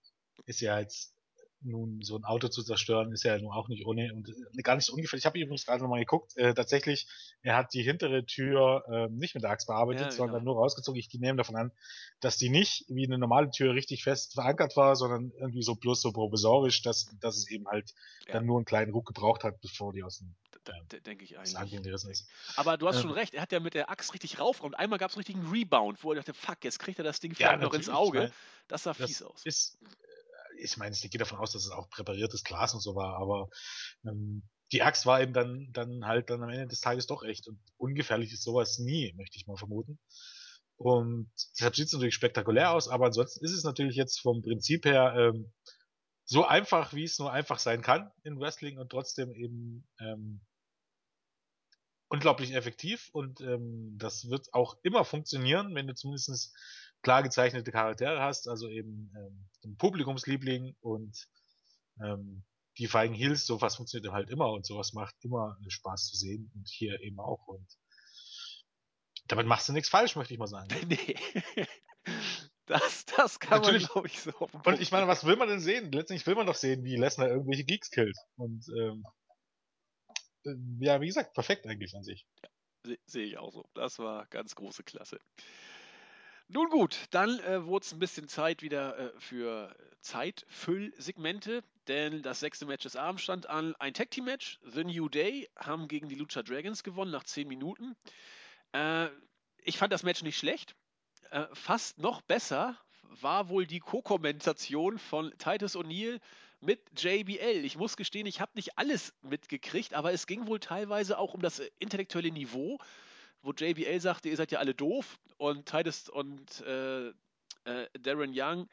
ist 0.47 0.61
ja 0.61 0.81
jetzt 0.81 1.15
nun 1.63 2.01
so 2.03 2.17
ein 2.17 2.25
Auto 2.25 2.49
zu 2.49 2.63
zerstören, 2.63 3.13
ist 3.13 3.25
ja 3.25 3.39
nun 3.39 3.53
auch 3.53 3.69
nicht 3.69 3.87
ohne 3.87 4.13
und 4.15 4.29
äh, 4.29 4.63
gar 4.63 4.77
nicht 4.77 4.87
so 4.87 4.95
ungefährlich. 4.95 5.23
Ich 5.23 5.27
habe 5.27 5.39
übrigens 5.39 5.67
gerade 5.67 5.83
nochmal 5.83 6.01
geguckt. 6.01 6.37
Äh, 6.37 6.55
tatsächlich, 6.55 7.07
er 7.43 7.57
hat 7.57 7.75
die 7.75 7.83
hintere 7.83 8.25
Tür 8.25 8.85
äh, 8.91 9.09
nicht 9.09 9.35
mit 9.35 9.45
der 9.45 9.51
Axt 9.51 9.67
bearbeitet, 9.67 10.07
Ja, 10.07 10.11
sondern 10.11 10.41
genau. 10.41 10.53
nur 10.55 10.63
rausgezogen. 10.63 10.99
Ich 10.99 11.13
nehme 11.15 11.37
davon 11.37 11.57
an, 11.57 11.73
dass 12.21 12.37
die 12.37 12.49
nicht 12.49 12.85
wie 12.89 13.05
eine 13.07 13.19
normale 13.19 13.51
Tür 13.51 13.75
richtig 13.75 14.03
fest 14.05 14.35
verankert 14.35 14.77
war, 14.77 14.97
sondern 14.97 15.33
irgendwie 15.39 15.63
so 15.63 15.75
bloß 15.75 16.01
so 16.01 16.13
provisorisch, 16.13 16.83
dass, 16.83 17.15
dass 17.21 17.37
es 17.37 17.51
eben 17.51 17.67
halt 17.69 17.95
Ja. 18.27 18.35
dann 18.35 18.47
nur 18.47 18.59
einen 18.59 18.65
kleinen 18.65 18.93
Ruck 18.93 19.07
gebraucht 19.07 19.45
hat, 19.45 19.61
bevor 19.61 19.93
die 19.93 20.03
aus 20.03 20.19
dem 20.19 20.35
ähm, 20.69 21.03
denke 21.05 21.25
ich 21.25 21.39
eigentlich. 21.39 22.25
Aber 22.57 22.77
du 22.77 22.87
hast 22.87 23.01
schon 23.01 23.11
Ähm, 23.11 23.17
recht, 23.17 23.35
er 23.35 23.43
hat 23.43 23.53
ja 23.53 23.61
mit 23.61 23.75
der 23.75 23.91
Axt 23.91 24.13
richtig 24.13 24.39
rauf 24.39 24.61
und 24.61 24.75
einmal 24.75 24.99
gab 24.99 25.11
es 25.11 25.17
richtigen 25.17 25.49
Rebound, 25.51 26.03
wo 26.05 26.13
er 26.13 26.17
dachte, 26.17 26.35
fuck, 26.35 26.63
jetzt 26.65 26.79
kriegt 26.79 26.99
er 26.99 27.05
das 27.05 27.21
Ding 27.21 27.33
ja, 27.33 27.49
vielleicht 27.49 27.63
noch 27.63 27.75
ins. 27.75 27.89
Ich 27.89 27.93
Auge. 27.95 28.19
meine, 28.19 28.33
Das 28.69 28.83
sah 28.85 28.95
fies 28.95 29.19
das 29.19 29.29
aus. 29.29 29.47
ist, 29.47 29.79
ich 30.61 30.77
meine, 30.77 30.95
ich 30.95 31.11
gehe 31.11 31.19
davon 31.19 31.39
aus, 31.39 31.53
dass 31.53 31.65
es 31.65 31.71
auch 31.71 31.89
präpariertes 31.91 32.45
Glas 32.45 32.75
und 32.75 32.81
so 32.81 32.95
war, 32.95 33.17
aber 33.17 33.49
ähm, 34.05 34.43
die 34.73 34.83
Axt 34.83 35.07
war 35.07 35.21
eben 35.21 35.33
dann, 35.33 35.69
dann 35.73 36.07
halt 36.07 36.31
dann 36.31 36.43
am 36.43 36.51
Ende 36.51 36.69
des 36.69 36.81
Tages 36.81 37.07
doch 37.07 37.23
echt. 37.23 37.49
Und 37.49 37.61
ungefährlich 37.77 38.33
ist 38.33 38.45
sowas 38.45 38.79
nie, 38.79 39.13
möchte 39.17 39.37
ich 39.37 39.47
mal 39.47 39.57
vermuten. 39.57 39.99
Und 40.77 41.31
deshalb 41.59 41.77
sieht 41.77 41.87
es 41.87 41.93
natürlich 41.93 42.15
spektakulär 42.15 42.71
aus, 42.71 42.89
aber 42.89 43.07
ansonsten 43.07 43.45
ist 43.45 43.53
es 43.53 43.65
natürlich 43.65 43.97
jetzt 43.97 44.21
vom 44.21 44.43
Prinzip 44.43 44.87
her 44.87 45.15
ähm, 45.17 45.53
so 46.25 46.47
einfach, 46.47 46.95
wie 46.95 47.05
es 47.05 47.19
nur 47.19 47.33
einfach 47.33 47.59
sein 47.59 47.83
kann 47.83 48.11
in 48.23 48.39
Wrestling 48.39 48.79
und 48.79 48.91
trotzdem 48.91 49.35
eben 49.35 49.87
ähm, 49.99 50.41
unglaublich 52.09 52.55
effektiv 52.55 53.11
und 53.13 53.41
ähm, 53.41 53.97
das 53.99 54.31
wird 54.31 54.55
auch 54.55 54.79
immer 54.83 55.05
funktionieren, 55.05 55.75
wenn 55.75 55.87
du 55.87 55.95
zumindest 55.95 56.55
klar 57.03 57.23
gezeichnete 57.23 57.71
Charaktere 57.73 58.21
hast, 58.21 58.49
also 58.49 58.69
eben 58.69 59.13
ähm, 59.17 59.49
den 59.65 59.77
Publikumsliebling 59.77 60.77
und 60.81 61.29
ähm, 62.03 62.45
die 62.79 62.87
feigen 62.87 63.15
Heels, 63.15 63.47
sowas 63.47 63.77
funktioniert 63.77 64.13
halt 64.13 64.31
immer 64.31 64.53
und 64.53 64.65
sowas 64.67 64.93
macht 64.93 65.15
immer 65.23 65.59
Spaß 65.69 66.07
zu 66.07 66.17
sehen 66.17 66.51
und 66.55 66.69
hier 66.69 67.01
eben 67.01 67.19
auch 67.21 67.47
und 67.47 67.67
damit 69.27 69.47
machst 69.47 69.69
du 69.69 69.73
nichts 69.73 69.89
falsch, 69.89 70.17
möchte 70.17 70.35
ich 70.35 70.39
mal 70.41 70.47
sagen. 70.47 70.69
Ne? 70.69 70.87
nee. 70.87 71.67
Das, 72.67 73.05
das 73.05 73.41
kann 73.41 73.61
man, 73.61 73.63
Natürlich. 73.63 73.89
glaube 73.89 74.07
ich, 74.07 74.21
so 74.21 74.31
Und 74.33 74.81
ich 74.81 74.93
meine, 74.93 75.09
was 75.09 75.25
will 75.25 75.37
man 75.37 75.49
denn 75.49 75.61
sehen? 75.61 75.91
Letztendlich 75.91 76.27
will 76.27 76.37
man 76.37 76.47
doch 76.47 76.55
sehen, 76.55 76.85
wie 76.85 76.97
Lesnar 76.97 77.29
irgendwelche 77.29 77.65
Geeks 77.65 77.91
killt. 77.91 78.17
Und 78.37 78.65
ähm, 78.79 79.05
äh, 80.45 80.55
ja, 80.79 81.01
wie 81.01 81.09
gesagt, 81.09 81.35
perfekt 81.35 81.67
eigentlich 81.67 81.95
an 81.97 82.05
sich. 82.05 82.27
Se- 82.87 82.99
Sehe 83.07 83.25
ich 83.25 83.39
auch 83.39 83.53
so. 83.53 83.65
Das 83.75 83.99
war 83.99 84.27
ganz 84.29 84.55
große 84.55 84.85
Klasse. 84.85 85.19
Nun 86.53 86.69
gut, 86.69 86.99
dann 87.13 87.39
äh, 87.41 87.65
wurde 87.65 87.85
es 87.85 87.93
ein 87.93 88.01
bisschen 88.01 88.27
Zeit 88.27 88.61
wieder 88.63 88.99
äh, 88.99 89.13
für 89.21 89.73
Zeitfüllsegmente, 90.01 91.63
denn 91.87 92.23
das 92.23 92.41
sechste 92.41 92.67
Match 92.67 92.83
des 92.83 92.97
Abends 92.97 93.23
stand 93.23 93.49
an. 93.49 93.77
Ein 93.77 93.95
Tag 93.95 94.11
Team 94.11 94.25
Match. 94.25 94.59
The 94.65 94.83
New 94.83 95.09
Day 95.09 95.49
haben 95.57 95.87
gegen 95.87 96.09
die 96.09 96.17
Lucha 96.17 96.43
Dragons 96.43 96.83
gewonnen 96.83 97.13
nach 97.13 97.23
10 97.23 97.47
Minuten. 97.47 97.95
Äh, 98.73 99.11
ich 99.63 99.79
fand 99.79 99.93
das 99.93 100.03
Match 100.03 100.25
nicht 100.25 100.39
schlecht. 100.39 100.75
Äh, 101.31 101.47
fast 101.53 101.99
noch 101.99 102.21
besser 102.21 102.77
war 103.05 103.49
wohl 103.49 103.65
die 103.65 103.79
Co-Kommentation 103.79 104.99
von 104.99 105.33
Titus 105.39 105.77
O'Neill 105.77 106.19
mit 106.61 106.81
JBL. 107.01 107.65
Ich 107.65 107.77
muss 107.77 107.97
gestehen, 107.97 108.27
ich 108.27 108.41
habe 108.41 108.51
nicht 108.57 108.77
alles 108.77 109.15
mitgekriegt, 109.23 109.95
aber 109.95 110.13
es 110.13 110.27
ging 110.27 110.49
wohl 110.49 110.59
teilweise 110.59 111.17
auch 111.17 111.33
um 111.33 111.43
das 111.43 111.61
äh, 111.61 111.71
intellektuelle 111.79 112.33
Niveau, 112.33 112.79
wo 113.43 113.53
JBL 113.53 114.01
sagte, 114.01 114.29
ihr 114.29 114.37
seid 114.37 114.53
ja 114.53 114.59
alle 114.59 114.75
doof 114.75 115.19
und 115.39 115.67
Titus 115.67 116.09
und 116.09 116.61
äh, 116.63 117.09
äh, 117.09 117.13
Darren 117.99 118.33
Young 118.35 118.69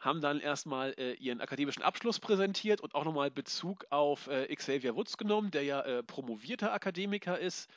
haben 0.00 0.20
dann 0.20 0.40
erstmal 0.40 0.94
äh, 0.98 1.12
ihren 1.14 1.40
akademischen 1.40 1.82
Abschluss 1.82 2.18
präsentiert 2.20 2.80
und 2.80 2.94
auch 2.94 3.04
nochmal 3.04 3.30
Bezug 3.30 3.84
auf 3.90 4.28
äh, 4.28 4.54
Xavier 4.54 4.96
Woods 4.96 5.18
genommen, 5.18 5.50
der 5.50 5.62
ja 5.62 5.80
äh, 5.82 6.02
promovierter 6.02 6.72
Akademiker 6.72 7.38
ist. 7.38 7.68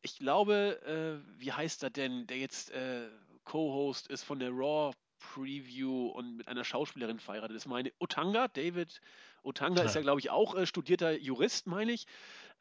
Ich 0.00 0.18
glaube, 0.18 0.80
äh, 0.86 1.40
wie 1.40 1.52
heißt 1.52 1.82
er 1.82 1.90
denn, 1.90 2.26
der 2.26 2.38
jetzt 2.38 2.70
äh, 2.70 3.08
Co-Host 3.44 4.08
ist 4.08 4.22
von 4.22 4.38
der 4.38 4.50
Raw 4.50 4.92
Preview 5.18 6.08
und 6.08 6.36
mit 6.36 6.48
einer 6.48 6.64
Schauspielerin 6.64 7.20
verheiratet 7.20 7.56
ist. 7.56 7.66
Meine 7.66 7.92
Otanga, 8.00 8.48
David 8.48 9.00
Otanga 9.42 9.82
ist 9.82 9.94
ja, 9.94 10.00
Ja. 10.00 10.02
glaube 10.02 10.20
ich, 10.20 10.30
auch 10.30 10.54
äh, 10.54 10.66
studierter 10.66 11.12
Jurist, 11.12 11.66
meine 11.66 11.92
ich. 11.92 12.06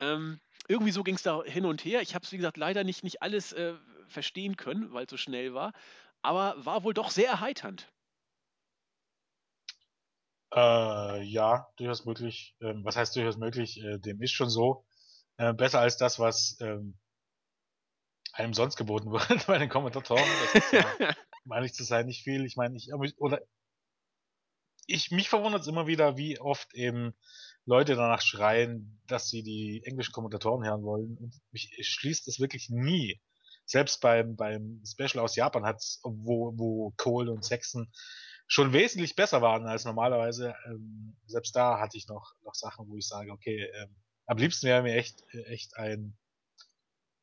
Ähm, 0.01 0.41
irgendwie 0.67 0.91
so 0.91 1.03
ging 1.03 1.15
es 1.15 1.23
da 1.23 1.43
hin 1.43 1.65
und 1.65 1.83
her. 1.85 2.01
Ich 2.01 2.15
habe 2.15 2.25
es, 2.25 2.31
wie 2.31 2.37
gesagt, 2.37 2.57
leider 2.57 2.83
nicht, 2.83 3.03
nicht 3.03 3.21
alles 3.21 3.53
äh, 3.53 3.75
verstehen 4.07 4.57
können, 4.57 4.93
weil 4.93 5.05
es 5.05 5.09
so 5.11 5.17
schnell 5.17 5.53
war. 5.53 5.73
Aber 6.21 6.55
war 6.65 6.83
wohl 6.83 6.93
doch 6.93 7.11
sehr 7.11 7.29
erheiternd. 7.29 7.91
Äh, 10.53 11.23
ja, 11.23 11.67
durchaus 11.77 12.05
möglich. 12.05 12.55
Ähm, 12.61 12.83
was 12.83 12.95
heißt 12.97 13.15
durchaus 13.15 13.37
möglich? 13.37 13.81
Äh, 13.81 13.99
dem 13.99 14.21
ist 14.21 14.31
schon 14.31 14.49
so. 14.49 14.85
Äh, 15.37 15.53
besser 15.53 15.79
als 15.79 15.97
das, 15.97 16.19
was 16.19 16.57
ähm, 16.61 16.99
einem 18.33 18.53
sonst 18.53 18.75
geboten 18.75 19.11
wird 19.11 19.47
bei 19.47 19.57
den 19.57 19.69
Kommentatoren. 19.69 20.23
Das 20.53 20.55
ist 20.55 20.73
ja, 20.73 20.85
um 21.45 21.51
ehrlich 21.53 21.73
zu 21.73 21.83
sein, 21.83 22.05
nicht 22.05 22.23
viel. 22.23 22.45
Ich 22.45 22.55
meine, 22.55 22.75
ich, 22.77 22.89
ich- 22.89 23.17
oder 23.17 23.41
ich, 24.87 25.11
mich 25.11 25.29
verwundert 25.29 25.61
es 25.61 25.67
immer 25.67 25.87
wieder, 25.87 26.17
wie 26.17 26.39
oft 26.39 26.73
eben 26.73 27.13
Leute 27.71 27.95
danach 27.95 28.21
schreien, 28.21 28.99
dass 29.07 29.29
sie 29.29 29.43
die 29.43 29.81
englischen 29.85 30.11
Kommentatoren 30.11 30.65
hören 30.65 30.83
wollen. 30.83 31.17
Und 31.17 31.41
mich 31.51 31.73
schließt 31.79 32.27
es 32.27 32.41
wirklich 32.41 32.69
nie. 32.69 33.21
Selbst 33.65 34.01
beim, 34.01 34.35
beim 34.35 34.83
Special 34.85 35.23
aus 35.23 35.37
Japan 35.37 35.65
hat's, 35.65 36.01
wo, 36.03 36.51
wo 36.57 36.93
Cole 36.97 37.31
und 37.31 37.45
Saxon 37.45 37.89
schon 38.45 38.73
wesentlich 38.73 39.15
besser 39.15 39.41
waren 39.41 39.67
als 39.67 39.85
normalerweise. 39.85 40.53
Ähm, 40.65 41.15
selbst 41.27 41.55
da 41.55 41.79
hatte 41.79 41.97
ich 41.97 42.09
noch, 42.09 42.33
noch 42.43 42.55
Sachen, 42.55 42.89
wo 42.89 42.97
ich 42.97 43.07
sage, 43.07 43.31
okay, 43.31 43.71
ähm, 43.81 43.95
am 44.25 44.37
liebsten 44.37 44.67
wäre 44.67 44.83
mir 44.83 44.95
echt, 44.95 45.23
echt 45.45 45.77
ein, 45.77 46.17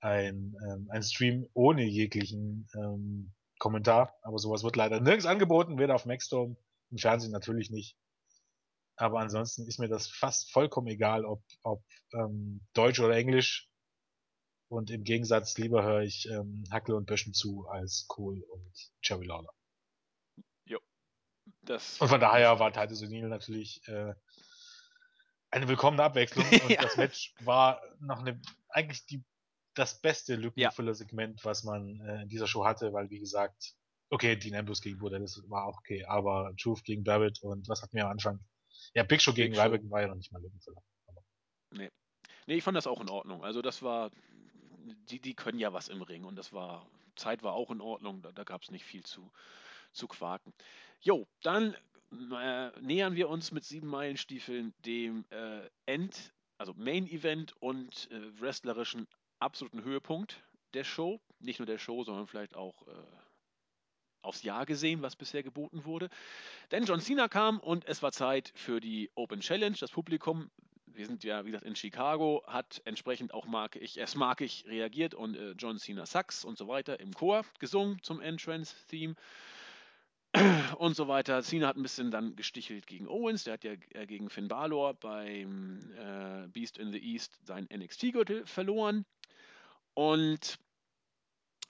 ein, 0.00 0.56
ähm, 0.66 0.88
ein 0.90 1.02
Stream 1.02 1.46
ohne 1.52 1.84
jeglichen 1.84 2.66
ähm, 2.74 3.34
Kommentar. 3.58 4.14
Aber 4.22 4.38
sowas 4.38 4.62
wird 4.62 4.76
leider 4.76 4.98
nirgends 4.98 5.26
angeboten, 5.26 5.78
weder 5.78 5.94
auf 5.94 6.06
Maxdome, 6.06 6.56
im 6.90 6.96
Fernsehen 6.96 7.32
natürlich 7.32 7.68
nicht. 7.68 7.98
Aber 8.98 9.20
ansonsten 9.20 9.66
ist 9.66 9.78
mir 9.78 9.88
das 9.88 10.08
fast 10.08 10.52
vollkommen 10.52 10.88
egal, 10.88 11.24
ob, 11.24 11.42
ob 11.62 11.82
ähm, 12.12 12.66
Deutsch 12.74 13.00
oder 13.00 13.16
Englisch. 13.16 13.68
Und 14.70 14.90
im 14.90 15.04
Gegensatz 15.04 15.56
lieber 15.56 15.82
höre 15.82 16.02
ich 16.02 16.28
ähm, 16.30 16.64
Hackle 16.70 16.96
und 16.96 17.06
Böschen 17.06 17.32
zu 17.32 17.66
als 17.68 18.06
Kohl 18.08 18.42
und 18.42 18.72
Cherry 19.02 19.24
Lawler. 19.26 19.52
Das 21.62 22.00
und 22.00 22.08
von 22.08 22.20
daher 22.20 22.58
war 22.58 22.72
Titus 22.72 23.02
O'Neill 23.02 23.28
natürlich 23.28 23.86
äh, 23.88 24.14
eine 25.50 25.68
willkommene 25.68 26.02
Abwechslung 26.02 26.44
und 26.64 26.70
Ja. 26.70 26.82
das 26.82 26.96
Match 26.96 27.34
war 27.40 27.80
noch 28.00 28.20
eine, 28.20 28.40
eigentlich 28.68 29.06
die, 29.06 29.24
das 29.74 30.00
beste 30.00 30.36
Lückenfüller-Segment, 30.36 31.44
was 31.44 31.64
man 31.64 32.00
äh, 32.00 32.22
in 32.22 32.28
dieser 32.28 32.46
Show 32.46 32.64
hatte, 32.64 32.92
weil 32.92 33.10
wie 33.10 33.20
gesagt, 33.20 33.74
okay, 34.10 34.36
Dean 34.36 34.56
Ambrose 34.56 34.82
gegen 34.82 34.98
Buddha, 34.98 35.18
das 35.18 35.40
war 35.48 35.66
auch 35.66 35.78
okay, 35.78 36.04
aber 36.04 36.52
Truth 36.60 36.84
gegen 36.84 37.04
Barrett 37.04 37.40
und 37.42 37.68
was 37.68 37.82
hatten 37.82 37.96
wir 37.96 38.04
am 38.04 38.12
Anfang? 38.12 38.40
Ja, 38.94 39.02
Big 39.02 39.20
Show 39.20 39.32
gegen 39.32 39.52
Big 39.52 39.60
Show. 39.60 39.66
Ryback 39.66 39.90
war 39.90 40.00
ja 40.02 40.08
noch 40.08 40.16
nicht 40.16 40.32
mal 40.32 40.42
Lückenfüller. 40.42 40.82
Nee, 42.48 42.56
ich 42.56 42.64
fand 42.64 42.78
das 42.78 42.86
auch 42.86 43.02
in 43.02 43.10
Ordnung. 43.10 43.44
Also 43.44 43.60
das 43.60 43.82
war, 43.82 44.10
die, 45.10 45.20
die 45.20 45.34
können 45.34 45.58
ja 45.58 45.74
was 45.74 45.88
im 45.88 46.00
Ring 46.00 46.24
und 46.24 46.34
das 46.36 46.54
war, 46.54 46.88
Zeit 47.14 47.42
war 47.42 47.52
auch 47.52 47.70
in 47.70 47.82
Ordnung, 47.82 48.22
da, 48.22 48.32
da 48.32 48.42
gab 48.44 48.62
es 48.62 48.70
nicht 48.70 48.86
viel 48.86 49.04
zu, 49.04 49.30
zu 49.92 50.08
quaken. 50.08 50.54
Jo, 51.02 51.28
dann 51.42 51.76
äh, 52.10 52.70
nähern 52.80 53.16
wir 53.16 53.28
uns 53.28 53.52
mit 53.52 53.64
sieben 53.64 53.88
Meilenstiefeln 53.88 54.72
dem 54.86 55.26
äh, 55.28 55.68
End, 55.84 56.32
also 56.56 56.72
Main 56.72 57.06
Event 57.06 57.52
und 57.60 58.10
äh, 58.10 58.40
wrestlerischen 58.40 59.06
absoluten 59.40 59.84
Höhepunkt 59.84 60.42
der 60.72 60.84
Show. 60.84 61.20
Nicht 61.40 61.58
nur 61.58 61.66
der 61.66 61.78
Show, 61.78 62.02
sondern 62.02 62.26
vielleicht 62.26 62.56
auch 62.56 62.86
äh, 62.88 62.92
aufs 64.22 64.42
Jahr 64.42 64.66
gesehen, 64.66 65.02
was 65.02 65.16
bisher 65.16 65.42
geboten 65.42 65.84
wurde. 65.84 66.08
Denn 66.70 66.84
John 66.84 67.00
Cena 67.00 67.28
kam 67.28 67.60
und 67.60 67.86
es 67.86 68.02
war 68.02 68.12
Zeit 68.12 68.52
für 68.54 68.80
die 68.80 69.10
Open 69.14 69.40
Challenge. 69.40 69.76
Das 69.78 69.90
Publikum, 69.90 70.50
wir 70.86 71.06
sind 71.06 71.24
ja, 71.24 71.44
wie 71.44 71.50
gesagt, 71.50 71.66
in 71.66 71.76
Chicago, 71.76 72.42
hat 72.46 72.82
entsprechend 72.84 73.32
auch 73.32 73.46
es 73.96 74.14
mag 74.14 74.40
ich 74.40 74.66
reagiert 74.66 75.14
und 75.14 75.36
äh, 75.36 75.52
John 75.52 75.78
Cena 75.78 76.06
Sax 76.06 76.44
und 76.44 76.58
so 76.58 76.68
weiter 76.68 77.00
im 77.00 77.14
Chor 77.14 77.44
gesungen 77.58 78.02
zum 78.02 78.20
Entrance-Theme 78.20 79.14
und 80.78 80.94
so 80.94 81.08
weiter. 81.08 81.42
Cena 81.42 81.68
hat 81.68 81.76
ein 81.76 81.82
bisschen 81.82 82.10
dann 82.10 82.36
gestichelt 82.36 82.86
gegen 82.86 83.08
Owens, 83.08 83.44
der 83.44 83.54
hat 83.54 83.64
ja 83.64 83.72
äh, 83.94 84.06
gegen 84.06 84.28
Finn 84.28 84.48
Balor 84.48 84.94
beim 84.94 85.92
äh, 85.96 86.48
Beast 86.48 86.78
in 86.78 86.92
the 86.92 86.98
East 86.98 87.38
seinen 87.46 87.68
NXT-Gürtel 87.72 88.46
verloren 88.46 89.06
und 89.94 90.58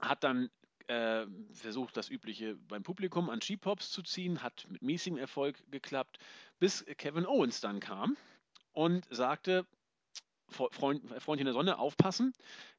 hat 0.01 0.25
dann 0.25 0.51
äh, 0.89 1.27
versucht, 1.53 1.97
das 1.97 2.09
Übliche 2.11 2.57
beim 2.69 2.83
Publikum 2.83 3.31
an 3.31 3.41
G-Pops 3.41 3.91
zu 3.91 4.03
ziehen, 4.03 4.43
hat 4.43 4.67
mit 4.71 4.83
mäßigem 4.83 5.19
Erfolg 5.19 5.63
geklappt, 5.71 6.19
bis 6.59 6.85
Kevin 6.97 7.27
Owens 7.27 7.61
dann 7.61 7.81
kam 7.81 8.17
und 8.73 9.07
sagte, 9.11 9.67
Fre- 10.51 10.73
Freund, 10.73 11.03
Freundchen 11.23 11.45
der 11.47 11.53
Sonne, 11.55 11.79
aufpassen. 11.79 12.33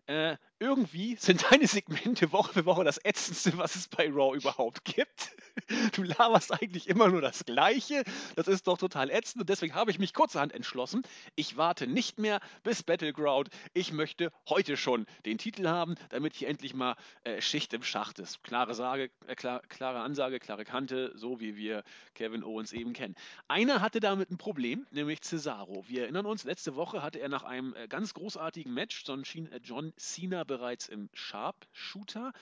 Äh, 0.07 0.37
irgendwie 0.59 1.15
sind 1.17 1.43
deine 1.51 1.67
Segmente 1.67 2.31
Woche 2.31 2.53
für 2.53 2.65
Woche 2.65 2.83
das 2.83 2.99
ätzendste, 3.03 3.57
was 3.57 3.75
es 3.75 3.87
bei 3.87 4.09
Raw 4.09 4.35
überhaupt 4.35 4.83
gibt. 4.85 5.31
Du 5.93 6.03
laberst 6.03 6.53
eigentlich 6.53 6.87
immer 6.87 7.09
nur 7.09 7.21
das 7.21 7.45
Gleiche. 7.45 8.03
Das 8.35 8.47
ist 8.47 8.67
doch 8.67 8.77
total 8.77 9.09
ätzend 9.09 9.41
und 9.41 9.49
deswegen 9.49 9.73
habe 9.75 9.91
ich 9.91 9.99
mich 9.99 10.13
kurzerhand 10.13 10.53
entschlossen. 10.53 11.03
Ich 11.35 11.57
warte 11.57 11.87
nicht 11.87 12.19
mehr 12.19 12.39
bis 12.63 12.83
Battleground. 12.83 13.49
Ich 13.73 13.91
möchte 13.91 14.31
heute 14.47 14.77
schon 14.77 15.05
den 15.25 15.37
Titel 15.37 15.67
haben, 15.67 15.95
damit 16.09 16.35
hier 16.35 16.47
endlich 16.47 16.73
mal 16.73 16.95
äh, 17.23 17.41
Schicht 17.41 17.73
im 17.73 17.83
Schacht 17.83 18.19
ist. 18.19 18.43
Klare, 18.43 18.73
Sage, 18.73 19.09
äh, 19.27 19.35
klar, 19.35 19.61
klare 19.67 19.99
Ansage, 20.01 20.39
klare 20.39 20.65
Kante, 20.65 21.11
so 21.15 21.39
wie 21.39 21.55
wir 21.55 21.83
Kevin 22.13 22.43
Owens 22.43 22.71
eben 22.73 22.93
kennen. 22.93 23.15
Einer 23.47 23.81
hatte 23.81 23.99
damit 23.99 24.31
ein 24.31 24.37
Problem, 24.37 24.85
nämlich 24.91 25.21
Cesaro. 25.21 25.83
Wir 25.87 26.03
erinnern 26.03 26.25
uns, 26.25 26.43
letzte 26.43 26.75
Woche 26.75 27.01
hatte 27.01 27.19
er 27.19 27.29
nach 27.29 27.43
einem 27.43 27.73
äh, 27.75 27.87
ganz 27.87 28.13
großartigen 28.13 28.73
Match 28.73 29.03
äh, 29.09 29.59
John 29.63 29.93
Cena 29.97 30.43
bereits 30.43 30.87
im 30.87 31.09
Sharpshooter, 31.13 32.33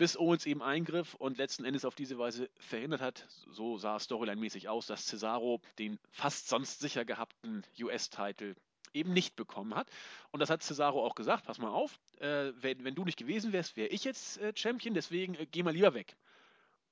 bis 0.00 0.16
Owens 0.16 0.46
eben 0.46 0.62
eingriff 0.62 1.14
und 1.16 1.36
letzten 1.36 1.66
Endes 1.66 1.84
auf 1.84 1.94
diese 1.94 2.16
Weise 2.16 2.48
verhindert 2.58 3.02
hat, 3.02 3.26
so 3.50 3.76
sah 3.76 3.96
es 3.96 4.04
storyline-mäßig 4.04 4.66
aus, 4.66 4.86
dass 4.86 5.04
Cesaro 5.04 5.60
den 5.78 5.98
fast 6.10 6.48
sonst 6.48 6.80
sicher 6.80 7.04
gehabten 7.04 7.64
US-Titel 7.78 8.54
eben 8.94 9.12
nicht 9.12 9.36
bekommen 9.36 9.74
hat. 9.74 9.90
Und 10.30 10.40
das 10.40 10.48
hat 10.48 10.62
Cesaro 10.62 11.04
auch 11.04 11.14
gesagt, 11.14 11.44
pass 11.44 11.58
mal 11.58 11.68
auf, 11.68 12.00
äh, 12.18 12.50
wenn, 12.62 12.82
wenn 12.82 12.94
du 12.94 13.04
nicht 13.04 13.18
gewesen 13.18 13.52
wärst, 13.52 13.76
wäre 13.76 13.88
ich 13.88 14.04
jetzt 14.04 14.38
äh, 14.38 14.54
Champion, 14.56 14.94
deswegen 14.94 15.34
äh, 15.34 15.44
geh 15.44 15.62
mal 15.62 15.74
lieber 15.74 15.92
weg. 15.92 16.16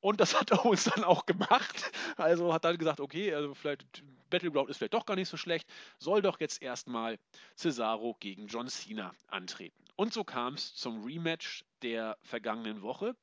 Und 0.01 0.21
das 0.21 0.39
hat 0.39 0.53
Owens 0.67 0.85
dann 0.85 1.03
auch 1.03 1.25
gemacht. 1.25 1.91
Also 2.19 2.53
hat 2.53 2.67
dann 2.67 2.77
gesagt, 2.77 3.01
okay, 3.01 3.33
also 3.33 3.55
vielleicht 3.55 3.87
Battleground 4.29 4.69
ist 4.69 4.77
vielleicht 4.77 4.93
doch 4.93 5.07
gar 5.07 5.17
nicht 5.17 5.31
so 5.31 5.39
schlecht, 5.39 5.67
soll 5.99 6.21
doch 6.21 6.41
jetzt 6.41 6.61
erstmal 6.61 7.19
Cesaro 7.57 8.19
gegen 8.21 8.49
John 8.49 8.69
Cena 8.69 9.15
antreten. 9.29 9.88
Und 9.99 10.12
so 10.12 10.22
kam 10.22 10.55
es 10.55 10.76
zum 10.76 11.03
Rematch 11.05 11.64
der 11.82 12.16
vergangenen 12.22 12.82
Woche. 12.82 13.16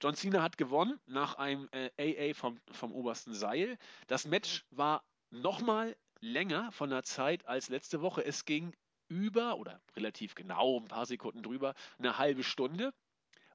John 0.00 0.14
Cena 0.14 0.42
hat 0.42 0.56
gewonnen 0.56 0.98
nach 1.04 1.34
einem 1.34 1.68
äh, 1.70 2.30
AA 2.30 2.32
vom, 2.32 2.58
vom 2.70 2.92
obersten 2.92 3.34
Seil. 3.34 3.76
Das 4.06 4.24
Match 4.24 4.64
war 4.70 5.04
nochmal 5.28 5.94
länger 6.20 6.72
von 6.72 6.88
der 6.88 7.02
Zeit 7.02 7.46
als 7.46 7.68
letzte 7.68 8.00
Woche. 8.00 8.24
Es 8.24 8.46
ging 8.46 8.74
über 9.08 9.58
oder 9.58 9.82
relativ 9.94 10.34
genau, 10.34 10.80
ein 10.80 10.88
paar 10.88 11.04
Sekunden 11.04 11.42
drüber, 11.42 11.74
eine 11.98 12.16
halbe 12.16 12.42
Stunde 12.42 12.94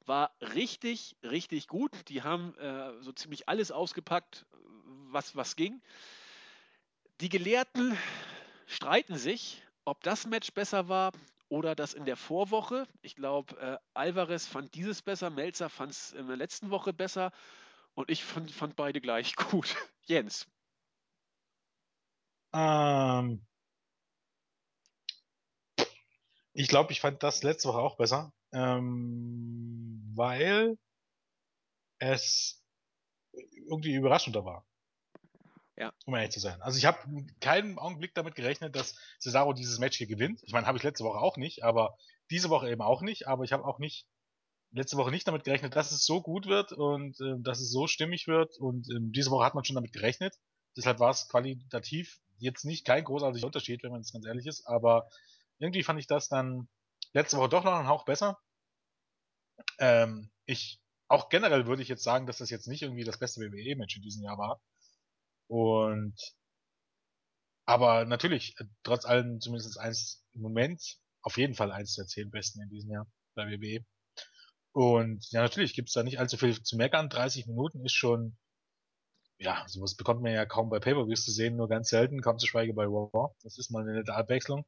war 0.05 0.31
richtig, 0.39 1.17
richtig 1.23 1.67
gut. 1.67 1.91
Die 2.07 2.21
haben 2.21 2.55
äh, 2.59 3.01
so 3.01 3.13
ziemlich 3.13 3.49
alles 3.49 3.71
ausgepackt, 3.71 4.45
was, 5.09 5.35
was 5.35 5.55
ging. 5.55 5.81
Die 7.19 7.29
Gelehrten 7.29 7.97
streiten 8.67 9.17
sich, 9.17 9.63
ob 9.85 10.03
das 10.03 10.27
Match 10.27 10.53
besser 10.53 10.87
war 10.87 11.11
oder 11.49 11.75
das 11.75 11.93
in 11.93 12.05
der 12.05 12.17
Vorwoche. 12.17 12.87
Ich 13.01 13.15
glaube, 13.15 13.57
äh, 13.59 13.77
Alvarez 13.93 14.45
fand 14.45 14.75
dieses 14.75 15.01
besser, 15.01 15.29
Melzer 15.29 15.69
fand 15.69 15.91
es 15.91 16.13
in 16.13 16.27
der 16.27 16.37
letzten 16.37 16.69
Woche 16.69 16.93
besser 16.93 17.31
und 17.93 18.09
ich 18.11 18.23
fand, 18.23 18.51
fand 18.51 18.75
beide 18.75 19.01
gleich 19.01 19.35
gut. 19.51 19.75
Jens. 20.05 20.47
Ähm, 22.53 23.45
ich 26.53 26.67
glaube, 26.67 26.91
ich 26.91 27.01
fand 27.01 27.23
das 27.23 27.43
letzte 27.43 27.69
Woche 27.69 27.79
auch 27.79 27.97
besser, 27.97 28.33
ähm, 28.51 30.01
weil 30.15 30.77
es 31.99 32.63
irgendwie 33.33 33.93
überraschender 33.93 34.45
war. 34.45 34.66
Ja. 35.77 35.93
Um 36.05 36.15
ehrlich 36.15 36.31
zu 36.31 36.39
sein. 36.39 36.59
Also 36.61 36.77
ich 36.79 36.85
habe 36.85 36.97
keinen 37.39 37.77
Augenblick 37.77 38.15
damit 38.15 38.33
gerechnet, 38.33 38.75
dass 38.75 38.95
Cesaro 39.19 39.53
dieses 39.53 39.77
Match 39.77 39.97
hier 39.97 40.07
gewinnt. 40.07 40.41
Ich 40.43 40.51
meine, 40.51 40.65
habe 40.65 40.77
ich 40.77 40.83
letzte 40.83 41.03
Woche 41.03 41.19
auch 41.19 41.37
nicht, 41.37 41.63
aber 41.63 41.97
diese 42.31 42.49
Woche 42.49 42.69
eben 42.69 42.81
auch 42.81 43.03
nicht. 43.03 43.27
Aber 43.27 43.43
ich 43.43 43.53
habe 43.53 43.63
auch 43.63 43.77
nicht 43.77 44.07
letzte 44.71 44.97
Woche 44.97 45.11
nicht 45.11 45.27
damit 45.27 45.43
gerechnet, 45.43 45.75
dass 45.75 45.91
es 45.91 46.03
so 46.03 46.21
gut 46.21 46.47
wird 46.47 46.71
und 46.71 47.19
äh, 47.21 47.35
dass 47.39 47.59
es 47.59 47.71
so 47.71 47.85
stimmig 47.85 48.27
wird. 48.27 48.57
Und 48.57 48.89
ähm, 48.89 49.11
diese 49.11 49.29
Woche 49.29 49.45
hat 49.45 49.53
man 49.53 49.63
schon 49.65 49.75
damit 49.75 49.93
gerechnet. 49.93 50.35
Deshalb 50.75 50.99
war 50.99 51.11
es 51.11 51.27
qualitativ 51.29 52.19
jetzt 52.39 52.65
nicht 52.65 52.85
kein 52.85 53.03
großartiger 53.03 53.45
Unterschied, 53.45 53.83
wenn 53.83 53.91
man 53.91 54.01
jetzt 54.01 54.13
ganz 54.13 54.25
ehrlich 54.25 54.47
ist. 54.47 54.65
Aber 54.65 55.07
irgendwie 55.59 55.83
fand 55.83 55.99
ich 55.99 56.07
das 56.07 56.27
dann 56.27 56.67
letzte 57.13 57.37
Woche 57.37 57.49
doch 57.49 57.63
noch 57.63 57.73
einen 57.73 57.87
Hauch 57.87 58.05
besser. 58.05 58.39
Ähm, 59.77 60.31
ich 60.45 60.79
auch 61.07 61.29
generell 61.29 61.67
würde 61.67 61.81
ich 61.81 61.87
jetzt 61.87 62.03
sagen, 62.03 62.25
dass 62.25 62.39
das 62.39 62.49
jetzt 62.49 62.67
nicht 62.67 62.81
irgendwie 62.81 63.03
das 63.03 63.19
beste 63.19 63.41
WWE-Match 63.41 63.95
in 63.95 64.01
diesem 64.01 64.23
Jahr 64.23 64.37
war. 64.37 64.59
Und 65.47 66.15
aber 67.65 68.05
natürlich, 68.05 68.55
äh, 68.59 68.65
trotz 68.83 69.05
allem 69.05 69.41
zumindest 69.41 69.77
eins 69.79 70.23
im 70.33 70.41
Moment, 70.41 70.97
auf 71.21 71.37
jeden 71.37 71.53
Fall 71.53 71.71
eins 71.71 71.95
der 71.95 72.07
zehn 72.07 72.31
besten 72.31 72.61
in 72.61 72.69
diesem 72.69 72.91
Jahr 72.91 73.07
bei 73.35 73.45
WWE. 73.49 73.85
Und 74.71 75.29
ja, 75.31 75.41
natürlich 75.41 75.73
gibt's 75.73 75.93
da 75.93 76.03
nicht 76.03 76.19
allzu 76.19 76.37
viel 76.37 76.61
zu 76.61 76.77
meckern. 76.77 77.09
30 77.09 77.47
Minuten 77.47 77.83
ist 77.83 77.93
schon, 77.93 78.37
ja, 79.39 79.65
sowas 79.67 79.95
bekommt 79.95 80.21
man 80.21 80.33
ja 80.33 80.45
kaum 80.45 80.69
bei 80.69 80.79
Pay-Per-Views 80.79 81.25
zu 81.25 81.31
sehen, 81.31 81.57
nur 81.57 81.67
ganz 81.67 81.89
selten, 81.89 82.21
kaum 82.21 82.37
zu 82.39 82.47
schweige 82.47 82.73
bei 82.73 82.85
Raw. 82.85 83.33
Das 83.43 83.57
ist 83.57 83.71
mal 83.71 83.81
eine 83.81 83.93
nette 83.93 84.13
Abwechslung. 84.13 84.65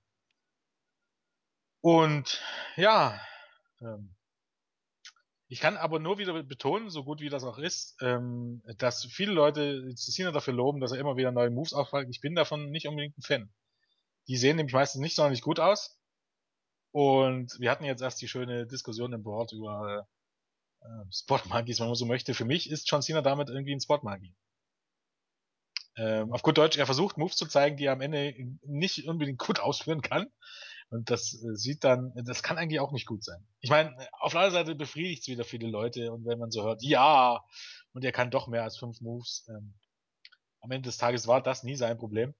Und 1.82 2.42
ja, 2.76 3.20
ähm, 3.82 4.16
ich 5.52 5.60
kann 5.60 5.78
aber 5.78 5.97
nur 6.00 6.20
wieder 6.20 6.43
betonen, 6.43 6.91
so 6.91 7.04
gut 7.04 7.22
wie 7.22 7.30
das 7.30 7.43
auch 7.43 7.58
ist, 7.58 7.97
ähm, 8.02 8.62
dass 8.78 9.06
viele 9.06 9.34
Leute 9.34 9.95
Cena 9.95 10.32
dafür 10.32 10.54
loben, 10.54 10.80
dass 10.80 10.91
er 10.91 11.00
immer 11.00 11.18
wieder 11.18 11.32
neue 11.32 11.50
Moves 11.50 11.74
aufpackt. 11.74 12.08
Ich 12.12 12.22
bin 12.22 12.36
davon 12.36 12.70
nicht 12.70 12.88
unbedingt 12.88 13.18
ein 13.18 13.24
Fan. 13.24 13.54
Die 14.28 14.38
sehen 14.38 14.58
nämlich 14.58 14.76
meistens 14.76 15.02
nicht 15.02 15.16
sonderlich 15.16 15.41
gut 15.41 15.60
aus. 15.60 16.00
Und 16.91 17.60
wir 17.60 17.72
hatten 17.72 17.84
jetzt 17.84 18.02
erst 18.02 18.22
die 18.22 18.28
schöne 18.28 18.68
Diskussion 18.68 19.12
im 19.12 19.24
Board 19.24 19.52
über 19.52 20.08
äh, 20.82 21.12
Spot 21.12 21.39
Monkeys, 21.45 21.80
wenn 21.80 21.88
man 21.88 21.95
so 21.95 22.06
möchte. 22.06 22.36
Für 22.36 22.45
mich 22.45 22.70
ist 22.70 22.89
John 22.89 23.02
Cena 23.02 23.24
damit 23.24 23.50
irgendwie 23.50 23.74
ein 23.74 23.82
Spot 23.82 24.00
Monkey. 24.04 24.36
Ähm, 25.97 26.32
auf 26.32 26.43
gut 26.43 26.60
Deutsch, 26.60 26.78
er 26.78 26.86
versucht 26.86 27.18
Moves 27.18 27.38
zu 27.38 27.47
zeigen, 27.47 27.76
die 27.76 27.86
er 27.86 27.93
am 27.93 28.02
Ende 28.02 28.36
nicht 28.62 29.08
unbedingt 29.08 29.39
gut 29.39 29.60
ausführen 29.60 30.02
kann. 30.02 30.32
Und 30.90 31.10
das 31.10 31.34
äh, 31.34 31.56
sieht 31.56 31.84
dann, 31.84 32.14
das 32.16 32.44
kann 32.44 32.58
eigentlich 32.58 32.80
auch 32.80 32.92
nicht 32.92 33.06
gut 33.06 33.24
sein. 33.24 33.46
Ich 33.60 33.70
meine, 33.70 33.96
auf 34.20 34.32
der 34.32 34.42
anderen 34.42 34.66
Seite 34.66 34.76
befriedigt 34.76 35.22
es 35.22 35.28
wieder 35.28 35.44
viele 35.44 35.68
Leute 35.68 36.12
und 36.12 36.26
wenn 36.26 36.40
man 36.40 36.52
so 36.52 36.64
hört, 36.64 36.82
ja, 36.84 37.44
und 37.94 38.04
er 38.04 38.12
kann 38.12 38.32
doch 38.32 38.48
mehr 38.48 38.64
als 38.64 38.78
fünf 38.78 39.02
Moves, 39.02 39.46
ähm, 39.50 39.74
am 40.62 40.72
Ende 40.72 40.90
des 40.90 40.98
Tages 40.98 41.28
war 41.28 41.42
das 41.42 41.64
nie 41.64 41.76
sein 41.76 41.98
Problem. 41.98 42.34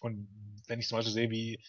Und 0.00 0.28
wenn 0.66 0.80
ich 0.80 0.88
zum 0.88 0.98
Beispiel 0.98 1.12
sehe, 1.12 1.30
wie 1.30 1.62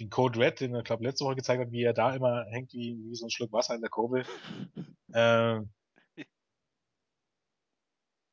den 0.00 0.10
Code 0.10 0.38
Red, 0.38 0.60
den 0.60 0.74
er, 0.74 0.82
glaube 0.82 1.04
letzte 1.04 1.24
Woche 1.24 1.36
gezeigt 1.36 1.60
hat, 1.60 1.72
wie 1.72 1.82
er 1.82 1.92
da 1.92 2.14
immer 2.14 2.46
hängt 2.50 2.72
wie, 2.72 2.96
wie 3.04 3.14
so 3.14 3.26
ein 3.26 3.30
Schluck 3.30 3.52
Wasser 3.52 3.74
in 3.74 3.80
der 3.80 3.90
Kurve, 3.90 4.24
ähm, 5.14 5.70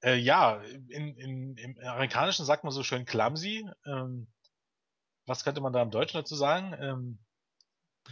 Äh, 0.03 0.15
ja, 0.15 0.61
in, 0.89 1.15
in, 1.15 1.57
im 1.57 1.77
Amerikanischen 1.79 2.45
sagt 2.45 2.63
man 2.63 2.73
so 2.73 2.83
schön 2.83 3.05
clumsy. 3.05 3.67
Ähm, 3.85 4.27
was 5.25 5.43
könnte 5.43 5.61
man 5.61 5.73
da 5.73 5.81
im 5.81 5.91
Deutschen 5.91 6.17
dazu 6.17 6.35
sagen? 6.35 6.75
Ähm, 6.79 7.19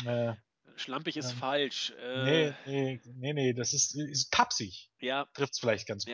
äh, 0.06 0.36
Schlampig 0.76 1.18
ist 1.18 1.32
ähm, 1.32 1.38
falsch. 1.38 1.94
Äh, 2.00 2.24
nee, 2.24 2.54
nee, 2.66 3.02
nee, 3.16 3.34
nee, 3.34 3.54
das 3.54 3.74
ist, 3.74 3.96
ist 3.96 4.32
tapsig. 4.32 4.92
Ja. 5.00 5.26
Trifft's 5.34 5.60
vielleicht 5.60 5.88
ganz 5.88 6.06
gut. 6.06 6.14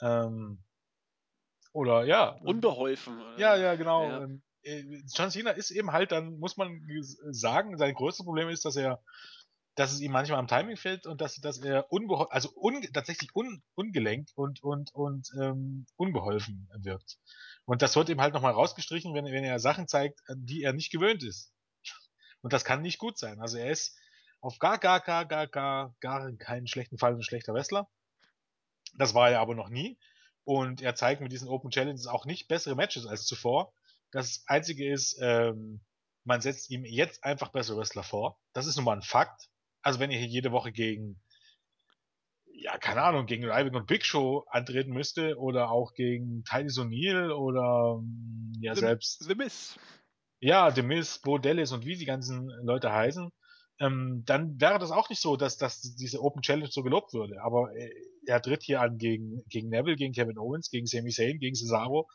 Ja. 0.00 0.24
Ähm, 0.24 0.62
oder 1.72 2.04
ja. 2.04 2.30
Unbeholfen. 2.42 3.20
Ja, 3.36 3.56
ja, 3.56 3.74
genau. 3.74 4.08
Ja. 4.08 4.22
Ähm, 4.22 4.42
äh, 4.62 4.82
John 5.14 5.30
Cena 5.30 5.50
ist 5.50 5.70
eben 5.70 5.92
halt, 5.92 6.12
dann 6.12 6.38
muss 6.38 6.56
man 6.56 6.80
sagen, 7.30 7.76
sein 7.76 7.94
größtes 7.94 8.24
Problem 8.24 8.48
ist, 8.48 8.64
dass 8.64 8.76
er 8.76 9.02
dass 9.76 9.92
es 9.92 10.00
ihm 10.00 10.10
manchmal 10.10 10.38
am 10.38 10.48
Timing 10.48 10.76
fehlt 10.76 11.06
und 11.06 11.20
dass, 11.20 11.36
dass 11.36 11.58
er 11.58 11.92
unbeholfen, 11.92 12.32
also 12.32 12.50
un, 12.56 12.80
tatsächlich 12.94 13.36
un, 13.36 13.62
ungelenkt 13.74 14.32
und, 14.34 14.62
und, 14.62 14.92
und 14.94 15.28
ähm, 15.38 15.86
unbeholfen 15.96 16.68
wirkt. 16.78 17.18
Und 17.66 17.82
das 17.82 17.94
wird 17.96 18.08
ihm 18.08 18.20
halt 18.20 18.32
nochmal 18.32 18.52
rausgestrichen, 18.52 19.14
wenn, 19.14 19.26
wenn 19.26 19.44
er 19.44 19.58
Sachen 19.58 19.88
zeigt, 19.88 20.20
die 20.34 20.62
er 20.62 20.72
nicht 20.72 20.90
gewöhnt 20.90 21.22
ist. 21.22 21.52
Und 22.42 22.52
das 22.52 22.64
kann 22.64 22.80
nicht 22.80 22.98
gut 22.98 23.18
sein. 23.18 23.40
Also 23.40 23.58
er 23.58 23.70
ist 23.70 23.98
auf 24.40 24.58
gar, 24.58 24.78
gar, 24.78 25.00
gar, 25.00 25.26
gar, 25.26 25.48
gar, 25.48 25.94
gar 26.00 26.32
keinen 26.32 26.66
schlechten 26.66 26.98
Fall 26.98 27.14
ein 27.14 27.22
schlechter 27.22 27.52
Wrestler. 27.52 27.88
Das 28.94 29.14
war 29.14 29.30
er 29.30 29.40
aber 29.40 29.54
noch 29.54 29.68
nie. 29.68 29.98
Und 30.44 30.80
er 30.80 30.94
zeigt 30.94 31.20
mit 31.20 31.32
diesen 31.32 31.48
Open 31.48 31.70
Challenges 31.70 32.06
auch 32.06 32.24
nicht 32.24 32.48
bessere 32.48 32.76
Matches 32.76 33.06
als 33.06 33.26
zuvor. 33.26 33.74
Das 34.12 34.44
Einzige 34.46 34.90
ist, 34.90 35.18
ähm, 35.20 35.80
man 36.24 36.40
setzt 36.40 36.70
ihm 36.70 36.84
jetzt 36.84 37.24
einfach 37.24 37.50
bessere 37.50 37.78
Wrestler 37.78 38.04
vor. 38.04 38.38
Das 38.52 38.66
ist 38.66 38.76
nun 38.76 38.84
mal 38.84 38.96
ein 38.96 39.02
Fakt 39.02 39.50
also 39.86 40.00
wenn 40.00 40.10
ihr 40.10 40.18
hier 40.18 40.26
jede 40.26 40.50
Woche 40.50 40.72
gegen, 40.72 41.22
ja, 42.58 42.78
keine 42.78 43.02
Ahnung, 43.02 43.26
gegen 43.26 43.44
Ryback 43.44 43.74
und 43.74 43.86
Big 43.86 44.04
Show 44.04 44.44
antreten 44.48 44.92
müsste 44.92 45.38
oder 45.38 45.70
auch 45.70 45.92
gegen 45.94 46.42
Titus 46.44 46.78
O'Neill 46.78 47.30
oder 47.30 48.02
ja 48.60 48.74
The, 48.74 48.80
selbst 48.80 49.24
The 49.24 49.34
Miss. 49.34 49.78
Ja, 50.40 50.70
The 50.70 50.82
Miss, 50.82 51.18
Bo 51.18 51.38
Dallas 51.38 51.72
und 51.72 51.84
wie 51.84 51.96
die 51.96 52.04
ganzen 52.04 52.50
Leute 52.62 52.92
heißen, 52.92 53.30
ähm, 53.80 54.22
dann 54.26 54.60
wäre 54.60 54.78
das 54.78 54.90
auch 54.90 55.10
nicht 55.10 55.20
so, 55.20 55.36
dass, 55.36 55.58
dass 55.58 55.80
diese 55.80 56.22
Open 56.22 56.42
Challenge 56.42 56.70
so 56.70 56.82
gelobt 56.82 57.12
würde. 57.12 57.42
Aber 57.42 57.72
er, 57.74 57.90
er 58.26 58.42
tritt 58.42 58.62
hier 58.62 58.80
an 58.80 58.96
gegen, 58.98 59.42
gegen 59.48 59.68
Neville, 59.68 59.96
gegen 59.96 60.12
Kevin 60.12 60.38
Owens, 60.38 60.70
gegen 60.70 60.86
Sami 60.86 61.10
Zayn, 61.10 61.38
gegen 61.38 61.54
Cesaro. 61.54 62.08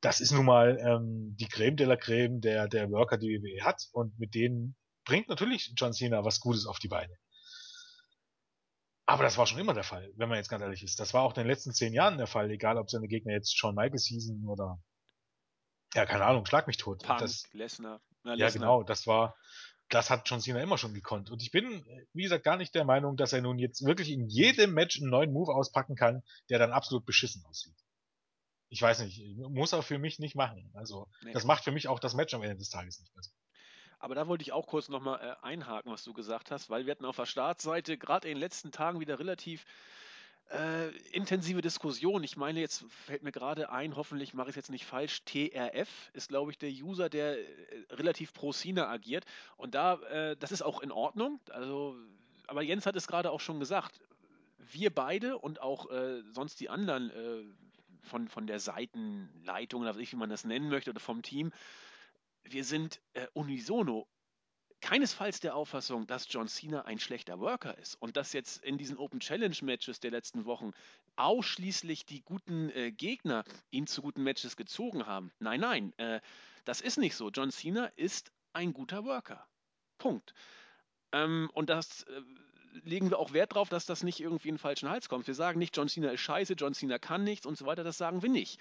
Das 0.00 0.20
ist 0.20 0.32
nun 0.32 0.46
mal 0.46 0.78
ähm, 0.80 1.36
die 1.38 1.48
Creme 1.48 1.76
de 1.76 1.86
la 1.86 1.96
Creme 1.96 2.40
der, 2.40 2.68
der 2.68 2.90
Worker, 2.90 3.18
die 3.18 3.28
WWE 3.28 3.64
hat. 3.64 3.88
Und 3.92 4.18
mit 4.18 4.34
denen 4.34 4.76
bringt 5.04 5.28
natürlich 5.28 5.72
John 5.76 5.92
Cena 5.92 6.24
was 6.24 6.40
Gutes 6.40 6.66
auf 6.66 6.78
die 6.78 6.88
Beine. 6.88 7.14
Aber 9.10 9.24
das 9.24 9.36
war 9.36 9.44
schon 9.44 9.58
immer 9.58 9.74
der 9.74 9.82
Fall, 9.82 10.12
wenn 10.14 10.28
man 10.28 10.38
jetzt 10.38 10.48
ganz 10.48 10.62
ehrlich 10.62 10.84
ist. 10.84 11.00
Das 11.00 11.12
war 11.14 11.22
auch 11.22 11.30
in 11.30 11.42
den 11.42 11.48
letzten 11.48 11.72
zehn 11.72 11.92
Jahren 11.92 12.16
der 12.16 12.28
Fall, 12.28 12.48
egal 12.48 12.78
ob 12.78 12.90
seine 12.90 13.08
Gegner 13.08 13.32
jetzt 13.32 13.58
Shawn 13.58 13.74
Michaels 13.74 14.06
hießen 14.06 14.46
oder 14.46 14.80
ja, 15.94 16.06
keine 16.06 16.24
Ahnung, 16.24 16.46
schlag 16.46 16.68
mich 16.68 16.76
tot. 16.76 17.02
Punk, 17.02 17.18
das, 17.18 17.52
Lesnar. 17.52 18.00
Ja, 18.22 18.34
ja, 18.34 18.50
genau, 18.50 18.84
das 18.84 19.08
war, 19.08 19.34
das 19.88 20.10
hat 20.10 20.30
John 20.30 20.40
Cena 20.40 20.60
immer 20.62 20.78
schon 20.78 20.94
gekonnt. 20.94 21.28
Und 21.28 21.42
ich 21.42 21.50
bin, 21.50 21.84
wie 22.12 22.22
gesagt, 22.22 22.44
gar 22.44 22.56
nicht 22.56 22.72
der 22.76 22.84
Meinung, 22.84 23.16
dass 23.16 23.32
er 23.32 23.40
nun 23.40 23.58
jetzt 23.58 23.84
wirklich 23.84 24.10
in 24.10 24.28
jedem 24.28 24.74
Match 24.74 25.00
einen 25.00 25.10
neuen 25.10 25.32
Move 25.32 25.52
auspacken 25.52 25.96
kann, 25.96 26.22
der 26.48 26.60
dann 26.60 26.70
absolut 26.70 27.04
beschissen 27.04 27.44
aussieht. 27.46 27.74
Ich 28.68 28.80
weiß 28.80 29.00
nicht, 29.00 29.20
muss 29.38 29.72
er 29.72 29.82
für 29.82 29.98
mich 29.98 30.20
nicht 30.20 30.36
machen. 30.36 30.70
Also, 30.74 31.08
nee. 31.24 31.32
das 31.32 31.42
macht 31.42 31.64
für 31.64 31.72
mich 31.72 31.88
auch 31.88 31.98
das 31.98 32.14
Match 32.14 32.32
am 32.32 32.44
Ende 32.44 32.58
des 32.58 32.70
Tages 32.70 33.00
nicht 33.00 33.12
besser. 33.12 33.32
Aber 34.00 34.14
da 34.14 34.26
wollte 34.26 34.42
ich 34.42 34.52
auch 34.52 34.66
kurz 34.66 34.88
nochmal 34.88 35.20
äh, 35.20 35.46
einhaken, 35.46 35.92
was 35.92 36.02
du 36.04 36.14
gesagt 36.14 36.50
hast, 36.50 36.70
weil 36.70 36.86
wir 36.86 36.92
hatten 36.92 37.04
auf 37.04 37.16
der 37.16 37.26
Startseite 37.26 37.98
gerade 37.98 38.28
in 38.28 38.34
den 38.34 38.40
letzten 38.40 38.72
Tagen 38.72 38.98
wieder 38.98 39.18
relativ 39.18 39.66
äh, 40.50 40.88
intensive 41.12 41.60
Diskussion. 41.60 42.24
Ich 42.24 42.38
meine, 42.38 42.60
jetzt 42.60 42.84
fällt 42.88 43.22
mir 43.22 43.30
gerade 43.30 43.70
ein, 43.70 43.96
hoffentlich 43.96 44.32
mache 44.32 44.48
ich 44.48 44.52
es 44.52 44.56
jetzt 44.56 44.70
nicht 44.70 44.86
falsch, 44.86 45.22
TRF 45.26 46.10
ist, 46.14 46.30
glaube 46.30 46.50
ich, 46.50 46.58
der 46.58 46.70
User, 46.70 47.10
der 47.10 47.38
äh, 47.38 47.44
relativ 47.90 48.32
pro 48.32 48.52
Cena 48.52 48.88
agiert. 48.88 49.26
Und 49.58 49.74
da, 49.74 49.94
äh, 50.04 50.36
das 50.36 50.50
ist 50.50 50.62
auch 50.62 50.80
in 50.80 50.92
Ordnung. 50.92 51.38
Also, 51.50 51.94
aber 52.46 52.62
Jens 52.62 52.86
hat 52.86 52.96
es 52.96 53.06
gerade 53.06 53.30
auch 53.30 53.40
schon 53.40 53.60
gesagt. 53.60 54.00
Wir 54.58 54.92
beide 54.94 55.36
und 55.36 55.60
auch 55.60 55.90
äh, 55.90 56.22
sonst 56.32 56.58
die 56.60 56.70
anderen 56.70 57.10
äh, 57.10 57.44
von, 58.08 58.28
von 58.28 58.46
der 58.46 58.60
Seitenleitung 58.60 59.82
oder 59.82 59.98
wie 59.98 60.16
man 60.16 60.30
das 60.30 60.44
nennen 60.44 60.70
möchte 60.70 60.90
oder 60.90 61.00
vom 61.00 61.22
Team, 61.22 61.52
wir 62.44 62.64
sind 62.64 63.00
äh, 63.14 63.26
unisono 63.32 64.06
keinesfalls 64.80 65.40
der 65.40 65.54
Auffassung, 65.54 66.06
dass 66.06 66.26
John 66.30 66.48
Cena 66.48 66.82
ein 66.82 66.98
schlechter 66.98 67.38
Worker 67.38 67.76
ist 67.78 67.96
und 67.96 68.16
dass 68.16 68.32
jetzt 68.32 68.64
in 68.64 68.78
diesen 68.78 68.96
Open 68.96 69.20
Challenge 69.20 69.56
Matches 69.62 70.00
der 70.00 70.10
letzten 70.10 70.46
Wochen 70.46 70.72
ausschließlich 71.16 72.06
die 72.06 72.22
guten 72.22 72.70
äh, 72.70 72.90
Gegner 72.90 73.44
ihn 73.70 73.86
zu 73.86 74.02
guten 74.02 74.22
Matches 74.22 74.56
gezogen 74.56 75.06
haben. 75.06 75.32
Nein, 75.38 75.60
nein, 75.60 75.92
äh, 75.98 76.20
das 76.64 76.80
ist 76.80 76.98
nicht 76.98 77.14
so. 77.14 77.30
John 77.30 77.50
Cena 77.50 77.86
ist 77.96 78.32
ein 78.52 78.72
guter 78.72 79.04
Worker. 79.04 79.46
Punkt. 79.98 80.34
Ähm, 81.12 81.50
und 81.52 81.68
das 81.68 82.04
äh, 82.04 82.22
legen 82.84 83.10
wir 83.10 83.18
auch 83.18 83.32
Wert 83.32 83.52
darauf, 83.52 83.68
dass 83.68 83.86
das 83.86 84.02
nicht 84.02 84.20
irgendwie 84.20 84.48
in 84.48 84.54
den 84.54 84.60
falschen 84.60 84.88
Hals 84.88 85.08
kommt. 85.08 85.26
Wir 85.26 85.34
sagen 85.34 85.58
nicht, 85.58 85.76
John 85.76 85.88
Cena 85.88 86.10
ist 86.10 86.20
scheiße, 86.20 86.54
John 86.54 86.74
Cena 86.74 86.98
kann 86.98 87.24
nichts 87.24 87.46
und 87.46 87.58
so 87.58 87.66
weiter. 87.66 87.84
Das 87.84 87.98
sagen 87.98 88.22
wir 88.22 88.30
nicht. 88.30 88.58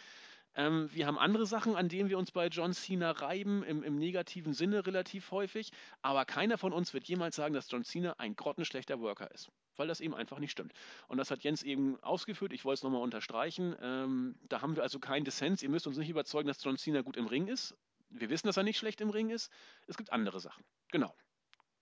Ähm, 0.60 0.89
wir 0.91 1.07
haben 1.07 1.18
andere 1.18 1.45
Sachen, 1.45 1.78
an 1.78 1.88
denen 1.88 2.10
wir 2.10 2.18
uns 2.18 2.32
bei 2.32 2.47
John 2.47 2.74
Cena 2.74 3.12
reiben, 3.12 3.64
im, 3.64 3.82
im, 3.82 3.95
negativen 3.95 4.53
Sinne 4.53 4.86
relativ 4.86 5.32
häufig. 5.32 5.72
Aber 6.01 6.26
keiner 6.26 6.57
von 6.57 6.74
uns 6.74 6.93
wird 6.93 7.05
jemals 7.05 7.38
sagen, 7.38 7.53
dass 7.53 7.72
John 7.72 7.86
Cena 7.86 8.16
ein 8.18 8.36
grottenschlechter 8.36 8.99
Worker 8.99 9.32
ist. 9.32 9.49
Weil 9.78 9.88
das 9.88 10.01
eben 10.01 10.14
einfach 10.14 10.38
nicht 10.39 10.51
stimmt. 10.51 10.74
Und 11.07 11.18
das 11.18 11.32
hat 11.32 11.45
Jens 11.45 11.64
eben 11.64 11.97
ausgeführt. 12.03 12.51
Ich 12.51 12.66
wollte 12.66 12.80
es 12.80 12.84
nochmal 12.84 13.01
unterstreichen. 13.01 13.74
Ähm, 13.82 14.36
da 14.49 14.62
haben 14.62 14.76
wir 14.76 14.84
also 14.84 14.99
keinen 14.99 15.24
Dissens. 15.24 15.64
Ihr 15.64 15.70
müsst 15.70 15.88
uns 15.88 15.97
nicht 15.97 16.10
überzeugen, 16.10 16.49
dass 16.49 16.62
John 16.62 16.78
Cena 16.78 17.03
gut 17.03 17.16
im 17.16 17.28
Ring 17.28 17.47
ist. 17.47 17.78
Wir 18.10 18.30
wissen, 18.30 18.47
dass 18.47 18.57
er 18.57 18.64
nicht 18.64 18.78
schlecht 18.78 18.99
im 18.99 19.12
Ring 19.12 19.30
ist. 19.30 19.49
Es 19.88 19.95
gibt 19.95 20.12
andere 20.12 20.41
Sachen. 20.41 20.66
Genau. 20.91 21.16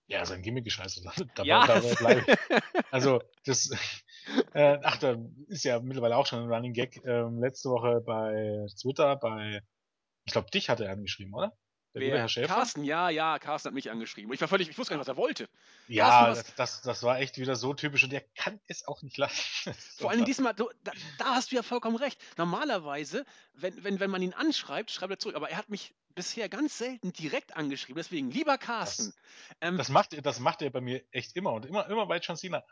Ja, 0.08 0.24
sein 0.24 0.42
Gimmick 0.42 0.66
ist 0.66 0.72
scheiße. 0.72 1.02
Dabei, 1.34 1.46
ja, 1.46 1.66
dabei 1.66 1.94
bleibe 1.94 2.24
Also, 2.90 3.20
das, 3.44 3.70
äh, 4.54 4.78
ach, 4.82 4.96
da 4.98 5.16
ist 5.48 5.64
ja 5.64 5.80
mittlerweile 5.80 6.16
auch 6.16 6.26
schon 6.26 6.42
ein 6.42 6.52
Running 6.52 6.72
Gag. 6.72 7.00
Ähm, 7.04 7.38
letzte 7.40 7.68
Woche 7.68 8.00
bei 8.00 8.66
Twitter, 8.80 9.16
bei, 9.16 9.62
ich 10.24 10.32
glaube, 10.32 10.50
dich 10.50 10.70
hat 10.70 10.80
er 10.80 10.90
angeschrieben, 10.90 11.34
oder? 11.34 11.56
Der 11.94 12.02
Wer? 12.02 12.18
Herr 12.18 12.28
Schäfer? 12.28 12.54
Carsten, 12.54 12.84
ja, 12.84 13.08
ja, 13.08 13.38
Carsten 13.38 13.68
hat 13.68 13.74
mich 13.74 13.90
angeschrieben. 13.90 14.32
Ich 14.32 14.40
war 14.40 14.48
völlig, 14.48 14.68
ich 14.68 14.76
wusste 14.76 14.90
gar 14.90 14.98
nicht, 14.98 15.08
was 15.08 15.14
er 15.14 15.16
wollte. 15.16 15.48
Ja, 15.88 16.28
das, 16.28 16.54
das, 16.54 16.82
das, 16.82 17.02
war 17.02 17.18
echt 17.18 17.38
wieder 17.38 17.56
so 17.56 17.72
typisch 17.72 18.04
und 18.04 18.10
der 18.10 18.20
kann 18.34 18.60
es 18.66 18.86
auch 18.86 19.02
nicht 19.02 19.16
lassen. 19.16 19.74
Vor 19.96 20.10
allem 20.10 20.24
diesmal, 20.24 20.54
da, 20.54 20.66
da, 20.84 21.24
hast 21.34 21.50
du 21.50 21.56
ja 21.56 21.62
vollkommen 21.62 21.96
recht. 21.96 22.20
Normalerweise, 22.36 23.24
wenn, 23.54 23.82
wenn, 23.84 24.00
wenn 24.00 24.10
man 24.10 24.20
ihn 24.20 24.34
anschreibt, 24.34 24.90
schreibt 24.90 25.12
er 25.12 25.18
zurück. 25.18 25.36
Aber 25.36 25.48
er 25.48 25.56
hat 25.56 25.70
mich 25.70 25.94
bisher 26.14 26.48
ganz 26.48 26.76
selten 26.76 27.12
direkt 27.12 27.56
angeschrieben. 27.56 27.96
Deswegen, 27.96 28.30
lieber 28.30 28.58
Carsten. 28.58 29.14
Das, 29.48 29.56
ähm, 29.62 29.78
das, 29.78 29.88
macht, 29.88 30.26
das 30.26 30.40
macht 30.40 30.60
er 30.62 30.70
bei 30.70 30.82
mir 30.82 31.02
echt 31.10 31.36
immer 31.36 31.52
und 31.52 31.64
immer, 31.64 31.88
immer 31.88 32.06
bei 32.06 32.18
John 32.18 32.36
Cena. 32.36 32.64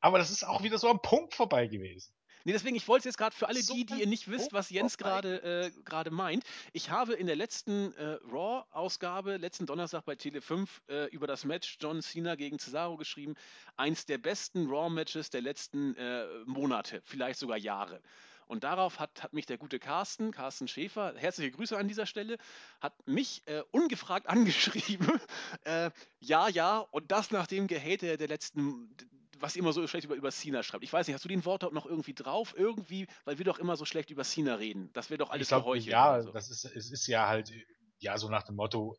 Aber 0.00 0.18
das 0.18 0.30
ist 0.30 0.44
auch 0.44 0.62
wieder 0.62 0.78
so 0.78 0.88
am 0.88 1.00
Punkt 1.02 1.34
vorbei 1.34 1.66
gewesen. 1.66 2.12
Nee, 2.44 2.52
deswegen, 2.52 2.76
ich 2.76 2.88
wollte 2.88 3.00
es 3.00 3.04
jetzt 3.12 3.18
gerade 3.18 3.34
für 3.34 3.48
alle 3.48 3.62
so 3.62 3.74
die, 3.74 3.86
die 3.86 4.00
ihr 4.00 4.06
nicht 4.06 4.30
wisst, 4.30 4.52
was 4.52 4.70
Jens 4.70 4.98
gerade 4.98 5.72
äh, 5.92 6.10
meint. 6.10 6.44
Ich 6.72 6.90
habe 6.90 7.14
in 7.14 7.26
der 7.26 7.36
letzten 7.36 7.92
äh, 7.94 8.18
Raw-Ausgabe, 8.30 9.36
letzten 9.36 9.66
Donnerstag 9.66 10.04
bei 10.04 10.14
Tele5, 10.14 10.68
äh, 10.88 11.06
über 11.10 11.26
das 11.26 11.44
Match 11.44 11.78
John 11.80 12.02
Cena 12.02 12.34
gegen 12.34 12.58
Cesaro 12.58 12.96
geschrieben. 12.96 13.34
Eins 13.76 14.06
der 14.06 14.18
besten 14.18 14.68
Raw-Matches 14.68 15.30
der 15.30 15.42
letzten 15.42 15.94
äh, 15.96 16.26
Monate, 16.46 17.02
vielleicht 17.04 17.38
sogar 17.38 17.58
Jahre. 17.58 18.00
Und 18.46 18.64
darauf 18.64 18.98
hat, 18.98 19.22
hat 19.22 19.32
mich 19.32 19.46
der 19.46 19.56
gute 19.56 19.78
Carsten, 19.78 20.30
Carsten 20.30 20.68
Schäfer, 20.68 21.14
herzliche 21.16 21.52
Grüße 21.52 21.76
an 21.76 21.88
dieser 21.88 22.04
Stelle, 22.04 22.36
hat 22.80 22.92
mich 23.06 23.42
äh, 23.46 23.62
ungefragt 23.70 24.26
angeschrieben. 24.28 25.20
äh, 25.64 25.90
ja, 26.20 26.48
ja, 26.48 26.78
und 26.78 27.10
das 27.10 27.30
nach 27.30 27.46
dem 27.46 27.66
Gehate 27.66 28.18
der 28.18 28.28
letzten, 28.28 28.94
was 29.42 29.56
immer 29.56 29.72
so 29.72 29.86
schlecht 29.86 30.04
über, 30.04 30.14
über 30.14 30.30
Cena 30.30 30.62
schreibt. 30.62 30.84
Ich 30.84 30.92
weiß 30.92 31.06
nicht, 31.06 31.14
hast 31.14 31.24
du 31.24 31.28
den 31.28 31.44
Wortlaut 31.44 31.72
noch 31.72 31.86
irgendwie 31.86 32.14
drauf? 32.14 32.54
Irgendwie, 32.56 33.06
weil 33.24 33.38
wir 33.38 33.44
doch 33.44 33.58
immer 33.58 33.76
so 33.76 33.84
schlecht 33.84 34.10
über 34.10 34.24
Cena 34.24 34.54
reden. 34.54 34.90
Das 34.92 35.10
wäre 35.10 35.18
doch 35.18 35.30
alles 35.30 35.42
ich 35.42 35.48
glaub, 35.48 35.76
Ja, 35.76 36.22
so. 36.22 36.30
das 36.30 36.50
ist, 36.50 36.64
es 36.64 36.90
ist 36.90 37.06
ja 37.08 37.26
halt, 37.26 37.52
ja, 37.98 38.16
so 38.18 38.28
nach 38.28 38.44
dem 38.44 38.56
Motto, 38.56 38.96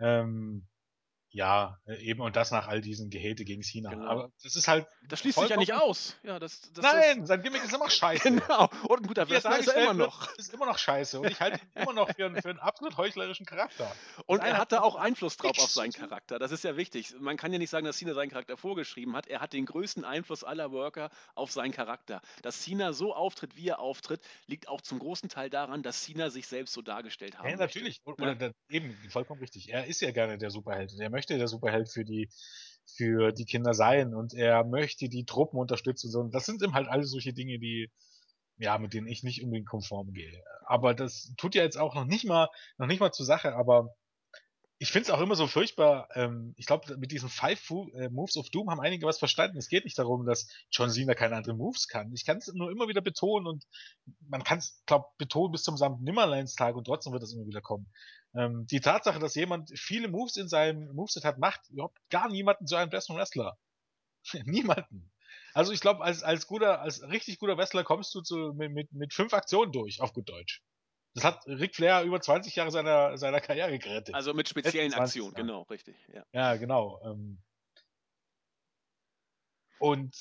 äh, 0.00 0.20
ähm, 0.20 0.66
ja, 1.34 1.80
äh, 1.86 1.96
eben 1.96 2.20
und 2.20 2.36
das 2.36 2.52
nach 2.52 2.68
all 2.68 2.80
diesen 2.80 3.10
Gehete 3.10 3.44
gegen 3.44 3.62
China. 3.62 3.90
Genau. 3.90 4.06
Aber 4.06 4.30
das 4.44 4.54
ist 4.54 4.68
halt. 4.68 4.86
Das 5.08 5.18
schließt 5.18 5.40
sich 5.40 5.48
ja 5.48 5.56
nicht 5.56 5.74
aus. 5.74 6.16
Ja, 6.22 6.38
das, 6.38 6.60
das 6.72 6.84
Nein, 6.84 7.22
ist... 7.22 7.26
sein 7.26 7.42
Gimmick 7.42 7.64
ist 7.64 7.74
immer 7.74 7.90
scheiße. 7.90 8.22
genau. 8.30 8.70
Und 8.86 9.00
ein 9.00 9.06
guter 9.08 9.28
Wrestler 9.28 9.58
ist 9.58 9.66
er 9.66 9.82
immer 9.82 9.94
noch. 9.94 10.32
Ist 10.36 10.54
immer 10.54 10.66
noch 10.66 10.78
scheiße. 10.78 11.18
Und 11.18 11.28
ich 11.28 11.40
halte 11.40 11.58
ihn 11.60 11.82
immer 11.82 11.92
noch 11.92 12.14
für 12.14 12.26
einen, 12.26 12.40
für 12.40 12.50
einen 12.50 12.60
absolut 12.60 12.96
heuchlerischen 12.98 13.46
Charakter. 13.46 13.90
Und 14.26 14.44
er 14.44 14.58
hatte 14.58 14.84
auch 14.84 14.94
Einfluss 14.94 15.36
drauf 15.36 15.58
auf 15.58 15.70
seinen 15.70 15.92
Charakter. 15.92 16.38
Das 16.38 16.52
ist 16.52 16.62
ja 16.62 16.76
wichtig. 16.76 17.14
Man 17.18 17.36
kann 17.36 17.52
ja 17.52 17.58
nicht 17.58 17.70
sagen, 17.70 17.84
dass 17.84 17.98
Cena 17.98 18.14
seinen 18.14 18.30
Charakter 18.30 18.56
vorgeschrieben 18.56 19.16
hat. 19.16 19.26
Er 19.26 19.40
hat 19.40 19.54
den 19.54 19.66
größten 19.66 20.04
Einfluss 20.04 20.44
aller 20.44 20.70
Worker 20.70 21.10
auf 21.34 21.50
seinen 21.50 21.72
Charakter. 21.72 22.20
Dass 22.42 22.62
Cena 22.62 22.92
so 22.92 23.12
auftritt, 23.12 23.56
wie 23.56 23.68
er 23.68 23.80
auftritt, 23.80 24.20
liegt 24.46 24.68
auch 24.68 24.82
zum 24.82 25.00
großen 25.00 25.28
Teil 25.28 25.50
daran, 25.50 25.82
dass 25.82 26.04
Cena 26.04 26.30
sich 26.30 26.46
selbst 26.46 26.74
so 26.74 26.80
dargestellt 26.80 27.36
hat. 27.36 27.50
Ja, 27.50 27.56
natürlich. 27.56 28.00
Oder, 28.04 28.36
ja. 28.40 28.50
eben, 28.68 28.96
vollkommen 29.10 29.40
richtig. 29.40 29.72
Er 29.72 29.86
ist 29.86 30.00
ja 30.00 30.12
gerne 30.12 30.38
der 30.38 30.50
Superheld. 30.50 30.92
Er 30.96 31.10
möchte 31.10 31.23
der 31.26 31.48
Superheld 31.48 31.90
für 31.90 32.04
die, 32.04 32.28
für 32.86 33.32
die 33.32 33.44
Kinder 33.44 33.74
sein 33.74 34.14
und 34.14 34.34
er 34.34 34.64
möchte 34.64 35.08
die 35.08 35.24
Truppen 35.24 35.58
unterstützen. 35.58 36.10
So. 36.10 36.20
Und 36.20 36.34
das 36.34 36.46
sind 36.46 36.62
eben 36.62 36.74
halt 36.74 36.88
alles 36.88 37.10
solche 37.10 37.32
Dinge, 37.32 37.58
die, 37.58 37.90
ja, 38.58 38.78
mit 38.78 38.94
denen 38.94 39.08
ich 39.08 39.22
nicht 39.22 39.42
unbedingt 39.42 39.68
konform 39.68 40.12
gehe. 40.12 40.42
Aber 40.66 40.94
das 40.94 41.32
tut 41.36 41.54
ja 41.54 41.62
jetzt 41.62 41.76
auch 41.76 41.94
noch 41.94 42.04
nicht 42.04 42.24
mal, 42.24 42.48
noch 42.78 42.86
nicht 42.86 43.00
mal 43.00 43.12
zur 43.12 43.26
Sache, 43.26 43.54
aber 43.54 43.94
ich 44.78 44.90
finde 44.90 45.08
es 45.08 45.10
auch 45.10 45.20
immer 45.20 45.36
so 45.36 45.46
furchtbar. 45.46 46.08
Ähm, 46.14 46.54
ich 46.56 46.66
glaube, 46.66 46.96
mit 46.98 47.12
diesen 47.12 47.28
Five 47.28 47.60
Fu 47.60 47.88
äh, 47.94 48.10
Moves 48.10 48.36
of 48.36 48.50
Doom 48.50 48.70
haben 48.70 48.80
einige 48.80 49.06
was 49.06 49.18
verstanden. 49.18 49.56
Es 49.56 49.68
geht 49.68 49.84
nicht 49.84 49.98
darum, 49.98 50.26
dass 50.26 50.48
John 50.70 50.90
Cena 50.90 51.14
keine 51.14 51.36
anderen 51.36 51.58
Moves 51.58 51.88
kann. 51.88 52.12
Ich 52.12 52.26
kann 52.26 52.38
es 52.38 52.52
nur 52.52 52.70
immer 52.70 52.88
wieder 52.88 53.00
betonen 53.00 53.46
und 53.46 53.64
man 54.28 54.42
kann 54.42 54.58
es, 54.58 54.82
glaube 54.86 55.06
betonen 55.16 55.52
bis 55.52 55.62
zum 55.62 55.76
Samt 55.76 56.02
Nimmerleinstag 56.02 56.74
und 56.74 56.84
trotzdem 56.84 57.12
wird 57.12 57.22
das 57.22 57.32
immer 57.32 57.46
wieder 57.46 57.60
kommen. 57.62 57.86
Ähm, 58.34 58.66
die 58.66 58.80
Tatsache, 58.80 59.18
dass 59.18 59.34
jemand 59.34 59.70
viele 59.78 60.08
Moves 60.08 60.36
in 60.36 60.48
seinem 60.48 60.92
Moveset 60.94 61.24
hat, 61.24 61.38
macht 61.38 61.68
überhaupt 61.70 61.98
gar 62.10 62.28
niemanden 62.28 62.66
zu 62.66 62.76
einem 62.76 62.90
besseren 62.90 63.16
Wrestler. 63.18 63.56
niemanden. 64.44 65.10
Also 65.52 65.72
ich 65.72 65.80
glaube, 65.80 66.02
als, 66.02 66.22
als 66.22 66.46
guter, 66.46 66.80
als 66.80 67.02
richtig 67.02 67.38
guter 67.38 67.56
Wrestler 67.56 67.84
kommst 67.84 68.14
du 68.14 68.22
zu, 68.22 68.52
mit, 68.54 68.72
mit, 68.72 68.92
mit 68.92 69.14
fünf 69.14 69.32
Aktionen 69.34 69.70
durch, 69.72 70.00
auf 70.00 70.12
gut 70.12 70.28
Deutsch. 70.28 70.62
Das 71.14 71.22
hat 71.22 71.46
Ric 71.46 71.76
Flair 71.76 72.02
über 72.02 72.20
20 72.20 72.56
Jahre 72.56 72.72
seiner, 72.72 73.16
seiner 73.18 73.40
Karriere 73.40 73.78
gerettet. 73.78 74.16
Also 74.16 74.34
mit 74.34 74.48
speziellen 74.48 74.92
Aktionen, 74.94 75.34
genau, 75.34 75.62
richtig. 75.62 75.94
Ja, 76.12 76.24
ja 76.32 76.56
genau. 76.56 77.00
Ähm. 77.04 77.38
Und 79.78 80.16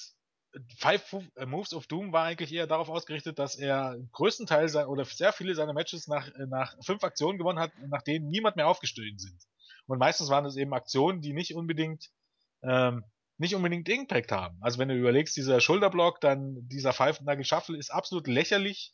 Five 0.78 1.16
äh, 1.36 1.46
Moves 1.46 1.74
of 1.74 1.88
Doom 1.88 2.14
war 2.14 2.26
eigentlich 2.26 2.54
eher 2.54 2.68
darauf 2.68 2.90
ausgerichtet, 2.90 3.40
dass 3.40 3.56
er 3.56 3.98
größtenteils 4.12 4.76
oder 4.76 5.06
sehr 5.06 5.34
viele 5.34 5.56
seiner 5.56 5.74
Matches 5.74 6.08
nach, 6.08 6.28
äh, 6.28 6.46
nach 6.48 6.76
fünf 6.82 7.04
Aktionen 7.04 7.38
gewonnen 7.38 7.60
hat, 7.60 7.72
nach 7.88 8.02
denen 8.02 8.30
niemand 8.30 8.56
mehr 8.56 8.68
aufgestiegen 8.68 9.18
sind. 9.18 9.38
Und 9.88 9.98
meistens 9.98 10.30
waren 10.30 10.46
es 10.46 10.56
eben 10.56 10.74
Aktionen, 10.74 11.22
die 11.22 11.34
nicht 11.34 11.56
unbedingt 11.56 12.12
ähm, 12.62 13.04
nicht 13.38 13.56
unbedingt 13.56 13.90
Impact 13.90 14.32
haben. 14.32 14.58
Also 14.62 14.80
wenn 14.80 14.90
du 14.90 14.96
überlegst, 14.96 15.36
dieser 15.36 15.60
Schulterblock, 15.60 16.22
dann 16.22 16.68
dieser 16.70 16.94
Five 16.94 17.22
Nugget 17.22 17.48
Shuffle 17.48 17.78
ist 17.78 17.92
absolut 17.92 18.28
lächerlich 18.28 18.94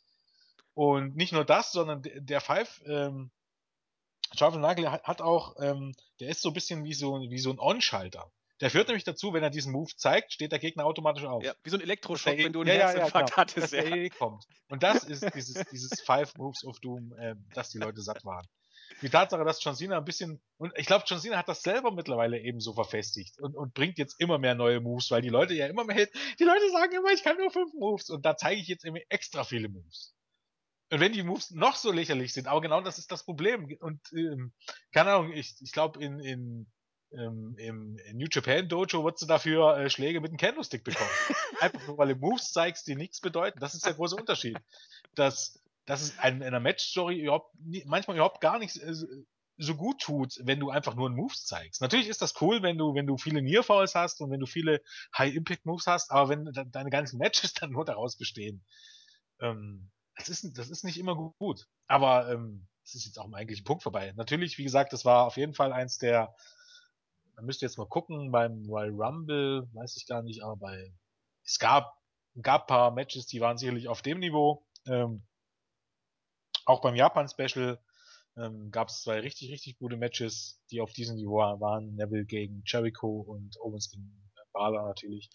und 0.74 1.16
nicht 1.16 1.32
nur 1.32 1.44
das, 1.44 1.72
sondern 1.72 2.02
der 2.02 2.40
Five, 2.40 2.82
ähm, 2.86 3.30
Nagel 4.38 4.90
hat, 4.90 5.04
hat 5.04 5.20
auch, 5.20 5.56
ähm, 5.60 5.94
der 6.20 6.28
ist 6.28 6.40
so 6.40 6.50
ein 6.50 6.54
bisschen 6.54 6.84
wie 6.84 6.94
so, 6.94 7.20
wie 7.20 7.38
so 7.38 7.50
ein 7.50 7.58
On-Schalter. 7.58 8.30
Der 8.60 8.70
führt 8.70 8.88
nämlich 8.88 9.04
dazu, 9.04 9.32
wenn 9.32 9.42
er 9.42 9.50
diesen 9.50 9.72
Move 9.72 9.90
zeigt, 9.96 10.32
steht 10.32 10.52
der 10.52 10.58
Gegner 10.58 10.84
automatisch 10.84 11.24
auf. 11.24 11.42
Ja, 11.42 11.54
wie 11.62 11.70
so 11.70 11.76
ein 11.76 11.82
Elektroschock, 11.82 12.36
wenn 12.36 12.52
du 12.52 12.60
einen 12.60 12.68
ja, 12.68 12.90
Herzinfarkt 12.90 13.14
ja, 13.14 13.20
ja, 13.20 13.24
genau, 13.24 13.36
hattest. 13.36 13.72
Ja. 13.72 13.82
der 13.82 13.96
eh 13.96 14.10
kommt. 14.10 14.44
Und 14.68 14.82
das 14.82 15.04
ist 15.04 15.34
dieses, 15.34 15.64
dieses 15.72 16.00
Five 16.02 16.34
Moves 16.36 16.64
of 16.64 16.78
Doom, 16.80 17.14
äh, 17.18 17.36
dass 17.54 17.70
die 17.70 17.78
Leute 17.78 18.02
satt 18.02 18.24
waren. 18.24 18.46
Die 19.02 19.08
Tatsache, 19.08 19.44
dass 19.44 19.62
John 19.62 19.74
Cena 19.74 19.98
ein 19.98 20.04
bisschen, 20.04 20.42
und 20.58 20.72
ich 20.76 20.86
glaube, 20.86 21.04
John 21.06 21.20
Cena 21.20 21.38
hat 21.38 21.48
das 21.48 21.62
selber 21.62 21.90
mittlerweile 21.90 22.38
eben 22.38 22.60
so 22.60 22.74
verfestigt 22.74 23.38
und, 23.40 23.56
und 23.56 23.72
bringt 23.72 23.98
jetzt 23.98 24.20
immer 24.20 24.38
mehr 24.38 24.54
neue 24.54 24.80
Moves, 24.80 25.10
weil 25.10 25.22
die 25.22 25.28
Leute 25.28 25.54
ja 25.54 25.66
immer 25.66 25.84
mehr, 25.84 26.08
die 26.38 26.44
Leute 26.44 26.70
sagen 26.70 26.92
immer, 26.92 27.10
ich 27.12 27.22
kann 27.22 27.38
nur 27.38 27.50
fünf 27.50 27.72
Moves 27.74 28.10
und 28.10 28.26
da 28.26 28.36
zeige 28.36 28.60
ich 28.60 28.68
jetzt 28.68 28.84
immer 28.84 28.98
extra 29.08 29.44
viele 29.44 29.68
Moves. 29.68 30.14
Und 30.92 30.98
wenn 30.98 31.12
die 31.12 31.22
Moves 31.22 31.52
noch 31.52 31.76
so 31.76 31.92
lächerlich 31.92 32.32
sind, 32.32 32.48
aber 32.48 32.60
genau 32.60 32.80
das 32.80 32.98
ist 32.98 33.12
das 33.12 33.24
Problem. 33.24 33.68
Und 33.80 34.00
ähm, 34.12 34.52
keine 34.92 35.12
Ahnung, 35.12 35.32
ich, 35.32 35.54
ich 35.60 35.70
glaube, 35.70 36.02
in, 36.02 36.18
in, 36.18 36.66
ähm, 37.12 37.54
im 37.58 37.98
New 38.12 38.26
Japan 38.30 38.68
Dojo 38.68 39.04
würdest 39.04 39.22
du 39.22 39.26
dafür 39.26 39.76
äh, 39.76 39.90
Schläge 39.90 40.20
mit 40.20 40.30
einem 40.30 40.38
Candlestick 40.38 40.84
bekommen. 40.84 41.10
Einfach 41.60 41.86
nur, 41.86 41.98
weil 41.98 42.08
du 42.08 42.16
Moves 42.16 42.52
zeigst, 42.52 42.86
die 42.86 42.94
nichts 42.94 43.20
bedeuten. 43.20 43.58
Das 43.60 43.74
ist 43.74 43.84
der 43.84 43.94
große 43.94 44.16
Unterschied. 44.16 44.56
Dass, 45.14 45.62
dass 45.86 46.02
es 46.02 46.10
in 46.10 46.42
einer 46.42 46.60
Match-Story 46.60 47.20
überhaupt, 47.20 47.54
manchmal 47.84 48.16
überhaupt 48.16 48.40
gar 48.40 48.58
nicht 48.58 48.76
äh, 48.76 48.94
so 49.56 49.74
gut 49.74 50.00
tut, 50.00 50.38
wenn 50.42 50.60
du 50.60 50.70
einfach 50.70 50.94
nur 50.94 51.06
einen 51.06 51.16
Moves 51.16 51.44
zeigst. 51.44 51.80
Natürlich 51.80 52.08
ist 52.08 52.22
das 52.22 52.40
cool, 52.40 52.62
wenn 52.62 52.78
du, 52.78 52.94
wenn 52.94 53.06
du 53.06 53.18
viele 53.18 53.42
Near 53.42 53.62
Falls 53.62 53.94
hast 53.94 54.20
und 54.20 54.30
wenn 54.30 54.40
du 54.40 54.46
viele 54.46 54.80
High 55.16 55.34
Impact 55.34 55.66
Moves 55.66 55.86
hast, 55.86 56.10
aber 56.10 56.30
wenn 56.30 56.50
deine 56.70 56.90
ganzen 56.90 57.18
Matches 57.18 57.52
dann 57.54 57.70
nur 57.70 57.84
daraus 57.84 58.16
bestehen, 58.16 58.64
ähm, 59.40 59.90
das 60.16 60.28
ist, 60.28 60.58
das 60.58 60.70
ist 60.70 60.84
nicht 60.84 60.98
immer 60.98 61.14
gut. 61.14 61.66
Aber 61.86 62.30
ähm, 62.30 62.66
das 62.84 62.94
ist 62.94 63.06
jetzt 63.06 63.18
auch 63.18 63.26
im 63.26 63.34
eigentlichen 63.34 63.64
Punkt 63.64 63.82
vorbei. 63.82 64.12
Natürlich, 64.16 64.58
wie 64.58 64.64
gesagt, 64.64 64.92
das 64.92 65.04
war 65.04 65.26
auf 65.26 65.36
jeden 65.36 65.54
Fall 65.54 65.72
eins 65.72 65.98
der, 65.98 66.34
man 67.40 67.46
müsste 67.46 67.64
jetzt 67.64 67.78
mal 67.78 67.88
gucken, 67.88 68.30
beim 68.30 68.66
Royal 68.68 68.90
Rumble, 68.90 69.66
weiß 69.72 69.96
ich 69.96 70.06
gar 70.06 70.22
nicht, 70.22 70.42
aber 70.42 70.56
bei, 70.56 70.92
es 71.42 71.58
gab, 71.58 71.98
gab 72.42 72.66
paar 72.66 72.90
Matches, 72.90 73.26
die 73.26 73.40
waren 73.40 73.56
sicherlich 73.56 73.88
auf 73.88 74.02
dem 74.02 74.18
Niveau. 74.18 74.66
Ähm, 74.86 75.26
auch 76.66 76.82
beim 76.82 76.94
Japan-Special 76.94 77.82
ähm, 78.36 78.70
gab 78.70 78.88
es 78.88 79.02
zwei 79.02 79.20
richtig, 79.20 79.50
richtig 79.50 79.78
gute 79.78 79.96
Matches, 79.96 80.62
die 80.70 80.82
auf 80.82 80.92
diesem 80.92 81.16
Niveau 81.16 81.38
waren. 81.38 81.94
Neville 81.94 82.26
gegen 82.26 82.62
Jericho 82.66 83.20
und 83.22 83.58
Owens 83.60 83.90
gegen 83.90 84.30
Balor 84.52 84.86
natürlich. 84.86 85.30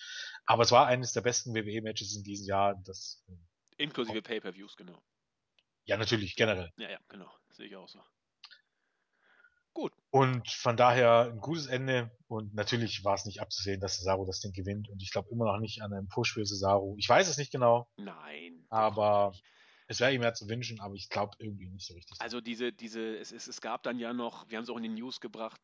Aber 0.46 0.62
es 0.62 0.72
war 0.72 0.86
eines 0.86 1.12
der 1.12 1.22
besten 1.22 1.56
WWE-Matches 1.56 2.16
in 2.16 2.24
diesem 2.24 2.46
Jahr. 2.46 2.76
Das 2.86 3.24
ähm, 3.28 3.48
Inklusive 3.78 4.22
Pay-Per-Views, 4.22 4.76
genau. 4.76 5.02
Ja, 5.86 5.98
natürlich, 5.98 6.36
generell. 6.36 6.72
Ja, 6.78 6.92
ja, 6.92 7.00
genau. 7.08 7.32
Sehe 7.50 7.66
ich 7.66 7.76
auch 7.76 7.90
so. 7.90 8.00
Gut. 9.76 9.92
Und 10.10 10.50
von 10.50 10.78
daher 10.78 11.30
ein 11.34 11.42
gutes 11.42 11.68
Ende. 11.68 12.10
Und 12.28 12.56
natürlich 12.56 13.04
war 13.04 13.16
es 13.16 13.26
nicht 13.26 13.42
abzusehen, 13.42 13.82
dass 13.82 13.98
Cesaro 13.98 14.26
das 14.26 14.40
Ding 14.40 14.54
gewinnt. 14.54 14.88
Und 14.90 15.04
ich 15.04 15.12
glaube 15.12 15.30
immer 15.32 15.46
noch 15.46 15.60
nicht 15.60 15.82
an 15.82 15.92
einem 15.92 16.08
Push 16.08 16.34
für 16.34 16.46
Cesaro. 16.46 16.96
Ich 16.98 17.10
weiß 17.10 17.28
es 17.28 17.38
nicht 17.38 17.52
genau. 17.52 17.86
Nein. 17.98 18.66
Aber 18.70 19.34
es 19.88 20.00
wäre 20.00 20.14
ihm 20.14 20.24
ja 20.24 20.34
zu 20.34 20.48
wünschen, 20.48 20.80
aber 20.80 20.96
ich 20.96 21.10
glaube 21.10 21.36
irgendwie 21.40 21.68
nicht 21.68 21.86
so 21.86 21.94
richtig. 21.94 22.20
Also 22.22 22.40
diese, 22.40 22.72
diese, 22.72 23.18
es, 23.18 23.34
es, 23.34 23.48
es 23.48 23.60
gab 23.60 23.84
dann 23.84 24.00
ja 24.00 24.14
noch, 24.14 24.50
wir 24.50 24.58
haben 24.58 24.64
es 24.64 24.70
auch 24.70 24.78
in 24.78 24.84
den 24.84 24.94
News 24.94 25.20
gebracht, 25.20 25.62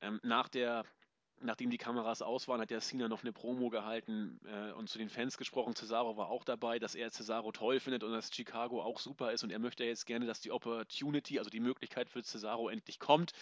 ähm, 0.00 0.20
nach 0.22 0.48
der 0.48 0.86
nachdem 1.40 1.70
die 1.70 1.78
Kameras 1.78 2.22
aus 2.22 2.48
waren, 2.48 2.60
hat 2.60 2.70
der 2.70 2.80
Cena 2.80 3.08
noch 3.08 3.22
eine 3.22 3.32
Promo 3.32 3.70
gehalten 3.70 4.40
äh, 4.46 4.72
und 4.72 4.88
zu 4.88 4.98
den 4.98 5.08
Fans 5.08 5.38
gesprochen. 5.38 5.74
Cesaro 5.74 6.16
war 6.16 6.28
auch 6.28 6.44
dabei, 6.44 6.78
dass 6.78 6.94
er 6.94 7.10
Cesaro 7.10 7.52
toll 7.52 7.80
findet 7.80 8.04
und 8.04 8.12
dass 8.12 8.32
Chicago 8.32 8.82
auch 8.82 8.98
super 8.98 9.32
ist 9.32 9.42
und 9.42 9.50
er 9.50 9.58
möchte 9.58 9.84
jetzt 9.84 10.06
gerne, 10.06 10.26
dass 10.26 10.40
die 10.40 10.52
Opportunity, 10.52 11.38
also 11.38 11.50
die 11.50 11.60
Möglichkeit 11.60 12.08
für 12.08 12.22
Cesaro 12.22 12.68
endlich 12.68 12.98
kommt. 12.98 13.32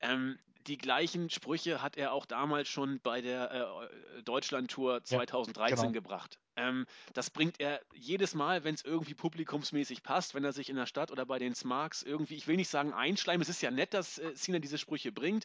Ähm, 0.00 0.38
die 0.66 0.78
gleichen 0.78 1.30
Sprüche 1.30 1.82
hat 1.82 1.96
er 1.96 2.12
auch 2.12 2.26
damals 2.26 2.68
schon 2.68 3.00
bei 3.00 3.20
der 3.20 3.50
äh, 3.50 4.22
Deutschland-Tour 4.22 5.04
2013 5.04 5.76
ja, 5.76 5.82
genau. 5.82 5.92
gebracht. 5.92 6.38
Ähm, 6.56 6.86
das 7.12 7.30
bringt 7.30 7.60
er 7.60 7.80
jedes 7.94 8.34
Mal, 8.34 8.64
wenn 8.64 8.74
es 8.74 8.84
irgendwie 8.84 9.14
publikumsmäßig 9.14 10.02
passt, 10.02 10.34
wenn 10.34 10.44
er 10.44 10.52
sich 10.52 10.70
in 10.70 10.76
der 10.76 10.86
Stadt 10.86 11.10
oder 11.10 11.26
bei 11.26 11.38
den 11.38 11.54
Smarks 11.54 12.02
irgendwie, 12.02 12.34
ich 12.34 12.46
will 12.46 12.56
nicht 12.56 12.70
sagen 12.70 12.92
einschleimen, 12.92 13.42
es 13.42 13.48
ist 13.48 13.62
ja 13.62 13.70
nett, 13.70 13.94
dass 13.94 14.18
äh, 14.18 14.34
Cena 14.34 14.58
diese 14.58 14.78
Sprüche 14.78 15.12
bringt, 15.12 15.44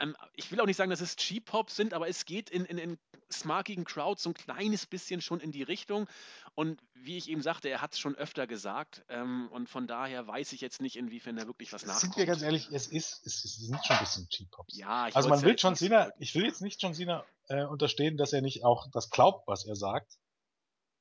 ähm, 0.00 0.16
ich 0.34 0.50
will 0.50 0.60
auch 0.60 0.66
nicht 0.66 0.76
sagen, 0.76 0.90
dass 0.90 1.00
es 1.00 1.16
Cheap-Pop 1.16 1.70
sind, 1.70 1.94
aber 1.94 2.08
es 2.08 2.24
geht 2.24 2.50
in, 2.50 2.64
in, 2.64 2.78
in 2.78 2.98
smarkigen 3.30 3.84
Crowds 3.84 4.22
so 4.22 4.30
ein 4.30 4.34
kleines 4.34 4.86
bisschen 4.86 5.20
schon 5.20 5.40
in 5.40 5.52
die 5.52 5.62
Richtung. 5.62 6.08
Und 6.54 6.82
wie 6.94 7.16
ich 7.16 7.28
eben 7.28 7.42
sagte, 7.42 7.68
er 7.68 7.80
hat 7.80 7.92
es 7.92 8.00
schon 8.00 8.16
öfter 8.16 8.46
gesagt. 8.46 9.04
Ähm, 9.08 9.48
und 9.52 9.68
von 9.68 9.86
daher 9.86 10.26
weiß 10.26 10.52
ich 10.52 10.60
jetzt 10.60 10.80
nicht, 10.80 10.96
inwiefern 10.96 11.36
da 11.36 11.46
wirklich 11.46 11.72
was 11.72 11.86
nachkommt. 11.86 12.14
Sind 12.14 12.16
wir 12.16 12.26
ganz 12.26 12.42
ehrlich, 12.42 12.68
es 12.72 12.88
ist, 12.88 13.24
es, 13.24 13.44
es 13.44 13.56
sind 13.56 13.84
schon 13.84 13.96
ein 13.96 14.04
bisschen 14.04 14.28
Cheap-Pops. 14.50 14.76
Ja, 14.76 15.08
ich 15.08 15.16
Also 15.16 15.28
man 15.28 15.42
will 15.42 15.54
John 15.56 15.76
Cena, 15.76 16.12
ich 16.18 16.34
will 16.34 16.44
jetzt 16.44 16.62
nicht 16.62 16.82
John 16.82 16.94
Cena 16.94 17.24
äh, 17.48 17.64
unterstehen, 17.64 18.16
dass 18.16 18.32
er 18.32 18.42
nicht 18.42 18.64
auch 18.64 18.88
das 18.92 19.10
glaubt, 19.10 19.46
was 19.46 19.66
er 19.66 19.76
sagt. 19.76 20.18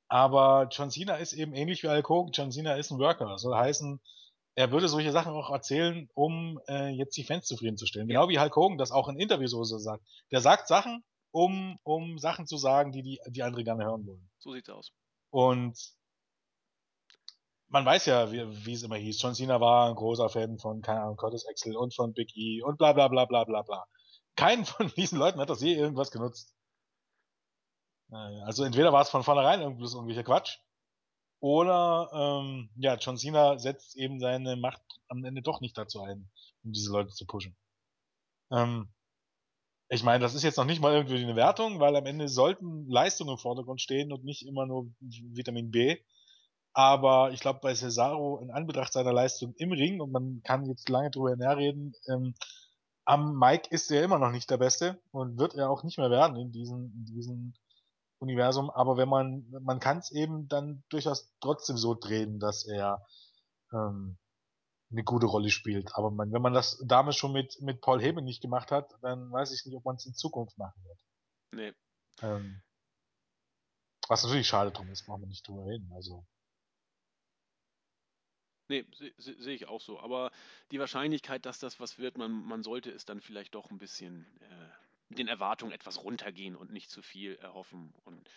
Aber 0.07 0.67
John 0.71 0.89
Cena 0.89 1.15
ist 1.15 1.33
eben 1.33 1.53
ähnlich 1.53 1.83
wie 1.83 1.87
Al 1.87 2.03
Hogan. 2.03 2.31
John 2.31 2.51
Cena 2.51 2.75
ist 2.75 2.91
ein 2.91 2.99
Worker. 2.99 3.37
Soll 3.37 3.55
heißen, 3.55 3.99
er 4.55 4.71
würde 4.71 4.89
solche 4.89 5.11
Sachen 5.11 5.33
auch 5.33 5.51
erzählen, 5.51 6.09
um 6.15 6.59
äh, 6.67 6.89
jetzt 6.89 7.15
die 7.15 7.23
Fans 7.23 7.45
zufriedenzustellen. 7.45 8.07
Genau 8.07 8.27
wie 8.27 8.39
Hulk 8.39 8.55
Hogan 8.55 8.77
das 8.77 8.91
auch 8.91 9.07
in 9.07 9.19
Interviews 9.19 9.51
so 9.51 9.63
sagt. 9.63 10.03
Der 10.31 10.41
sagt 10.41 10.67
Sachen, 10.67 11.03
um, 11.31 11.77
um 11.83 12.17
Sachen 12.17 12.47
zu 12.47 12.57
sagen, 12.57 12.91
die, 12.91 13.03
die 13.03 13.19
die 13.27 13.43
andere 13.43 13.63
gerne 13.63 13.85
hören 13.85 14.05
wollen. 14.07 14.29
So 14.39 14.53
sieht's 14.53 14.69
aus. 14.69 14.91
Und 15.29 15.77
man 17.69 17.85
weiß 17.85 18.05
ja, 18.07 18.31
wie, 18.31 18.65
wie 18.65 18.73
es 18.73 18.83
immer 18.83 18.97
hieß. 18.97 19.21
John 19.21 19.35
Cena 19.35 19.61
war 19.61 19.89
ein 19.89 19.95
großer 19.95 20.29
Fan 20.29 20.59
von, 20.59 20.81
keine 20.81 21.01
Ahnung, 21.01 21.17
Curtis 21.17 21.47
Axel 21.47 21.75
und 21.75 21.95
von 21.95 22.13
Big 22.13 22.35
E 22.35 22.61
und 22.61 22.77
bla 22.77 22.93
bla 22.93 23.07
bla 23.07 23.25
bla 23.25 23.43
bla 23.43 23.61
bla. 23.61 23.85
Keinen 24.35 24.65
von 24.65 24.87
diesen 24.97 25.17
Leuten 25.17 25.39
hat 25.39 25.49
das 25.49 25.61
je 25.61 25.73
irgendwas 25.73 26.11
genutzt. 26.11 26.55
Also 28.11 28.63
entweder 28.63 28.91
war 28.91 29.03
es 29.03 29.09
von 29.09 29.23
vornherein 29.23 29.61
irgendwelcher 29.61 30.23
Quatsch, 30.23 30.57
oder 31.41 32.09
ähm, 32.13 32.69
ja, 32.75 32.95
John 32.95 33.17
Cena 33.17 33.57
setzt 33.57 33.95
eben 33.95 34.19
seine 34.19 34.57
Macht 34.57 34.81
am 35.07 35.23
Ende 35.23 35.41
doch 35.41 35.61
nicht 35.61 35.77
dazu 35.77 36.01
ein, 36.01 36.29
um 36.63 36.73
diese 36.73 36.91
Leute 36.91 37.13
zu 37.13 37.25
pushen. 37.25 37.55
Ähm, 38.51 38.89
ich 39.87 40.03
meine, 40.03 40.21
das 40.21 40.35
ist 40.35 40.43
jetzt 40.43 40.57
noch 40.57 40.65
nicht 40.65 40.81
mal 40.81 40.93
irgendwie 40.93 41.23
eine 41.23 41.35
Wertung, 41.35 41.79
weil 41.79 41.95
am 41.95 42.05
Ende 42.05 42.27
sollten 42.27 42.87
Leistungen 42.89 43.31
im 43.31 43.37
Vordergrund 43.37 43.81
stehen 43.81 44.11
und 44.11 44.23
nicht 44.23 44.45
immer 44.45 44.65
nur 44.65 44.91
Vitamin 44.99 45.71
B. 45.71 45.97
Aber 46.73 47.31
ich 47.31 47.39
glaube, 47.39 47.59
bei 47.61 47.73
Cesaro, 47.73 48.39
in 48.39 48.51
Anbetracht 48.51 48.93
seiner 48.93 49.13
Leistung 49.13 49.53
im 49.55 49.71
Ring, 49.71 50.01
und 50.01 50.11
man 50.11 50.41
kann 50.43 50.65
jetzt 50.65 50.89
lange 50.89 51.09
drüber 51.11 51.35
reden, 51.57 51.93
ähm, 52.07 52.35
am 53.05 53.37
Mike 53.37 53.69
ist 53.71 53.89
er 53.91 54.03
immer 54.03 54.19
noch 54.19 54.31
nicht 54.31 54.49
der 54.49 54.57
Beste 54.57 55.01
und 55.11 55.39
wird 55.39 55.55
er 55.55 55.69
auch 55.69 55.83
nicht 55.83 55.97
mehr 55.97 56.11
werden 56.11 56.37
in 56.37 56.51
diesen, 56.51 56.93
in 56.93 57.05
diesen 57.05 57.55
Universum, 58.19 58.69
aber 58.69 58.97
wenn 58.97 59.09
man, 59.09 59.49
man 59.61 59.79
kann 59.79 59.97
es 59.97 60.11
eben 60.11 60.47
dann 60.47 60.83
durchaus 60.89 61.33
trotzdem 61.39 61.77
so 61.77 61.95
drehen, 61.95 62.39
dass 62.39 62.67
er 62.67 63.03
ähm, 63.73 64.17
eine 64.91 65.03
gute 65.03 65.25
Rolle 65.25 65.49
spielt. 65.49 65.95
Aber 65.95 66.11
man, 66.11 66.31
wenn 66.31 66.41
man 66.41 66.53
das 66.53 66.83
damals 66.85 67.15
schon 67.15 67.31
mit, 67.31 67.59
mit 67.61 67.81
Paul 67.81 68.01
Heyman 68.01 68.23
nicht 68.23 68.41
gemacht 68.41 68.71
hat, 68.71 68.91
dann 69.01 69.31
weiß 69.31 69.51
ich 69.53 69.65
nicht, 69.65 69.75
ob 69.75 69.85
man 69.85 69.95
es 69.95 70.05
in 70.05 70.13
Zukunft 70.13 70.57
machen 70.57 70.83
wird. 70.83 70.99
Nee. 71.55 71.73
Ähm, 72.21 72.61
was 74.07 74.23
natürlich 74.23 74.47
schade 74.47 74.71
drum 74.71 74.89
ist, 74.89 75.05
brauchen 75.05 75.21
wir 75.21 75.27
nicht 75.27 75.47
drüber 75.47 75.65
reden. 75.65 75.91
Also. 75.93 76.25
Nee, 78.69 78.85
sehe 78.91 79.13
seh, 79.17 79.53
ich 79.53 79.67
auch 79.67 79.81
so. 79.81 79.99
Aber 79.99 80.31
die 80.71 80.79
Wahrscheinlichkeit, 80.79 81.45
dass 81.45 81.59
das 81.59 81.79
was 81.79 81.97
wird, 81.97 82.17
man, 82.17 82.31
man 82.31 82.63
sollte 82.63 82.91
es 82.91 83.03
dann 83.03 83.19
vielleicht 83.19 83.55
doch 83.55 83.71
ein 83.71 83.79
bisschen 83.79 84.25
äh, 84.41 85.15
den 85.15 85.27
Erwartungen 85.27 85.71
etwas 85.71 86.03
runtergehen 86.03 86.55
und 86.55 86.71
nicht 86.71 86.91
zu 86.91 87.01
viel 87.01 87.35
erhoffen. 87.37 87.93
Und 88.05 88.29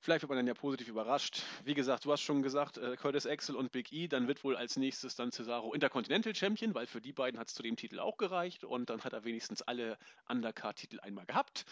vielleicht 0.00 0.22
wird 0.22 0.30
man 0.30 0.38
dann 0.38 0.46
ja 0.46 0.54
positiv 0.54 0.88
überrascht. 0.88 1.42
Wie 1.64 1.74
gesagt, 1.74 2.04
du 2.04 2.12
hast 2.12 2.20
schon 2.20 2.42
gesagt, 2.42 2.78
äh, 2.78 2.96
Curtis 2.96 3.26
Axel 3.26 3.56
und 3.56 3.72
Big 3.72 3.92
E, 3.92 4.08
dann 4.08 4.28
wird 4.28 4.44
wohl 4.44 4.56
als 4.56 4.76
nächstes 4.76 5.16
dann 5.16 5.32
Cesaro 5.32 5.72
Intercontinental 5.72 6.34
Champion, 6.34 6.74
weil 6.74 6.86
für 6.86 7.00
die 7.00 7.12
beiden 7.12 7.38
hat 7.38 7.48
es 7.48 7.54
zu 7.54 7.62
dem 7.62 7.76
Titel 7.76 7.98
auch 7.98 8.16
gereicht 8.16 8.64
und 8.64 8.90
dann 8.90 9.02
hat 9.02 9.12
er 9.12 9.24
wenigstens 9.24 9.62
alle 9.62 9.98
Undercard-Titel 10.28 11.00
einmal 11.00 11.26
gehabt. 11.26 11.64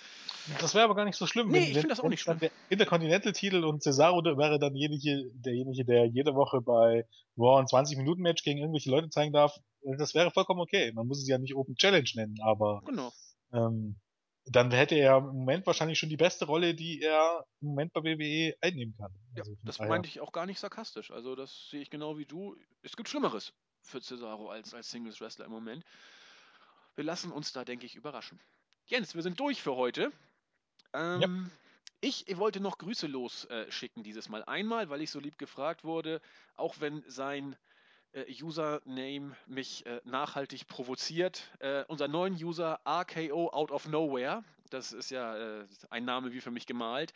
Das 0.60 0.74
wäre 0.74 0.84
aber 0.84 0.94
gar 0.94 1.04
nicht 1.04 1.16
so 1.16 1.26
schlimm. 1.26 1.48
Nee, 1.48 1.54
wenn, 1.54 1.62
ich 1.62 1.72
finde 1.72 1.88
das 1.88 2.00
auch 2.00 2.08
nicht 2.08 2.20
schlimm. 2.20 2.38
Der 2.38 2.50
Intercontinental-Titel 2.68 3.64
und 3.64 3.82
Cesaro 3.82 4.22
wäre 4.24 4.58
dann 4.58 4.74
derjenige, 4.74 5.30
derjenige, 5.34 5.84
der 5.84 6.06
jede 6.06 6.34
Woche 6.34 6.60
bei 6.60 7.06
Raw 7.38 7.60
ein 7.60 7.66
20-Minuten-Match 7.66 8.42
gegen 8.42 8.58
irgendwelche 8.58 8.90
Leute 8.90 9.10
zeigen 9.10 9.32
darf. 9.32 9.58
Das 9.98 10.14
wäre 10.14 10.30
vollkommen 10.30 10.60
okay. 10.60 10.92
Man 10.92 11.06
muss 11.06 11.20
es 11.20 11.28
ja 11.28 11.38
nicht 11.38 11.54
Open 11.54 11.76
Challenge 11.76 12.08
nennen, 12.14 12.36
aber 12.42 12.82
genau. 12.84 13.12
ähm, 13.52 13.96
dann 14.46 14.70
hätte 14.70 14.94
er 14.94 15.18
im 15.18 15.24
Moment 15.24 15.66
wahrscheinlich 15.66 15.98
schon 15.98 16.08
die 16.08 16.16
beste 16.16 16.44
Rolle, 16.44 16.74
die 16.74 17.02
er 17.02 17.44
im 17.60 17.68
Moment 17.68 17.92
bei 17.92 18.02
WWE 18.02 18.56
einnehmen 18.60 18.94
kann. 18.96 19.12
Ja, 19.34 19.42
also 19.42 19.56
das 19.64 19.78
daher. 19.78 19.88
meinte 19.90 20.08
ich 20.08 20.20
auch 20.20 20.32
gar 20.32 20.46
nicht 20.46 20.60
sarkastisch. 20.60 21.10
Also 21.10 21.34
das 21.34 21.68
sehe 21.70 21.80
ich 21.80 21.90
genau 21.90 22.16
wie 22.16 22.26
du. 22.26 22.56
Es 22.82 22.96
gibt 22.96 23.08
Schlimmeres 23.08 23.52
für 23.82 24.00
Cesaro 24.00 24.48
als, 24.48 24.72
als 24.72 24.90
Singles 24.90 25.20
Wrestler 25.20 25.46
im 25.46 25.50
Moment. 25.50 25.84
Wir 26.94 27.04
lassen 27.04 27.32
uns 27.32 27.52
da, 27.52 27.64
denke 27.64 27.86
ich, 27.86 27.96
überraschen. 27.96 28.40
Jens, 28.86 29.14
wir 29.14 29.22
sind 29.22 29.38
durch 29.40 29.60
für 29.60 29.74
heute. 29.74 30.12
Ähm, 30.92 31.20
ja. 31.20 31.28
Ich 32.00 32.24
wollte 32.36 32.60
noch 32.60 32.78
Grüße 32.78 33.08
losschicken 33.08 34.02
äh, 34.02 34.04
dieses 34.04 34.28
Mal. 34.28 34.44
Einmal, 34.44 34.90
weil 34.90 35.02
ich 35.02 35.10
so 35.10 35.18
lieb 35.18 35.38
gefragt 35.38 35.82
wurde, 35.82 36.20
auch 36.54 36.76
wenn 36.78 37.02
sein 37.08 37.56
Username 38.42 39.36
mich 39.46 39.84
äh, 39.86 40.00
nachhaltig 40.04 40.66
provoziert. 40.68 41.50
Äh, 41.58 41.84
unser 41.88 42.08
neuen 42.08 42.34
User 42.34 42.80
RKO 42.86 43.50
Out 43.50 43.70
of 43.70 43.86
Nowhere, 43.88 44.42
das 44.70 44.92
ist 44.92 45.10
ja 45.10 45.36
äh, 45.36 45.66
ein 45.90 46.04
Name 46.04 46.32
wie 46.32 46.40
für 46.40 46.50
mich 46.50 46.66
gemalt. 46.66 47.12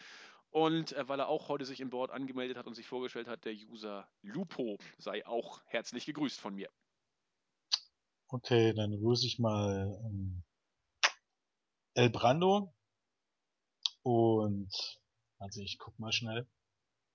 Und 0.51 0.93
äh, 0.93 1.09
weil 1.09 1.21
er 1.21 1.29
auch 1.29 1.49
heute 1.49 1.65
sich 1.65 1.81
im 1.81 1.91
Board 1.91 2.11
angemeldet 2.11 2.57
hat 2.57 2.67
und 2.67 2.75
sich 2.75 2.87
vorgestellt 2.87 3.29
hat, 3.29 3.45
der 3.45 3.55
User 3.55 4.09
Lupo 4.23 4.79
sei 4.99 5.27
auch 5.27 5.63
herzlich 5.67 6.07
gegrüßt 6.07 6.41
von 6.41 6.55
mir. 6.55 6.69
Okay, 8.29 8.73
dann 8.75 8.91
grüße 9.01 9.27
ich 9.27 9.39
mal 9.39 9.99
ähm, 10.05 10.43
El 11.95 12.11
Brando. 12.11 12.75
Und 14.03 14.71
also 15.39 15.63
ich 15.63 15.79
guck 15.79 15.99
mal 15.99 16.13
schnell. 16.13 16.47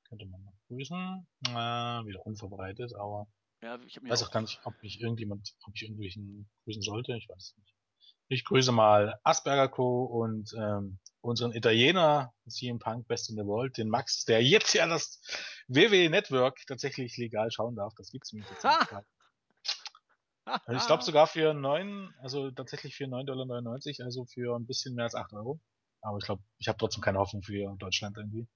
Könnte 0.08 0.26
man 0.26 0.44
noch 0.44 0.54
grüßen. 0.68 1.28
Äh, 1.48 1.52
wieder 2.06 2.26
unvorbereitet, 2.26 2.94
aber 2.96 3.28
ja, 3.66 3.80
ich 3.86 4.00
weiß 4.02 4.22
auch, 4.22 4.28
auch 4.28 4.32
gar 4.32 4.42
nicht, 4.42 4.60
ob 4.64 4.82
mich 4.84 5.02
irgendjemand, 5.02 5.56
ob 5.66 5.74
ich 5.76 5.82
irgendwelchen 5.82 6.48
grüßen 6.64 6.84
sollte. 6.84 7.18
Ich 7.18 7.28
weiß 7.28 7.38
es 7.38 7.58
nicht. 7.58 7.74
Ich 8.28 8.46
grüße 8.46 8.72
mal 8.72 9.20
Asperger 9.24 9.70
Co. 9.70 10.04
und 10.06 10.54
ähm, 10.58 11.00
unseren 11.22 11.52
Italiener, 11.52 12.32
CM 12.48 12.78
Punk, 12.78 13.08
Best 13.08 13.30
in 13.30 13.36
the 13.36 13.46
World, 13.46 13.78
den 13.78 13.90
Max, 13.90 14.26
der 14.26 14.44
jetzt 14.44 14.74
ja 14.74 14.88
das 14.88 15.20
WWE 15.68 16.10
Network 16.10 16.60
tatsächlich 16.68 17.18
legal 17.18 17.52
schauen 17.52 17.76
darf. 17.76 17.94
Das 17.98 18.12
gibt's 18.12 18.32
nämlich 18.34 18.50
jetzt 18.52 18.64
nicht. 18.64 18.78
ich 20.80 20.86
glaube 20.86 21.04
sogar 21.04 21.26
für 21.26 21.56
neun, 21.56 22.14
also 22.20 22.52
tatsächlich 22.52 22.96
für 22.96 23.06
9,99 23.06 23.26
Dollar, 23.26 24.06
also 24.06 24.26
für 24.26 24.56
ein 24.56 24.68
bisschen 24.68 24.94
mehr 24.94 25.06
als 25.06 25.16
8 25.16 25.34
Euro. 25.34 25.60
Aber 26.02 26.20
ich 26.20 26.26
glaube, 26.26 26.44
ich 26.60 26.68
habe 26.68 26.78
trotzdem 26.78 27.02
keine 27.02 27.18
Hoffnung 27.18 27.42
für 27.42 27.76
Deutschland 27.78 28.16
irgendwie. 28.18 28.48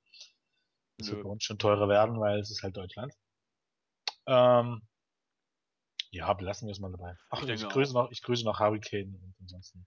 Das 0.98 1.08
Nö. 1.08 1.14
wird 1.14 1.24
bei 1.24 1.30
uns 1.32 1.44
schon 1.44 1.58
teurer 1.58 1.90
werden, 1.90 2.20
weil 2.20 2.40
es 2.40 2.52
ist 2.52 2.62
halt 2.62 2.78
Deutschland. 2.78 3.12
Ähm, 4.28 4.84
ja, 6.12 6.34
belassen 6.34 6.68
wir 6.68 6.72
es 6.72 6.80
mal 6.80 6.92
dabei. 6.92 7.16
Ach, 7.30 7.44
ich, 7.44 7.50
ich 7.50 7.68
grüße 7.68 7.94
noch, 7.94 8.12
ich 8.12 8.22
grüße 8.22 8.44
noch 8.44 8.60
Hurricane 8.60 9.16
und 9.16 9.36
ansonsten 9.40 9.86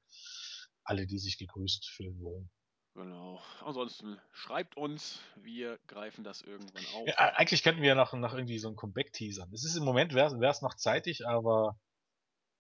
alle, 0.85 1.07
die 1.07 1.19
sich 1.19 1.39
gegrüßt 1.39 1.89
fühlen 1.89 2.21
wollen. 2.21 2.51
Genau. 2.95 3.41
Ansonsten 3.61 4.21
schreibt 4.33 4.77
uns, 4.77 5.21
wir 5.37 5.79
greifen 5.87 6.25
das 6.25 6.43
irgendwann 6.43 6.85
auf. 6.95 7.09
Ja, 7.09 7.15
eigentlich 7.35 7.63
könnten 7.63 7.81
wir 7.81 7.95
noch, 7.95 8.13
noch 8.13 8.35
irgendwie 8.35 8.59
so 8.59 8.69
ein 8.69 8.77
Comeback 8.77 9.13
teasern. 9.13 9.51
Es 9.53 9.65
ist 9.65 9.77
im 9.77 9.85
Moment 9.85 10.13
wäre 10.15 10.37
es 10.51 10.63
noch 10.63 10.75
zeitig, 10.75 11.27
aber 11.27 11.79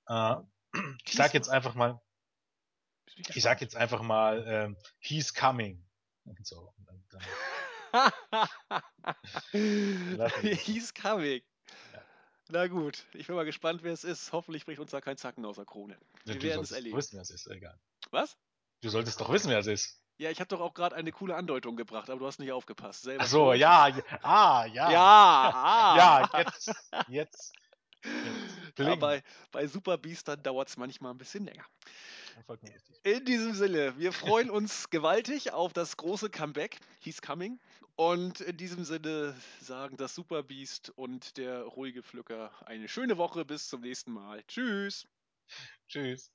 äh, 0.09 0.37
ich 1.05 1.13
sag 1.13 1.35
jetzt 1.35 1.49
einfach 1.49 1.75
mal, 1.75 2.01
ich 3.15 3.43
sag 3.43 3.61
jetzt 3.61 3.77
einfach 3.77 4.01
mal, 4.01 4.45
ähm, 4.47 4.77
he's 5.01 5.35
coming. 5.35 5.87
Und 6.25 6.47
so. 6.47 6.73
Und 6.79 6.87
dann, 6.87 8.13
he's 10.65 10.95
coming. 10.95 11.43
Na 12.53 12.67
gut, 12.67 13.07
ich 13.15 13.27
bin 13.27 13.37
mal 13.37 13.47
gespannt, 13.47 13.83
wer 13.83 13.95
es 13.95 14.05
ist. 14.05 14.31
Hoffentlich 14.33 14.67
bricht 14.67 14.79
uns 14.79 14.91
da 14.91 15.01
kein 15.01 15.17
Zacken 15.17 15.43
aus 15.47 15.57
der 15.57 15.65
Krone. 15.65 15.97
Wir 16.27 16.35
ja, 16.35 16.43
werden 16.43 16.61
es 16.61 16.73
erleben. 16.73 16.95
wissen, 16.99 17.15
wer 17.15 17.23
es 17.23 17.31
ist, 17.31 17.47
egal. 17.47 17.81
Was? 18.11 18.37
Du 18.83 18.91
solltest 18.91 19.19
doch 19.23 19.33
wissen, 19.33 19.49
wer 19.49 19.61
es 19.61 19.67
ist. 19.67 19.99
Ja, 20.19 20.31
ich 20.31 20.39
habe 20.39 20.49
doch 20.49 20.61
auch 20.61 20.75
gerade 20.75 20.95
eine 20.95 21.13
coole 21.13 21.35
Andeutung 21.35 21.77
gebracht, 21.77 22.11
aber 22.11 22.19
du 22.19 22.27
hast 22.27 22.41
nicht 22.41 22.53
aufgepasst. 22.53 23.05
Selber 23.05 23.25
Ach 23.25 23.27
so, 23.27 23.55
ja, 23.55 23.89
ja, 23.89 24.03
ah, 24.21 24.67
ja. 24.67 24.91
Ja, 24.91 25.51
ah. 25.55 25.97
ja, 25.97 26.41
jetzt, 26.41 26.75
jetzt. 27.09 27.53
jetzt. 28.05 28.79
Ja, 28.79 28.97
bei, 28.97 29.23
bei 29.51 29.67
Super 29.67 29.97
Beastern 29.97 30.43
dauert 30.43 30.69
es 30.69 30.77
manchmal 30.77 31.13
ein 31.13 31.19
bisschen 31.19 31.47
länger. 31.47 31.65
In 33.05 33.25
diesem 33.25 33.55
Sinne, 33.55 33.99
wir 33.99 34.13
freuen 34.13 34.51
uns 34.51 34.91
gewaltig 34.91 35.53
auf 35.53 35.73
das 35.73 35.97
große 35.97 36.31
Comeback. 36.31 36.79
He's 37.01 37.21
coming. 37.23 37.59
Und 37.97 38.41
in 38.41 38.57
diesem 38.57 38.85
Sinne 38.85 39.35
sagen 39.61 39.97
das 39.97 40.15
Super 40.15 40.43
Beast 40.43 40.91
und 40.97 41.37
der 41.37 41.63
ruhige 41.63 42.03
Pflücker 42.03 42.51
eine 42.67 42.89
schöne 42.89 43.19
Woche. 43.19 43.45
Bis 43.45 43.69
zum 43.69 43.83
nächsten 43.83 44.13
Mal. 44.13 44.43
Tschüss. 44.45 45.07
Tschüss. 45.89 46.31